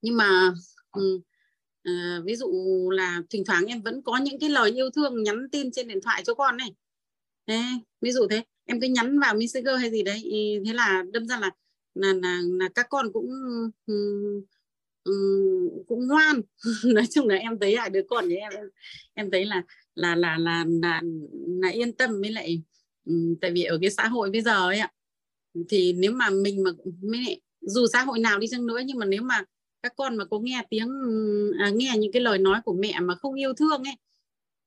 [0.02, 0.52] nhưng mà
[0.92, 1.20] um,
[1.86, 2.46] Ờ, ví dụ
[2.90, 6.00] là thỉnh thoảng em vẫn có những cái lời yêu thương nhắn tin trên điện
[6.02, 6.68] thoại cho con này.
[7.46, 7.62] Thế
[8.00, 10.22] ví dụ thế em cứ nhắn vào messenger hay gì đấy
[10.66, 11.50] thế là đâm ra là
[11.94, 13.30] là là, là các con cũng
[13.86, 14.42] um,
[15.04, 16.40] um, cũng ngoan.
[16.84, 18.52] Nói chung là em thấy lại đứa con thì em
[19.14, 19.62] em thấy là
[19.94, 21.02] là là là là,
[21.62, 22.62] là yên tâm với lại
[23.04, 24.92] um, tại vì ở cái xã hội bây giờ ấy ạ
[25.68, 26.70] thì nếu mà mình mà
[27.02, 29.44] mẹ dù xã hội nào đi chăng nữa nhưng mà nếu mà
[29.86, 30.88] các con mà có nghe tiếng
[31.58, 33.94] à, nghe những cái lời nói của mẹ mà không yêu thương ấy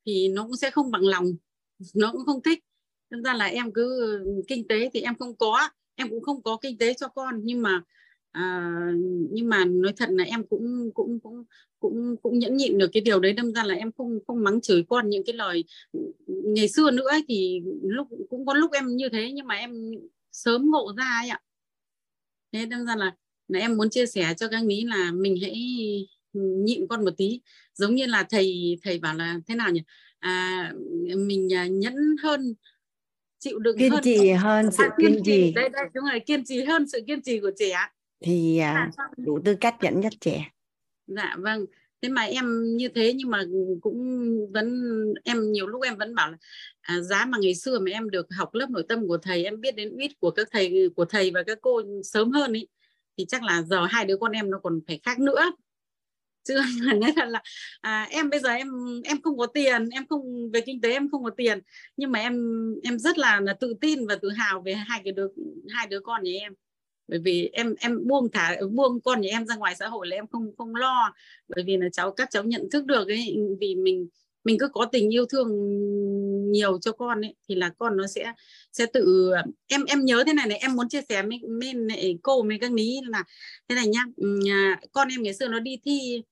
[0.06, 1.26] thì nó cũng sẽ không bằng lòng
[1.96, 2.60] nó cũng không thích.
[3.10, 6.58] Nên ra là em cứ kinh tế thì em không có em cũng không có
[6.62, 7.41] kinh tế cho con.
[7.44, 7.82] Nhưng mà
[8.32, 8.72] à,
[9.32, 11.44] nhưng mà nói thật là em cũng cũng cũng
[11.80, 13.34] cũng cũng nhẫn nhịn được cái điều đấy.
[13.34, 15.64] Đâm ra là em không không mắng chửi con những cái lời
[16.28, 19.72] ngày xưa nữa ấy, thì lúc cũng có lúc em như thế nhưng mà em
[20.32, 21.41] sớm ngộ ra ấy ạ.
[22.52, 23.16] Thế đâm ra là
[23.50, 25.56] là em muốn chia sẻ cho các ní là mình hãy
[26.34, 27.42] nhịn con một tí.
[27.74, 29.82] Giống như là thầy thầy bảo là thế nào nhỉ?
[30.20, 30.74] À,
[31.18, 32.54] mình à, nhẫn hơn
[33.40, 35.52] chịu đựng kiên hơn trì hơn sự à, kiên trì.
[35.52, 37.76] đây đây đúng rồi kiên trì hơn sự kiên trì của trẻ.
[38.22, 40.52] Thì à, đủ tư cách dẫn dắt trẻ.
[41.08, 41.66] Dạ vâng.
[42.02, 43.44] Thế mà em như thế nhưng mà
[43.82, 43.98] cũng
[44.54, 44.84] vẫn
[45.24, 46.38] em nhiều lúc em vẫn bảo là
[46.82, 49.62] à, giá mà ngày xưa mà em được học lớp nội tâm của thầy em
[49.62, 52.68] biết đến uýt của các thầy của thầy và các cô sớm hơn ý
[53.20, 55.52] thì chắc là giờ hai đứa con em nó còn phải khác nữa.
[56.44, 57.41] Chứ nói thật là
[57.82, 58.68] à, em bây giờ em
[59.04, 61.60] em không có tiền em không về kinh tế em không có tiền.
[61.98, 62.36] Nhưng mà em
[62.84, 65.28] em rất là, là tự tin và tự hào về hai cái đứa
[65.70, 66.54] hai đứa con nhà em.
[67.08, 70.16] Bởi vì em em buông thả buông con nhà em ra ngoài xã hội là
[70.16, 71.14] em không không lo.
[71.48, 74.08] Bởi vì là cháu các cháu nhận thức được ấy vì mình
[74.44, 75.48] mình cứ có tình yêu thương
[76.52, 78.34] nhiều cho con ấy thì là con nó sẽ
[78.74, 79.32] sẽ tự
[79.68, 82.72] em em nhớ thế này này em muốn chia sẻ với, với cô với các
[82.72, 83.24] ní là
[83.70, 84.06] thế này nhá.
[84.18, 86.24] Ừ, à, con em ngày xưa nó đi thi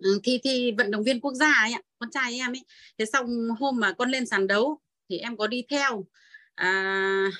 [0.00, 2.64] ừ, thi thi vận động viên quốc gia ấy ạ con trai em ấy.
[2.98, 3.26] Thế xong
[3.60, 4.80] hôm mà con lên sàn đấu
[5.10, 6.06] thì em có đi theo.
[6.54, 7.30] À,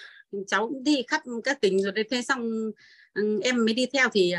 [0.47, 2.05] cháu cũng đi khắp các tỉnh rồi đấy.
[2.11, 2.51] Thế xong
[3.15, 4.35] ừ, em mới đi theo thì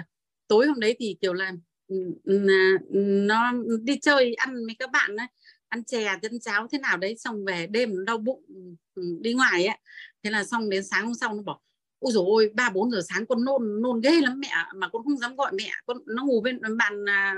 [0.47, 1.53] tối hôm đấy thì kiểu là
[3.27, 5.27] nó đi chơi, ăn với các bạn ấy,
[5.69, 8.43] ăn chè dân cháo thế nào đấy, xong về đêm nó đau bụng
[8.95, 9.77] ừ, đi ngoài ấy.
[10.23, 11.61] Thế là xong đến sáng hôm sau nó bảo,
[11.99, 15.03] ôi dồi ôi, ba, bốn giờ sáng con nôn nôn ghê lắm mẹ mà con
[15.03, 15.71] không dám gọi mẹ.
[15.85, 17.35] Con, nó ngủ bên bàn à,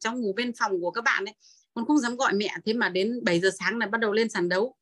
[0.00, 1.34] cháu trong ngủ bên phòng của các bạn ấy,
[1.74, 2.54] con không dám gọi mẹ.
[2.66, 4.76] Thế mà đến 7 giờ sáng là bắt đầu lên sàn đấu.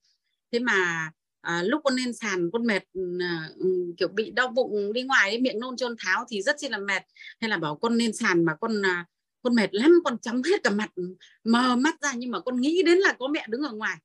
[0.52, 1.10] Thế mà
[1.42, 3.66] à, lúc con lên sàn con mệt ừ, à, ừ,
[3.96, 6.78] kiểu bị đau bụng đi ngoài ấy, miệng nôn trơn tháo thì rất chi là
[6.78, 7.02] mệt.
[7.40, 9.06] Hay là bảo con lên sàn mà con à,
[9.42, 12.12] con mệt lắm con chóng hết cả mặt ừ, mờ mắt ra.
[12.16, 13.96] Nhưng mà con nghĩ đến là có mẹ đứng ở ngoài.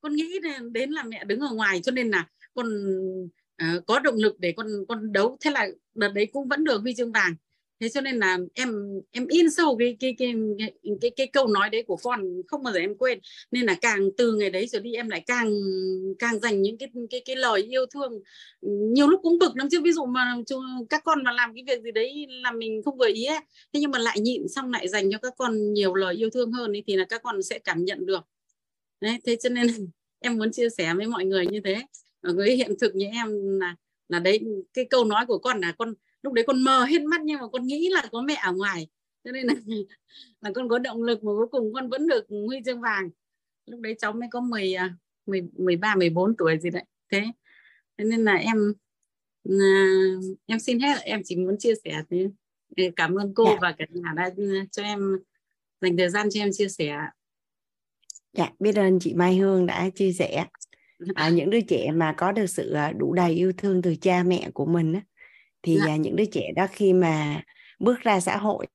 [0.00, 0.38] Con nghĩ
[0.72, 2.66] đến là mẹ đứng ở ngoài cho nên là con
[3.56, 5.36] à, có động lực để con con đấu.
[5.40, 7.34] Thế là đợt đấy cũng vẫn được huy chương vàng
[7.80, 11.46] thế cho nên là em em in sâu cái cái cái cái cái, cái câu
[11.46, 13.18] nói đấy của con không bao giờ em quên.
[13.50, 15.52] Nên là càng từ ngày đấy trở đi em lại càng
[16.18, 18.12] càng dành những cái cái cái lời yêu thương.
[18.62, 20.36] Nhiều lúc cũng bực lắm chứ ví dụ mà
[20.88, 23.38] các con mà làm cái việc gì đấy là mình không vừa ý ấy,
[23.72, 26.52] thế nhưng mà lại nhịn xong lại dành cho các con nhiều lời yêu thương
[26.52, 28.20] hơn ấy, thì là các con sẽ cảm nhận được.
[29.00, 29.66] Đấy thế cho nên
[30.20, 31.82] em muốn chia sẻ với mọi người như thế.
[32.22, 33.76] Với hiện thực như em là
[34.08, 34.40] là đấy
[34.74, 37.48] cái câu nói của con là con lúc đấy con mờ hết mắt nhưng mà
[37.52, 38.88] con nghĩ là có mẹ ở ngoài.
[39.24, 39.54] Cho nên là
[40.40, 43.10] là con có động lực mà cuối cùng con vẫn được huy chương vàng.
[43.66, 44.74] Lúc đấy cháu mới có 10
[45.26, 46.84] 10 13 14 tuổi gì đấy.
[47.12, 47.22] Thế.
[47.98, 48.74] Thế nên là em
[49.44, 49.84] à,
[50.46, 52.30] em xin hết em chỉ muốn chia sẻ thế.
[52.96, 53.58] Cảm ơn cô dạ.
[53.60, 54.30] và cả nhà đã
[54.70, 55.18] cho em
[55.80, 56.96] dành thời gian cho em chia sẻ.
[58.32, 60.46] Dạ biết ơn chị Mai Hương đã chia sẻ.
[61.14, 64.22] À, những đứa trẻ mà có được sự à, đủ đầy yêu thương từ cha
[64.22, 65.00] mẹ của mình á,
[65.62, 65.92] thì dạ.
[65.92, 67.42] à, những đứa trẻ đó khi mà
[67.78, 68.66] bước ra xã hội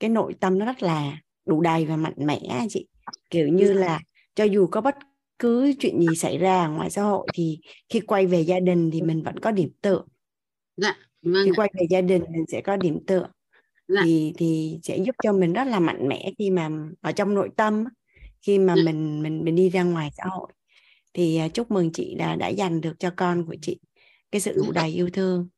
[0.00, 2.86] cái nội tâm nó rất là đủ đầy và mạnh mẽ chị
[3.30, 3.74] kiểu như dạ.
[3.74, 4.00] là
[4.34, 4.94] cho dù có bất
[5.38, 9.02] cứ chuyện gì xảy ra ngoài xã hội thì khi quay về gia đình thì
[9.02, 10.02] mình vẫn có điểm tựa
[10.76, 13.28] dạ vâng khi quay về gia đình mình sẽ có điểm tựa
[13.88, 14.00] dạ.
[14.04, 17.50] thì thì sẽ giúp cho mình rất là mạnh mẽ khi mà ở trong nội
[17.56, 17.84] tâm
[18.46, 18.82] khi mà dạ.
[18.84, 20.52] mình mình mình đi ra ngoài xã hội
[21.14, 23.80] thì à, chúc mừng chị đã đã dành được cho con của chị
[24.30, 25.48] cái sự đủ đầy yêu thương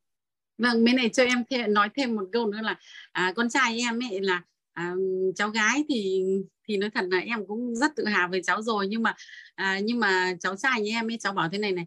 [0.59, 2.79] vâng bên này cho em thêm nói thêm một câu nữa là
[3.13, 4.95] à, con trai em ấy là à,
[5.35, 6.23] cháu gái thì
[6.69, 8.87] thì nói thật là em cũng rất tự hào về cháu rồi.
[8.89, 9.15] Nhưng mà
[9.55, 11.87] à, nhưng mà cháu trai như em ấy cháu bảo thế này này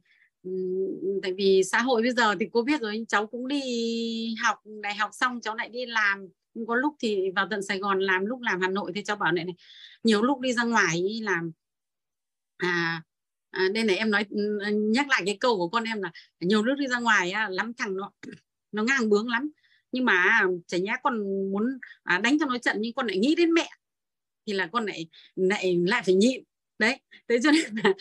[1.21, 3.61] tại vì xã hội bây giờ thì cô biết rồi cháu cũng đi
[4.43, 6.27] học đại học xong cháu lại đi làm.
[6.67, 9.31] Có lúc thì vào tận Sài Gòn làm lúc làm Hà Nội thì cháu bảo
[9.31, 9.55] này này
[10.03, 11.51] nhiều lúc đi ra ngoài làm.
[12.57, 13.01] À,
[13.49, 14.25] à đây này em nói
[14.73, 17.73] nhắc lại cái câu của con em là nhiều lúc đi ra ngoài á, lắm
[17.77, 18.11] thằng nó
[18.77, 19.51] nó ngang bướng lắm
[19.91, 21.19] nhưng mà chả nhá con
[21.51, 21.63] muốn
[22.03, 23.69] à, đánh cho nó trận nhưng con lại nghĩ đến mẹ
[24.47, 26.43] thì là con lại lại lại phải nhịn
[26.79, 27.93] đấy thế cho nên là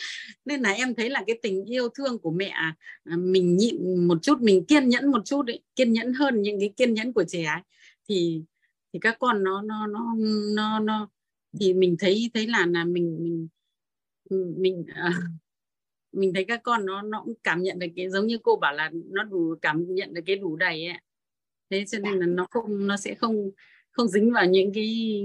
[0.45, 4.19] nên là em thấy là cái tình yêu thương của mẹ à, mình nhịn một
[4.23, 7.25] chút mình kiên nhẫn một chút ấy, kiên nhẫn hơn những cái kiên nhẫn của
[7.29, 7.63] trẻ ấy.
[8.09, 8.43] thì
[8.93, 10.15] thì các con nó nó nó
[10.55, 11.09] nó nó
[11.61, 13.49] thì mình thấy thấy là là mình mình
[14.57, 15.15] mình uh,
[16.17, 18.73] mình thấy các con nó nó cũng cảm nhận được cái giống như cô bảo
[18.73, 20.99] là nó đủ cảm nhận được cái đủ đầy ấy
[21.71, 23.51] thế cho nên là nó không nó sẽ không
[23.91, 25.21] không dính vào những cái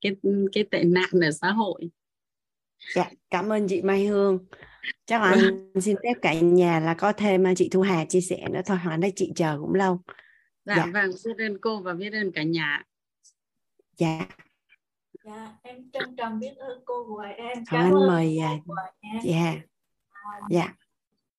[0.00, 0.16] cái
[0.52, 1.90] cái tệ nạn ở xã hội.
[2.94, 4.46] Dạ cảm ơn chị Mai Hương.
[5.06, 8.48] Chắc là anh xin phép cả nhà là có thêm chị Thu Hà chia sẻ
[8.50, 10.00] nữa thôi hoặc đây chị chờ cũng lâu.
[10.64, 10.86] Dạ, dạ.
[10.92, 12.82] vâng biết ơn cô và biết ơn cả nhà
[13.96, 14.26] dạ.
[15.24, 17.64] Dạ em trân trọng biết ơn cô của em.
[17.70, 18.38] Cảm anh ơn mời
[19.22, 19.60] chị Hà dạ
[20.50, 20.74] dạ.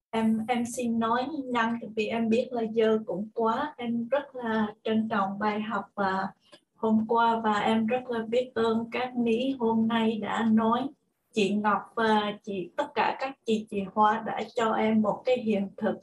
[0.09, 4.68] Em em xin nói nhanh vì em biết là giờ cũng quá em rất là
[4.84, 6.27] trân trọng bài học và
[6.76, 10.88] hôm qua và em rất là biết ơn các mỹ hôm nay đã nói.
[11.34, 15.38] Chị Ngọc và chị tất cả các chị chị Hoa đã cho em một cái
[15.38, 15.95] hiện thực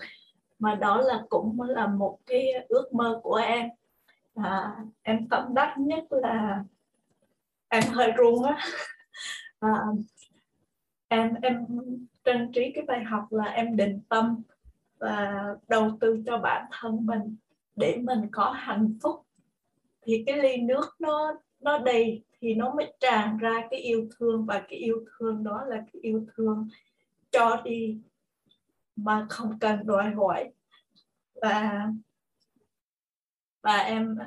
[0.58, 3.68] mà đó là cũng là một cái ước mơ của em.
[4.34, 6.64] À, em tâm đắc nhất là
[7.68, 8.58] em hơi run á.
[9.60, 9.80] À,
[11.14, 11.66] em em
[12.24, 14.42] trang trí cái bài học là em định tâm
[14.98, 17.36] và đầu tư cho bản thân mình
[17.76, 19.26] để mình có hạnh phúc.
[20.02, 24.46] Thì cái ly nước nó nó đầy thì nó mới tràn ra cái yêu thương
[24.46, 26.68] và cái yêu thương đó là cái yêu thương
[27.30, 27.98] cho đi
[28.96, 30.52] mà không cần đòi hỏi.
[31.34, 31.86] Và
[33.62, 34.18] và em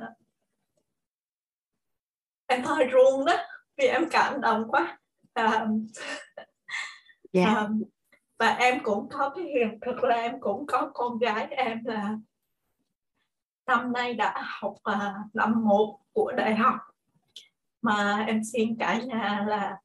[2.47, 3.34] em hơi run đó
[3.77, 4.99] vì em cảm động quá.
[5.34, 5.68] À,
[7.38, 7.68] yeah.
[7.68, 7.84] um,
[8.38, 12.18] và em cũng có cái hiện thực là em cũng có con gái em là
[13.65, 16.76] năm nay đã học uh, năm một của đại học
[17.81, 19.77] mà em xin cả nhà là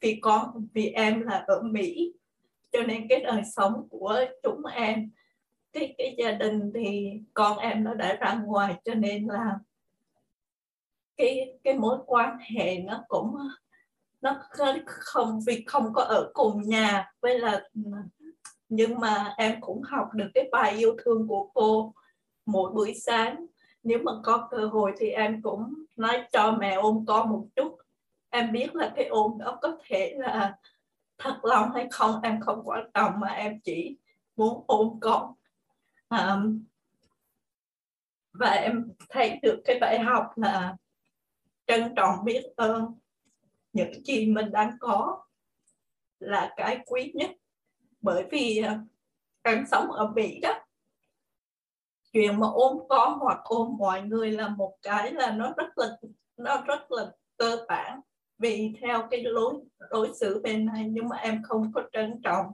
[0.00, 2.12] vì con vì em là ở Mỹ
[2.72, 5.10] cho nên cái đời sống của chúng em
[5.72, 9.58] cái cái gia đình thì con em nó đã ra ngoài cho nên là
[11.16, 13.36] cái cái mối quan hệ nó cũng
[14.20, 14.36] nó
[14.88, 17.12] không vì không có ở cùng nhà.
[17.20, 17.68] Với là
[18.68, 21.94] nhưng mà em cũng học được cái bài yêu thương của cô
[22.46, 23.46] mỗi buổi sáng.
[23.82, 27.76] Nếu mà có cơ hội thì em cũng nói cho mẹ ôm con một chút.
[28.30, 30.56] Em biết là cái ôm đó có thể là
[31.18, 33.96] thật lòng hay không em không quan trọng mà em chỉ
[34.36, 35.34] muốn ôm con.
[36.08, 36.64] Um,
[38.32, 40.76] và em thấy được cái bài học là
[41.66, 42.99] trân trọng biết ơn
[43.72, 45.24] những gì mình đang có
[46.18, 47.30] là cái quý nhất.
[48.00, 48.80] Bởi vì à,
[49.42, 50.54] em sống ở Mỹ đó,
[52.12, 55.96] chuyện mà ôm con hoặc ôm mọi người là một cái là nó rất là,
[56.36, 58.00] nó rất là cơ bản
[58.38, 59.54] vì theo cái lối,
[59.90, 60.86] đối xử bên này.
[60.90, 62.46] Nhưng mà em không có trân trọng.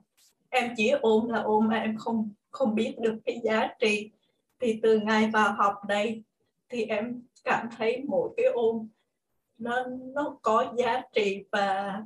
[0.49, 4.11] Em chỉ ôm là ôm, mà em không không biết được cái giá trị.
[4.61, 6.25] Thì từ ngày vào học đây
[6.69, 8.89] thì em cảm thấy mỗi cái ôm
[9.59, 9.85] nó
[10.15, 12.03] nó có giá trị và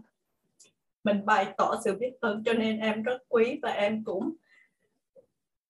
[1.04, 4.34] mình bày tỏ sự biết ơn cho nên em rất quý và em cũng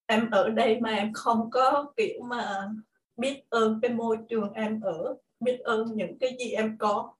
[0.05, 2.69] em ở đây mà em không có kiểu mà
[3.17, 7.13] biết ơn cái môi trường em ở biết ơn những cái gì em có.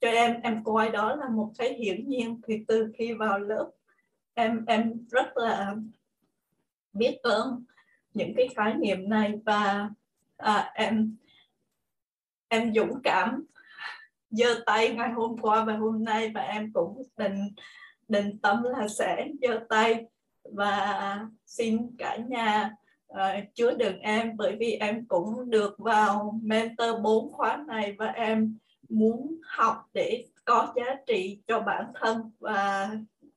[0.00, 3.70] Cho em em coi đó là một cái hiển nhiên thì từ khi vào lớp
[4.34, 5.76] em em rất là
[6.92, 7.64] biết ơn
[8.14, 9.90] những cái khái niệm này và
[10.36, 11.16] à, em
[12.48, 13.44] em dũng cảm
[14.36, 17.48] giơ tay ngày hôm qua và hôm nay và em cũng định
[18.08, 20.04] định tâm là sẽ giơ tay
[20.52, 22.70] và xin cả nhà
[23.06, 27.94] ờ, uh, chứa đựng em bởi vì em cũng được vào mentor 4 khóa này
[27.98, 28.58] và em
[28.88, 32.90] muốn học để có giá trị cho bản thân và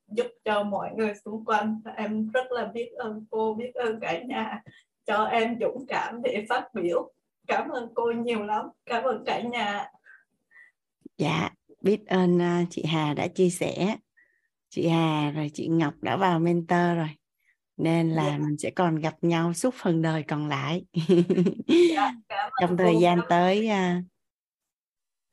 [0.08, 1.80] giúp cho mọi người xung quanh.
[1.84, 4.62] Và em rất là biết ơn cô biết ơn cả nhà
[5.06, 7.12] cho em dũng cảm để phát biểu.
[7.46, 8.66] Cảm ơn cô nhiều lắm.
[8.86, 9.90] Cảm ơn cả nhà
[11.20, 13.96] dạ biết ơn uh, chị Hà đã chia sẻ
[14.68, 17.08] chị Hà rồi chị Ngọc đã vào mentor rồi
[17.76, 18.40] nên là yeah.
[18.40, 18.46] Dạ.
[18.46, 20.84] mình sẽ còn gặp nhau suốt phần đời còn lại
[21.68, 24.04] yeah, dạ, trong thời gian tới uh,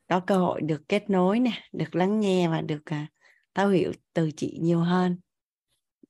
[0.09, 3.09] có cơ hội được kết nối nè được lắng nghe và được uh,
[3.53, 5.17] thấu hiểu từ chị nhiều hơn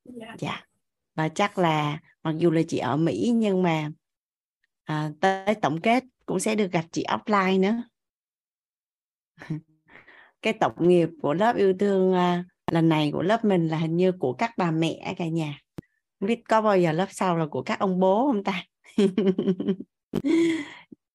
[0.03, 0.41] dạ yeah.
[0.41, 0.67] yeah.
[1.15, 3.91] và chắc là mặc dù là chị ở Mỹ nhưng mà
[4.83, 7.83] à, tới tổng kết cũng sẽ được gặp chị offline nữa
[10.41, 13.97] cái tổng nghiệp của lớp yêu thương uh, lần này của lớp mình là hình
[13.97, 15.59] như của các bà mẹ cả nhà.
[16.19, 18.63] Không biết có bao giờ lớp sau là của các ông bố không ta?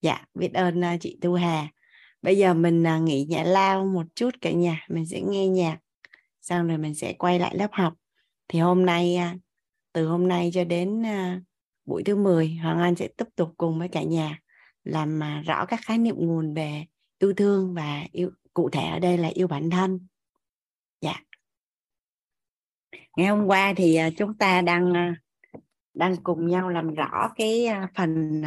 [0.03, 1.69] Dạ biết ơn uh, chị Thu Hà.
[2.23, 5.78] Bây giờ mình uh, nghỉ nhẹ lao một chút cả nhà mình sẽ nghe nhạc
[6.40, 7.94] xong rồi mình sẽ quay lại lớp học.
[8.49, 9.40] Thì hôm nay uh,
[9.93, 11.43] từ hôm nay cho đến uh,
[11.85, 14.39] buổi thứ 10 Hoàng Anh sẽ tiếp tục cùng với cả nhà
[14.85, 16.85] làm uh, rõ các khái niệm nguồn về
[17.23, 20.07] yêu thương và yêu, cụ thể ở đây là yêu bản thân.
[21.01, 21.23] Dạ.
[23.16, 25.16] Ngày hôm qua thì à, chúng ta đang à,
[25.94, 28.43] đang cùng nhau làm rõ cái à, phần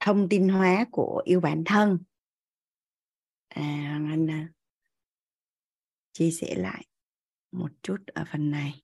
[0.00, 1.98] thông tin hóa của yêu bản thân.
[3.48, 4.48] À anh
[6.12, 6.86] chia sẻ lại
[7.52, 8.82] một chút ở phần này.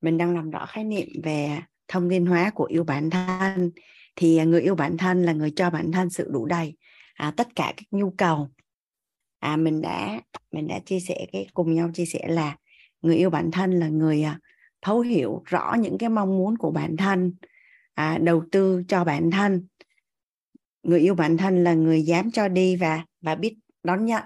[0.00, 3.70] Mình đang làm rõ khái niệm về thông tin hóa của yêu bản thân
[4.20, 6.76] thì người yêu bản thân là người cho bản thân sự đủ đầy
[7.14, 8.48] à, tất cả các nhu cầu.
[9.38, 10.20] À mình đã
[10.52, 12.56] mình đã chia sẻ cái cùng nhau chia sẻ là
[13.02, 14.38] người yêu bản thân là người à,
[14.82, 17.34] thấu hiểu rõ những cái mong muốn của bản thân
[17.94, 19.66] à, đầu tư cho bản thân.
[20.82, 24.24] Người yêu bản thân là người dám cho đi và và biết đón nhận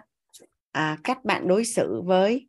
[0.70, 2.48] à, cách bạn đối xử với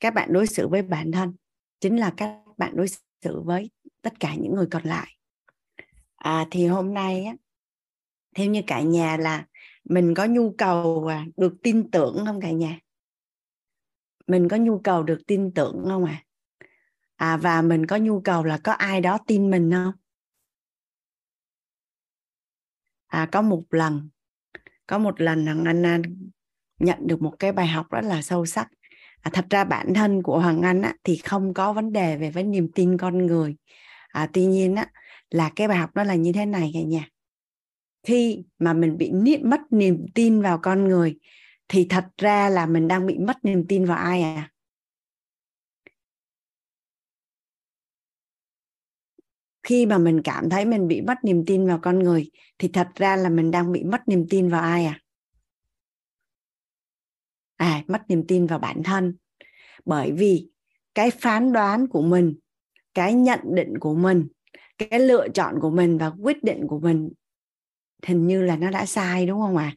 [0.00, 1.34] các bạn đối xử với bản thân.
[1.80, 2.86] Chính là các bạn đối
[3.22, 3.70] xử với
[4.02, 5.19] tất cả những người còn lại
[6.20, 7.34] à, thì hôm nay á,
[8.36, 9.46] theo như cả nhà là
[9.84, 12.78] mình có nhu cầu à, được tin tưởng không cả nhà?
[14.26, 16.24] Mình có nhu cầu được tin tưởng không à
[17.16, 19.92] à và mình có nhu cầu là có ai đó tin mình không?
[23.06, 24.08] À có một lần
[24.86, 26.02] có một lần thằng anh
[26.78, 28.68] nhận được một cái bài học rất là sâu sắc.
[29.20, 32.30] À, thật ra bản thân của hoàng anh á, thì không có vấn đề về
[32.30, 33.56] với niềm tin con người.
[34.08, 34.86] À, tuy nhiên á,
[35.30, 37.08] là cái bài học đó là như thế này cả nhà.
[38.02, 39.10] Khi mà mình bị
[39.42, 41.18] mất niềm tin vào con người,
[41.68, 44.50] thì thật ra là mình đang bị mất niềm tin vào ai à?
[49.62, 52.88] Khi mà mình cảm thấy mình bị mất niềm tin vào con người, thì thật
[52.94, 55.00] ra là mình đang bị mất niềm tin vào ai à?
[57.56, 59.16] À mất niềm tin vào bản thân.
[59.84, 60.48] Bởi vì
[60.94, 62.34] cái phán đoán của mình,
[62.94, 64.26] cái nhận định của mình
[64.90, 67.10] cái lựa chọn của mình và quyết định của mình
[68.06, 69.74] hình như là nó đã sai đúng không ạ?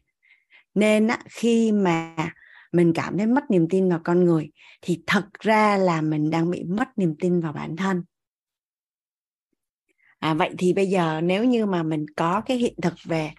[0.74, 2.16] nên á, khi mà
[2.72, 4.50] mình cảm thấy mất niềm tin vào con người
[4.82, 8.02] thì thật ra là mình đang bị mất niềm tin vào bản thân.
[10.18, 13.30] À, vậy thì bây giờ nếu như mà mình có cái hiện thực về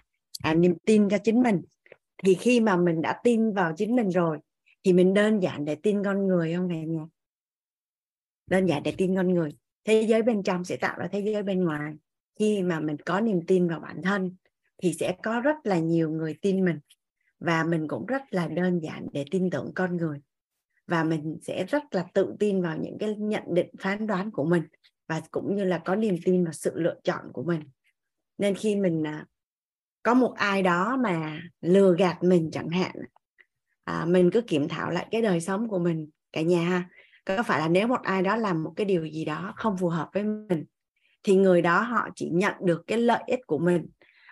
[0.42, 1.62] à, niềm tin cho chính mình
[2.24, 4.38] thì khi mà mình đã tin vào chính mình rồi
[4.84, 7.06] thì mình đơn giản để tin con người không cả nhà
[8.46, 9.50] đơn giản để tin con người
[9.86, 11.94] thế giới bên trong sẽ tạo ra thế giới bên ngoài.
[12.38, 14.36] Khi mà mình có niềm tin vào bản thân
[14.78, 16.78] thì sẽ có rất là nhiều người tin mình.
[17.38, 20.18] Và mình cũng rất là đơn giản để tin tưởng con người.
[20.86, 24.44] Và mình sẽ rất là tự tin vào những cái nhận định phán đoán của
[24.44, 24.62] mình.
[25.08, 27.60] Và cũng như là có niềm tin vào sự lựa chọn của mình.
[28.38, 29.26] Nên khi mình à,
[30.02, 32.96] có một ai đó mà lừa gạt mình chẳng hạn
[33.84, 36.88] à, mình cứ kiểm thảo lại cái đời sống của mình cả nhà ha
[37.26, 39.88] có phải là nếu một ai đó làm một cái điều gì đó không phù
[39.88, 40.64] hợp với mình
[41.22, 43.86] thì người đó họ chỉ nhận được cái lợi ích của mình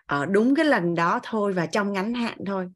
[0.07, 2.69] ở đúng cái lần đó thôi và trong ngắn hạn thôi.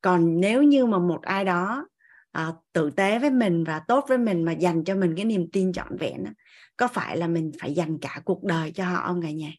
[0.00, 1.86] Còn nếu như mà một ai đó
[2.32, 5.50] à, tử tế với mình và tốt với mình mà dành cho mình cái niềm
[5.52, 6.30] tin trọn vẹn đó,
[6.76, 9.52] có phải là mình phải dành cả cuộc đời cho họ không cả nhà?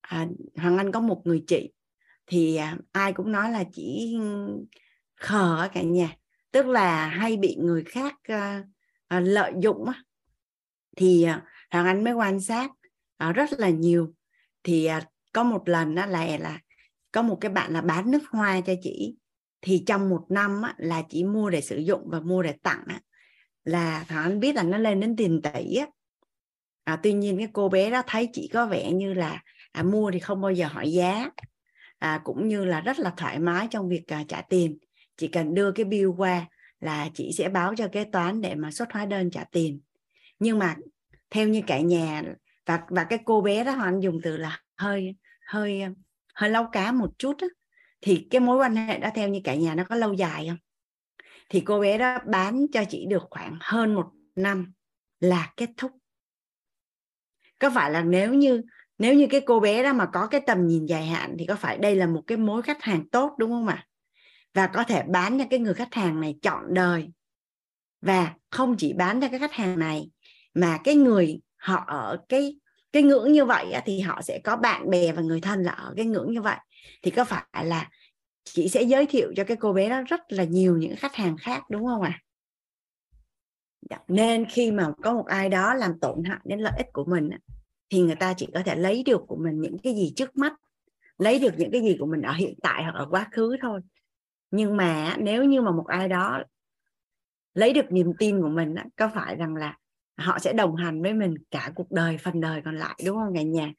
[0.00, 0.26] À,
[0.56, 1.72] hoàng anh có một người chị
[2.26, 4.16] thì à, ai cũng nói là chỉ
[5.18, 6.16] khờ cả nhà.
[6.50, 8.64] Tức là hay bị người khác uh,
[9.16, 9.94] uh, lợi dụng uh,
[10.96, 12.70] thì ờ, uh, hoàng anh mới quan sát
[13.28, 14.14] uh, rất là nhiều.
[14.62, 16.60] Thì uh, có một lần đó là là
[17.12, 19.16] có một cái bạn là bán nước hoa cho chị.
[19.60, 22.84] Thì trong một năm á, là chỉ mua để sử dụng và mua để tặng
[22.86, 23.00] á,
[23.64, 25.86] là hoàng anh biết là nó lên đến tiền tỷ á.
[26.84, 29.42] À, tuy nhiên cái cô bé đó thấy chị có vẻ như là
[29.72, 31.30] à, mua thì không bao giờ hỏi giá.
[31.98, 34.78] À, cũng như là rất là thoải mái trong việc à, trả tiền
[35.18, 36.46] chỉ cần đưa cái bill qua
[36.80, 39.80] là chị sẽ báo cho kế toán để mà xuất hóa đơn trả tiền.
[40.38, 40.76] Nhưng mà
[41.30, 42.22] theo như cả nhà
[42.66, 45.16] và và cái cô bé đó hoàng dùng từ là hơi
[45.46, 45.82] hơi
[46.34, 47.48] hơi lâu cá một chút đó,
[48.00, 50.58] thì cái mối quan hệ đó theo như cả nhà nó có lâu dài không?
[51.48, 54.72] Thì cô bé đó bán cho chị được khoảng hơn một năm
[55.20, 55.92] là kết thúc.
[57.58, 58.62] Có phải là nếu như
[58.98, 61.56] nếu như cái cô bé đó mà có cái tầm nhìn dài hạn thì có
[61.56, 63.87] phải đây là một cái mối khách hàng tốt đúng không ạ?
[64.58, 67.10] Và có thể bán cho cái người khách hàng này chọn đời.
[68.00, 70.10] Và không chỉ bán cho cái khách hàng này,
[70.54, 72.56] mà cái người họ ở cái
[72.92, 75.94] cái ngưỡng như vậy thì họ sẽ có bạn bè và người thân là ở
[75.96, 76.56] cái ngưỡng như vậy.
[77.02, 77.90] Thì có phải là
[78.44, 81.36] chị sẽ giới thiệu cho cái cô bé đó rất là nhiều những khách hàng
[81.36, 82.20] khác, đúng không ạ?
[83.90, 83.98] À?
[84.08, 87.30] nên khi mà có một ai đó làm tổn hại đến lợi ích của mình
[87.90, 90.52] thì người ta chỉ có thể lấy được của mình những cái gì trước mắt,
[91.18, 93.80] lấy được những cái gì của mình ở hiện tại hoặc ở quá khứ thôi
[94.50, 96.42] nhưng mà nếu như mà một ai đó
[97.54, 99.78] lấy được niềm tin của mình có phải rằng là
[100.18, 103.34] họ sẽ đồng hành với mình cả cuộc đời phần đời còn lại đúng không
[103.34, 103.72] cả nhà?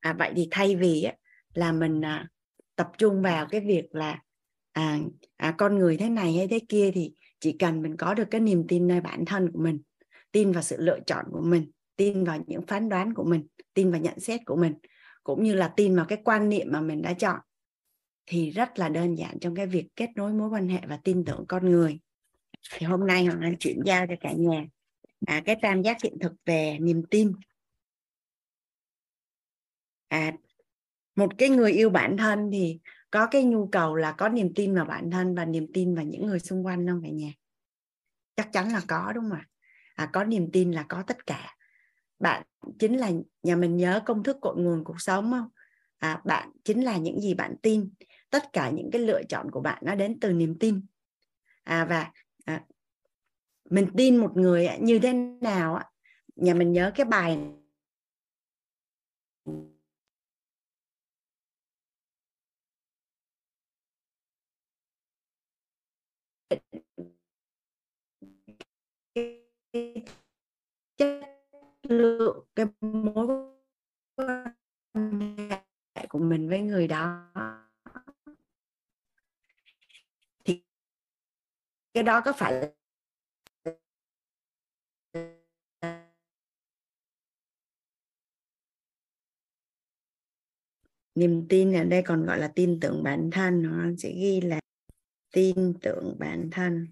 [0.00, 1.06] À, vậy thì thay vì
[1.54, 2.28] là mình à,
[2.76, 4.18] tập trung vào cái việc là
[4.72, 4.98] à,
[5.36, 8.40] à, con người thế này hay thế kia thì chỉ cần mình có được cái
[8.40, 9.80] niềm tin nơi bản thân của mình
[10.32, 13.90] tin vào sự lựa chọn của mình tin vào những phán đoán của mình tin
[13.90, 14.74] vào nhận xét của mình
[15.22, 17.40] cũng như là tin vào cái quan niệm mà mình đã chọn
[18.26, 21.24] thì rất là đơn giản trong cái việc kết nối mối quan hệ và tin
[21.24, 22.00] tưởng con người.
[22.72, 24.66] Thì hôm nay hoàng anh chuyển giao cho cả nhà
[25.26, 27.32] à, cái tam giác hiện thực về niềm tin.
[30.08, 30.32] À,
[31.16, 32.78] một cái người yêu bản thân thì
[33.10, 36.04] có cái nhu cầu là có niềm tin vào bản thân và niềm tin vào
[36.04, 37.32] những người xung quanh không cả nhà?
[38.36, 39.46] Chắc chắn là có đúng không ạ?
[39.94, 41.56] À, có niềm tin là có tất cả.
[42.18, 42.42] Bạn
[42.78, 43.10] chính là
[43.42, 45.48] nhà mình nhớ công thức cội nguồn cuộc sống không?
[45.98, 47.90] À, bạn chính là những gì bạn tin
[48.30, 50.80] tất cả những cái lựa chọn của bạn nó đến từ niềm tin.
[51.64, 52.12] À, và
[52.44, 52.64] à,
[53.70, 55.80] mình tin một người như thế nào
[56.36, 57.38] nhà mình nhớ cái bài
[70.96, 71.22] chất
[71.88, 73.26] lượng cái mối
[74.16, 74.54] quan
[75.94, 77.32] hệ của mình với người đó.
[81.96, 82.72] Cái đó có phải
[91.14, 94.60] niềm tin ở đây còn gọi là tin tưởng bản thân, nó sẽ ghi là
[95.32, 96.88] tin tưởng bản thân.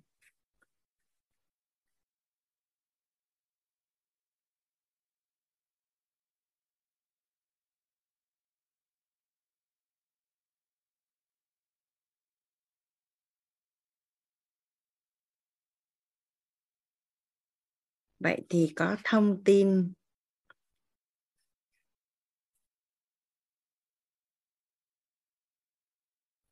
[18.24, 19.92] Vậy thì có thông tin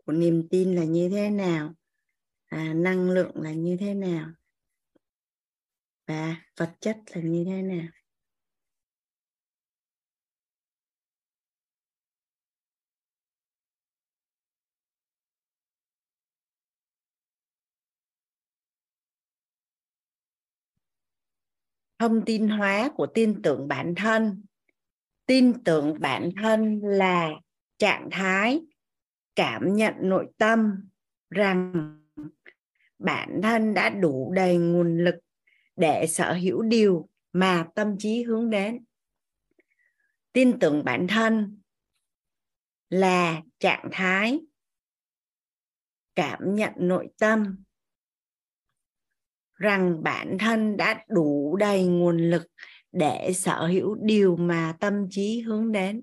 [0.05, 1.75] của niềm tin là như thế nào
[2.47, 4.31] à, năng lượng là như thế nào
[6.07, 8.02] và vật chất là như thế nào?
[22.03, 24.43] Thông tin hóa của tin tưởng bản thân.
[25.27, 27.31] Tin tưởng bản thân là
[27.79, 28.61] trạng thái
[29.35, 30.89] cảm nhận nội tâm
[31.31, 31.73] rằng
[32.99, 35.15] bản thân đã đủ đầy nguồn lực
[35.77, 38.85] để sở hữu điều mà tâm trí hướng đến.
[40.33, 41.61] Tin tưởng bản thân
[42.91, 44.41] là trạng thái
[46.15, 47.63] cảm nhận nội tâm
[49.63, 52.47] rằng bản thân đã đủ đầy nguồn lực
[52.93, 56.03] để sở hữu điều mà tâm trí hướng đến.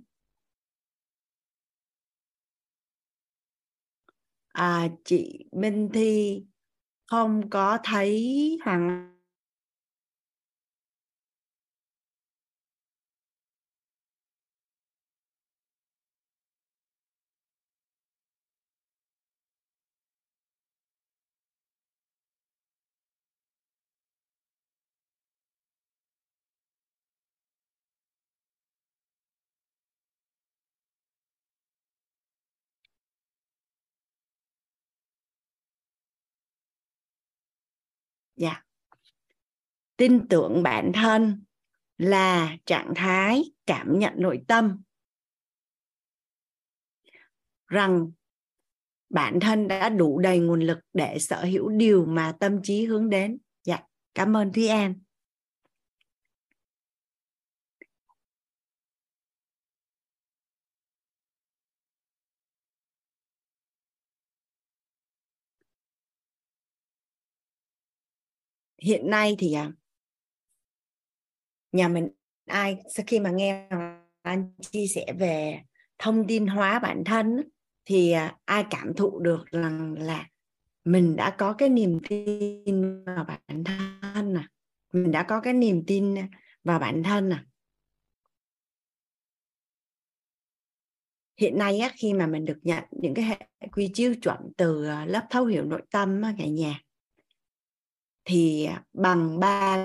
[4.47, 6.43] À, chị Minh Thi
[7.07, 9.18] không có thấy Hoàng
[39.99, 41.43] tin tưởng bản thân
[41.97, 44.81] là trạng thái cảm nhận nội tâm.
[47.67, 48.11] Rằng
[49.09, 53.09] bản thân đã đủ đầy nguồn lực để sở hữu điều mà tâm trí hướng
[53.09, 53.37] đến.
[53.63, 53.79] Dạ
[54.15, 54.93] cảm ơn thúy an.
[68.81, 69.71] Hiện nay thì à,
[71.71, 72.09] nhà mình
[72.45, 73.67] ai sau khi mà nghe
[74.21, 75.61] anh chia sẻ về
[75.97, 77.49] thông tin hóa bản thân
[77.85, 80.27] thì à, ai cảm thụ được rằng là
[80.85, 84.47] mình đã có cái niềm tin vào bản thân à?
[84.93, 86.15] Mình đã có cái niềm tin
[86.63, 87.45] vào bản thân à?
[91.37, 93.37] Hiện nay á, khi mà mình được nhận những cái hệ
[93.71, 96.79] quy chiếu chuẩn từ à, lớp thấu hiểu nội tâm cả nhà
[98.25, 99.77] thì à, bằng ba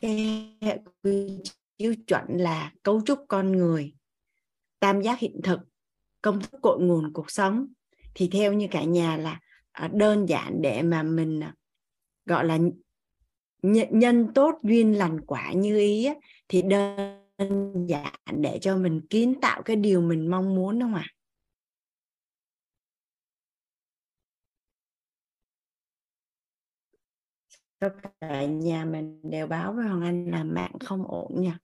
[0.00, 1.40] cái hệ quy
[2.06, 3.94] chuẩn là cấu trúc con người,
[4.80, 5.60] tam giác hiện thực,
[6.22, 7.66] công thức cội nguồn cuộc sống.
[8.14, 9.40] Thì theo như cả nhà là
[9.72, 11.54] à, đơn giản để mà mình à,
[12.26, 12.58] gọi là
[13.90, 16.08] nhân tốt duyên lành quả như ý
[16.48, 21.02] thì đơn giản để cho mình kiến tạo cái điều mình mong muốn đúng không
[21.02, 21.15] ạ?
[28.02, 31.58] Tất cả nhà mình đều báo với Hoàng Anh là mạng không ổn nha.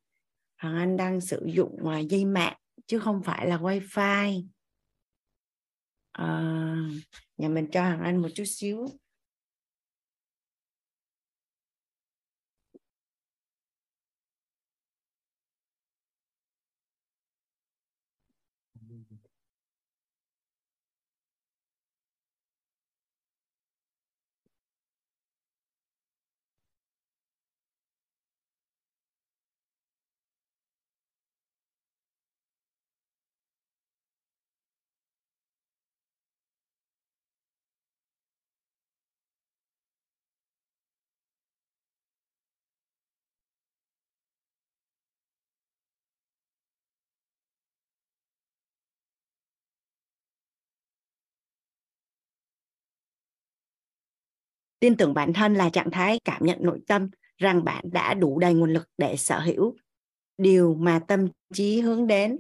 [0.63, 4.45] Hoàng Anh đang sử dụng à, dây mạng chứ không phải là wifi.
[6.13, 6.75] À,
[7.37, 8.89] nhà mình cho Hoàng Anh một chút xíu.
[54.83, 58.39] Tin tưởng bản thân là trạng thái cảm nhận nội tâm, rằng bạn đã đủ
[58.39, 59.77] đầy nguồn lực để sở hữu
[60.39, 62.39] điều mà tâm trí hướng đến.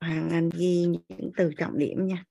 [0.00, 2.24] Hoàng Anh ghi những từ trọng điểm nha.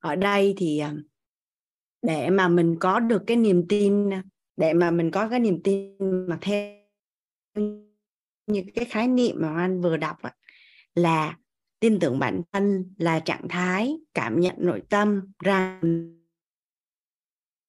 [0.00, 0.94] Ở đây thì à,
[2.02, 4.22] để mà mình có được cái niềm tin à,
[4.56, 5.96] để mà mình có cái niềm tin
[6.28, 6.74] mà theo
[8.46, 10.16] những cái khái niệm mà anh vừa đọc
[10.94, 11.38] là
[11.80, 15.80] tin tưởng bản thân là trạng thái, cảm nhận nội tâm rằng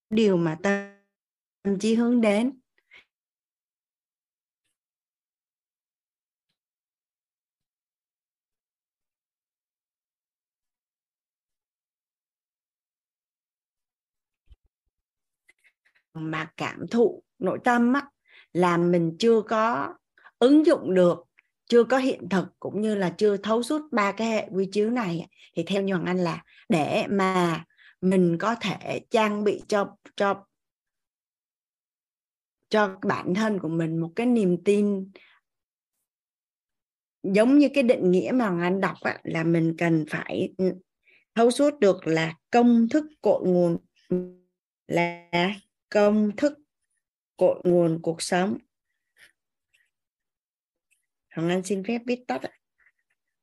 [0.10, 2.61] điều mà tâm trí hướng đến.
[16.14, 18.08] Mà cảm thụ nội tâm á,
[18.54, 19.94] là mình chưa có
[20.40, 21.24] ứng dụng được
[21.70, 24.90] chưa có hiện thực cũng như là chưa thấu suốt ba cái hệ quy chiếu
[24.90, 27.64] này thì theo như Hoàng Anh là để mà
[28.02, 30.46] mình có thể trang bị cho cho
[32.70, 35.12] cho bản thân của mình một cái niềm tin
[37.24, 40.54] giống như cái định nghĩa mà anh đọc á, là mình cần phải
[41.36, 43.78] thấu suốt được là công thức cội nguồn
[44.88, 45.30] là
[45.92, 46.54] công thức
[47.38, 48.58] cội nguồn cuộc sống.
[51.30, 52.42] Hoàng Anh xin phép viết tắt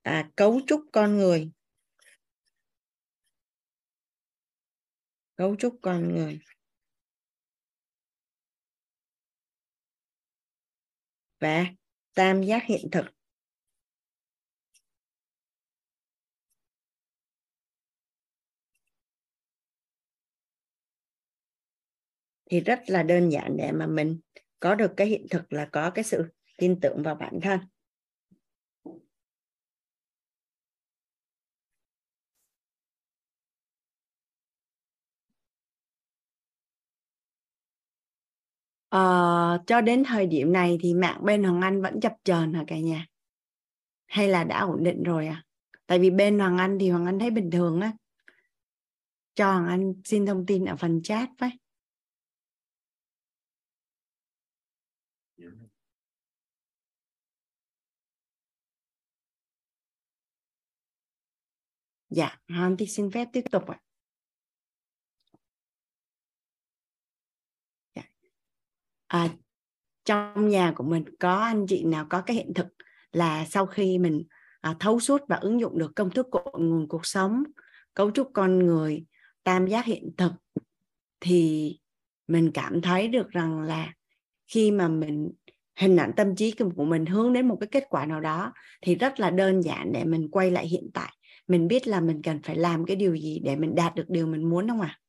[0.03, 1.51] à, cấu trúc con người.
[5.37, 6.41] Cấu trúc con người.
[11.41, 11.67] Và
[12.15, 13.18] tam giác hiện thực.
[22.51, 24.21] Thì rất là đơn giản để mà mình
[24.61, 26.25] có được cái hiện thực là có cái sự
[26.57, 27.61] tin tưởng vào bản thân
[38.89, 42.65] Ờ, cho đến thời điểm này thì mạng bên Hoàng Anh vẫn chập chờn hả
[42.67, 43.07] cả nhà?
[44.07, 45.45] Hay là đã ổn định rồi à?
[45.87, 47.93] Tại vì bên Hoàng Anh thì Hoàng Anh thấy bình thường á.
[49.35, 51.51] Cho Hoàng Anh xin thông tin ở phần chat với.
[62.11, 63.81] Dạ, Hàn thì xin phép tiếp tục ạ.
[67.95, 68.03] Dạ.
[69.07, 69.29] à,
[70.05, 72.67] trong nhà của mình có anh chị nào có cái hiện thực
[73.13, 74.25] là sau khi mình
[74.61, 77.43] à, thấu suốt và ứng dụng được công thức cội nguồn cuộc sống
[77.95, 79.05] cấu trúc con người
[79.45, 80.33] tam giác hiện thực
[81.21, 81.79] thì
[82.27, 83.93] mình cảm thấy được rằng là
[84.47, 85.31] khi mà mình
[85.77, 88.53] hình ảnh tâm trí của mình hướng đến một cái kết quả nào đó
[88.83, 91.13] thì rất là đơn giản để mình quay lại hiện tại
[91.49, 94.27] mình biết là mình cần phải làm cái điều gì để mình đạt được điều
[94.27, 95.01] mình muốn không ạ à?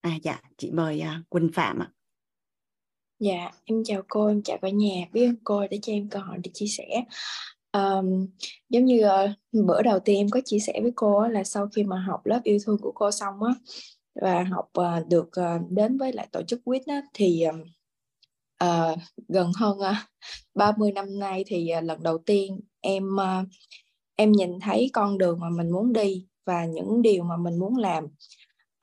[0.00, 1.90] À dạ, chị mời uh, Quỳnh Phạm ạ.
[3.18, 5.06] Dạ, em chào cô, em chào cả nhà.
[5.12, 7.04] Biết ơn cô đã cho em cơ hội để chia sẻ.
[7.72, 8.26] Um,
[8.68, 11.84] giống như uh, bữa đầu tiên em có chia sẻ với cô là sau khi
[11.84, 13.54] mà học lớp yêu thương của cô xong á
[14.14, 17.44] và học uh, được uh, đến với lại tổ chức quýt á thì
[18.64, 19.96] uh, gần hơn uh,
[20.54, 23.48] 30 năm nay thì uh, lần đầu tiên em uh,
[24.16, 27.76] em nhìn thấy con đường mà mình muốn đi và những điều mà mình muốn
[27.76, 28.04] làm.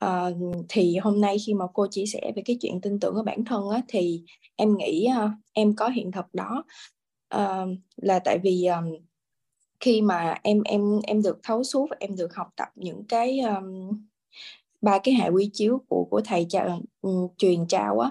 [0.04, 3.22] Uh, thì hôm nay khi mà cô chia sẻ về cái chuyện tin tưởng ở
[3.22, 4.24] bản thân á, thì
[4.56, 6.64] em nghĩ uh, em có hiện thực đó.
[7.34, 8.84] Uh, là tại vì um,
[9.80, 13.40] khi mà em em em được thấu suốt và em được học tập những cái
[13.40, 13.90] um,
[14.80, 18.10] ba cái hệ quy chiếu của của thầy cha, um, ừ, truyền trao á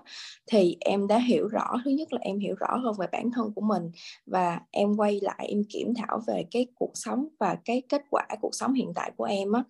[0.51, 3.51] thì em đã hiểu rõ thứ nhất là em hiểu rõ hơn về bản thân
[3.55, 3.91] của mình
[4.25, 8.27] và em quay lại em kiểm thảo về cái cuộc sống và cái kết quả
[8.41, 9.63] cuộc sống hiện tại của em á.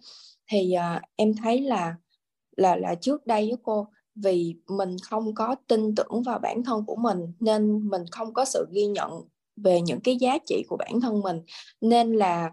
[0.51, 1.95] Thì uh, em thấy là
[2.57, 6.85] là là trước đây với cô vì mình không có tin tưởng vào bản thân
[6.85, 9.11] của mình nên mình không có sự ghi nhận
[9.55, 11.41] về những cái giá trị của bản thân mình.
[11.81, 12.51] Nên là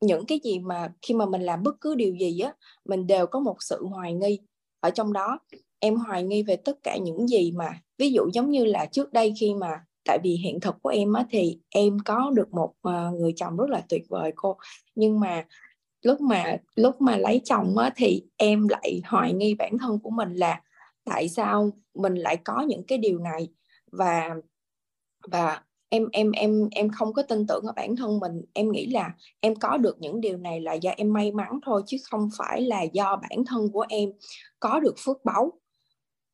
[0.00, 2.54] những cái gì mà khi mà mình làm bất cứ điều gì á
[2.84, 4.38] mình đều có một sự hoài nghi
[4.80, 5.38] ở trong đó.
[5.78, 9.12] Em hoài nghi về tất cả những gì mà ví dụ giống như là trước
[9.12, 12.72] đây khi mà tại vì hiện thực của em á thì em có được một
[12.82, 14.56] ờ, người chồng rất là tuyệt vời cô.
[14.94, 15.44] Nhưng mà
[16.02, 20.10] lúc mà lúc mà lấy chồng á, thì em lại hoài nghi bản thân của
[20.10, 20.62] mình là
[21.04, 23.48] tại sao mình lại có những cái điều này.
[23.92, 24.34] Và
[25.30, 28.42] và em em em em không có tin tưởng ở bản thân mình.
[28.52, 31.82] Em nghĩ là em có được những điều này là do em may mắn thôi,
[31.86, 34.12] chứ không phải là do bản thân của em
[34.60, 35.52] có được phước báu.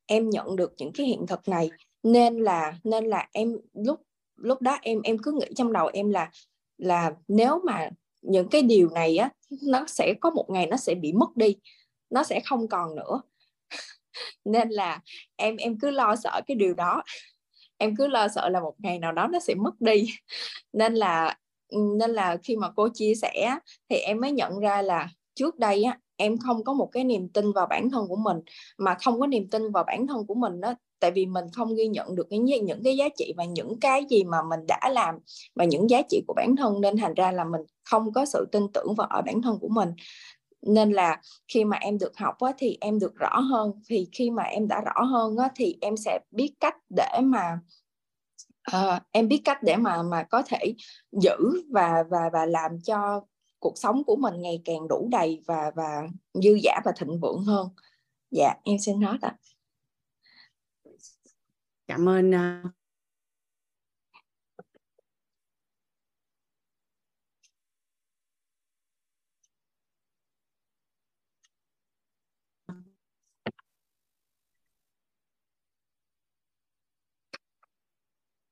[0.06, 1.70] Em nhận được những cái hiện thực này.
[2.02, 4.00] Nên là nên là em lúc
[4.36, 6.30] lúc đó em em cứ nghĩ trong đầu em là
[6.78, 7.90] là nếu mà
[8.22, 9.30] những cái điều này á,
[9.62, 11.56] nó sẽ có một ngày nó sẽ bị mất đi.
[12.10, 13.22] Nó sẽ không còn nữa.
[14.44, 15.00] Nên là
[15.36, 17.02] em em cứ lo sợ cái điều đó
[17.82, 20.06] em cứ lo sợ là một ngày nào đó nó sẽ mất đi.
[20.72, 21.36] Nên là
[21.68, 25.58] ừ, nên là khi mà cô chia sẻ thì em mới nhận ra là trước
[25.58, 28.36] đây á, em không có một cái niềm tin vào bản thân của mình,
[28.78, 31.74] mà không có niềm tin vào bản thân của mình đó tại vì mình không
[31.74, 34.90] ghi nhận được những những cái giá trị và những cái gì mà mình đã
[34.92, 35.14] làm
[35.54, 38.46] và những giá trị của bản thân, nên thành ra là mình không có sự
[38.52, 39.88] tin tưởng vào ở bản thân của mình
[40.62, 43.72] nên là khi mà em được học á, thì em được rõ hơn.
[43.86, 47.58] Thì khi mà em đã rõ hơn á, thì em sẽ biết cách để mà
[48.76, 50.74] uh, em biết cách để mà mà có thể
[51.12, 51.36] giữ
[51.70, 53.20] và và và làm cho
[53.58, 57.44] cuộc sống của mình ngày càng đủ đầy và và dư giả và thịnh vượng
[57.44, 57.68] hơn.
[58.30, 59.36] Dạ em xin nói ạ.
[61.86, 62.62] Cảm ơn ờ,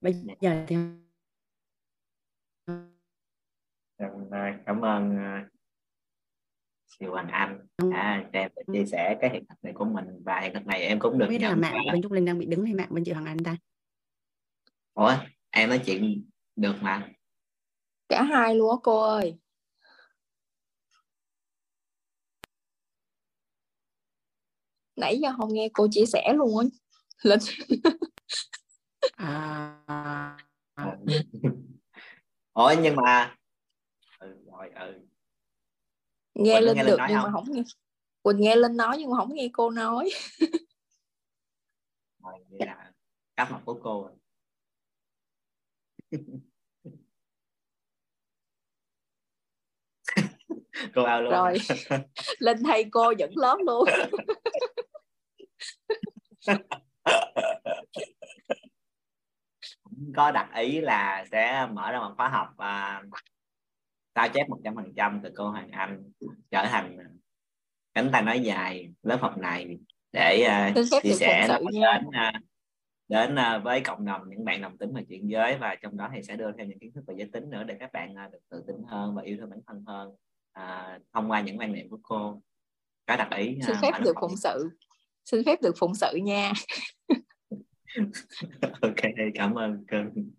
[0.01, 0.77] bây giờ thì
[4.67, 5.17] cảm ơn
[6.87, 10.41] chị Hoàng Anh đã cho em chia sẻ cái hiện thực này của mình và
[10.41, 12.65] hiện thực này em cũng được biết là mạng bên Trúc Linh đang bị đứng
[12.65, 13.57] hay mạng bên chị Hoàng Anh ta?
[14.95, 15.15] Ủa
[15.51, 17.09] em nói chuyện được mà.
[18.09, 19.39] Cả hai luôn á cô ơi.
[24.97, 26.65] Nãy giờ không nghe cô chia sẻ luôn á.
[27.23, 27.39] Lên
[29.21, 30.37] à...
[32.53, 33.37] ủa nhưng mà
[34.19, 35.01] ừ, rồi ừ.
[36.35, 37.23] Nghe Quỳnh lên nghe được nhưng không?
[37.23, 37.53] mà không?
[37.53, 37.63] nghe
[38.23, 40.11] Quỳnh nghe lên nói nhưng mà không nghe cô nói.
[42.23, 42.93] Rồi vậy là
[43.37, 44.13] cắp mặt của cô rồi.
[50.95, 51.59] Cô ao luôn rồi.
[52.39, 53.89] lên thầy cô dẫn lớp luôn
[60.17, 63.03] có đặt ý là sẽ mở ra một khóa học và
[64.15, 66.03] sao chép một trăm phần trăm từ cô Hoàng Anh
[66.51, 66.99] trở thành
[67.95, 69.79] cánh tay nói dài lớp học này
[70.13, 72.43] để uh, chia sẻ đến uh,
[73.09, 75.59] đến uh, với cộng đồng những bạn đồng tính và chuyện giới.
[75.59, 77.77] Và trong đó thì sẽ đưa thêm những kiến thức về giới tính nữa để
[77.81, 80.09] các bạn uh, được tự tin hơn và yêu thương bản thân hơn
[80.59, 82.43] uh, thông qua những quan niệm của cô.
[83.07, 84.71] Có đặt ý uh, xin phép được phụng sự.
[85.25, 86.53] Xin phép được phụng sự nha
[88.81, 89.01] ok
[89.35, 89.85] cảm ơn.
[89.89, 90.31] Cưng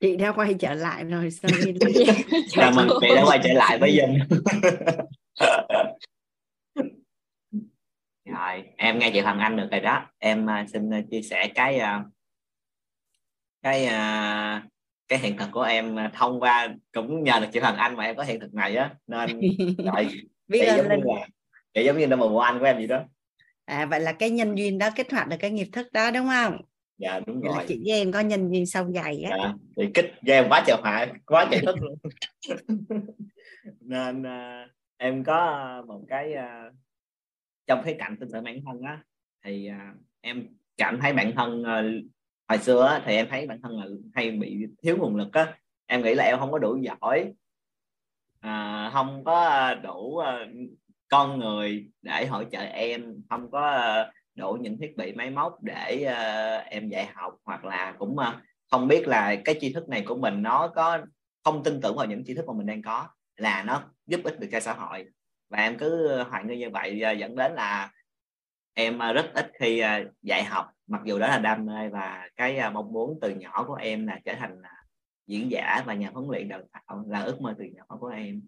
[0.00, 1.72] chị đã quay trở lại rồi sorry
[2.48, 4.18] chào mừng chị đã quay trở lại với dân
[8.24, 10.06] rồi em nghe chị Hoàng Anh được rồi đó.
[10.18, 12.06] Em uh, xin uh, chia sẻ cái uh,
[13.62, 13.88] cái
[15.08, 18.16] cái hiện thực của em thông qua cũng nhờ được chị Hoàng Anh mà em
[18.16, 18.94] có hiện thực này á.
[19.06, 19.40] Nên
[19.92, 20.08] rồi
[20.48, 21.26] biết chị giống như là
[21.74, 23.02] chị giống như là một anh của em gì đó
[23.64, 26.26] à vậy là cái nhân duyên đó kết hoạt được cái nghiệp thức đó đúng
[26.26, 26.60] không?
[26.98, 27.64] Dạ đúng rồi.
[27.68, 29.36] chị với em có nhân duyên sâu dày á.
[29.38, 31.98] Dạ, thì kích game quá trời hại quá trời thức luôn.
[33.80, 36.74] Nên uh, em có một cái uh,
[37.66, 39.02] trong cái cạnh tin tưởng bản thân á
[39.44, 42.04] thì uh, em cảm thấy bản thân uh,
[42.48, 45.56] hồi xưa á, thì em thấy bản thân là hay bị thiếu nguồn lực á.
[45.86, 47.32] Em nghĩ là em không có đủ giỏi
[48.40, 50.24] à, không có đủ uh,
[51.10, 55.62] con người để hỗ trợ em, không có ờ, đủ những thiết bị máy móc
[55.62, 59.88] để ờ, em dạy học, hoặc là cũng ờ, không biết là cái tri thức
[59.88, 60.98] này của mình nó có
[61.44, 64.40] không tin tưởng vào những tri thức mà mình đang có, là nó giúp ích
[64.40, 65.06] được cho xã hội.
[65.50, 67.90] Và em cứ hoài nghi như vậy dẫn đến là
[68.74, 69.82] em rất ít khi
[70.22, 73.74] dạy học, mặc dù đó là đam mê và cái mong muốn từ nhỏ của
[73.74, 74.62] em là trở thành
[75.26, 78.42] diễn giả và nhà huấn luyện đào tạo là ước mơ từ nhỏ của em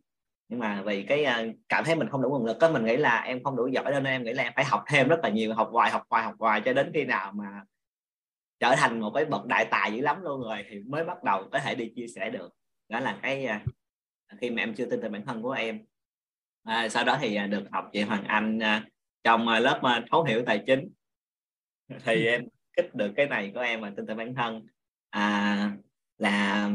[0.48, 2.96] nhưng mà vì cái ờ, cảm thấy mình không đủ nguồn lực có mình nghĩ
[2.96, 5.28] là em không đủ giỏi nên em nghĩ là em phải học thêm rất là
[5.28, 7.64] nhiều học hoài học hoài học hoài cho đến khi nào mà
[8.60, 11.48] trở thành một cái bậc đại tài dữ lắm luôn rồi thì mới bắt đầu
[11.52, 12.48] có thể đi chia sẻ được.
[12.88, 13.58] Đó là cái ờ,
[14.40, 15.84] khi mà em chưa tin tưởng bản thân của em.
[16.64, 18.58] À, sau đó thì ờ, được học chị Hoàng Anh
[19.24, 20.88] trong lớp thấu hiểu tài chính.
[22.04, 22.44] Thì em
[22.76, 24.66] kích được cái này của em mà tin tưởng bản thân.
[25.10, 25.72] À,
[26.18, 26.70] là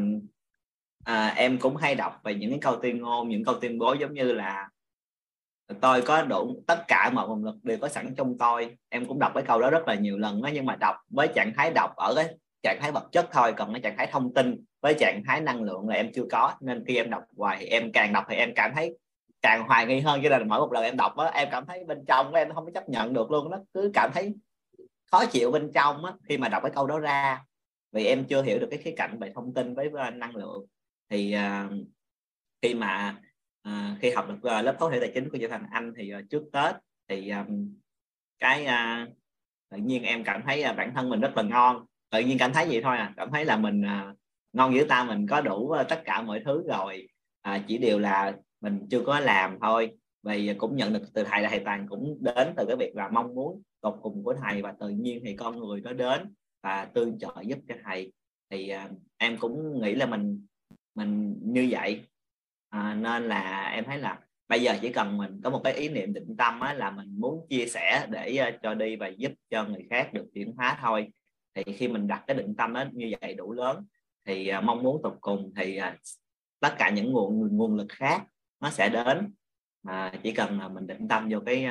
[1.08, 3.94] à, em cũng hay đọc về những cái câu tuyên ngôn những câu tuyên bố
[3.94, 4.70] giống như là
[5.82, 8.78] tôi có đủ tất cả mọi nguồn lực đều có sẵn trong tôi.
[8.90, 11.28] Em cũng đọc cái câu đó rất là nhiều lần đó nhưng mà đọc với
[11.36, 14.34] trạng thái đọc ở cái trạng thái vật chất thôi còn cái trạng thái thông
[14.34, 16.54] tin với trạng thái năng lượng là em chưa có.
[16.62, 18.98] Nên khi em đọc hoài thì em càng đọc thì em cảm thấy
[19.42, 21.84] càng hoài nghi hơn cho nên mỗi một lần em đọc đó, em cảm thấy
[21.88, 24.34] bên trong em không có chấp nhận được luôn nó cứ cảm thấy
[25.12, 27.44] khó chịu bên trong á khi mà đọc cái câu đó ra
[27.92, 30.66] vì em chưa hiểu được cái khía cạnh về thông tin với à, năng lượng
[31.10, 31.72] thì uh,
[32.62, 33.20] khi mà
[33.68, 36.14] uh, khi học được uh, lớp thấu hiểu tài chính của chị Thành Anh thì
[36.16, 36.76] uh, trước Tết
[37.08, 37.76] thì um,
[38.40, 39.10] cái uh,
[39.72, 41.86] tự nhiên em cảm thấy uh, bản thân mình rất là ngon.
[42.10, 44.18] Tự nhiên cảm thấy vậy thôi à cảm thấy là mình uh,
[44.54, 47.08] ngon dữ ta mình có đủ uh, tất cả mọi thứ rồi.
[47.50, 49.92] Uh, chỉ điều là mình chưa có làm thôi.
[50.24, 53.10] Vì cũng nhận được từ thầy là thầy toàn cũng đến từ cái việc là
[53.10, 56.86] mong muốn tột cùng của thầy và tự nhiên thì con người đó đến và
[56.86, 58.14] tương trợ giúp cho thầy.
[58.50, 60.46] Thì uh, em cũng nghĩ là mình
[60.98, 62.04] mình như vậy.
[62.70, 65.90] À, nên là em thấy là bây giờ chỉ cần mình có một cái ý
[65.90, 69.32] niệm định tâm á, là mình muốn chia sẻ để uh, cho đi và giúp
[69.50, 71.08] cho người khác được chuyển hóa thôi.
[71.54, 73.86] Thì khi mình đặt cái định tâm đó như vậy đủ lớn.
[74.26, 76.00] Thì uh, mong muốn tục cùng thì uh,
[76.60, 78.24] tất cả những nguồn nguồn lực khác
[78.60, 79.34] nó sẽ đến.
[79.84, 81.68] Mà chỉ cần là mình định tâm vô cái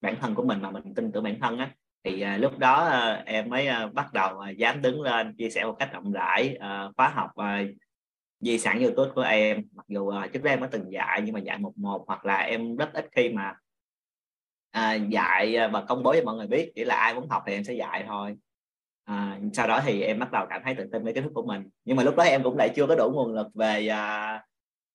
[0.00, 1.74] bản thân của mình mà mình tin tưởng bản thân á
[2.04, 5.50] thì à, lúc đó à, em mới à, bắt đầu à, dám đứng lên chia
[5.50, 7.64] sẻ một cách rộng rãi à, khóa học à,
[8.40, 9.62] di sản youtube của em.
[9.72, 12.24] Mặc dù uh, trước đây em có từng dạy nhưng mà dạy một một hoặc
[12.24, 13.54] là em rất ít khi mà
[14.78, 17.42] uh, dạy ờ, và công bố cho mọi người biết chỉ là ai muốn học
[17.46, 18.36] thì em sẽ dạy thôi.
[19.04, 21.46] À, sau đó thì em bắt đầu cảm thấy tự tin với kiến thức của
[21.46, 21.68] mình.
[21.84, 24.42] Nhưng mà lúc đó em cũng lại chưa có đủ nguồn lực về à,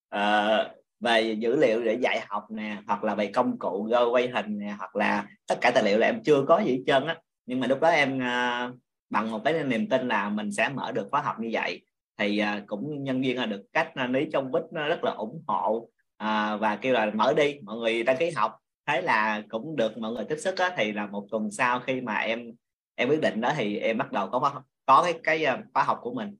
[0.10, 0.70] à,
[1.00, 4.58] về dữ liệu để dạy học nè hoặc là về công cụ go quay hình
[4.58, 7.18] nè hoặc là tất cả tài liệu là em chưa có gì hết trơn á.
[7.46, 8.70] Nhưng mà lúc đó em à,
[9.10, 11.86] bằng một cái niềm tin là mình sẽ mở được khóa học như vậy
[12.18, 15.44] thì à, cũng nhân viên là được cách à, lý trong bích rất là ủng
[15.48, 18.56] hộ à, và kêu là mở đi mọi người đăng ký học.
[18.86, 22.02] Thế là cũng được mọi người tiếp sức á, thì là một tuần sau khi
[22.02, 22.52] mà em
[22.96, 26.00] em quyết định đó thì em bắt đầu có có cái cái à, khóa học
[26.02, 26.38] của mình.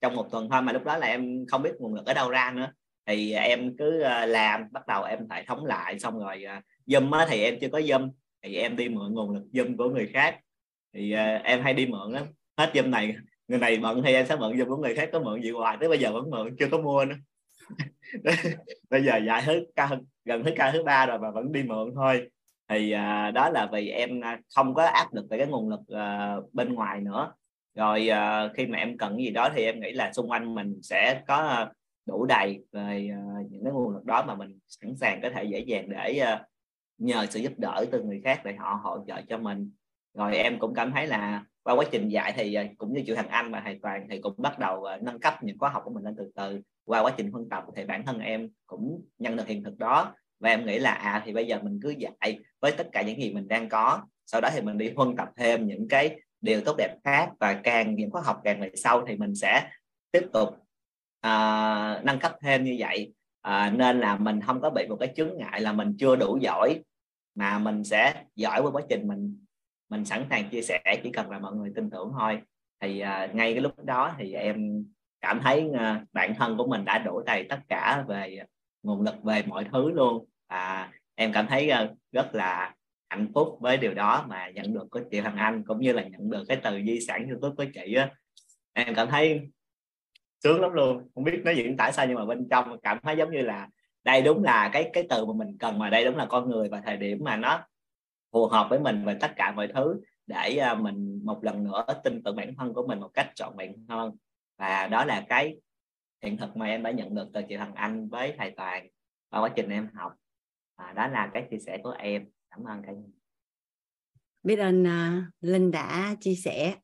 [0.00, 2.30] Trong một tuần thôi mà lúc đó là em không biết nguồn lực ở đâu
[2.30, 2.72] ra nữa.
[3.06, 7.10] Thì em cứ à, làm bắt đầu em hệ thống lại xong rồi à, dâm
[7.10, 8.10] á, thì em chưa có dâm
[8.42, 10.40] thì em đi mượn nguồn lực dâm của người khác.
[10.94, 11.12] Thì
[11.44, 12.24] em hay đi mượn lắm.
[12.56, 13.16] Hết dâm này
[13.48, 15.76] người này mượn thì em sẽ mượn cho của người khác có mượn gì hoài
[15.80, 17.14] tới bây giờ vẫn mượn chưa có mua nữa.
[18.90, 19.90] Bây giờ dài thứ ca
[20.24, 22.28] gần thứ ca thứ ba rồi mà vẫn đi mượn thôi.
[22.68, 25.80] Thì à, đó là vì em à, không có áp lực về cái nguồn lực
[25.88, 27.32] à, bên ngoài nữa.
[27.74, 30.80] Rồi à, khi mà em cần gì đó thì em nghĩ là xung quanh mình
[30.82, 31.66] sẽ có
[32.06, 35.44] đủ đầy về à, những cái nguồn lực đó mà mình sẵn sàng có thể
[35.44, 36.44] dễ dàng để à,
[36.98, 39.70] nhờ sự giúp đỡ từ người khác để họ hỗ trợ cho mình.
[40.14, 43.14] Rồi em cũng cảm thấy là qua quá trình dạy thì ờ, cũng như chị
[43.14, 45.82] thằng anh và thầy toàn thì cũng bắt đầu ờ, nâng cấp những khóa học
[45.84, 46.60] của mình lên từ từ.
[46.84, 50.14] Qua quá trình phân tập thì bản thân em cũng nhận được hiện thực đó
[50.40, 53.20] và em nghĩ là à thì bây giờ mình cứ dạy với tất cả những
[53.20, 54.02] gì mình đang có.
[54.26, 57.54] Sau đó thì mình đi phân tập thêm những cái điều tốt đẹp khác và
[57.54, 59.68] càng những khóa học càng về sau thì mình sẽ
[60.12, 60.48] tiếp tục
[61.26, 63.12] uh, nâng cấp thêm như vậy.
[63.48, 66.38] Uh, nên là mình không có bị một cái chướng ngại là mình chưa đủ
[66.40, 66.82] giỏi
[67.34, 69.43] mà mình sẽ giỏi với quá trình mình
[69.88, 72.40] mình sẵn sàng chia sẻ chỉ cần là mọi người tin tưởng thôi.
[72.80, 74.84] Thì uh, ngay cái lúc đó thì em
[75.20, 78.38] cảm thấy uh, bản thân của mình đã đổi đầy tất cả về
[78.82, 80.26] nguồn lực về mọi thứ luôn.
[80.48, 82.74] Và em cảm thấy uh, rất là
[83.10, 86.02] hạnh phúc với điều đó mà nhận được của chị Hoàng Anh cũng như là
[86.02, 88.10] nhận được cái từ di sản YouTube của chị á.
[88.72, 89.40] Em cảm thấy
[90.42, 91.08] sướng lắm luôn.
[91.14, 93.68] Không biết nói diễn tả sao nhưng mà bên trong cảm thấy giống như là
[94.04, 96.68] đây đúng là cái cái từ mà mình cần mà đây đúng là con người
[96.68, 97.66] và thời điểm mà nó
[98.34, 101.86] phù hợp với mình về tất cả mọi thứ để à, mình một lần nữa
[102.04, 104.16] tin tưởng bản thân của mình một cách trọn vẹn hơn.
[104.58, 105.56] Và đó là cái
[106.22, 108.88] hiện thực mà em đã nhận được từ chị Thằng Anh với thầy Toàn
[109.30, 110.12] qua quá trình em học.
[110.76, 112.28] À, đó là cái chia sẻ của em.
[112.50, 113.08] Cảm ơn cả nhà.
[114.42, 116.76] Biết ơn uh, Linh đã chia sẻ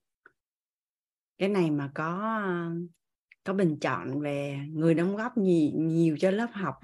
[1.39, 2.43] cái này mà có
[3.45, 6.75] có bình chọn về người đóng góp nhiều nhiều cho lớp học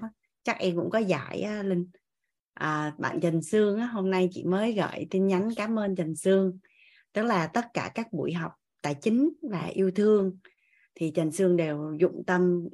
[0.43, 1.89] chắc em cũng có giải á, Linh
[2.59, 6.15] à, bạn Trần Sương á, hôm nay chị mới gửi tin nhắn cảm ơn Trần
[6.15, 6.59] Sương.
[7.13, 8.51] Tức là tất cả các buổi học
[8.81, 10.37] tài chính và yêu thương
[10.95, 12.67] thì Trần Sương đều dụng tâm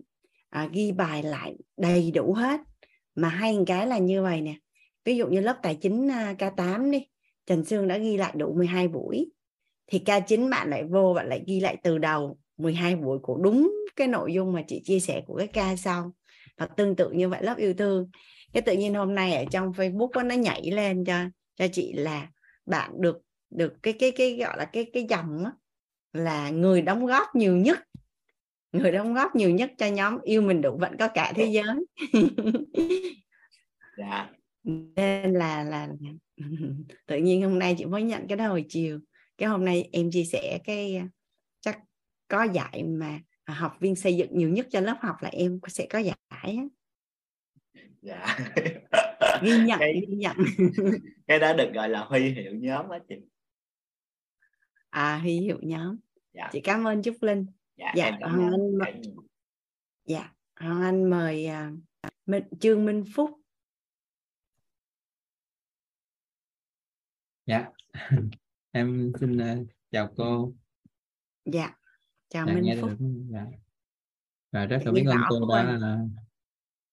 [0.50, 2.62] à, ghi bài lại đầy đủ hết.
[3.16, 4.56] Mà hay một cái là như vậy nè
[5.06, 7.08] ví dụ như lớp tài chính à, K8 đi
[7.46, 9.32] Trần Sương đã ghi lại đủ 12 buổi
[9.88, 13.72] thì K9 bạn lại vô bạn lại ghi lại từ đầu 12 buổi của đúng
[13.96, 16.14] cái nội dung mà chị chia sẻ của cái ca sau.
[16.58, 18.10] Và tương tự như vậy lớp yêu thương
[18.54, 21.26] cái tự nhiên hôm nay ở trong Facebook nó nhảy lên cho
[21.56, 22.30] cho chị là
[22.66, 25.52] bạn được được cái cái cái gọi là cái cái dòng á,
[26.14, 27.80] là người đóng góp nhiều nhất.
[28.72, 31.76] Người đóng góp nhiều nhất cho nhóm yêu mình đủ vẫn có cả thế giới.
[33.98, 34.30] Dạ.
[34.64, 35.88] Nên là là
[37.06, 39.00] tự nhiên hôm nay chị mới nhận cái đó hồi chiều.
[39.38, 41.02] Cái hôm nay em chia sẻ cái
[41.62, 41.80] chắc
[42.28, 45.86] có dạy mà học viên xây dựng nhiều nhất cho lớp học là em sẽ
[45.90, 46.58] có giải
[48.04, 48.38] dạ.
[49.42, 50.38] Ghi nhận cái, ghi nhận.
[51.28, 53.16] cái đó được gọi là huy hiệu nhóm á chị.
[54.90, 55.98] À huy hiệu nhóm.
[56.34, 56.50] Dạ.
[56.52, 57.46] chị cảm ơn trúc linh.
[57.78, 59.02] Dạ, dạ hoàng anh mời,
[60.06, 61.80] dạ hoàng anh mời uh,
[62.26, 63.32] Minh, trương minh phúc.
[67.46, 67.70] Dạ.
[68.72, 70.54] Em xin uh, chào cô.
[71.46, 71.76] Dạ.
[72.30, 72.90] Chào dạ, minh phúc.
[72.90, 73.26] được.
[73.32, 73.46] dạ.
[74.52, 76.00] và rất là biết ơn cô đã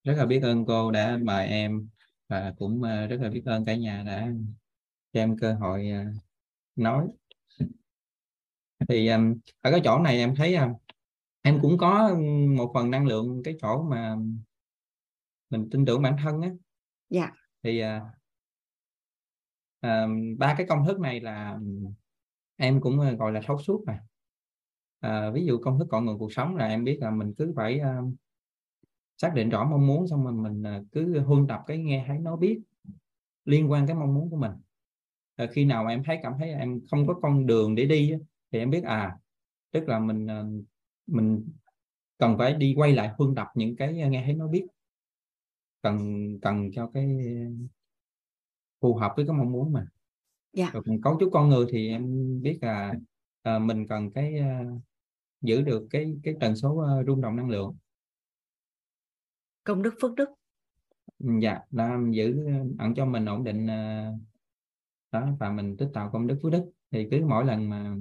[0.04, 1.88] rất là biết ơn cô đã mời em
[2.28, 4.32] và cũng ờ, rất là biết ơn cả nhà đã
[5.12, 6.04] cho em cơ hội ờ,
[6.76, 7.08] nói.
[8.88, 9.06] Thì
[9.60, 10.56] ở cái chỗ này em thấy
[11.42, 12.16] em cũng có
[12.56, 14.16] một phần năng lượng cái chỗ mà
[15.50, 16.50] mình tin tưởng bản thân á.
[17.08, 17.30] Dạ.
[17.62, 17.82] Thì
[19.80, 20.06] à,
[20.38, 21.58] ba cái công thức này là
[22.56, 24.00] em cũng gọi là thấu suốt mà
[25.00, 27.52] à, ví dụ công thức con người cuộc sống là em biết là mình cứ
[27.56, 28.14] phải uh,
[29.20, 32.18] xác định rõ mong muốn xong rồi mình uh, cứ huân tập cái nghe thấy
[32.18, 32.60] nó biết
[33.44, 34.52] liên quan cái mong muốn của mình.
[35.36, 38.12] À, khi nào em thấy cảm thấy em không có con đường để đi
[38.52, 39.16] thì em biết à
[39.72, 40.64] tức là mình uh,
[41.06, 41.48] mình
[42.18, 44.66] cần phải đi quay lại huân tập những cái nghe thấy nó biết.
[45.82, 45.98] Cần
[46.42, 47.08] cần cho cái
[48.80, 49.86] phù hợp với cái mong muốn mà.
[50.52, 50.70] Dạ.
[50.72, 52.04] Rồi cấu trúc con người thì em
[52.42, 52.94] biết là
[53.42, 54.80] à, mình cần cái uh,
[55.40, 57.76] giữ được cái cái tần số uh, rung động năng lượng
[59.64, 60.28] công đức phước đức.
[61.42, 64.12] Dạ là giữ ờ, ẩn cho mình ổn định ờ,
[65.12, 66.70] đó và mình tích tạo công đức phước đức.
[66.90, 67.96] Thì cứ mỗi lần mà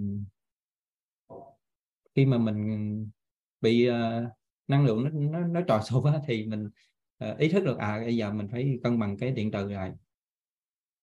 [2.16, 3.10] khi mà mình
[3.62, 3.94] bị uh,
[4.68, 6.70] năng lượng nó nó, nó trò sụp thì mình
[7.26, 9.94] uh, ý thức được à bây giờ mình phải cân bằng cái điện từ lại.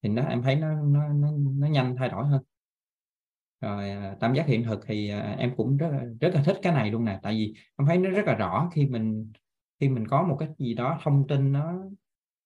[0.02, 2.42] Thì nó em thấy nó nó nó, nó nhanh thay đổi hơn.
[3.60, 6.72] Rồi uh, tam giác hiện thực thì uh, em cũng rất rất là thích cái
[6.72, 7.20] này luôn nè.
[7.22, 9.32] Tại vì em thấy nó rất là rõ khi mình
[9.80, 11.74] khi mình có một cái gì đó thông tin nó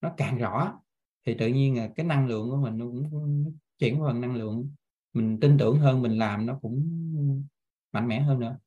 [0.00, 0.80] nó càng rõ
[1.26, 4.70] thì tự nhiên là cái năng lượng của mình nó cũng chuyển phần năng lượng.
[5.12, 6.86] Mình tin tưởng hơn mình làm nó cũng
[7.92, 8.58] mạnh mẽ hơn nữa.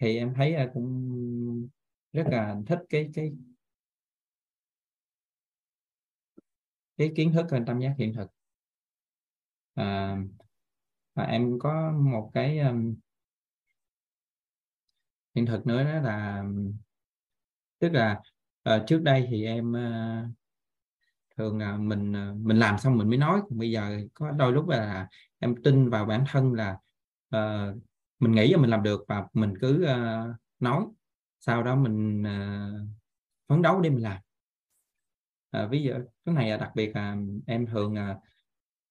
[0.00, 1.68] Thì em thấy cũng
[2.12, 3.32] rất là thích cái cái
[6.96, 8.30] cái kiến thức về tam giác hiện thực.
[9.74, 10.18] À,
[11.14, 12.94] và em có một cái um,
[15.36, 16.44] hiện thực nữa đó là
[17.78, 18.20] tức là
[18.74, 20.30] uh, trước đây thì em uh,
[21.36, 23.40] thường là mình uh, mình làm xong mình mới nói.
[23.50, 25.08] Bây giờ có đôi lúc là
[25.38, 26.76] em tin vào bản thân là
[27.36, 27.76] uh,
[28.18, 30.84] mình nghĩ là mình làm được và mình cứ uh, nói.
[31.40, 32.88] Sau đó mình uh,
[33.48, 34.20] phấn đấu để mình làm.
[35.62, 35.92] Uh, ví dụ
[36.24, 38.22] cái này là đặc biệt là em thường uh,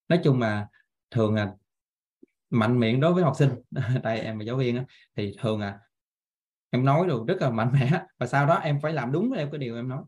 [0.08, 0.68] nói chung là
[1.12, 1.54] thường là
[2.50, 3.50] mạnh miệng đối với học sinh.
[4.04, 4.86] Tại em là giáo viên á,
[5.16, 5.80] thì thường là
[6.76, 8.02] em nói được rất là mạnh mẽ.
[8.20, 10.04] Và sau đó em phải làm đúng theo cái điều em nói.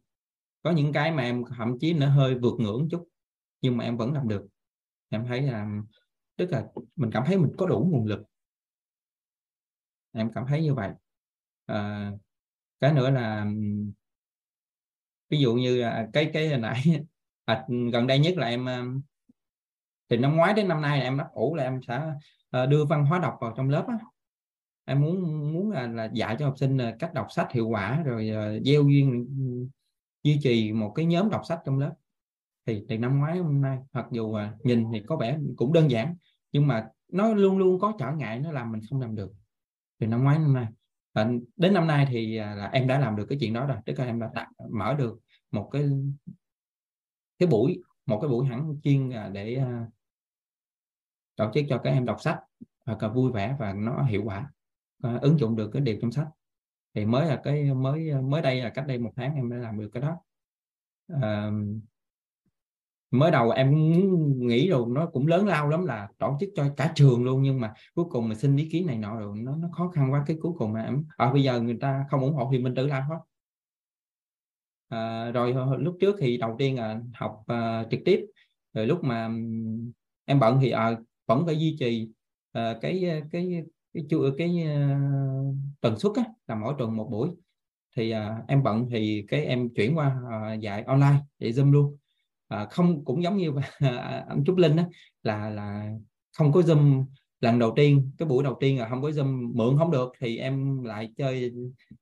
[0.63, 3.07] Có những cái mà em thậm chí nó hơi vượt ngưỡng chút
[3.61, 4.47] nhưng mà em vẫn làm được.
[5.09, 5.67] Em thấy là
[6.35, 6.65] tức là
[6.95, 8.19] mình cảm thấy mình có đủ nguồn lực.
[10.11, 10.91] Em cảm thấy như vậy.
[11.65, 12.11] À,
[12.79, 13.45] cái nữa là
[15.29, 15.83] ví dụ như
[16.13, 16.83] cái cái hồi nãy
[17.45, 18.83] à, gần đây nhất là em à,
[20.09, 22.13] thì năm ngoái đến năm nay là em ấp ủ là em sẽ
[22.51, 23.97] à, đưa văn hóa đọc vào trong lớp á
[24.87, 28.31] em muốn muốn là, là dạy cho học sinh cách đọc sách hiệu quả rồi
[28.31, 29.27] uh, gieo duyên
[30.23, 31.93] duy trì một cái nhóm đọc sách trong lớp.
[32.65, 35.91] Thì từ năm ngoái hôm nay mặc dù uh, nhìn thì có vẻ cũng đơn
[35.91, 36.15] giản
[36.51, 39.31] nhưng mà nó luôn luôn có trở ngại nó làm mình không làm được.
[39.99, 40.67] Từ năm ngoái năm nay
[41.13, 43.77] à, đến năm nay thì uh, là em đã làm được cái chuyện đó rồi
[43.85, 45.19] tức là em đã đặt, mở được
[45.51, 45.89] một cái
[47.39, 49.93] cái buổi một cái buổi hẳn chuyên để uh,
[51.35, 52.39] tổ chức cho các em đọc sách
[52.85, 54.51] và là vui vẻ và nó hiệu quả
[55.07, 56.27] uh, ứng dụng được cái điều trong sách
[56.93, 59.79] thì mới là cái mới mới đây là cách đây một tháng em đã làm
[59.79, 60.17] được cái đó.
[61.13, 61.81] Uh,
[63.11, 63.71] mới đầu em
[64.47, 67.59] nghĩ rồi nó cũng lớn lao lắm là tổ chức cho cả trường luôn nhưng
[67.59, 70.23] mà cuối cùng mình xin ý kiến này nọ rồi nó nó khó khăn quá
[70.27, 72.75] cái cuối cùng mà em à, bây giờ người ta không ủng hộ thì mình
[72.75, 73.17] tự làm thôi.
[74.89, 78.25] À, rồi lúc trước thì đầu tiên là học uh, trực tiếp
[78.73, 79.29] rồi lúc mà
[80.25, 82.09] em bận thì à, vẫn phải duy trì
[82.57, 83.63] uh, cái cái
[83.97, 87.29] cái cái, cái uh, tần suất á, là mỗi tuần một buổi.
[87.95, 91.97] Thì uh, em bận thì cái em chuyển qua uh, dạy online dạy zoom luôn.
[92.53, 93.51] Uh, không cũng giống như
[94.27, 94.85] anh Trúc Linh á,
[95.23, 95.93] là là
[96.37, 97.05] không có zoom
[97.39, 100.37] lần đầu tiên cái buổi đầu tiên là không có zoom mượn không được thì
[100.37, 101.51] em lại chơi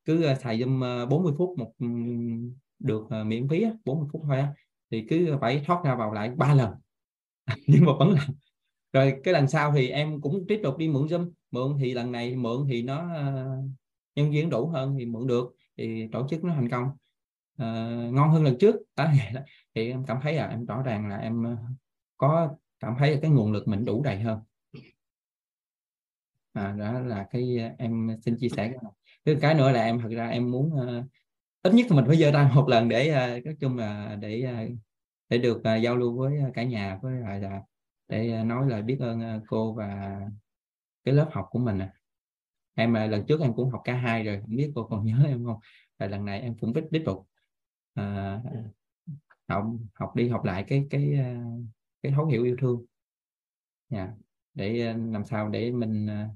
[0.05, 1.87] cứ xài zoom 40 phút một ừ,
[2.79, 4.53] được uh, miễn phí 40 phút thôi á.
[4.91, 6.71] Thì cứ phải thoát ra vào lại ba lần.
[7.67, 8.27] Nhưng mà vẫn là
[8.95, 12.11] rồi cái lần sau thì em cũng tiếp tục đi mượn zoom mượn thì lần
[12.11, 13.57] này mượn thì nó ờ,
[14.15, 16.89] nhân viên đủ hơn thì mượn được thì tổ chức nó thành công.
[17.61, 18.75] Uh, ngon hơn lần trước.
[18.95, 19.07] Đó
[19.75, 21.57] thì em cảm thấy là em rõ ràng là em ờ,
[22.17, 24.39] có cảm thấy cái nguồn lực mình đủ đầy hơn.
[26.53, 28.91] À, đó là cái em xin chia sẻ cái này.
[29.25, 31.05] Cái, cái nữa là em thật ra em muốn uh,
[31.63, 34.77] ít nhất mình phải giơ tay một lần để uh, nói chung là để uh,
[35.29, 37.61] để được uh, giao lưu với cả nhà với lại là
[38.07, 40.19] để nói lời biết ơn cô và
[41.05, 41.93] cái lớp học của mình à.
[42.75, 45.23] Em mà lần trước em cũng học cả hai rồi không biết cô còn nhớ
[45.27, 45.59] em không?
[45.99, 47.27] Là lần này em cũng biết tiếp tục
[47.93, 48.41] à,
[49.47, 51.43] học học đi học lại cái cái à,
[52.01, 52.85] cái thấu hiểu yêu thương.
[53.89, 54.09] Yeah.
[54.53, 56.29] để à, làm sao để mình à,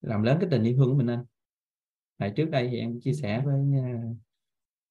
[0.00, 1.24] làm lớn cái tình yêu thương của mình lên.
[2.18, 3.60] Tại trước đây thì em chia sẻ với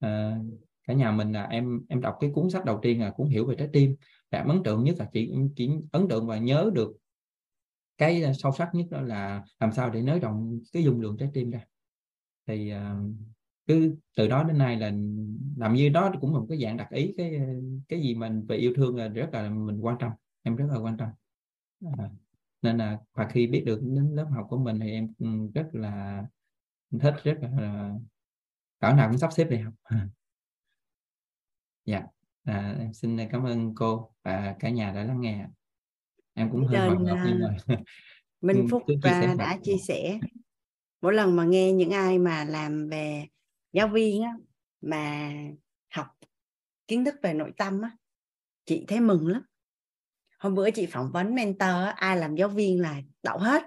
[0.06, 3.28] uh, cả nhà mình là em em đọc cái cuốn sách đầu tiên là cuốn
[3.28, 3.96] hiểu về trái tim.
[4.32, 6.98] Cảm ấn tượng nhất là chỉ chỉ ấn tượng và nhớ được
[8.04, 11.30] cái sâu sắc nhất đó là làm sao để nới rộng cái dung lượng trái
[11.34, 11.66] tim ra.
[12.48, 13.16] Thì uh,
[13.68, 14.92] cứ từ đó đến nay là
[15.58, 17.40] làm như đó cũng là một cái dạng đặc ý cái
[17.90, 20.12] cái gì mình về yêu thương là rất là mình quan tâm
[20.44, 21.10] em rất là quan tâm.
[21.98, 22.10] À,
[22.62, 25.70] nên là và khi biết được đến lớp học của mình thì em ừ, rất
[25.74, 26.24] là
[27.00, 27.94] thích rất là à,
[28.80, 29.74] cỡ nào cũng sắp xếp đi học.
[31.86, 32.04] Dạ.
[32.44, 35.48] À, em xin cảm ơn cô và cả nhà đã lắng nghe
[36.34, 37.58] em cũng hơi hồi hộp nhưng mà
[38.42, 40.20] Minh Phúc và đã chia sẻ
[41.02, 43.26] mỗi lần mà nghe những ai mà làm về
[43.74, 44.32] giáo viên á,
[44.82, 45.32] mà
[45.94, 46.08] học
[46.88, 47.92] kiến thức về nội tâm á,
[48.66, 49.42] chị thấy mừng lắm.
[50.40, 53.64] Hôm bữa chị phỏng vấn mentor ai làm giáo viên là đậu hết.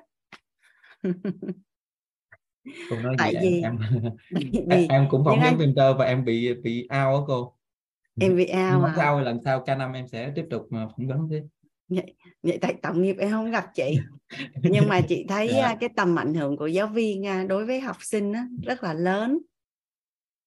[2.91, 3.79] Cô nói tại vì em,
[4.71, 5.59] em, em cũng phỏng vấn anh...
[5.59, 7.57] mentor và em bị bị out á cô.
[8.21, 8.95] Em bị out à?
[8.97, 11.43] sau lần sau k năm em sẽ tiếp tục phỏng vấn chứ
[11.89, 13.99] vậy, vậy tại tổng nghiệp em không gặp chị
[14.63, 15.63] nhưng mà chị thấy yeah.
[15.63, 15.77] Dạ.
[15.81, 18.33] cái tầm ảnh hưởng của giáo viên à, đối với học sinh
[18.63, 19.39] rất là lớn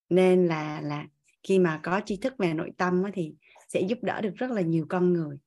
[0.09, 1.07] nên là là
[1.43, 3.33] khi mà có tri thức về nội tâm thì
[3.67, 5.37] sẽ giúp đỡ được rất là nhiều con người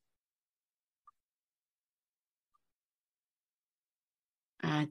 [4.57, 4.87] à,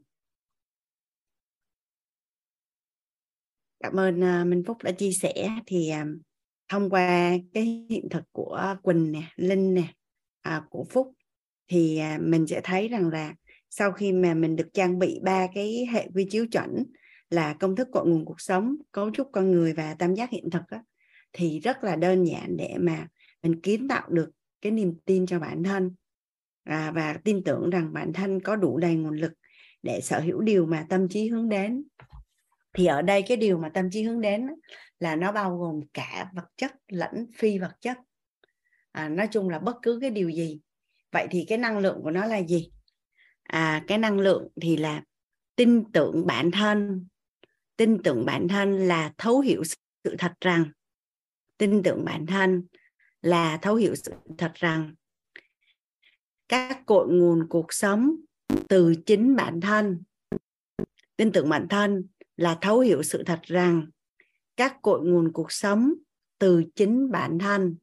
[3.79, 6.21] cảm ơn uh, Minh Phúc đã chia sẻ thì uh,
[6.67, 9.93] thông qua cái hiện thực của Quỳnh nè Linh nè
[10.41, 11.13] à, của Phúc.
[11.67, 13.33] Thì à, mình sẽ thấy rằng là
[13.69, 16.83] sau khi mà mình được trang bị ba cái hệ quy chiếu chuẩn
[17.29, 20.49] là công thức cội nguồn cuộc sống cấu trúc con người và tam giác hiện
[20.49, 20.83] thực á,
[21.33, 23.07] thì rất là đơn giản để mà
[23.43, 24.29] mình kiến tạo được
[24.61, 25.95] cái niềm tin cho bản thân.
[26.63, 29.33] À, và tin tưởng rằng bản thân có đủ đầy nguồn lực
[29.83, 31.83] để sở hữu điều mà tâm trí hướng đến.
[32.73, 34.47] Thì ở đây cái điều mà tâm trí hướng đến
[34.99, 37.97] là nó bao gồm cả vật chất lẫn phi vật chất
[38.91, 40.59] à, nói chung là bất cứ cái điều gì.
[41.11, 42.71] Vậy thì cái năng lượng của nó là gì?
[43.43, 45.03] À, cái năng lượng thì là
[45.55, 47.07] tin tưởng bản thân.
[47.77, 49.63] Tin tưởng bản thân là thấu hiểu
[50.03, 50.71] sự thật rằng.
[51.57, 52.67] Tin tưởng bản thân
[53.21, 54.95] là thấu hiểu sự thật rằng
[56.49, 58.15] các cội nguồn cuộc sống
[58.69, 60.03] từ chính bản thân.
[61.15, 62.07] Tin tưởng bản thân
[62.37, 63.87] là thấu hiểu sự thật rằng
[64.57, 65.93] các cội nguồn cuộc sống
[66.39, 67.75] từ chính bản thân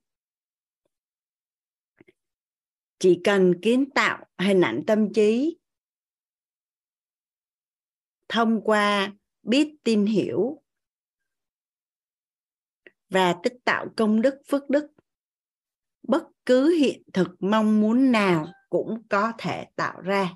[2.98, 5.58] chỉ cần kiến tạo hình ảnh tâm trí,
[8.28, 9.12] thông qua
[9.42, 10.62] biết tin hiểu
[13.08, 14.90] và tích tạo công đức, phước đức,
[16.02, 20.34] bất cứ hiện thực mong muốn nào cũng có thể tạo ra.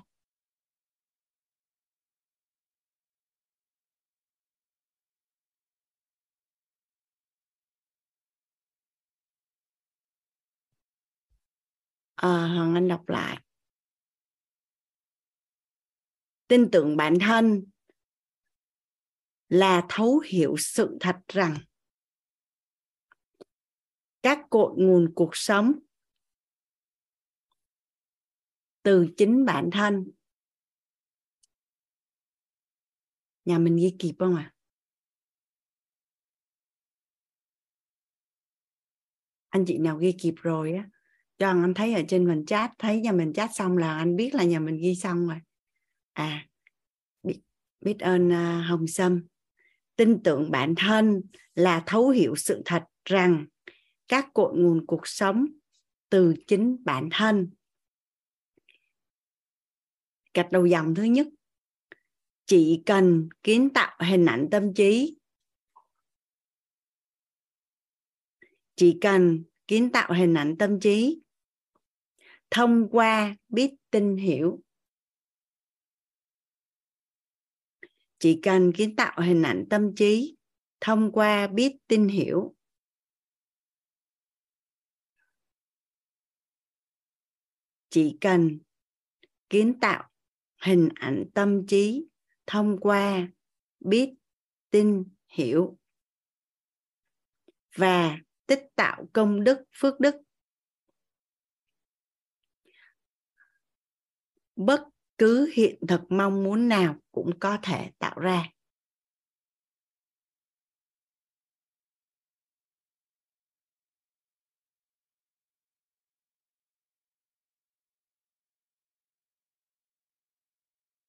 [12.15, 13.39] Ờ, à, Hoàng Anh đọc lại.
[16.47, 17.65] Tin tưởng bản thân
[19.49, 21.57] là thấu hiểu sự thật rằng
[24.21, 25.73] các cội nguồn cuộc sống
[28.83, 30.11] từ chính bản thân.
[33.45, 34.53] Nhà mình ghi kịp không ạ?
[34.53, 34.53] À?
[39.53, 40.89] anh chị nào ghi kịp rồi á?
[41.43, 44.35] Cho anh thấy ở trên mình chat thấy nhà mình chat xong là anh biết
[44.35, 45.37] là nhà mình ghi xong rồi.
[46.13, 46.47] À
[47.23, 47.39] biết,
[47.81, 49.23] biết ơn uh, hồng sâm.
[49.95, 51.21] Tin tưởng bản thân
[51.55, 53.45] là thấu hiểu sự thật rằng
[54.07, 55.45] các cội nguồn cuộc sống
[56.09, 57.49] từ chính bản thân.
[60.33, 61.27] Gạch đầu dòng thứ nhất
[62.45, 65.17] chỉ cần kiến tạo hình ảnh tâm trí.
[68.75, 71.23] Chỉ cần kiến tạo hình ảnh tâm trí
[72.53, 74.61] thông qua biết, tin, hiểu.
[78.19, 80.35] Chỉ cần kiến tạo hình ảnh tâm trí
[80.81, 82.55] thông qua biết, tin, hiểu.
[87.89, 88.59] Chỉ cần
[89.49, 90.09] kiến tạo
[90.61, 92.05] hình ảnh tâm trí
[92.45, 93.27] thông qua
[93.79, 94.13] biết,
[94.69, 95.77] tin, hiểu.
[97.75, 100.15] Và tích tạo công đức, phước đức
[104.55, 104.83] bất
[105.17, 108.49] cứ hiện thực mong muốn nào cũng có thể tạo ra.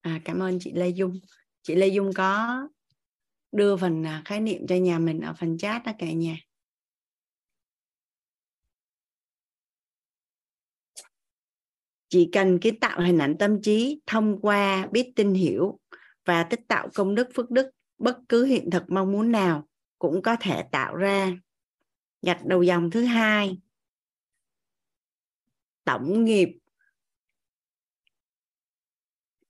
[0.01, 1.21] À, cảm ơn chị Lê Dung.
[1.62, 2.61] Chị Lê Dung có
[3.53, 6.37] đưa phần à, khái niệm cho nhà mình ở phần chat đó cả nhà.
[12.15, 15.81] Chỉ cần kiến tạo hình ảnh tâm trí, thông qua biết tin hiểu
[16.24, 19.69] và tích tạo công đức, phước đức, bất cứ hiện thực mong muốn nào
[19.99, 21.32] cũng có thể tạo ra.
[22.23, 23.59] Gạch đầu dòng thứ hai.
[25.85, 26.49] Tổng nghiệp.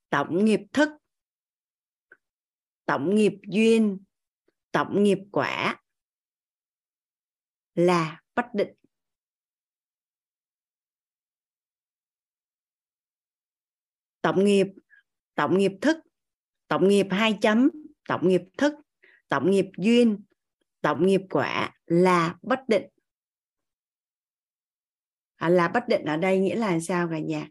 [0.09, 0.89] Tổng nghiệp thức.
[2.85, 4.03] Tổng nghiệp duyên.
[4.71, 5.81] Tổng nghiệp quả
[7.75, 8.73] là bất định.
[14.25, 14.67] Tổng nghiệp.
[15.35, 15.97] Tổng nghiệp thức.
[16.67, 17.69] Tổng nghiệp hai chấm.
[18.07, 18.73] Tổng nghiệp thức.
[19.29, 20.23] Tổng nghiệp duyên.
[20.81, 22.83] Tổng nghiệp quả là bất định.
[25.35, 27.47] À, là bất định ở đây nghĩa là sao cả nhà?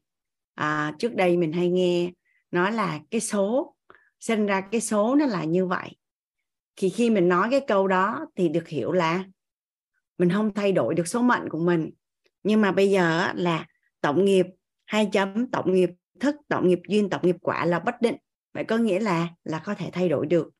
[0.54, 2.12] À, trước đây mình hay nghe
[2.50, 3.76] nói là cái số
[4.20, 5.90] sinh ra cái số nó là như vậy.
[6.76, 9.24] Thì khi mình nói cái câu đó thì được hiểu là
[10.18, 11.90] mình không thay đổi được số mệnh của mình.
[12.42, 13.66] Nhưng mà bây giờ là
[14.00, 14.46] tổng nghiệp
[14.84, 15.90] hai chấm tổng nghiệp
[16.20, 18.16] thức tổng nghiệp duyên tổng nghiệp quả là bất định.
[18.52, 20.50] Vậy có nghĩa là là có thể thay đổi được.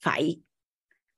[0.00, 0.40] Phải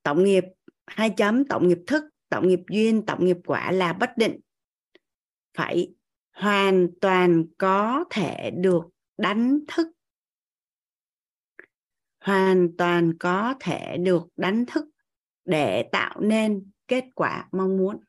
[0.03, 0.45] tổng nghiệp
[0.87, 4.41] hai chấm tổng nghiệp thức tổng nghiệp duyên tổng nghiệp quả là bất định.
[5.55, 5.95] Phải
[6.33, 8.83] hoàn toàn có thể được
[9.19, 9.89] đánh thức.
[12.21, 14.85] Hoàn toàn có thể được đánh thức
[15.45, 18.01] để tạo nên kết quả mong muốn.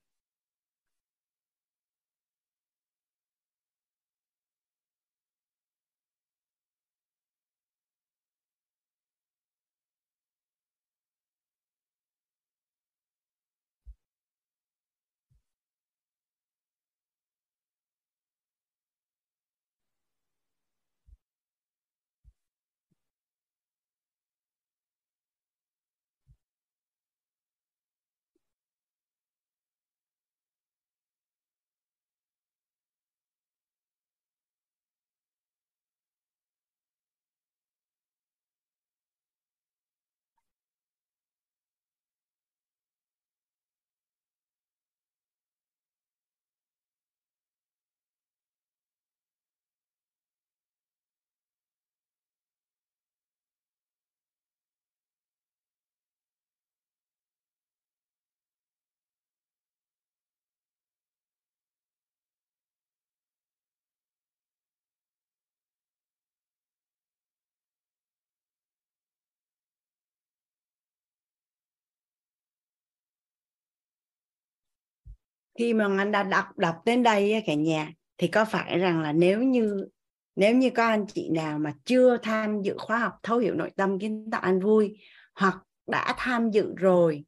[75.58, 79.14] Khi mà anh đã đọc đọc đến đây cả nhà, thì có phải rằng là
[79.14, 79.88] nếu như
[80.36, 83.72] nếu như có anh chị nào mà chưa tham dự khóa học thấu hiểu nội
[83.76, 84.98] tâm kiến tạo an vui,
[85.36, 87.26] hoặc đã tham dự rồi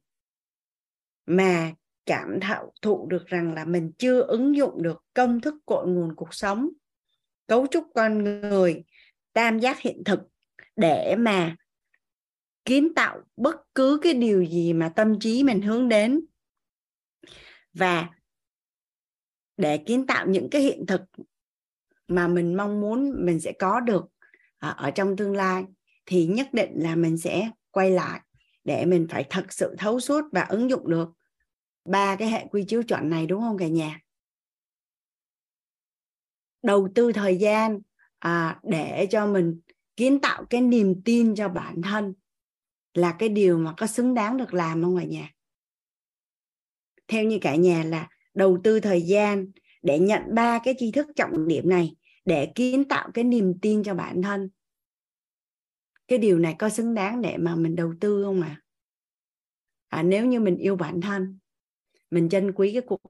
[1.26, 1.72] mà
[2.06, 6.14] cảm thụ thụ được rằng là mình chưa ứng dụng được công thức cội nguồn
[6.16, 6.68] cuộc sống,
[7.46, 8.84] cấu trúc con người,
[9.32, 10.20] tam giác hiện thực
[10.76, 11.56] để mà
[12.64, 16.20] kiến tạo bất cứ cái điều gì mà tâm trí mình hướng đến.
[17.72, 18.08] Và
[19.60, 21.00] để kiến tạo những cái hiện thực
[22.08, 24.04] mà mình mong muốn mình sẽ có được
[24.58, 25.64] à, ở trong tương lai
[26.06, 28.20] thì nhất định là mình sẽ quay lại
[28.64, 31.08] để mình phải thật sự thấu suốt và ứng dụng được
[31.84, 34.00] ba cái hệ quy chiếu chuẩn này đúng không cả nhà?
[36.62, 37.80] Đầu tư thời gian
[38.18, 39.60] à, để cho mình
[39.96, 42.14] kiến tạo cái niềm tin cho bản thân
[42.94, 45.30] là cái điều mà có xứng đáng được làm không cả nhà?
[47.08, 49.46] Theo như cả nhà là đầu tư thời gian
[49.82, 53.82] để nhận ba cái tri thức trọng điểm này để kiến tạo cái niềm tin
[53.82, 54.50] cho bản thân
[56.08, 58.62] cái điều này có xứng đáng để mà mình đầu tư không ạ
[59.88, 59.98] à?
[59.98, 61.38] à, nếu như mình yêu bản thân
[62.10, 63.00] mình trân quý cái cuộc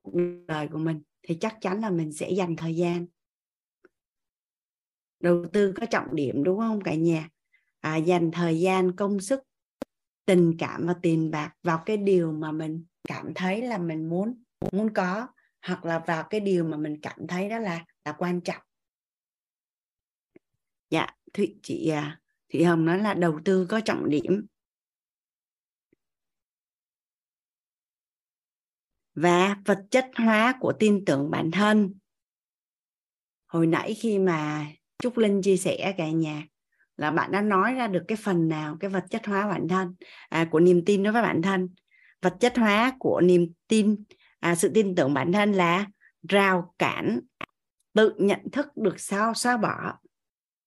[0.46, 3.06] đời của mình thì chắc chắn là mình sẽ dành thời gian
[5.20, 7.28] đầu tư có trọng điểm đúng không cả nhà
[7.80, 9.42] à, dành thời gian công sức
[10.26, 14.42] tình cảm và tiền bạc vào cái điều mà mình cảm thấy là mình muốn
[14.72, 15.28] muốn có
[15.62, 18.62] hoặc là vào cái điều mà mình cảm thấy đó là là quan trọng.
[20.90, 22.20] Dạ thụy chị à,
[22.52, 24.46] Thụy hồng nói là đầu tư có trọng điểm.
[29.14, 31.94] Và vật chất hóa của tin tưởng bản thân.
[33.46, 34.66] Hồi nãy khi mà
[34.98, 36.46] trúc linh chia sẻ cả nhà
[36.96, 39.94] là bạn đã nói ra được cái phần nào cái vật chất hóa bản thân
[40.28, 41.68] à, của niềm tin đối với bản thân.
[42.22, 44.04] Vật chất hóa của niềm tin
[44.40, 45.86] à, sự tin tưởng bản thân là
[46.28, 47.20] rào cản
[47.92, 49.98] tự nhận thức được sao xóa bỏ.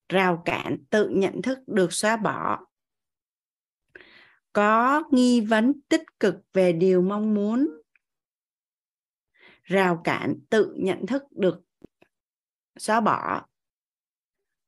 [0.10, 2.66] Rào cản tự nhận thức được xóa bỏ.
[4.53, 7.82] Có nghi vấn tích cực về điều mong muốn.
[9.64, 11.61] Rào cản tự nhận thức được
[12.77, 13.45] xóa bỏ.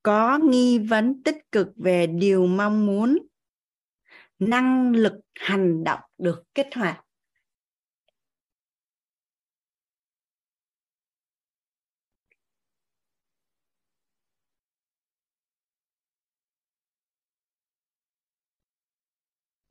[0.04, 3.18] Có nghi vấn tích cực về điều mong muốn.
[4.40, 7.05] Năng lực hành động được kích hoạt.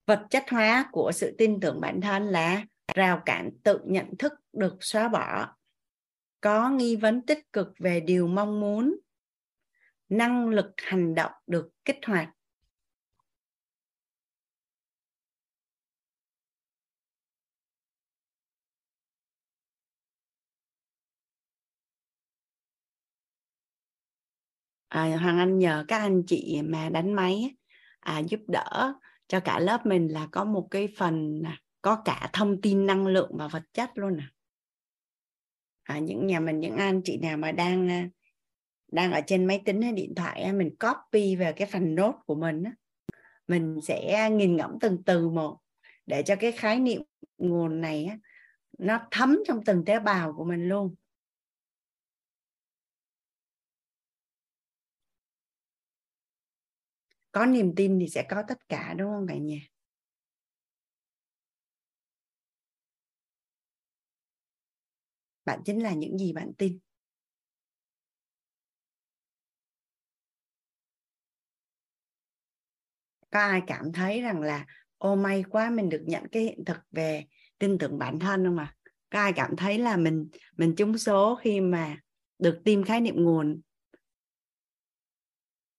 [0.07, 4.33] Vật chất hóa của sự tin tưởng bản thân là rào cản tự nhận thức
[4.53, 5.57] được xóa bỏ.
[6.41, 8.97] Có nghi vấn tích cực về điều mong muốn
[10.09, 12.29] năng lực hành động được kích hoạt.
[24.89, 27.55] À, Hoàng Anh nhờ các anh chị mà đánh máy
[28.01, 28.95] à, giúp đỡ
[29.35, 31.43] cho cả lớp mình là có một cái phần
[31.83, 34.33] có cả thông tin năng lượng và vật chất luôn à,
[35.83, 38.09] à những nhà mình những anh chị nào mà đang à,
[38.93, 42.35] đang ở trên máy tính hay điện thoại mình copy về cái phần nốt của
[42.35, 42.65] mình
[43.49, 45.59] mình sẽ nghiền ngẫm từng từ một
[46.07, 47.03] để cho cái khái niệm
[47.39, 48.11] nguồn này
[48.79, 50.95] nó thấm trong từng tế bào của mình luôn.
[57.35, 59.59] Có niềm tin thì sẽ có tất cả, đúng không cả nhà?
[65.45, 66.79] Bạn chính là những gì bạn tin.
[73.31, 74.67] Có ai cảm thấy rằng là,
[74.99, 77.25] ô, may quá mình được nhận cái hiện thực về
[77.59, 78.75] tin tưởng bản thân không ạ?
[79.11, 81.97] Có ai cảm thấy là mình mình trúng số khi mà
[82.39, 83.61] được tìm khái niệm nguồn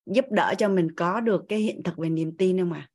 [0.05, 2.89] giúp đỡ cho mình có được cái hiện thực về niềm tin không ạ?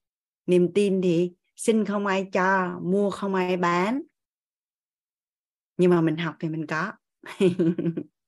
[0.47, 4.03] Niềm tin thì xin không ai cho, mua không ai bán.
[5.77, 6.93] Nhưng mà mình học thì mình có.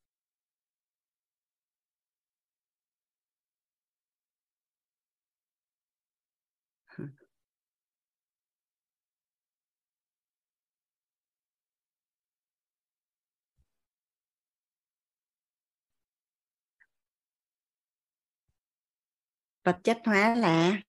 [19.65, 20.83] vật chất hóa là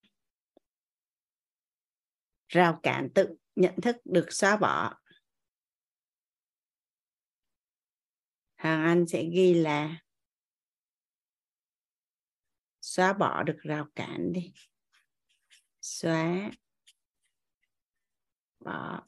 [2.48, 5.00] rào cản tự nhận thức được xóa bỏ.
[8.56, 10.02] Hàng anh sẽ ghi là
[12.82, 14.54] xóa bỏ được rào cản đi.
[15.82, 16.52] Xóa
[18.60, 19.08] bỏ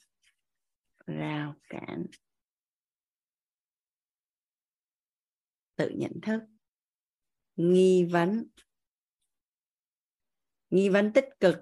[1.06, 2.06] rào cản
[5.76, 6.40] tự nhận thức.
[7.56, 8.48] Nghi vấn
[10.76, 11.56] nghi vấn tích cực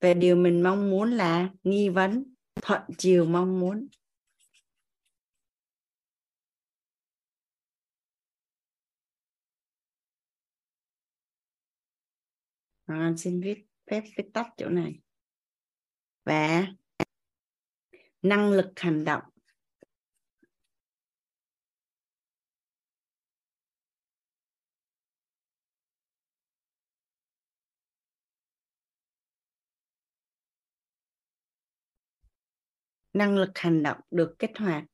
[0.00, 3.88] về điều mình mong muốn là nghi vấn thuận chiều mong muốn.
[12.86, 15.00] À, xin viết phép viết tắt chỗ này.
[16.24, 16.66] Và
[18.22, 19.31] năng lực hành động.
[33.12, 34.84] Năng lực hành động được kích hoạt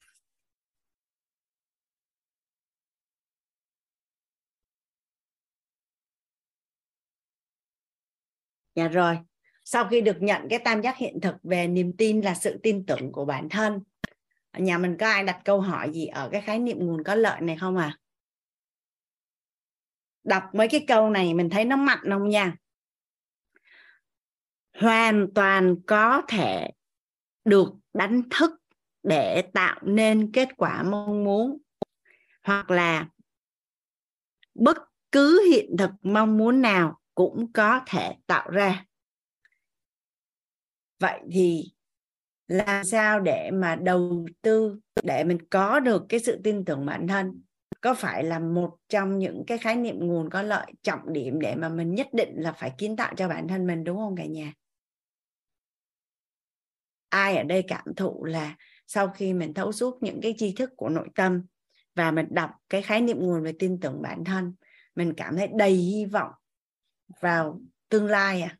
[8.78, 9.18] Dạ rồi.
[9.64, 12.86] Sau khi được nhận cái tam giác hiện thực về niềm tin là sự tin
[12.86, 13.80] tưởng của bản thân.
[14.50, 17.14] Ở nhà mình có ai đặt câu hỏi gì ở cái khái niệm nguồn có
[17.14, 17.98] lợi này không à?
[20.24, 22.56] Đọc mấy cái câu này mình thấy nó mạnh không nha?
[24.78, 26.70] Hoàn toàn có thể
[27.44, 28.50] được đánh thức
[29.02, 31.58] để tạo nên kết quả mong muốn,
[32.42, 33.08] hoặc là
[34.54, 34.76] bất
[35.12, 38.84] cứ hiện thực mong muốn nào cũng có thể tạo ra.
[41.00, 41.72] Vậy thì
[42.48, 47.06] làm sao để mà đầu tư, để mình có được cái sự tin tưởng bản
[47.08, 47.42] thân?
[47.80, 51.54] Có phải là một trong những cái khái niệm nguồn có lợi, trọng điểm để
[51.54, 54.24] mà mình nhất định là phải kiến tạo cho bản thân mình, đúng không cả
[54.24, 54.52] nhà?
[57.08, 58.56] Ai ở đây cảm thụ là
[58.86, 61.42] sau khi mình thấu suốt những cái tri thức của nội tâm
[61.94, 64.54] và mình đọc cái khái niệm nguồn về tin tưởng bản thân,
[64.94, 66.32] mình cảm thấy đầy hy vọng
[67.20, 68.58] vào tương lai à.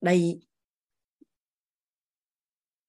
[0.00, 0.40] Đầy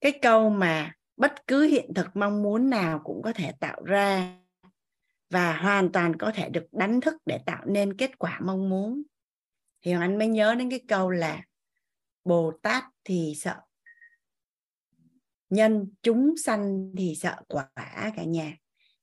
[0.00, 4.36] cái câu mà bất cứ hiện thực mong muốn nào cũng có thể tạo ra
[5.30, 9.02] và hoàn toàn có thể được đánh thức để tạo nên kết quả mong muốn
[9.82, 11.44] thì anh mới nhớ đến cái câu là
[12.24, 13.60] bồ tát thì sợ
[15.50, 17.70] nhân chúng sanh thì sợ quả
[18.16, 18.56] cả nhà.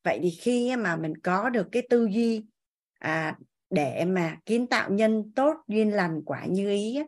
[0.04, 2.46] Vậy thì khi mà mình có được cái tư duy
[3.00, 3.38] à,
[3.70, 7.00] để mà kiến tạo nhân tốt duyên lành quả như ý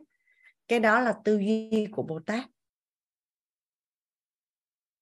[0.68, 2.44] cái đó là tư duy của bồ tát.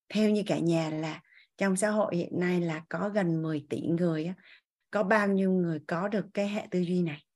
[0.09, 1.23] Theo như cả nhà là
[1.57, 4.33] trong xã hội hiện nay là có gần 10 tỷ người
[4.91, 7.28] có bao nhiêu người có được cái hệ tư duy này?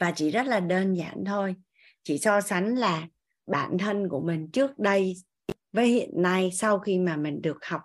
[0.00, 1.54] Và chỉ rất là đơn giản thôi.
[2.02, 3.08] Chỉ so sánh là
[3.46, 5.14] bản thân của mình trước đây
[5.72, 7.80] với hiện nay sau khi mà mình được học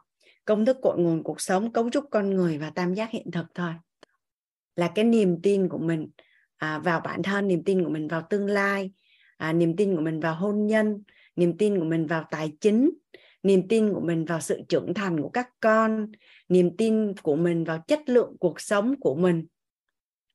[0.45, 3.45] công thức cội nguồn cuộc sống cấu trúc con người và tam giác hiện thực
[3.55, 3.73] thôi.
[4.75, 6.09] Là cái niềm tin của mình
[6.57, 8.91] à, vào bản thân niềm tin của mình vào tương lai
[9.37, 11.03] à, niềm tin của mình vào hôn nhân
[11.35, 12.89] niềm tin của mình vào tài chính
[13.43, 16.11] niềm tin của mình vào sự trưởng thành của các con
[16.49, 19.45] niềm tin của mình vào chất lượng cuộc sống của mình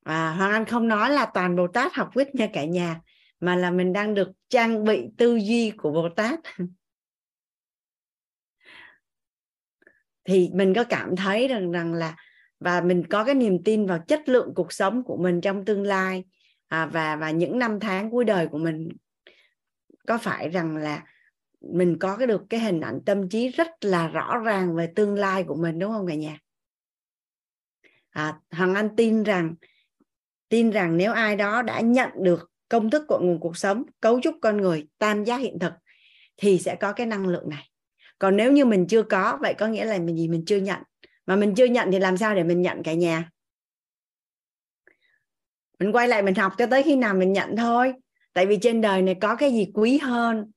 [0.05, 3.01] à, hoàng anh không nói là toàn bồ tát học quýt nha cả nhà
[3.41, 6.41] mà là mình đang được trang bị tư duy của bồ tát.
[10.25, 12.17] Thì mình có cảm thấy rằng rằng là
[12.61, 15.83] và mình có cái niềm tin vào chất lượng cuộc sống của mình trong tương
[15.83, 16.25] lai
[16.69, 18.89] à, và và những năm tháng cuối đời của mình.
[20.07, 21.05] Có phải rằng là
[21.61, 25.15] mình có cái được cái hình ảnh tâm trí rất là rõ ràng về tương
[25.15, 26.39] lai của mình đúng không cả nhà?
[28.11, 29.55] À, Hoàng Anh tin rằng
[30.51, 34.21] tin rằng nếu ai đó đã nhận được công thức của nguồn cuộc sống, cấu
[34.21, 35.73] trúc con người, tam giác hiện thực,
[36.37, 37.71] thì sẽ có cái năng lượng này.
[38.19, 40.29] Còn nếu như mình chưa có, vậy có nghĩa là mình gì?
[40.29, 40.83] Mình chưa nhận.
[41.27, 43.31] Mà mình chưa nhận thì làm sao để mình nhận cả nhà?
[45.79, 47.95] Mình quay lại mình học cho tới khi nào mình nhận thôi.
[48.33, 50.51] Tại vì trên đời này có cái gì quý hơn,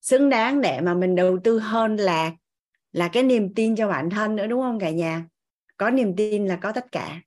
[0.00, 2.32] xứng đáng để mà mình đầu tư hơn là
[2.92, 5.24] là cái niềm tin cho bản thân nữa, đúng không cả nhà?
[5.76, 7.20] Có niềm tin là có tất cả.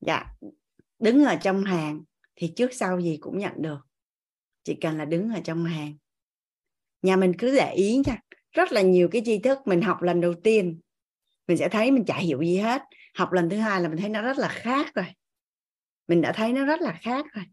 [0.00, 0.26] Dạ
[1.00, 2.02] đứng ở trong hàng
[2.36, 3.78] thì trước sau gì cũng nhận được.
[4.64, 5.96] Chỉ cần là đứng ở trong hàng.
[7.02, 8.18] Nhà mình cứ để ý nha,
[8.52, 10.80] rất là nhiều cái tri thức mình học lần đầu tiên,
[11.48, 12.82] mình sẽ thấy mình chả hiểu gì hết.
[13.14, 15.06] Học lần thứ hai là mình thấy nó rất là khác rồi.
[16.08, 17.44] Mình đã thấy nó rất là khác rồi.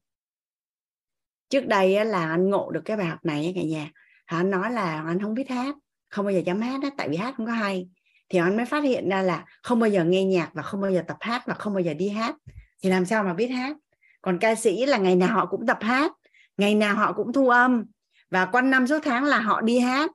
[1.49, 3.91] Trước đây là anh ngộ được cái bài học này cả nhà.
[4.25, 5.75] Anh nói là anh không biết hát,
[6.09, 7.89] không bao giờ dám hát đó tại vì hát không có hay.
[8.29, 10.91] Thì anh mới phát hiện ra là không bao giờ nghe nhạc và không bao
[10.91, 12.35] giờ tập hát và không bao giờ đi hát
[12.83, 13.77] thì làm sao mà biết hát?
[14.21, 16.11] Còn ca sĩ là ngày nào họ cũng tập hát,
[16.57, 17.85] ngày nào họ cũng thu âm,
[18.29, 20.11] và quanh năm suốt tháng là họ đi hát.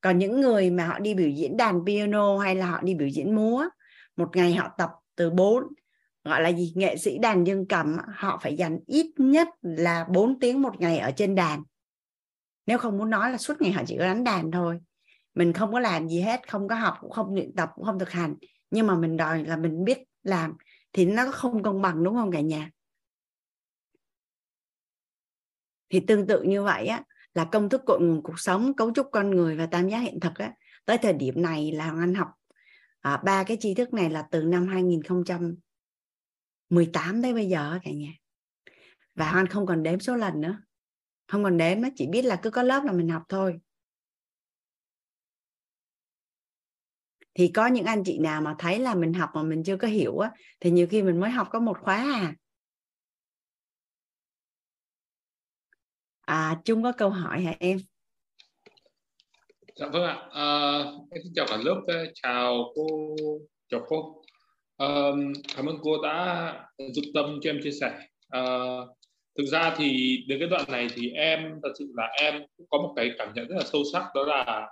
[0.00, 3.08] Còn những người mà họ đi biểu diễn đàn piano hay là họ đi biểu
[3.08, 3.64] diễn múa,
[4.16, 5.64] một ngày họ tập từ 4
[6.24, 6.72] gọi là gì?
[6.76, 10.98] Nghệ sĩ đàn dương cầm họ phải dành ít nhất là 4 tiếng một ngày
[10.98, 11.62] ở trên đàn.
[12.66, 14.80] Nếu không muốn nói là suốt ngày họ chỉ có đánh đàn thôi.
[15.34, 17.98] Mình không có làm gì hết, không có học, cũng không luyện tập, cũng không
[17.98, 18.34] thực hành.
[18.70, 20.56] Nhưng mà mình đòi là mình biết làm
[20.92, 22.70] thì nó không công bằng đúng không cả nhà?
[25.88, 27.02] Thì tương tự như vậy á
[27.34, 30.20] là công thức cội nguồn cuộc sống cấu trúc con người và tam giác hiện
[30.20, 32.28] thực á tới thời điểm này là anh học
[33.00, 38.12] à, ba cái tri thức này là từ năm 2018 tới bây giờ cả nhà.
[39.14, 40.62] Và anh không còn đếm số lần nữa.
[41.28, 43.60] Không còn đếm nó chỉ biết là cứ có lớp là mình học thôi.
[47.38, 49.88] Thì có những anh chị nào mà thấy là mình học mà mình chưa có
[49.88, 52.34] hiểu á thì nhiều khi mình mới học có một khóa à.
[56.20, 57.78] À chung có câu hỏi hả em?
[59.76, 60.28] Dạ vâng ạ.
[60.30, 60.78] À,
[61.10, 61.80] em xin chào cả lớp
[62.22, 63.16] chào cô
[63.68, 64.22] chào cô.
[64.76, 64.86] À,
[65.56, 66.52] cảm ơn cô đã
[66.92, 67.98] dụng tâm cho em chia sẻ.
[68.28, 68.42] À,
[69.38, 72.78] thực ra thì đến cái đoạn này thì em thật sự là em cũng có
[72.78, 74.68] một cái cảm nhận rất là sâu sắc đó là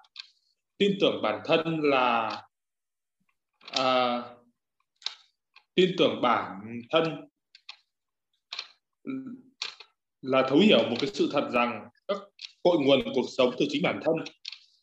[0.78, 2.42] tin tưởng bản thân là
[3.70, 4.22] à,
[5.74, 7.04] tin tưởng bản thân
[10.22, 12.16] là thấu hiểu một cái sự thật rằng các
[12.62, 14.14] cội nguồn cuộc sống từ chính bản thân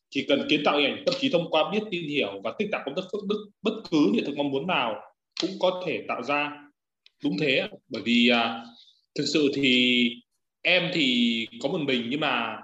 [0.10, 2.68] chỉ cần kiến tạo hình ảnh tâm trí thông qua biết tin hiểu và tích
[2.72, 4.96] tạo công đức phước đức bất cứ hiện thực mong muốn nào
[5.42, 6.52] cũng có thể tạo ra.
[7.24, 8.66] Đúng thế bởi vì à,
[9.16, 10.10] thực sự thì
[10.62, 12.58] em thì có một mình nhưng mà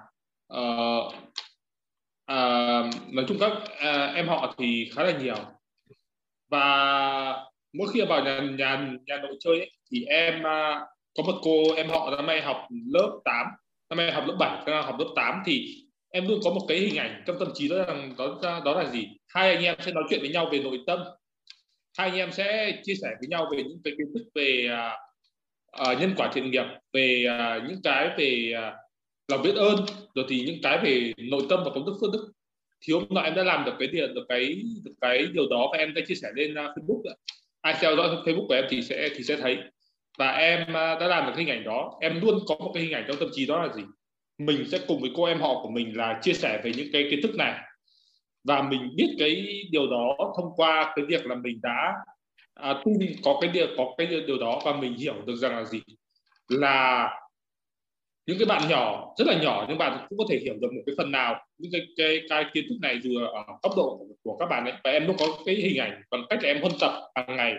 [0.53, 1.13] uh,
[2.31, 5.35] uh, nói chung các uh, em họ thì khá là nhiều
[6.49, 10.81] và mỗi khi vào nhà nhà nhà nội chơi ấy, thì em à,
[11.17, 13.45] có một cô em họ năm nay học lớp 8
[13.89, 15.65] năm nay học lớp 7 đang học lớp 8 thì
[16.09, 18.89] em luôn có một cái hình ảnh trong tâm trí đó là đó, đó là
[18.89, 19.07] gì?
[19.27, 20.99] Hai anh em sẽ nói chuyện với nhau về nội tâm.
[21.97, 24.69] Hai anh em sẽ chia sẻ với nhau về những cái kiến thức về
[25.81, 28.73] uh, nhân quả thiện nghiệp về uh, những cái về uh,
[29.27, 29.75] lòng biết ơn
[30.15, 32.31] rồi thì những cái về nội tâm và công đức phước đức
[32.81, 35.69] thì hôm nọ em đã làm được cái điều được cái được cái điều đó
[35.71, 37.01] và em đã chia sẻ lên uh, Facebook
[37.61, 39.57] ai theo dõi Facebook của em thì sẽ thì sẽ thấy.
[40.17, 41.97] Và em à, đã làm được hình ảnh đó.
[42.01, 43.83] Em luôn có một cái hình ảnh trong tâm trí đó là gì?
[44.37, 47.07] Mình sẽ cùng với cô em họ của mình là chia sẻ về những cái
[47.11, 47.59] kiến thức này.
[48.43, 51.93] Và mình biết cái điều đó thông qua cái việc là mình đã
[52.53, 55.63] à, tin có cái điều có cái điều đó và mình hiểu được rằng là
[55.63, 55.81] gì?
[56.47, 57.09] Là
[58.29, 60.81] những cái bạn nhỏ rất là nhỏ nhưng bạn cũng có thể hiểu được một
[60.85, 61.45] cái phần nào.
[61.57, 64.73] Những cái cái, cái kiến thức này dù ở cấp độ của các bạn ấy
[64.83, 67.53] và em luôn có cái hình ảnh bằng cách là em huân tập hàng ngày.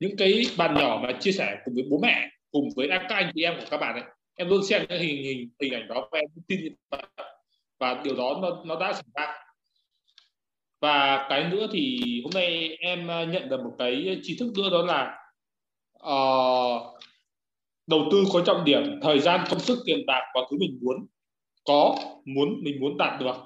[0.00, 3.32] Những cái bạn nhỏ mà chia sẻ cùng với bố mẹ cùng với các anh
[3.34, 4.04] chị em của các bạn ấy
[4.36, 7.02] em luôn xem những hình hình hình ảnh đó và em tin như vậy
[7.78, 9.34] và điều đó nó nó đã xảy ra.
[10.80, 14.70] Và cái nữa thì hôm nay em ờ, nhận được một cái tri thức nữa
[14.70, 15.16] đó là
[16.08, 16.99] uh,
[17.90, 21.06] đầu tư có trọng điểm thời gian công sức tiền bạc vào thứ mình muốn
[21.64, 23.36] có muốn mình muốn đạt được.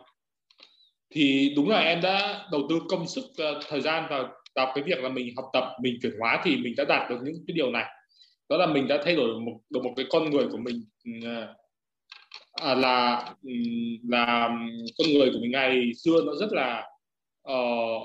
[1.10, 4.84] Thì đúng là em đã đầu tư công sức uh, thời gian vào vào cái
[4.84, 7.54] việc là mình học tập mình chuyển hóa thì mình đã đạt được những cái
[7.54, 7.84] điều này.
[8.48, 10.84] Đó là mình đã thay đổi một được một cái con người của mình
[11.26, 11.48] uh,
[12.52, 13.50] à, là ừ,
[14.08, 14.48] là
[14.98, 15.50] con người của mình.
[15.50, 16.86] Ngày xưa nó rất là
[17.52, 18.02] uh,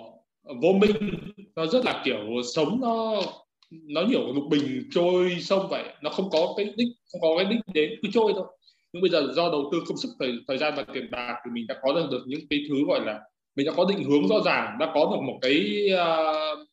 [0.62, 1.12] vô minh
[1.56, 2.20] nó rất là kiểu
[2.56, 3.22] sống nó
[3.70, 5.84] nó nhiều lục bình trôi sông vậy.
[6.02, 8.46] Nó không có cái đích không có cái đích đến cứ trôi thôi.
[8.94, 11.52] Nhưng bây giờ do đầu tư công sức thời thời gian và tiền bạc thì
[11.54, 13.20] mình đã có được, được những cái thứ gọi là
[13.56, 16.68] mình đã có định hướng rõ ràng đã có được một cái uh,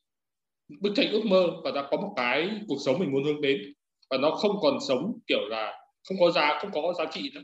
[0.81, 3.61] bức tranh ước mơ và đã có một cái cuộc sống mình muốn hướng đến.
[4.09, 5.73] Và nó không còn sống kiểu là
[6.09, 7.41] không có giá không có giá trị nữa.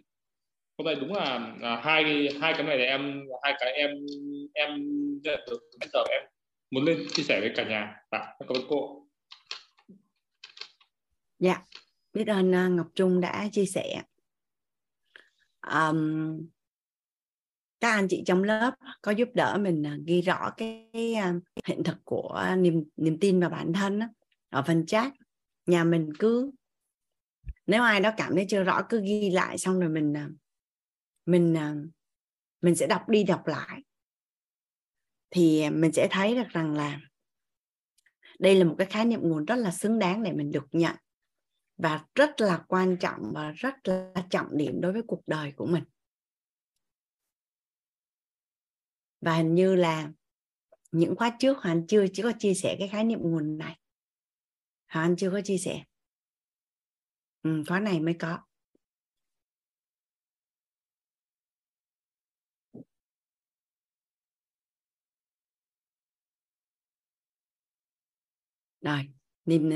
[0.77, 3.89] Hôm nay đúng là, là hai hai cái này là em hai cái em
[4.53, 4.69] em
[5.23, 6.21] nhận được bây giờ em
[6.71, 7.95] muốn lên chia sẻ với cả nhà.
[8.09, 9.02] À, cảm ơn cô
[11.43, 11.61] dạ
[12.13, 14.03] biết ơn à, Ngọc Trung đã chia sẻ.
[15.61, 16.39] Um,
[17.79, 21.15] các anh chị trong lớp có giúp đỡ mình à, ghi rõ cái, cái
[21.65, 24.05] hiện thực của niềm niềm tin vào bản thân đó.
[24.49, 25.13] ở phần chat.
[25.65, 26.51] Nhà mình cứ
[27.67, 30.13] nếu ai đó cảm thấy chưa rõ cứ ghi lại xong rồi mình
[31.25, 31.55] mình
[32.61, 33.83] mình sẽ đọc đi đọc lại.
[35.29, 36.99] Thì mình sẽ thấy được rằng là
[38.39, 40.95] đây là một cái khái niệm nguồn rất là xứng đáng để mình được nhận
[41.77, 45.65] và rất là quan trọng và rất là trọng điểm đối với cuộc đời của
[45.65, 45.83] mình.
[49.21, 50.11] Và hình như là
[50.91, 53.79] những khóa trước hoàng chưa chỉ có chia sẻ cái khái niệm nguồn này.
[54.87, 55.83] Hoàng chưa có chia sẻ.
[57.43, 58.39] Ừ, khóa này mới có.
[68.81, 69.09] Rồi
[69.45, 69.69] niềm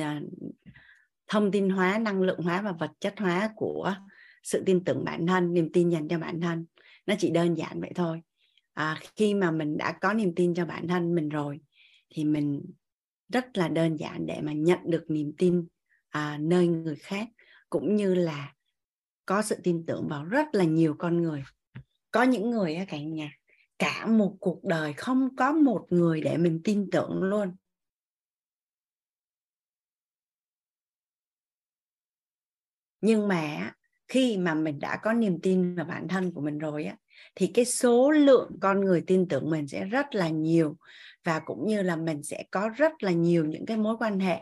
[1.27, 3.95] thông tin hóa năng lượng hóa và vật chất hóa của
[4.43, 6.65] sự tin tưởng bản thân niềm tin dành cho bản thân.
[7.05, 8.21] Nó chỉ đơn giản vậy thôi.
[8.73, 11.59] À, khi mà mình đã có niềm tin cho bản thân mình rồi
[12.09, 12.61] thì mình
[13.29, 15.67] rất là đơn giản để mà nhận được niềm tin
[16.09, 17.27] à, nơi người khác
[17.69, 18.53] cũng như là
[19.25, 21.43] có sự tin tưởng vào rất là nhiều con người.
[22.11, 23.31] Có những người á cả nhà
[23.79, 27.55] cả một cuộc đời không có một người để mình tin tưởng luôn.
[33.01, 33.71] Nhưng mà
[34.07, 36.95] khi mà mình đã có niềm tin vào bản thân của mình rồi á
[37.35, 40.77] thì cái số lượng con người tin tưởng mình sẽ rất là nhiều
[41.23, 44.39] và cũng như là mình sẽ có rất là nhiều những cái mối quan hệ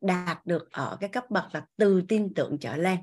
[0.00, 2.98] đạt được ở cái cấp bậc là từ tin tưởng trở lên.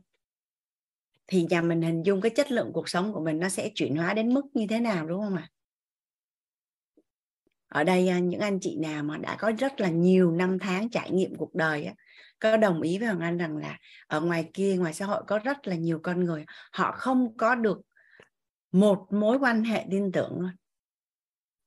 [1.28, 3.96] Thì nhà mình hình dung cái chất lượng cuộc sống của mình nó sẽ chuyển
[3.96, 5.50] hóa đến mức như thế nào đúng không ạ?
[7.68, 10.90] Ở đây à, những anh chị nào mà đã có rất là nhiều năm tháng
[10.90, 11.94] trải nghiệm cuộc đời á,
[12.40, 15.40] có đồng ý với Hoàng Anh rằng là ở ngoài kia ngoài xã hội có
[15.40, 17.82] rất là nhiều con người họ không có được
[18.72, 20.52] một mối quan hệ tin tưởng luôn.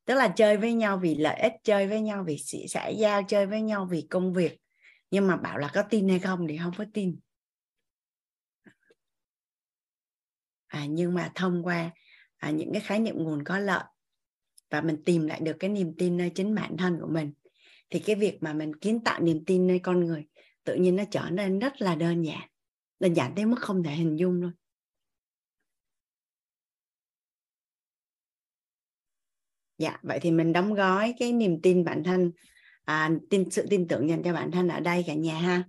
[0.05, 3.23] Tức là chơi với nhau vì lợi ích chơi với nhau vì sĩ xã giao
[3.29, 4.61] chơi với nhau vì công việc.
[5.11, 7.19] Nhưng mà bảo là có tin hay không thì không có tin.
[10.67, 11.91] À, nhưng mà thông qua
[12.37, 13.85] à, những cái khái niệm nguồn có lợi
[14.71, 17.33] và mình tìm lại được cái niềm tin nơi chính bản thân của mình
[17.91, 20.27] thì cái việc mà mình kiến tạo niềm tin nơi con người
[20.69, 22.49] tự nhiên nó trở nên rất là đơn giản.
[23.01, 24.53] Đơn giản tới mức không thể hình dung luôn.
[29.79, 32.33] Dạ vậy thì mình đóng gói cái niềm tin bản thân
[32.85, 35.65] à, tin sự tin tưởng dành cho bản thân ở đây cả nhà ha.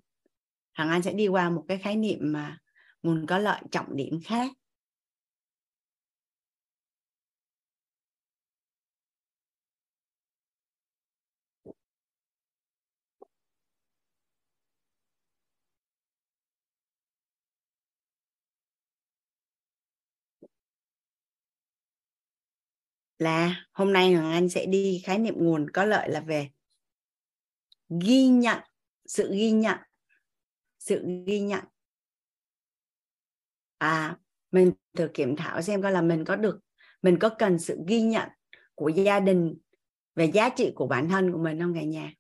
[0.74, 2.58] Hằng anh sẽ đi qua một cái khái niệm mà
[3.04, 4.52] nguồn có lợi trọng điểm khác.
[23.20, 26.50] Là, hôm nay Hoàng Anh sẽ đi khái niệm nguồn có lợi là về
[28.02, 28.60] ghi nhận,
[29.06, 29.78] sự ghi nhận,
[30.80, 31.64] sự ghi nhận
[33.78, 34.18] à
[34.52, 36.60] mình thử kiểm thảo xem coi là mình có được,
[37.02, 38.30] mình có cần sự ghi nhận
[38.76, 39.58] của gia đình
[40.16, 42.14] về giá trị của bản thân của mình không cả nhà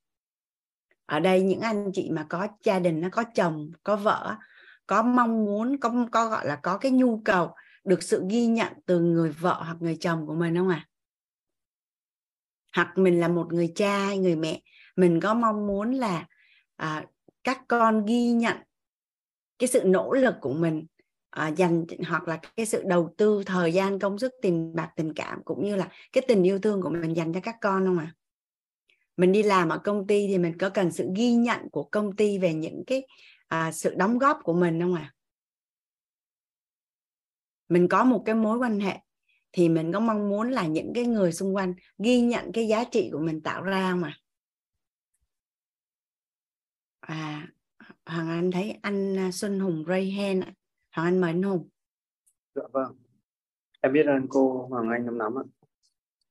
[1.06, 4.38] ở đây những anh chị mà có gia đình nó có chồng, có vợ
[4.88, 8.74] có mong muốn, có có gọi là có cái nhu cầu được sự ghi nhận
[8.86, 10.89] từ người vợ hoặc người chồng của mình không ạ à?
[12.76, 14.62] Hoặc mình là một người cha hay người mẹ
[14.96, 16.28] mình có mong muốn là
[16.76, 17.06] à,
[17.44, 18.58] các con ghi nhận
[19.60, 20.86] cái sự nỗ lực của mình
[21.30, 25.14] à, dành hoặc là cái sự đầu tư thời gian công sức tiền bạc tình
[25.14, 27.98] cảm cũng như là cái tình yêu thương của mình dành cho các con không
[27.98, 28.16] ạ à?
[29.18, 32.16] mình đi làm ở công ty thì mình có cần sự ghi nhận của công
[32.16, 33.08] ty về những cái
[33.48, 35.14] à, sự đóng góp của mình không ạ à?
[37.70, 39.00] mình có một cái mối quan hệ
[39.52, 42.84] thì mình có mong muốn là những cái người xung quanh ghi nhận cái giá
[42.84, 44.14] trị của mình tạo ra mà
[47.00, 47.48] à
[48.06, 50.44] hoàng anh thấy anh à, xuân hùng ray hand
[50.96, 51.70] hoàng anh mời anh hùng.
[52.56, 52.96] Dạ vâng.
[53.82, 55.44] Em biết ơn cô hoàng anh năm năm ạ.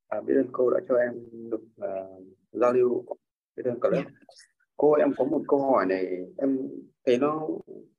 [0.09, 1.13] À, biết ơn cô đã cho em
[1.51, 3.05] được uh, giao lưu.
[3.57, 4.13] Biết ơn cả lớp yeah.
[4.77, 6.07] cô em có một câu hỏi này.
[6.37, 6.69] Em
[7.07, 7.49] thấy nó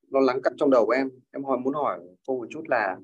[0.08, 1.10] nó lắng cắt trong đầu của em.
[1.32, 2.98] Em hỏi muốn hỏi cô một chút là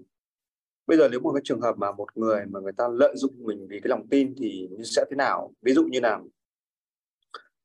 [0.88, 3.33] bây giờ nếu một cái trường hợp mà một người mà người ta lợi dụng
[3.38, 5.51] mình vì cái lòng tin thì sẽ thế nào?
[5.61, 6.19] Ví dụ như là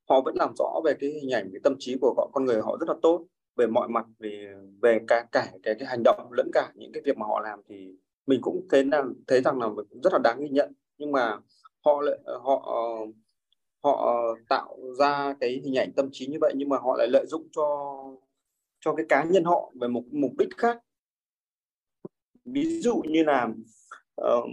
[0.08, 2.60] họ vẫn làm rõ về cái hình ảnh, cái tâm trí của họ, con người
[2.60, 3.26] họ rất là tốt,
[3.57, 7.02] về mọi mặt, về về cả cả cái cái hành động lẫn cả những cái
[7.07, 7.94] việc mà họ làm thì
[8.26, 9.68] mình cũng thấy là, thấy rằng là
[10.02, 10.73] rất là đáng ghi nhận.
[10.99, 11.39] Nhưng mà
[11.84, 12.97] họ lại, họ
[13.82, 17.26] họ tạo ra cái hình ảnh tâm trí như vậy nhưng mà họ lại lợi
[17.26, 17.94] dụng cho
[18.81, 20.78] cho cái cá nhân họ về một mục đích khác
[22.44, 23.49] ví dụ như là
[24.23, 24.44] uh,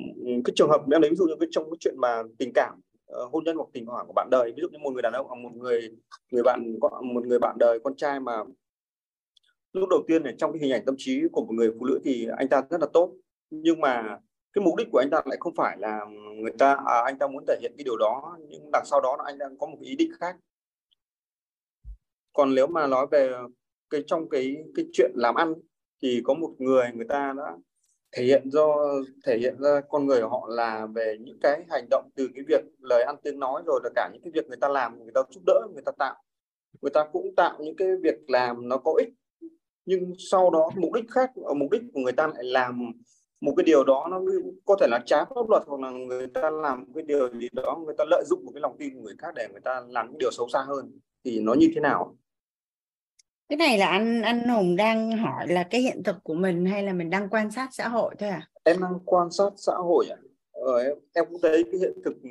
[0.45, 2.79] cái trường hợp em lấy ví dụ như cái trong cái chuyện mà tình cảm
[3.11, 5.13] uh, hôn nhân hoặc tình cảm của bạn đời ví dụ như một người đàn
[5.13, 5.89] ông hoặc một người
[6.31, 6.73] người bạn
[7.13, 8.43] một người bạn đời con trai mà
[9.73, 11.99] lúc đầu tiên này trong cái hình ảnh tâm trí của một người phụ nữ
[12.03, 13.13] thì anh ta rất là tốt
[13.49, 14.19] nhưng mà
[14.53, 16.05] cái mục đích của anh ta lại không phải là
[16.41, 19.15] người ta à, anh ta muốn thể hiện cái điều đó nhưng đằng sau đó
[19.17, 20.35] là anh đang có một ý định khác.
[22.33, 23.31] Còn nếu mà nói về
[23.89, 25.53] cái trong cái cái chuyện làm ăn
[26.01, 27.57] thì có một người người ta đã
[28.11, 28.75] thể hiện do,
[29.25, 32.43] thể hiện ra con người của họ là về những cái hành động từ cái
[32.47, 35.11] việc lời ăn tiếng nói rồi là cả những cái việc người ta làm, người
[35.15, 36.15] ta giúp đỡ, người ta tạo.
[36.81, 39.09] Người ta cũng tạo những cái việc làm nó có ích,
[39.85, 42.91] nhưng sau đó mục đích khác ở mục đích của người ta lại làm
[43.41, 44.21] một cái điều đó nó
[44.65, 47.79] có thể là trái pháp luật hoặc là người ta làm cái điều gì đó,
[47.85, 50.07] người ta lợi dụng một cái lòng tin của người khác để người ta làm
[50.09, 52.17] những điều xấu xa hơn, thì nó như thế nào?
[53.49, 56.83] Cái này là anh anh Hùng đang hỏi là cái hiện thực của mình hay
[56.83, 58.47] là mình đang quan sát xã hội thôi à?
[58.63, 60.17] Em đang quan sát xã hội ạ
[60.51, 62.29] ờ, em, em cũng thấy cái hiện thực ừ,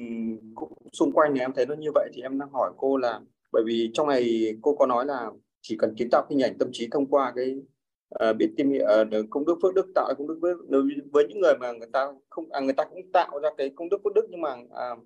[0.55, 3.21] cũng xung quanh này em thấy nó như vậy thì em đang hỏi cô là
[3.53, 5.31] bởi vì trong này cô có nói là
[5.63, 7.57] chỉ cần kiến tạo hình ảnh tâm trí thông qua cái
[8.31, 10.55] uh, biết tìm hiểu uh, công đức phước đức tạo công đức với
[11.13, 13.89] với những người mà người ta không à, người ta cũng tạo ra cái công
[13.89, 14.99] đức phước đức nhưng mà uh,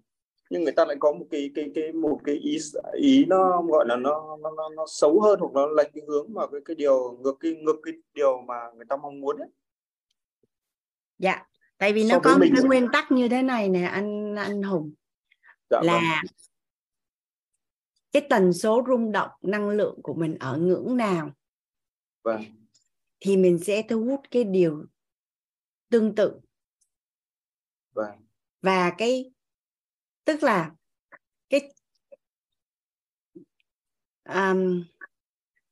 [0.50, 2.58] nhưng người ta lại có một cái cái cái một cái ý
[2.92, 6.34] ý nó gọi là nó nó nó, nó xấu hơn hoặc nó lệch cái hướng
[6.34, 9.48] mà cái cái điều ngược cái ngược cái điều mà người ta mong muốn ấy.
[11.18, 11.46] Dạ,
[11.78, 14.62] tại vì nó so có một cái nguyên tắc như thế này nè anh anh
[14.62, 14.92] Hùng
[15.70, 16.32] dạ, là vâng.
[18.12, 21.30] cái tần số rung động năng lượng của mình ở ngưỡng nào
[22.22, 22.42] vâng.
[23.20, 24.84] thì mình sẽ thu hút cái điều
[25.88, 26.40] tương tự
[27.92, 28.16] vâng.
[28.62, 29.32] và cái
[30.24, 30.70] tức là
[31.50, 31.72] cái
[34.28, 34.84] um,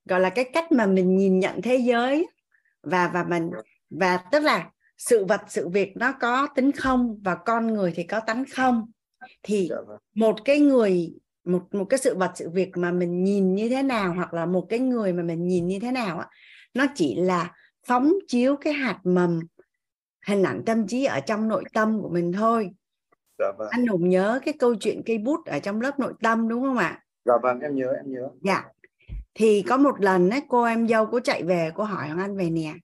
[0.04, 2.26] gọi là cái cách mà mình nhìn nhận thế giới
[2.82, 3.50] và và mình
[3.90, 8.02] và tức là sự vật sự việc nó có tính không và con người thì
[8.02, 8.90] có tánh không
[9.42, 9.98] thì dạ vâng.
[10.14, 13.82] một cái người một một cái sự vật sự việc mà mình nhìn như thế
[13.82, 16.28] nào hoặc là một cái người mà mình nhìn như thế nào á
[16.74, 17.54] nó chỉ là
[17.86, 19.40] phóng chiếu cái hạt mầm
[20.26, 22.70] hình ảnh tâm trí ở trong nội tâm của mình thôi
[23.38, 23.68] dạ vâng.
[23.70, 26.76] anh Hùng nhớ cái câu chuyện cây bút ở trong lớp nội tâm đúng không
[26.76, 27.04] ạ?
[27.24, 28.28] Dạ vâng em nhớ em nhớ.
[28.42, 28.64] Dạ.
[29.34, 32.36] Thì có một lần ấy, cô em dâu cô chạy về cô hỏi hoàng anh
[32.36, 32.74] về nè.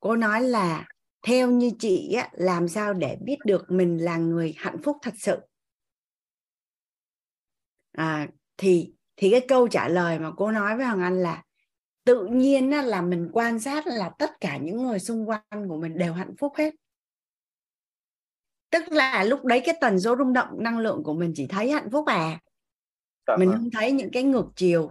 [0.00, 0.86] Cô nói là
[1.26, 5.14] theo như chị á, làm sao để biết được mình là người hạnh phúc thật
[5.16, 5.36] sự?
[7.92, 11.42] À, thì thì cái câu trả lời mà cô nói với hoàng anh là
[12.04, 15.76] tự nhiên á, là mình quan sát là tất cả những người xung quanh của
[15.76, 16.74] mình đều hạnh phúc hết
[18.72, 21.70] tức là lúc đấy cái tần số rung động năng lượng của mình chỉ thấy
[21.70, 22.40] hạnh phúc à?
[23.26, 23.58] Dạ mình vâng.
[23.58, 24.90] không thấy những cái ngược chiều.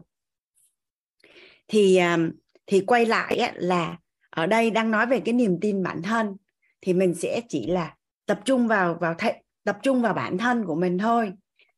[1.68, 2.18] Thì à,
[2.66, 3.98] thì quay lại là
[4.30, 6.36] ở đây đang nói về cái niềm tin bản thân
[6.82, 7.96] thì mình sẽ chỉ là
[8.26, 11.32] tập trung vào vào th- tập trung vào bản thân của mình thôi.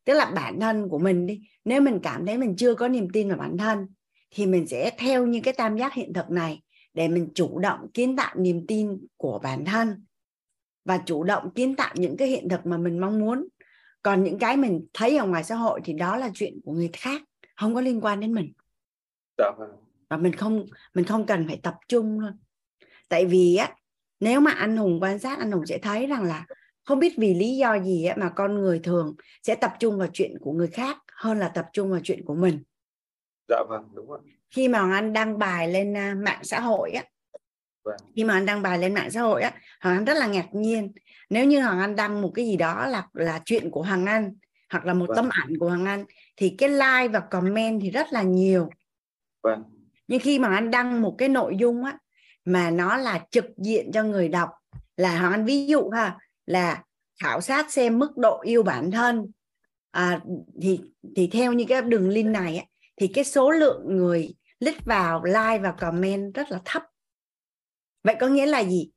[0.04, 3.08] Tức là bản thân của mình đi nếu mình cảm thấy mình chưa có niềm
[3.12, 3.86] tin vào bản thân
[4.30, 6.62] thì mình sẽ theo như cái tam giác hiện thực này
[6.94, 10.04] để mình chủ động kiến tạo niềm tin của bản thân
[10.84, 13.48] và chủ động kiến tạo những cái hiện thực mà mình mong muốn.
[14.02, 16.90] Còn những cái mình thấy ở ngoài xã hội thì đó là chuyện của người
[16.92, 17.22] khác
[17.56, 18.52] không có liên quan đến mình.
[19.38, 19.70] Dạ vâng.
[20.10, 22.32] và mình không mình không cần phải tập trung luôn.
[23.08, 23.74] Tại vì á
[24.20, 26.46] nếu mà anh hùng quan sát anh hùng sẽ thấy rằng là
[26.84, 30.08] không biết vì lý do gì á, mà con người thường sẽ tập trung vào
[30.12, 32.62] chuyện của người khác hơn là tập trung vào chuyện của mình.
[33.48, 34.20] Dạ vâng đúng rồi
[34.54, 37.02] khi mà anh đăng bài lên à, mạng xã hội á
[37.84, 37.96] vâng.
[38.16, 40.46] khi mà anh đăng bài lên mạng xã hội á hoàng anh rất là ngạc
[40.52, 40.92] nhiên
[41.30, 44.34] nếu như hoàng anh đăng một cái gì đó là là chuyện của hoàng anh
[44.70, 45.16] hoặc là một vâng.
[45.16, 46.04] tấm ảnh của hoàng anh
[46.36, 48.70] thì cái like và comment thì rất là nhiều
[49.42, 49.62] vâng.
[50.08, 51.98] nhưng khi mà anh đăng một cái nội dung á
[52.44, 54.48] mà nó là trực diện cho người đọc
[54.96, 56.82] là hoàng anh ví dụ ha là
[57.22, 59.26] khảo sát xem mức độ yêu bản thân
[59.90, 60.20] à,
[60.62, 60.80] thì
[61.16, 62.64] thì theo như cái đường link này á,
[62.96, 66.82] thì cái số lượng người click vào like và comment rất là thấp
[68.04, 68.90] vậy có nghĩa là gì?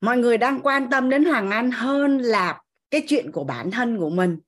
[0.00, 3.98] Mọi người đang quan tâm đến hoàng anh hơn là cái chuyện của bản thân
[3.98, 4.38] của mình.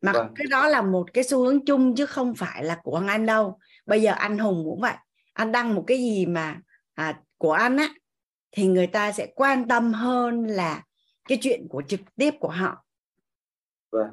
[0.00, 0.32] Mà vâng.
[0.36, 3.26] cái đó là một cái xu hướng chung chứ không phải là của hoàng anh
[3.26, 3.58] đâu.
[3.86, 4.94] Bây giờ anh hùng cũng vậy.
[5.32, 6.60] Anh đăng một cái gì mà
[6.94, 7.88] à, của anh á
[8.52, 10.82] thì người ta sẽ quan tâm hơn là
[11.28, 12.84] cái chuyện của trực tiếp của họ.
[13.90, 14.08] Vâng.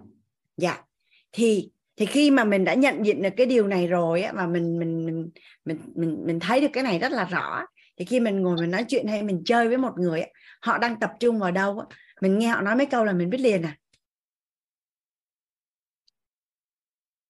[0.57, 0.83] Dạ.
[1.31, 4.47] Thì thì khi mà mình đã nhận diện được cái điều này rồi á, mà
[4.47, 5.29] mình mình mình
[5.65, 7.65] mình mình mình thấy được cái này rất là rõ
[7.99, 10.23] thì khi mình ngồi mình nói chuyện hay mình chơi với một người
[10.61, 11.83] họ đang tập trung vào đâu
[12.21, 13.77] mình nghe họ nói mấy câu là mình biết liền à.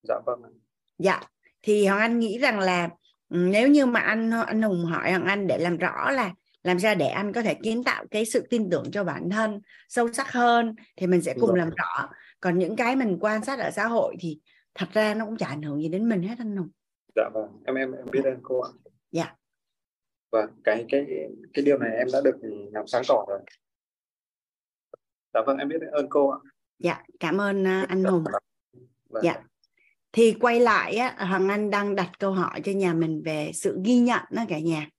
[0.03, 0.41] Dạ vâng
[0.97, 1.21] dạ
[1.61, 2.89] thì hoàng anh nghĩ rằng là
[3.29, 6.33] ừ, nếu như mà anh anh hùng hỏi hoàng anh để làm rõ là
[6.63, 9.61] làm sao để anh có thể kiến tạo cái sự tin tưởng cho bản thân
[9.89, 12.09] sâu sắc hơn thì mình sẽ cùng làm rõ.
[12.41, 14.39] Còn những cái mình quan sát ở xã hội thì
[14.75, 16.69] thật ra nó cũng chả ảnh hưởng gì đến mình hết anh Hùng.
[17.15, 18.69] Dạ vâng em em em biết ơn cô ạ.
[19.11, 19.35] Dạ
[20.31, 21.05] vâng cái cái
[21.53, 22.35] cái điều này em đã được
[22.71, 23.39] làm sáng tỏ rồi.
[25.33, 26.37] Dạ vâng em biết ơn cô ạ.
[26.79, 28.23] Dạ cảm ơn à, anh Hùng.
[29.09, 29.23] Vâng.
[29.23, 29.43] dạ.
[30.11, 33.79] Thì quay lại á Hoàng Anh đang đặt câu hỏi cho nhà mình về sự
[33.85, 34.89] ghi nhận đó cả nhà.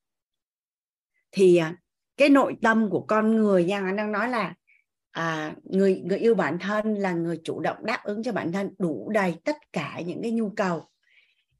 [1.32, 1.76] Thì à,
[2.16, 4.54] cái nội tâm của con người nha anh đang nói là
[5.10, 8.74] à, người người yêu bản thân là người chủ động đáp ứng cho bản thân
[8.78, 10.88] đủ đầy tất cả những cái nhu cầu.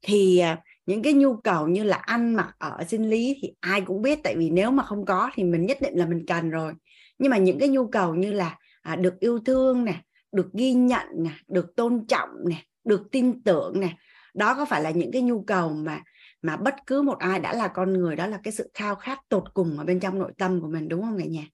[0.01, 3.81] Thì à, những cái nhu cầu như là ăn mặc ở sinh lý thì ai
[3.81, 6.49] cũng biết tại vì nếu mà không có thì mình nhất định là mình cần
[6.49, 6.73] rồi.
[7.17, 10.73] Nhưng mà những cái nhu cầu như là à, được yêu thương nè được ghi
[10.73, 13.97] nhận nè được tôn trọng nè được tin tưởng nè
[14.33, 16.03] đó có phải là những cái nhu cầu mà
[16.41, 19.19] mà bất cứ một ai đã là con người đó là cái sự khao khát
[19.29, 21.45] tột cùng ở bên trong nội tâm của mình đúng không cả nhà?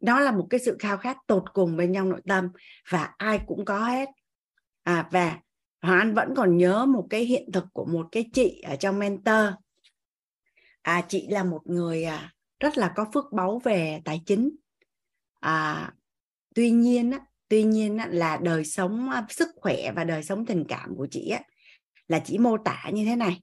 [0.00, 2.48] Đó là một cái sự khao khát tột cùng bên trong nội tâm
[2.90, 4.08] và ai cũng có hết.
[4.82, 5.38] À và
[5.82, 8.98] Hoàng Anh vẫn còn nhớ một cái hiện thực của một cái chị ở trong
[8.98, 9.44] mentor.
[10.82, 14.50] À chị là một người à, rất là có phước báu về tài chính.
[15.40, 15.92] À
[16.54, 20.46] tuy nhiên á, tuy nhiên á, là đời sống à, sức khỏe và đời sống
[20.46, 21.42] tình cảm của chị á,
[22.08, 23.40] là chỉ mô tả như thế này.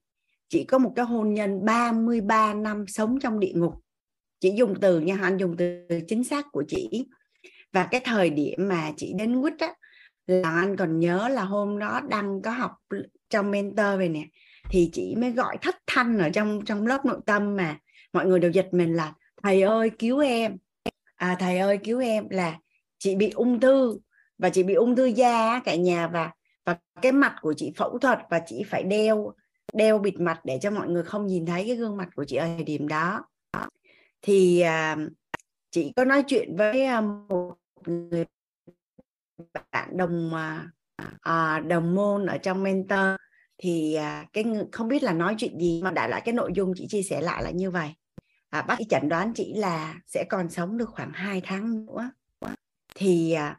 [0.49, 3.73] Chị có một cái hôn nhân 33 năm sống trong địa ngục.
[4.39, 7.05] Chị dùng từ nha anh dùng từ chính xác của chị.
[7.71, 9.73] Và cái thời điểm mà chị đến quýt á
[10.27, 12.71] là anh còn nhớ là hôm đó đăng có học
[13.29, 14.25] trong mentor về nè
[14.69, 17.77] thì chị mới gọi thất thanh ở trong trong lớp nội tâm mà.
[18.13, 20.57] Mọi người đều giật mình là thầy ơi cứu em.
[21.15, 22.29] À thầy ơi cứu em.
[22.29, 22.59] Là
[22.97, 23.99] chị bị ung thư
[24.37, 26.31] và chị bị ung thư da cả nhà và
[26.65, 29.33] và cái mặt của chị phẫu thuật và chị phải đeo
[29.73, 32.35] đeo bịt mặt để cho mọi người không nhìn thấy cái gương mặt của chị
[32.35, 33.25] ở thời điểm đó.
[34.21, 34.97] Thì à,
[35.71, 37.53] chị có nói chuyện với à, một
[37.85, 38.25] người
[39.72, 40.67] bạn đồng à,
[41.22, 43.15] à, đồng môn ở trong mentor
[43.57, 46.73] thì à, cái không biết là nói chuyện gì mà đại lại cái nội dung
[46.75, 47.89] chị chia sẻ lại là như vậy.
[48.49, 52.11] À, bác sĩ chẩn đoán chị là sẽ còn sống được khoảng 2 tháng nữa.
[52.95, 53.57] Thì à,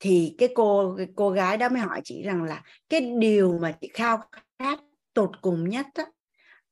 [0.00, 3.72] thì cái cô cái cô gái đó mới hỏi chị rằng là cái điều mà
[3.80, 4.20] chị khao
[4.58, 4.80] khát
[5.14, 6.04] tột cùng nhất á,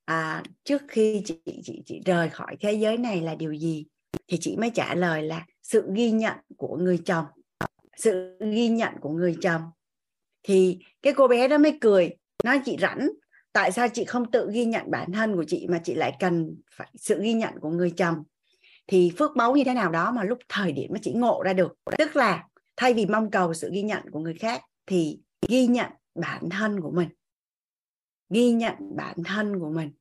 [0.04, 3.86] à, trước khi chị chị chị rời khỏi thế giới này là điều gì?
[4.28, 7.24] Thì chị mới trả lời là sự ghi nhận của người chồng
[7.96, 9.62] sự ghi nhận của người chồng.
[10.42, 13.08] Thì cái cô bé đó mới cười, nói, chị rảnh,
[13.52, 16.56] tại sao chị không tự ghi nhận bản thân của chị mà chị lại cần
[16.72, 18.22] phải sự ghi nhận của người chồng?
[18.86, 21.52] Thì phước báu như thế nào đó mà lúc thời điểm mà chị ngộ ra
[21.52, 21.74] được.
[21.98, 22.44] Tức là
[22.76, 26.80] thay vì mong cầu sự ghi nhận của người khác thì ghi nhận bản thân
[26.80, 27.08] của mình.
[28.30, 29.92] Ghi nhận bản thân của mình.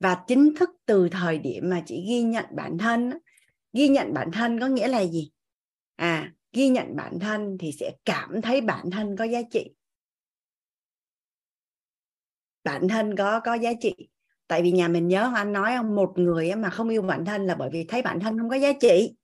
[0.00, 3.12] Và chính thức từ thời điểm mà chị ghi nhận bản thân
[3.72, 5.30] ghi nhận bản thân có nghĩa là gì?
[5.96, 9.70] À ghi nhận bản thân thì sẽ cảm thấy bản thân có giá trị.
[12.64, 13.94] Bản thân có có giá trị.
[14.46, 17.46] Tại vì nhà mình nhớ anh nói không, một người mà không yêu bản thân
[17.46, 19.14] là bởi vì thấy bản thân không có giá trị.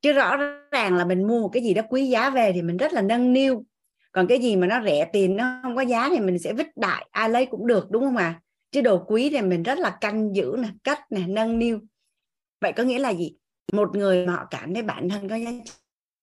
[0.00, 0.36] Chứ rõ
[0.70, 3.02] ràng là mình mua một cái gì đó quý giá về thì mình rất là
[3.02, 3.64] nâng niu.
[4.12, 6.66] Còn cái gì mà nó rẻ tiền, nó không có giá thì mình sẽ vứt
[6.76, 8.24] đại, ai lấy cũng được, đúng không ạ?
[8.24, 8.40] À?
[8.70, 11.80] chứ đồ quý thì mình rất là canh giữ nè cách nè, nâng niu.
[12.60, 13.36] Vậy có nghĩa là gì?
[13.72, 15.50] Một người mà họ cảm thấy bản thân có giá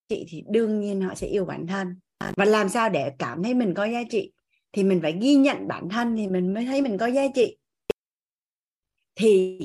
[0.09, 1.99] trị thì đương nhiên họ sẽ yêu bản thân.
[2.35, 4.33] Và làm sao để cảm thấy mình có giá trị?
[4.71, 7.57] Thì mình phải ghi nhận bản thân thì mình mới thấy mình có giá trị.
[9.15, 9.59] Thì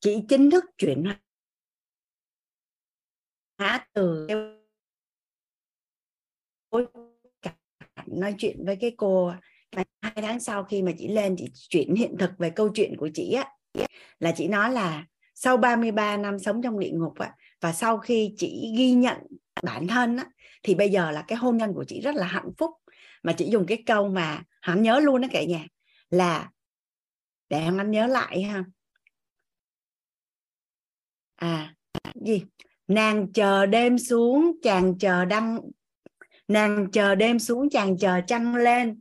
[0.00, 1.04] chị chính thức chuyển
[3.58, 4.26] hóa từ
[8.06, 9.32] nói chuyện với cái cô
[10.02, 13.10] hai tháng sau khi mà chị lên, chị chuyển hiện thực về câu chuyện của
[13.14, 13.52] chị á,
[14.18, 18.34] là chị nói là sau 33 năm sống trong địa ngục á và sau khi
[18.36, 19.18] chị ghi nhận
[19.62, 20.26] bản thân á,
[20.62, 22.70] thì bây giờ là cái hôn nhân của chị rất là hạnh phúc.
[23.22, 25.66] Mà chị dùng cái câu mà hắn nhớ luôn đó cả nhà,
[26.10, 26.50] là
[27.48, 28.64] để hắn nhớ lại ha.
[31.36, 31.74] À
[32.14, 32.44] gì?
[32.88, 35.60] Nàng chờ đêm xuống, chàng chờ đăng,
[36.48, 39.00] nàng chờ đêm xuống, chàng chờ trăng lên.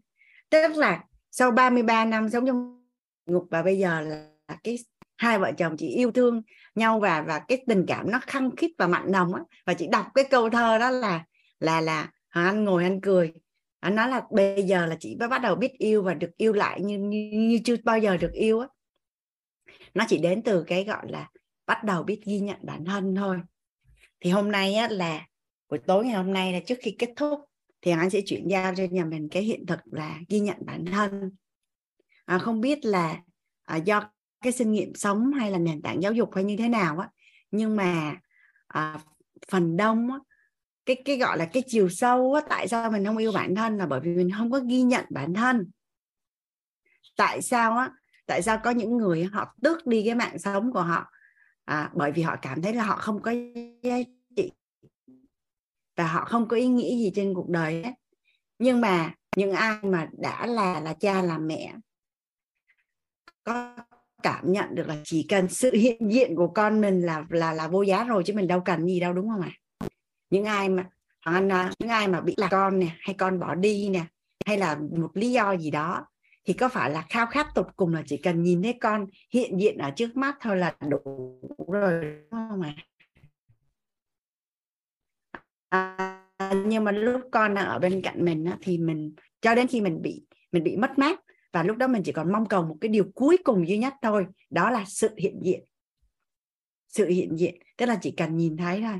[0.50, 2.84] Tức là sau 33 năm sống trong
[3.26, 4.28] ngục và bây giờ là
[4.64, 4.78] cái
[5.18, 6.42] hai vợ chồng chị yêu thương
[6.76, 9.42] nhau và và cái tình cảm nó khăng khít và mặn nồng á.
[9.66, 11.26] Và chị đọc cái câu thơ đó là
[11.60, 13.34] là là anh ngồi anh cười.
[13.80, 16.54] Anh nói là bây giờ là chị mới bắt đầu biết yêu và được yêu
[16.54, 18.68] lại như như, như chưa bao giờ được yêu á.
[19.94, 21.30] Nó chỉ đến từ cái gọi là
[21.66, 23.40] bắt đầu biết ghi nhận bản thân thôi.
[24.20, 25.26] Thì hôm nay á, là
[25.70, 27.40] buổi tối ngày hôm nay là trước khi kết thúc
[27.82, 30.86] thì anh sẽ chuyển giao cho nhà mình cái hiện thực là ghi nhận bản
[30.86, 31.32] thân.
[32.26, 33.22] À, không biết là
[33.64, 34.12] à, do
[34.42, 37.10] cái kinh nghiệm sống hay là nền tảng giáo dục hay như thế nào á
[37.52, 38.16] nhưng mà
[38.68, 39.00] à,
[39.52, 40.18] phần đông á,
[40.86, 43.78] cái cái gọi là cái chiều sâu á, tại sao mình không yêu bản thân
[43.78, 45.72] là bởi vì mình không có ghi nhận bản thân
[47.18, 47.92] tại sao á
[48.26, 51.12] tại sao có những người họ tước đi cái mạng sống của họ
[51.66, 53.32] à, bởi vì họ cảm thấy là họ không có
[53.84, 53.98] giá
[54.36, 54.52] trị
[55.96, 57.94] và họ không có ý nghĩa gì trên cuộc đời ấy.
[58.60, 61.76] nhưng mà những ai mà đã là là cha là mẹ
[63.44, 63.76] có
[64.24, 67.68] cảm nhận được là chỉ cần sự hiện diện của con mình là là là
[67.68, 69.52] vô giá rồi chứ mình đâu cần gì đâu đúng không ạ?
[70.30, 73.56] Những ai mà anh à, những ai mà bị là con nè hay con bỏ
[73.56, 74.06] đi nè
[74.46, 76.06] hay là một lý do gì đó
[76.46, 79.60] thì có phải là khao khát tột cùng là chỉ cần nhìn thấy con hiện
[79.60, 82.02] diện ở trước mắt thôi là đủ rồi
[82.32, 82.76] đúng không ạ?
[85.70, 86.24] À,
[86.66, 89.82] nhưng mà lúc con đang ở bên cạnh mình á, thì mình cho đến khi
[89.82, 91.20] mình bị mình bị mất mát
[91.52, 93.94] và lúc đó mình chỉ còn mong cầu một cái điều cuối cùng duy nhất
[94.02, 95.66] thôi đó là sự hiện diện.
[96.88, 99.00] Sự hiện diện tức là chỉ cần nhìn thấy thôi.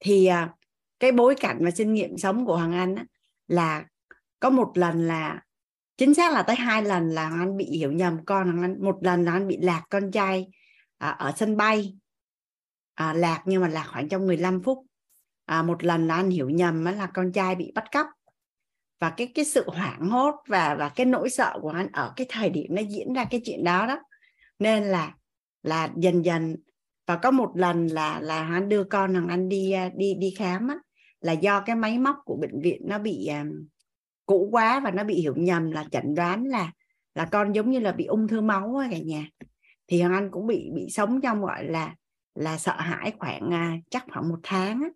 [0.00, 0.54] Thì à,
[1.00, 3.04] cái bối cảnh và kinh nghiệm sống của hoàng anh á,
[3.48, 3.86] là
[4.40, 5.42] có một lần là
[5.96, 8.84] chính xác là tới hai lần là hoàng anh bị hiểu nhầm con hoàng anh
[8.84, 10.46] một lần là anh bị lạc con trai
[10.98, 11.96] à, ở sân bay.
[12.94, 14.78] À, lạc nhưng mà lạc khoảng trong 15 phút.
[15.44, 18.06] À, một lần là anh hiểu nhầm là con trai bị bắt cóc
[19.02, 22.26] và cái cái sự hoảng hốt và và cái nỗi sợ của anh ở cái
[22.30, 23.98] thời điểm nó diễn ra cái chuyện đó đó
[24.58, 25.14] nên là
[25.62, 26.56] là dần dần
[27.06, 30.34] và có một lần là là anh đưa con thằng anh đi à, đi đi
[30.38, 30.76] khám á,
[31.20, 33.66] là do cái máy móc của bệnh viện nó bị um,
[34.26, 36.72] cũ quá và nó bị hiểu nhầm là chẩn đoán là
[37.14, 39.26] là con giống như là bị ung thư máu á cả nhà
[39.86, 41.94] thì thằng anh cũng bị bị sống trong gọi là
[42.34, 44.88] là sợ hãi khoảng uh, chắc khoảng một tháng á.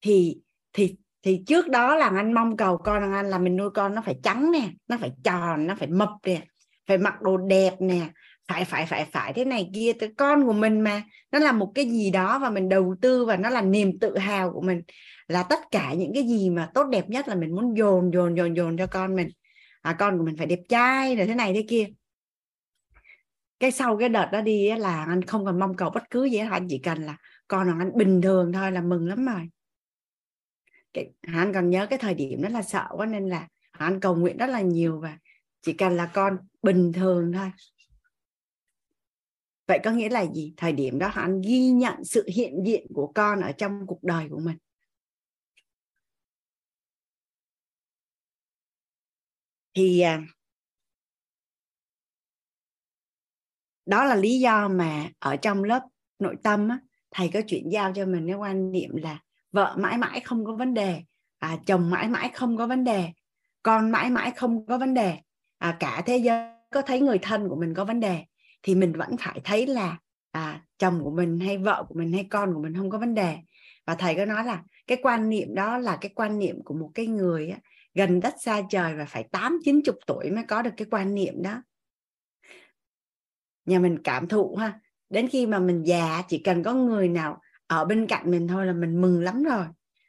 [0.00, 0.40] thì
[0.72, 4.02] thì thì trước đó là anh mong cầu con anh là mình nuôi con nó
[4.02, 6.42] phải trắng nè nó phải tròn nó phải mập nè
[6.86, 8.08] phải mặc đồ đẹp nè
[8.48, 9.92] phải phải phải phải thế này kia.
[9.92, 13.24] Tới con của mình mà nó là một cái gì đó và mình đầu tư
[13.24, 14.82] và nó là niềm tự hào của mình
[15.28, 18.36] là tất cả những cái gì mà tốt đẹp nhất là mình muốn dồn dồn
[18.36, 19.28] dồn dồn cho con mình.
[19.82, 21.86] À, con của mình phải đẹp trai rồi thế này thế kia.
[23.60, 26.38] Cái sau cái đợt đó đi là anh không còn mong cầu bất cứ gì
[26.38, 27.16] hết anh chỉ cần là
[27.48, 29.48] con anh bình thường thôi là mừng lắm rồi
[30.92, 34.16] cái, hắn còn nhớ cái thời điểm đó là sợ quá nên là hắn cầu
[34.16, 35.18] nguyện rất là nhiều và
[35.62, 37.50] chỉ cần là con bình thường thôi.
[39.66, 40.54] Vậy có nghĩa là gì?
[40.56, 44.26] Thời điểm đó hắn ghi nhận sự hiện diện của con ở trong cuộc đời
[44.30, 44.56] của mình.
[49.74, 50.22] Thì à,
[53.86, 55.82] đó là lý do mà ở trong lớp
[56.18, 56.78] nội tâm á,
[57.10, 59.20] thầy có chuyển giao cho mình cái quan niệm là
[59.52, 61.02] vợ mãi mãi không có vấn đề
[61.38, 63.08] à, chồng mãi mãi không có vấn đề
[63.62, 65.18] con mãi mãi không có vấn đề
[65.58, 68.24] à, cả thế giới có thấy người thân của mình có vấn đề
[68.62, 69.98] thì mình vẫn phải thấy là
[70.30, 73.14] à, chồng của mình hay vợ của mình hay con của mình không có vấn
[73.14, 73.36] đề.
[73.86, 76.90] Và thầy có nói là cái quan niệm đó là cái quan niệm của một
[76.94, 77.58] cái người á,
[77.94, 81.14] gần đất xa trời và phải tám chín chục tuổi mới có được cái quan
[81.14, 81.62] niệm đó.
[83.64, 84.80] Nhà mình cảm thụ ha
[85.10, 87.40] đến khi mà mình già chỉ cần có người nào
[87.70, 89.66] ở bên cạnh mình thôi là mình mừng lắm rồi.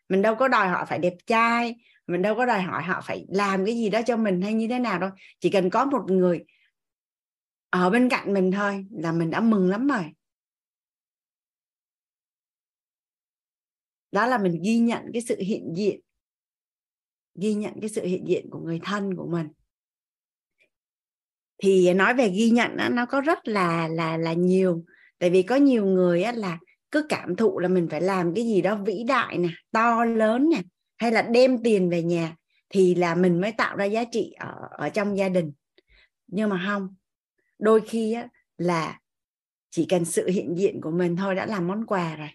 [0.09, 1.75] Mình đâu có đòi họ phải đẹp trai
[2.07, 4.67] mình đâu có đòi hỏi họ phải làm cái gì đó cho mình hay như
[4.67, 5.09] thế nào đâu.
[5.39, 6.45] Chỉ cần có một người
[7.69, 10.05] ở bên cạnh mình thôi là mình đã mừng lắm rồi.
[14.11, 15.99] Đó là mình ghi nhận cái sự hiện diện.
[17.35, 19.47] Ghi nhận cái sự hiện diện của người thân của mình.
[21.57, 24.83] Thì nói về ghi nhận đó, nó có rất là là là nhiều.
[25.19, 26.59] Tại vì có nhiều người á, là
[26.91, 30.49] cứ cảm thụ là mình phải làm cái gì đó vĩ đại nè to lớn
[30.49, 30.61] nè
[30.97, 32.35] hay là đem tiền về nhà
[32.69, 35.51] thì là mình mới tạo ra giá trị ở ở trong gia đình.
[36.27, 36.95] Nhưng mà không
[37.59, 38.99] đôi khi á, là
[39.69, 42.29] chỉ cần sự hiện diện của mình thôi đã làm món quà rồi.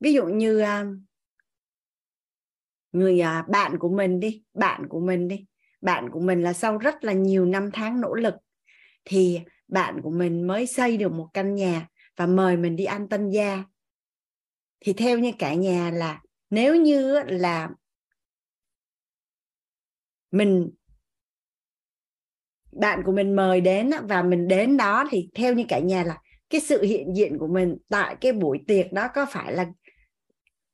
[0.00, 0.84] Ví dụ như à,
[2.92, 5.46] người à, bạn của mình đi bạn của mình đi.
[5.80, 8.34] Bạn của mình là sau rất là nhiều năm tháng nỗ lực
[9.04, 13.08] thì bạn của mình mới xây được một căn nhà và mời mình đi ăn
[13.08, 13.64] tân gia.
[14.80, 16.20] Thì theo như cả nhà là
[16.50, 17.70] nếu như là
[20.30, 20.70] mình,
[22.72, 26.18] bạn của mình mời đến và mình đến đó thì theo như cả nhà là
[26.50, 29.66] cái sự hiện diện của mình tại cái buổi tiệc đó có phải là,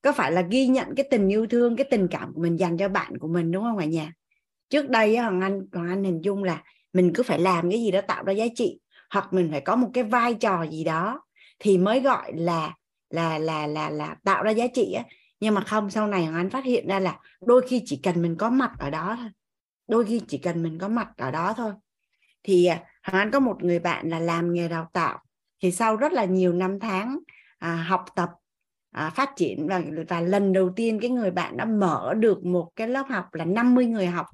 [0.03, 2.79] có phải là ghi nhận cái tình yêu thương, cái tình cảm của mình dành
[2.79, 4.13] cho bạn của mình, đúng không cả nhà?
[4.69, 7.91] Trước đây hoàng anh hoàng anh hình dung là mình cứ phải làm cái gì
[7.91, 11.21] đó tạo ra giá trị hoặc mình phải có một cái vai trò gì đó
[11.59, 12.75] thì mới gọi là
[13.11, 15.05] là là là là tạo ra giá trị á.
[15.41, 18.23] Nhưng mà không sau này hoàng anh phát hiện ra là đôi khi chỉ cần
[18.23, 19.31] mình có mặt ở đó thôi
[19.91, 21.73] đôi khi chỉ cần mình có mặt ở đó thôi.
[22.43, 25.19] Thì à, hoàng anh có một người bạn là làm nghề đào tạo
[25.63, 27.19] thì sau rất là nhiều năm tháng
[27.59, 28.29] à, học tập
[28.93, 32.71] à, phát triển và và lần đầu tiên cái người bạn đã mở được một
[32.77, 34.27] cái lớp học là 50 người học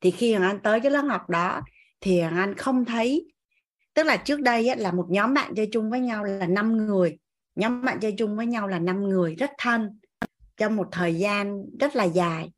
[0.00, 1.60] thì khi hoàng anh tới cái lớp học đó
[2.00, 3.32] thì hoàng anh không thấy
[3.96, 6.86] tức là trước đây ấy, là một nhóm bạn chơi chung với nhau là 5
[6.86, 7.18] người.
[7.54, 9.98] Nhóm bạn chơi chung với nhau là 5 người rất thân
[10.56, 12.50] trong một thời gian rất là dài.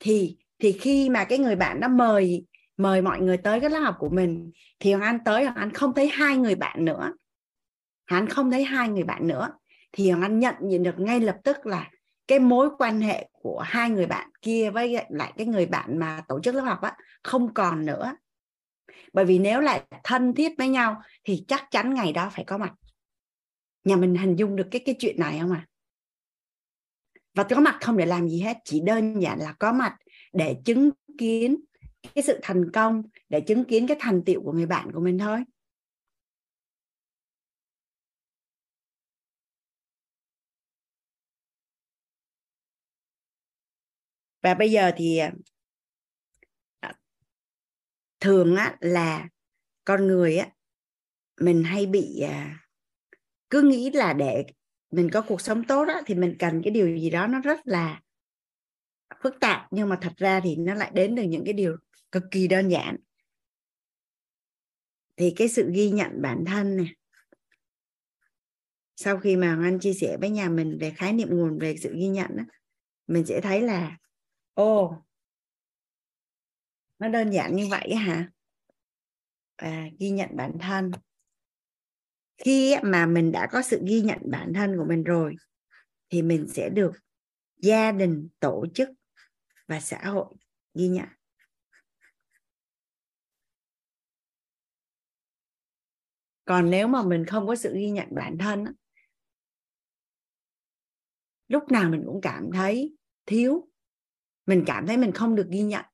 [0.00, 2.44] Thì thì khi mà cái người bạn đó mời
[2.76, 4.50] mời mọi người tới cái lớp học của mình
[4.80, 7.12] thì hoàng anh tới hoàng anh không thấy hai người bạn nữa.
[8.10, 9.48] Hoàng anh không thấy hai người bạn nữa.
[9.92, 11.90] Thì hoàng anh nhận nhận được ngay lập tức là
[12.28, 16.22] cái mối quan hệ của hai người bạn kia với lại cái người bạn mà
[16.28, 18.16] tổ chức lớp học á, không còn nữa.
[19.12, 22.58] Bởi vì nếu lại thân thiết với nhau thì chắc chắn ngày đó phải có
[22.58, 22.72] mặt.
[23.84, 25.66] Nhà mình hình dung được cái cái chuyện này không ạ?
[25.66, 25.70] À?
[27.36, 29.96] và có mặt không để làm gì hết, chỉ đơn giản là có mặt
[30.32, 31.56] để chứng kiến
[32.14, 35.18] cái sự thành công, để chứng kiến cái thành tiệu của người bạn của mình
[35.18, 35.44] thôi.
[44.46, 45.32] Và bây giờ thì à,
[46.80, 46.92] à,
[48.20, 49.28] thường á là
[49.84, 50.48] con người á
[51.40, 52.64] mình hay bị à,
[53.50, 54.44] cứ nghĩ là để
[54.90, 57.60] mình có cuộc sống tốt á thì mình cần cái điều gì đó nó rất
[57.64, 58.00] là
[59.22, 59.66] phức tạp.
[59.70, 61.76] Nhưng mà thật ra thì nó lại đến từ những cái điều
[62.12, 62.96] cực kỳ đơn giản.
[65.16, 66.94] Thì cái sự ghi nhận bản thân này
[68.96, 71.94] sau khi mà anh chia sẻ với nhà mình về khái niệm nguồn về sự
[71.94, 72.42] ghi nhận đó,
[73.06, 73.96] mình sẽ thấy là
[74.56, 75.02] ô
[76.98, 78.30] nó đơn giản như vậy hả?
[79.62, 80.90] Và ghi nhận bản thân.
[82.36, 85.36] Khi mà mình đã có sự ghi nhận bản thân của mình rồi,
[86.08, 86.92] thì mình sẽ được
[87.56, 88.88] gia đình, tổ chức
[89.68, 90.34] và xã hội
[90.74, 91.08] ghi nhận.
[96.44, 98.64] Còn nếu mà mình không có sự ghi nhận bản thân
[101.48, 103.68] lúc nào mình cũng cảm thấy thiếu
[104.46, 105.84] mình cảm thấy mình không được ghi nhận.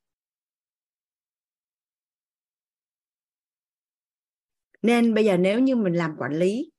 [4.83, 6.73] Nên bây giờ nếu như mình làm quản lý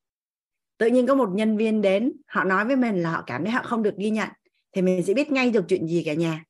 [0.78, 3.52] tự nhiên có một nhân viên đến họ nói với mình là họ cảm thấy
[3.52, 4.30] họ không được ghi nhận
[4.72, 6.44] thì mình sẽ biết ngay được chuyện gì cả nhà.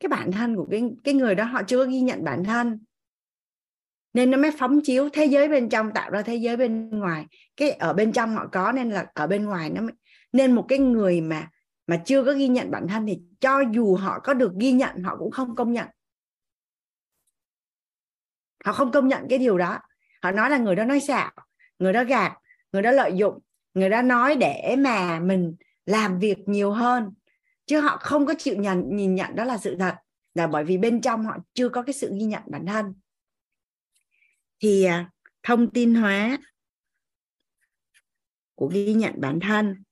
[0.00, 2.84] Cái bản thân của cái cái người đó họ chưa ghi nhận bản thân.
[4.12, 7.26] Nên nó mới phóng chiếu thế giới bên trong tạo ra thế giới bên ngoài.
[7.56, 9.92] Cái ở bên trong họ có nên là ở bên ngoài nó mới,
[10.32, 11.50] nên một cái người mà
[11.88, 15.02] mà chưa có ghi nhận bản thân thì cho dù họ có được ghi nhận,
[15.02, 15.88] họ cũng không công nhận.
[18.64, 19.78] Họ không công nhận cái điều đó.
[20.22, 21.30] Họ nói là người đó nói xạo,
[21.78, 22.32] người đó gạt,
[22.72, 23.38] người đó lợi dụng,
[23.74, 27.14] người đó nói để mà mình làm việc nhiều hơn.
[27.66, 29.94] Chứ họ không có chịu nhận, nhìn nhận đó là sự thật,
[30.34, 32.94] là bởi vì bên trong họ chưa có cái sự ghi nhận bản thân.
[34.60, 35.10] Thì à,
[35.42, 36.38] thông tin hóa
[38.54, 39.82] của ghi nhận bản thân,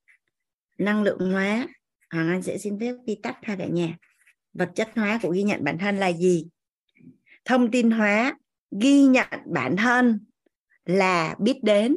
[0.78, 1.66] năng lượng hóa
[2.10, 3.96] Hoàng Anh sẽ xin phép đi tắt ha cả nhà.
[4.52, 6.48] Vật chất hóa của ghi nhận bản thân là gì?
[7.44, 8.38] Thông tin hóa
[8.80, 10.26] ghi nhận bản thân
[10.84, 11.96] là biết đến.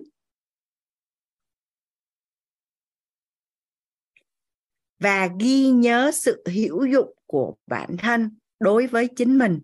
[5.00, 9.62] Và ghi nhớ sự hữu dụng của bản thân đối với chính mình,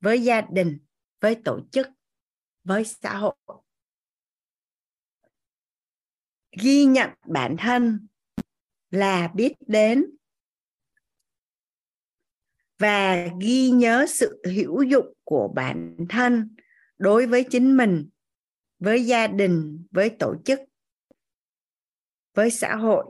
[0.00, 0.78] với gia đình,
[1.20, 1.86] với tổ chức,
[2.64, 3.34] với xã hội.
[6.60, 8.06] Ghi nhận bản thân
[8.96, 10.06] là biết đến.
[12.78, 16.56] Và ghi nhớ sự hữu dụng của bản thân
[16.98, 18.08] đối với chính mình,
[18.78, 20.60] với gia đình, với tổ chức,
[22.34, 23.04] với xã hội.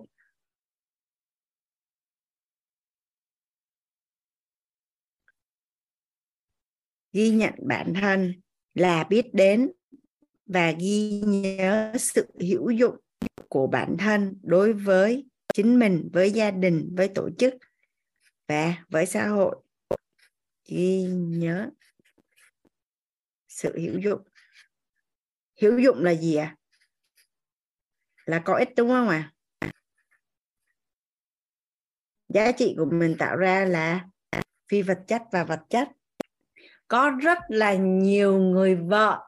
[7.13, 8.41] Ghi nhận bản thân
[8.75, 9.73] là biết đến
[10.47, 12.97] và ghi nhớ sự hữu dụng
[13.49, 17.55] của bản thân đối với chính mình với gia đình, với tổ chức
[18.49, 19.57] và với xã hội
[20.69, 21.71] ghi nhớ
[23.49, 24.23] sự hữu dụng
[25.63, 26.57] hữu dụng là gì ạ à?
[28.25, 29.73] là có ích đúng không ạ à?
[32.29, 34.07] giá trị của mình tạo ra là
[34.69, 35.89] phi vật chất và vật chất
[36.89, 39.21] có rất là nhiều người vợ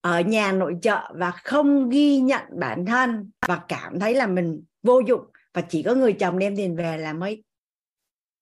[0.00, 4.64] ở nhà nội trợ và không ghi nhận bản thân và cảm thấy là mình
[4.82, 7.42] vô dụng và chỉ có người chồng đem tiền về là mới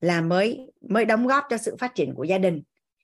[0.01, 2.63] là mới mới đóng góp cho sự phát triển của gia đình.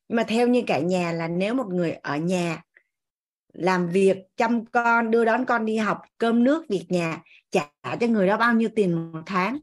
[0.09, 2.62] Nhưng mà theo như cả nhà là nếu một người ở nhà
[3.52, 8.07] làm việc, chăm con, đưa đón con đi học, cơm nước, việc nhà, trả cho
[8.07, 9.59] người đó bao nhiêu tiền một tháng.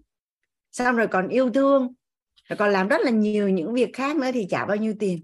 [0.71, 1.93] Xong rồi còn yêu thương,
[2.49, 5.23] rồi còn làm rất là nhiều những việc khác nữa thì trả bao nhiêu tiền.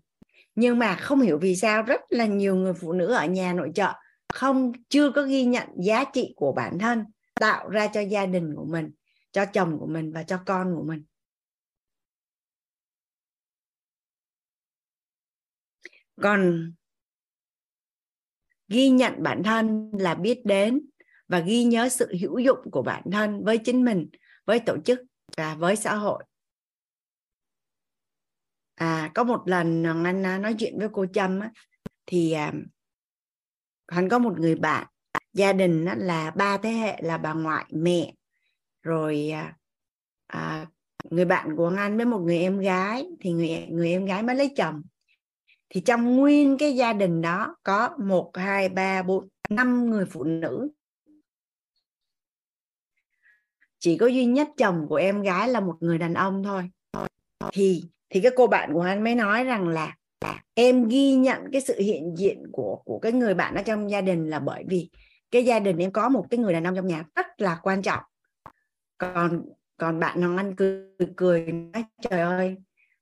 [0.55, 3.71] Nhưng mà không hiểu vì sao rất là nhiều người phụ nữ ở nhà nội
[3.75, 3.93] trợ
[4.33, 7.03] không, chưa có ghi nhận giá trị của bản thân,
[7.39, 8.91] tạo ra cho gia đình của mình
[9.31, 11.03] cho chồng của mình và cho con của mình.
[16.21, 16.73] Còn
[18.67, 20.81] ghi nhận bản thân là biết đến
[21.27, 24.09] và ghi nhớ sự hữu dụng của bản thân với chính mình
[24.45, 24.99] với tổ chức
[25.37, 26.23] và với xã hội.
[28.75, 31.51] À có một lần anh à, nói chuyện với cô trâm á,
[32.05, 32.53] thì à,
[33.87, 34.87] hắn có một người bạn
[35.33, 38.13] gia đình là ba thế hệ là bà ngoại mẹ
[38.81, 39.55] rồi à,
[40.27, 40.67] à,
[41.09, 44.35] người bạn của anh với một người em gái thì người người em gái mới
[44.35, 44.81] lấy chồng.
[45.69, 50.23] Thì trong nguyên cái gia đình đó có một hai ba bốn năm người phụ
[50.23, 50.69] nữ.
[53.79, 56.69] Chỉ có duy nhất chồng của em gái là một người đàn ông thôi.
[57.53, 59.95] Thì thì cái cô bạn của anh mới nói rằng là
[60.53, 64.01] em ghi nhận cái sự hiện diện của của cái người bạn ở trong gia
[64.01, 64.89] đình là bởi vì
[65.31, 67.81] cái gia đình em có một cái người đàn ông trong nhà rất là quan
[67.81, 68.03] trọng
[68.99, 69.45] còn
[69.77, 70.83] còn bạn hoàng anh cười
[71.15, 72.55] cười nói, trời ơi,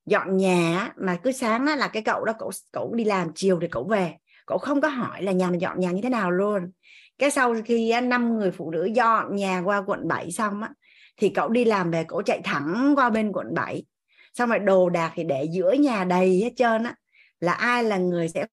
[0.06, 3.67] dọn nhà mà cứ sáng là cái cậu đó cậu cậu đi làm chiều thì
[3.72, 4.14] cậu về.
[4.45, 6.72] Cậu không có hỏi là nhà mình dọn nhà như thế nào luôn.
[7.17, 10.69] Cái sau khi năm người phụ nữ dọn nhà qua quận 7 xong á,
[11.17, 13.85] thì cậu đi làm về, cậu chạy thẳng qua bên quận 7
[14.34, 16.95] xong rồi đồ đạc thì để giữa nhà đầy hết trơn á,
[17.40, 18.45] là ai là người sẽ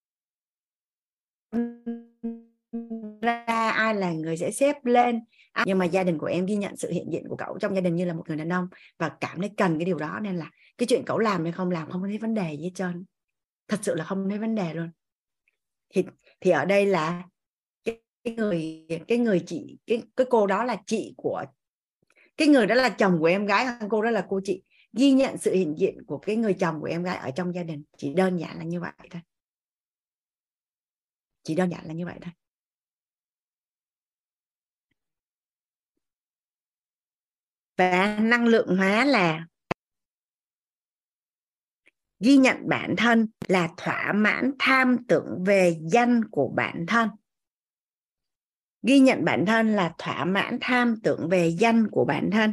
[3.22, 5.20] ra, ai là người sẽ xếp lên.
[5.54, 5.64] À.
[5.66, 7.80] nhưng mà gia đình của em ghi nhận sự hiện diện của cậu trong gia
[7.80, 8.68] đình như là một người đàn ông
[8.98, 11.70] và cảm thấy cần cái điều đó nên là cái chuyện cậu làm hay không
[11.70, 13.04] làm không thấy vấn đề gì hết trơn.
[13.68, 14.90] Thật sự là không thấy vấn đề luôn.
[15.94, 16.04] Thì
[16.40, 17.22] thì ở đây là
[17.84, 21.44] cái, cái người cái người chị cái cái cô đó là chị của
[22.36, 24.62] cái người đó là chồng của em gái cô đó là cô chị.
[24.92, 27.62] Ghi nhận sự hiện diện của cái người chồng của em gái ở trong gia
[27.62, 27.82] đình.
[27.96, 29.20] Chỉ đơn giản là như vậy thôi.
[31.42, 32.32] Chỉ đơn giản là như vậy thôi.
[37.76, 39.46] Và năng lượng hóa là
[42.20, 47.08] ghi nhận bản thân là thỏa mãn tham tưởng về danh của bản thân.
[48.82, 52.52] Ghi nhận bản thân là thỏa mãn tham tưởng về danh của bản thân.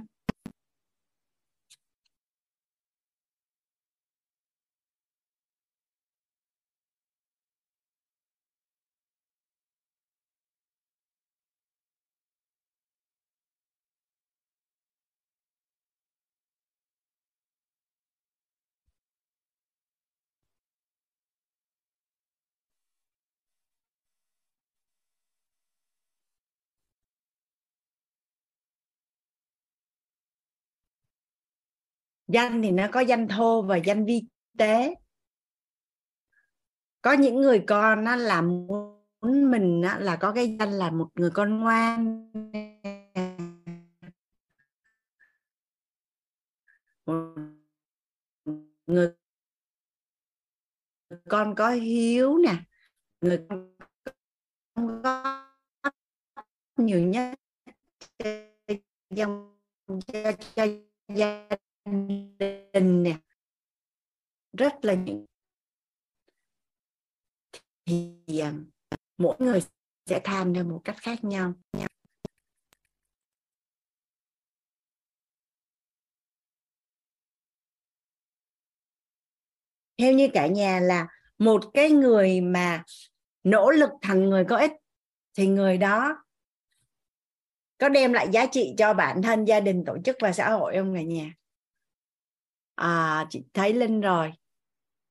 [32.34, 34.24] Danh thì nó có danh thô và danh vi
[34.58, 34.96] tế.
[37.02, 41.32] Có những người con nó làm muốn mình là có cái danh là một người
[41.34, 42.32] con ngoan.
[47.06, 47.36] Một
[48.88, 49.14] người
[51.30, 52.56] con có hiếu nè
[53.22, 55.46] người con có
[56.78, 57.40] nhiều nhất
[59.16, 59.26] cho,
[60.14, 60.66] cho, cho
[61.08, 61.48] gia
[61.86, 63.18] đình nè.
[64.58, 65.26] Rất là những
[67.86, 68.54] thì à,
[69.18, 69.60] mỗi người
[70.06, 71.54] sẽ tham theo một cách khác nhau.
[79.98, 82.84] Theo như cả nhà là một cái người mà
[83.44, 84.72] nỗ lực thành người có ích,
[85.38, 86.26] thì người đó
[87.78, 90.74] có đem lại giá trị cho bản thân, gia đình, tổ chức và xã hội
[90.76, 91.34] không cả nhà?
[92.82, 94.32] À, chị thấy linh rồi.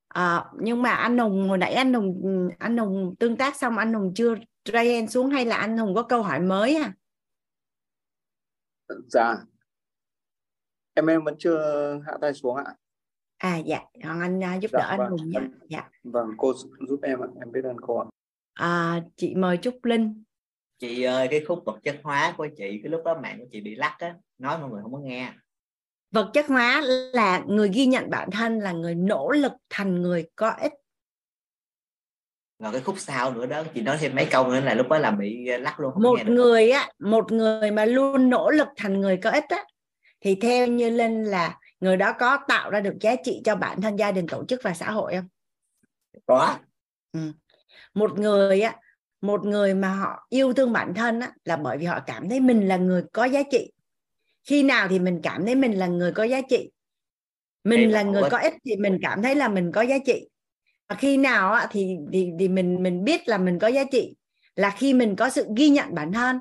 [0.08, 3.92] À, nhưng mà anh hùng hồi nãy anh hùng anh hùng tương tác xong anh
[3.92, 4.34] hùng chưa
[4.64, 6.92] Ryan xuống hay là anh hùng có câu hỏi mới à?
[9.06, 9.36] Dạ.
[10.94, 11.58] Em em vẫn chưa
[12.06, 12.74] hạ tay xuống ạ.
[13.38, 13.80] À dạ.
[14.04, 15.88] Hoàng anh uh, giúp dạ, đỡ anh vâng, hùng nhé dạ.
[16.02, 16.52] Vâng cô
[16.88, 17.26] giúp em ạ.
[17.40, 18.06] Em biết ơn cô ạ.
[18.54, 20.24] À, chị mời trúc linh.
[20.78, 23.60] Chị ơi cái khúc vật chất hóa của chị cái lúc đó mạng của chị
[23.60, 24.14] bị lắc á.
[24.38, 25.32] Nói mọi người không có nghe
[26.10, 26.80] vật chất hóa
[27.12, 30.72] là người ghi nhận bản thân là người nỗ lực thành người có ích.
[32.58, 34.98] Rồi cái khúc sau nữa đó chị nói thêm mấy câu nữa là lúc đó
[34.98, 39.16] là bị lắc luôn một người á một người mà luôn nỗ lực thành người
[39.16, 39.64] có ích á
[40.20, 43.80] thì theo như linh là người đó có tạo ra được giá trị cho bản
[43.80, 45.28] thân gia đình tổ chức và xã hội không?
[46.26, 46.56] Có.
[47.12, 47.20] Ừ.
[47.94, 48.76] một người á
[49.20, 52.40] một người mà họ yêu thương bản thân á, là bởi vì họ cảm thấy
[52.40, 53.72] mình là người có giá trị
[54.44, 56.70] khi nào thì mình cảm thấy mình là người có giá trị.
[57.64, 60.28] Mình Em là người có ích thì mình cảm thấy là mình có giá trị.
[60.88, 64.16] Và khi nào á, thì, thì thì mình mình biết là mình có giá trị
[64.54, 66.38] là khi mình có sự ghi nhận bản thân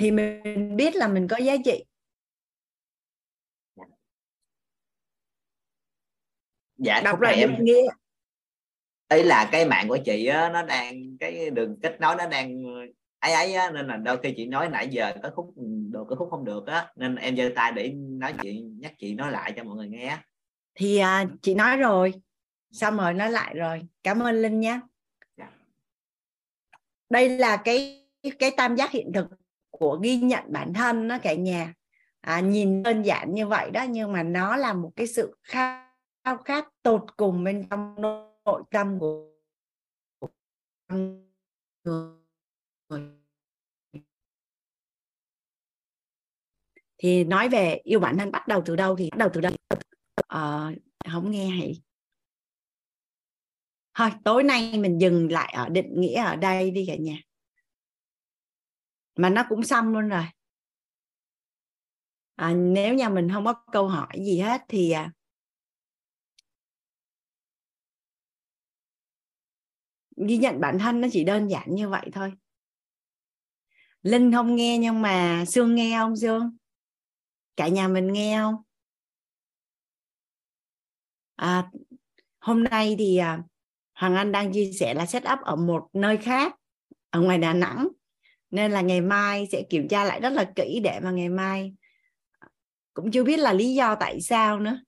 [0.00, 1.84] thì mình biết là mình có giá trị.
[6.76, 7.82] Dạ đọc lại em nghĩa
[9.08, 12.62] ấy là cái mạng của chị á, nó đang cái đường kết nối nó đang
[13.24, 15.54] ấy ấy á, nên là đôi khi chị nói nãy giờ có khúc
[15.90, 19.14] đồ cái khúc không được á nên em giơ tay để nói chuyện nhắc chị
[19.14, 20.18] nói lại cho mọi người nghe
[20.74, 22.12] thì à, chị nói rồi
[22.72, 23.82] xong rồi nói lại rồi.
[24.02, 24.80] Cảm ơn linh nhé
[25.36, 25.50] dạ.
[27.10, 28.06] đây là cái
[28.38, 29.26] cái tam giác hiện thực
[29.70, 31.74] của ghi nhận bản thân đó cả nhà.
[32.20, 36.36] À, nhìn đơn giản như vậy đó nhưng mà nó là một cái sự khao
[36.44, 37.94] khát tột cùng bên trong
[38.44, 39.30] nội tâm của
[40.88, 42.23] người
[46.98, 49.52] thì nói về yêu bản thân bắt đầu từ đâu thì bắt đầu từ đâu?
[50.28, 50.70] À,
[51.12, 51.82] không nghe hãy.
[53.94, 57.16] Thôi tối nay mình dừng lại ở định nghĩa ở đây đi cả nhà.
[59.16, 60.24] Mà nó cũng xong luôn rồi.
[62.36, 65.12] À, nếu nhà mình không có câu hỏi gì hết thì à,
[70.16, 72.32] ghi nhận bản thân nó chỉ đơn giản như vậy thôi
[74.04, 76.56] linh không nghe nhưng mà sương nghe không sương?
[77.56, 78.54] Cả nhà mình nghe không?
[81.36, 81.70] À,
[82.38, 83.42] hôm nay thì à,
[83.94, 86.54] hoàng anh đang chia sẻ là set up ở một nơi khác
[87.10, 87.88] ở ngoài đà nẵng.
[88.50, 91.74] Nên là ngày mai sẽ kiểm tra lại rất là kỹ để mà ngày mai
[92.94, 94.80] cũng chưa biết là lý do tại sao nữa.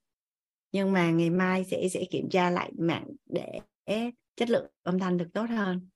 [0.71, 3.59] Nhưng mà ngày mai sẽ sẽ kiểm tra lại mạng để
[4.35, 5.89] chất lượng âm thanh được tốt hơn.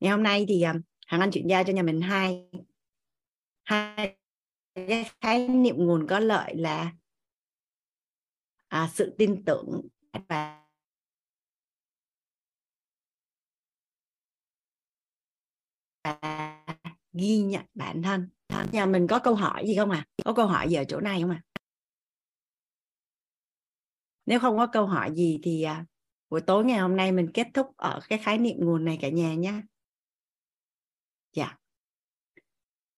[0.00, 0.74] Ngày hôm nay thì à,
[1.06, 2.50] hàng anh chuyển giao cho nhà mình hai
[3.64, 4.16] hai
[4.74, 6.92] cái khái niệm nguồn có lợi là
[8.68, 9.88] à, sự tin tưởng
[10.28, 10.62] và
[17.12, 18.28] ghi nhận bản thân.
[18.72, 21.20] Nhà mình có câu hỏi gì không à có câu hỏi gì ở chỗ này
[21.20, 21.42] không à
[24.26, 25.84] nếu không có câu hỏi gì thì à,
[26.30, 29.08] buổi tối ngày hôm nay mình kết thúc ở cái khái niệm nguồn này cả
[29.08, 29.62] nhà nhé
[31.36, 31.56] dạ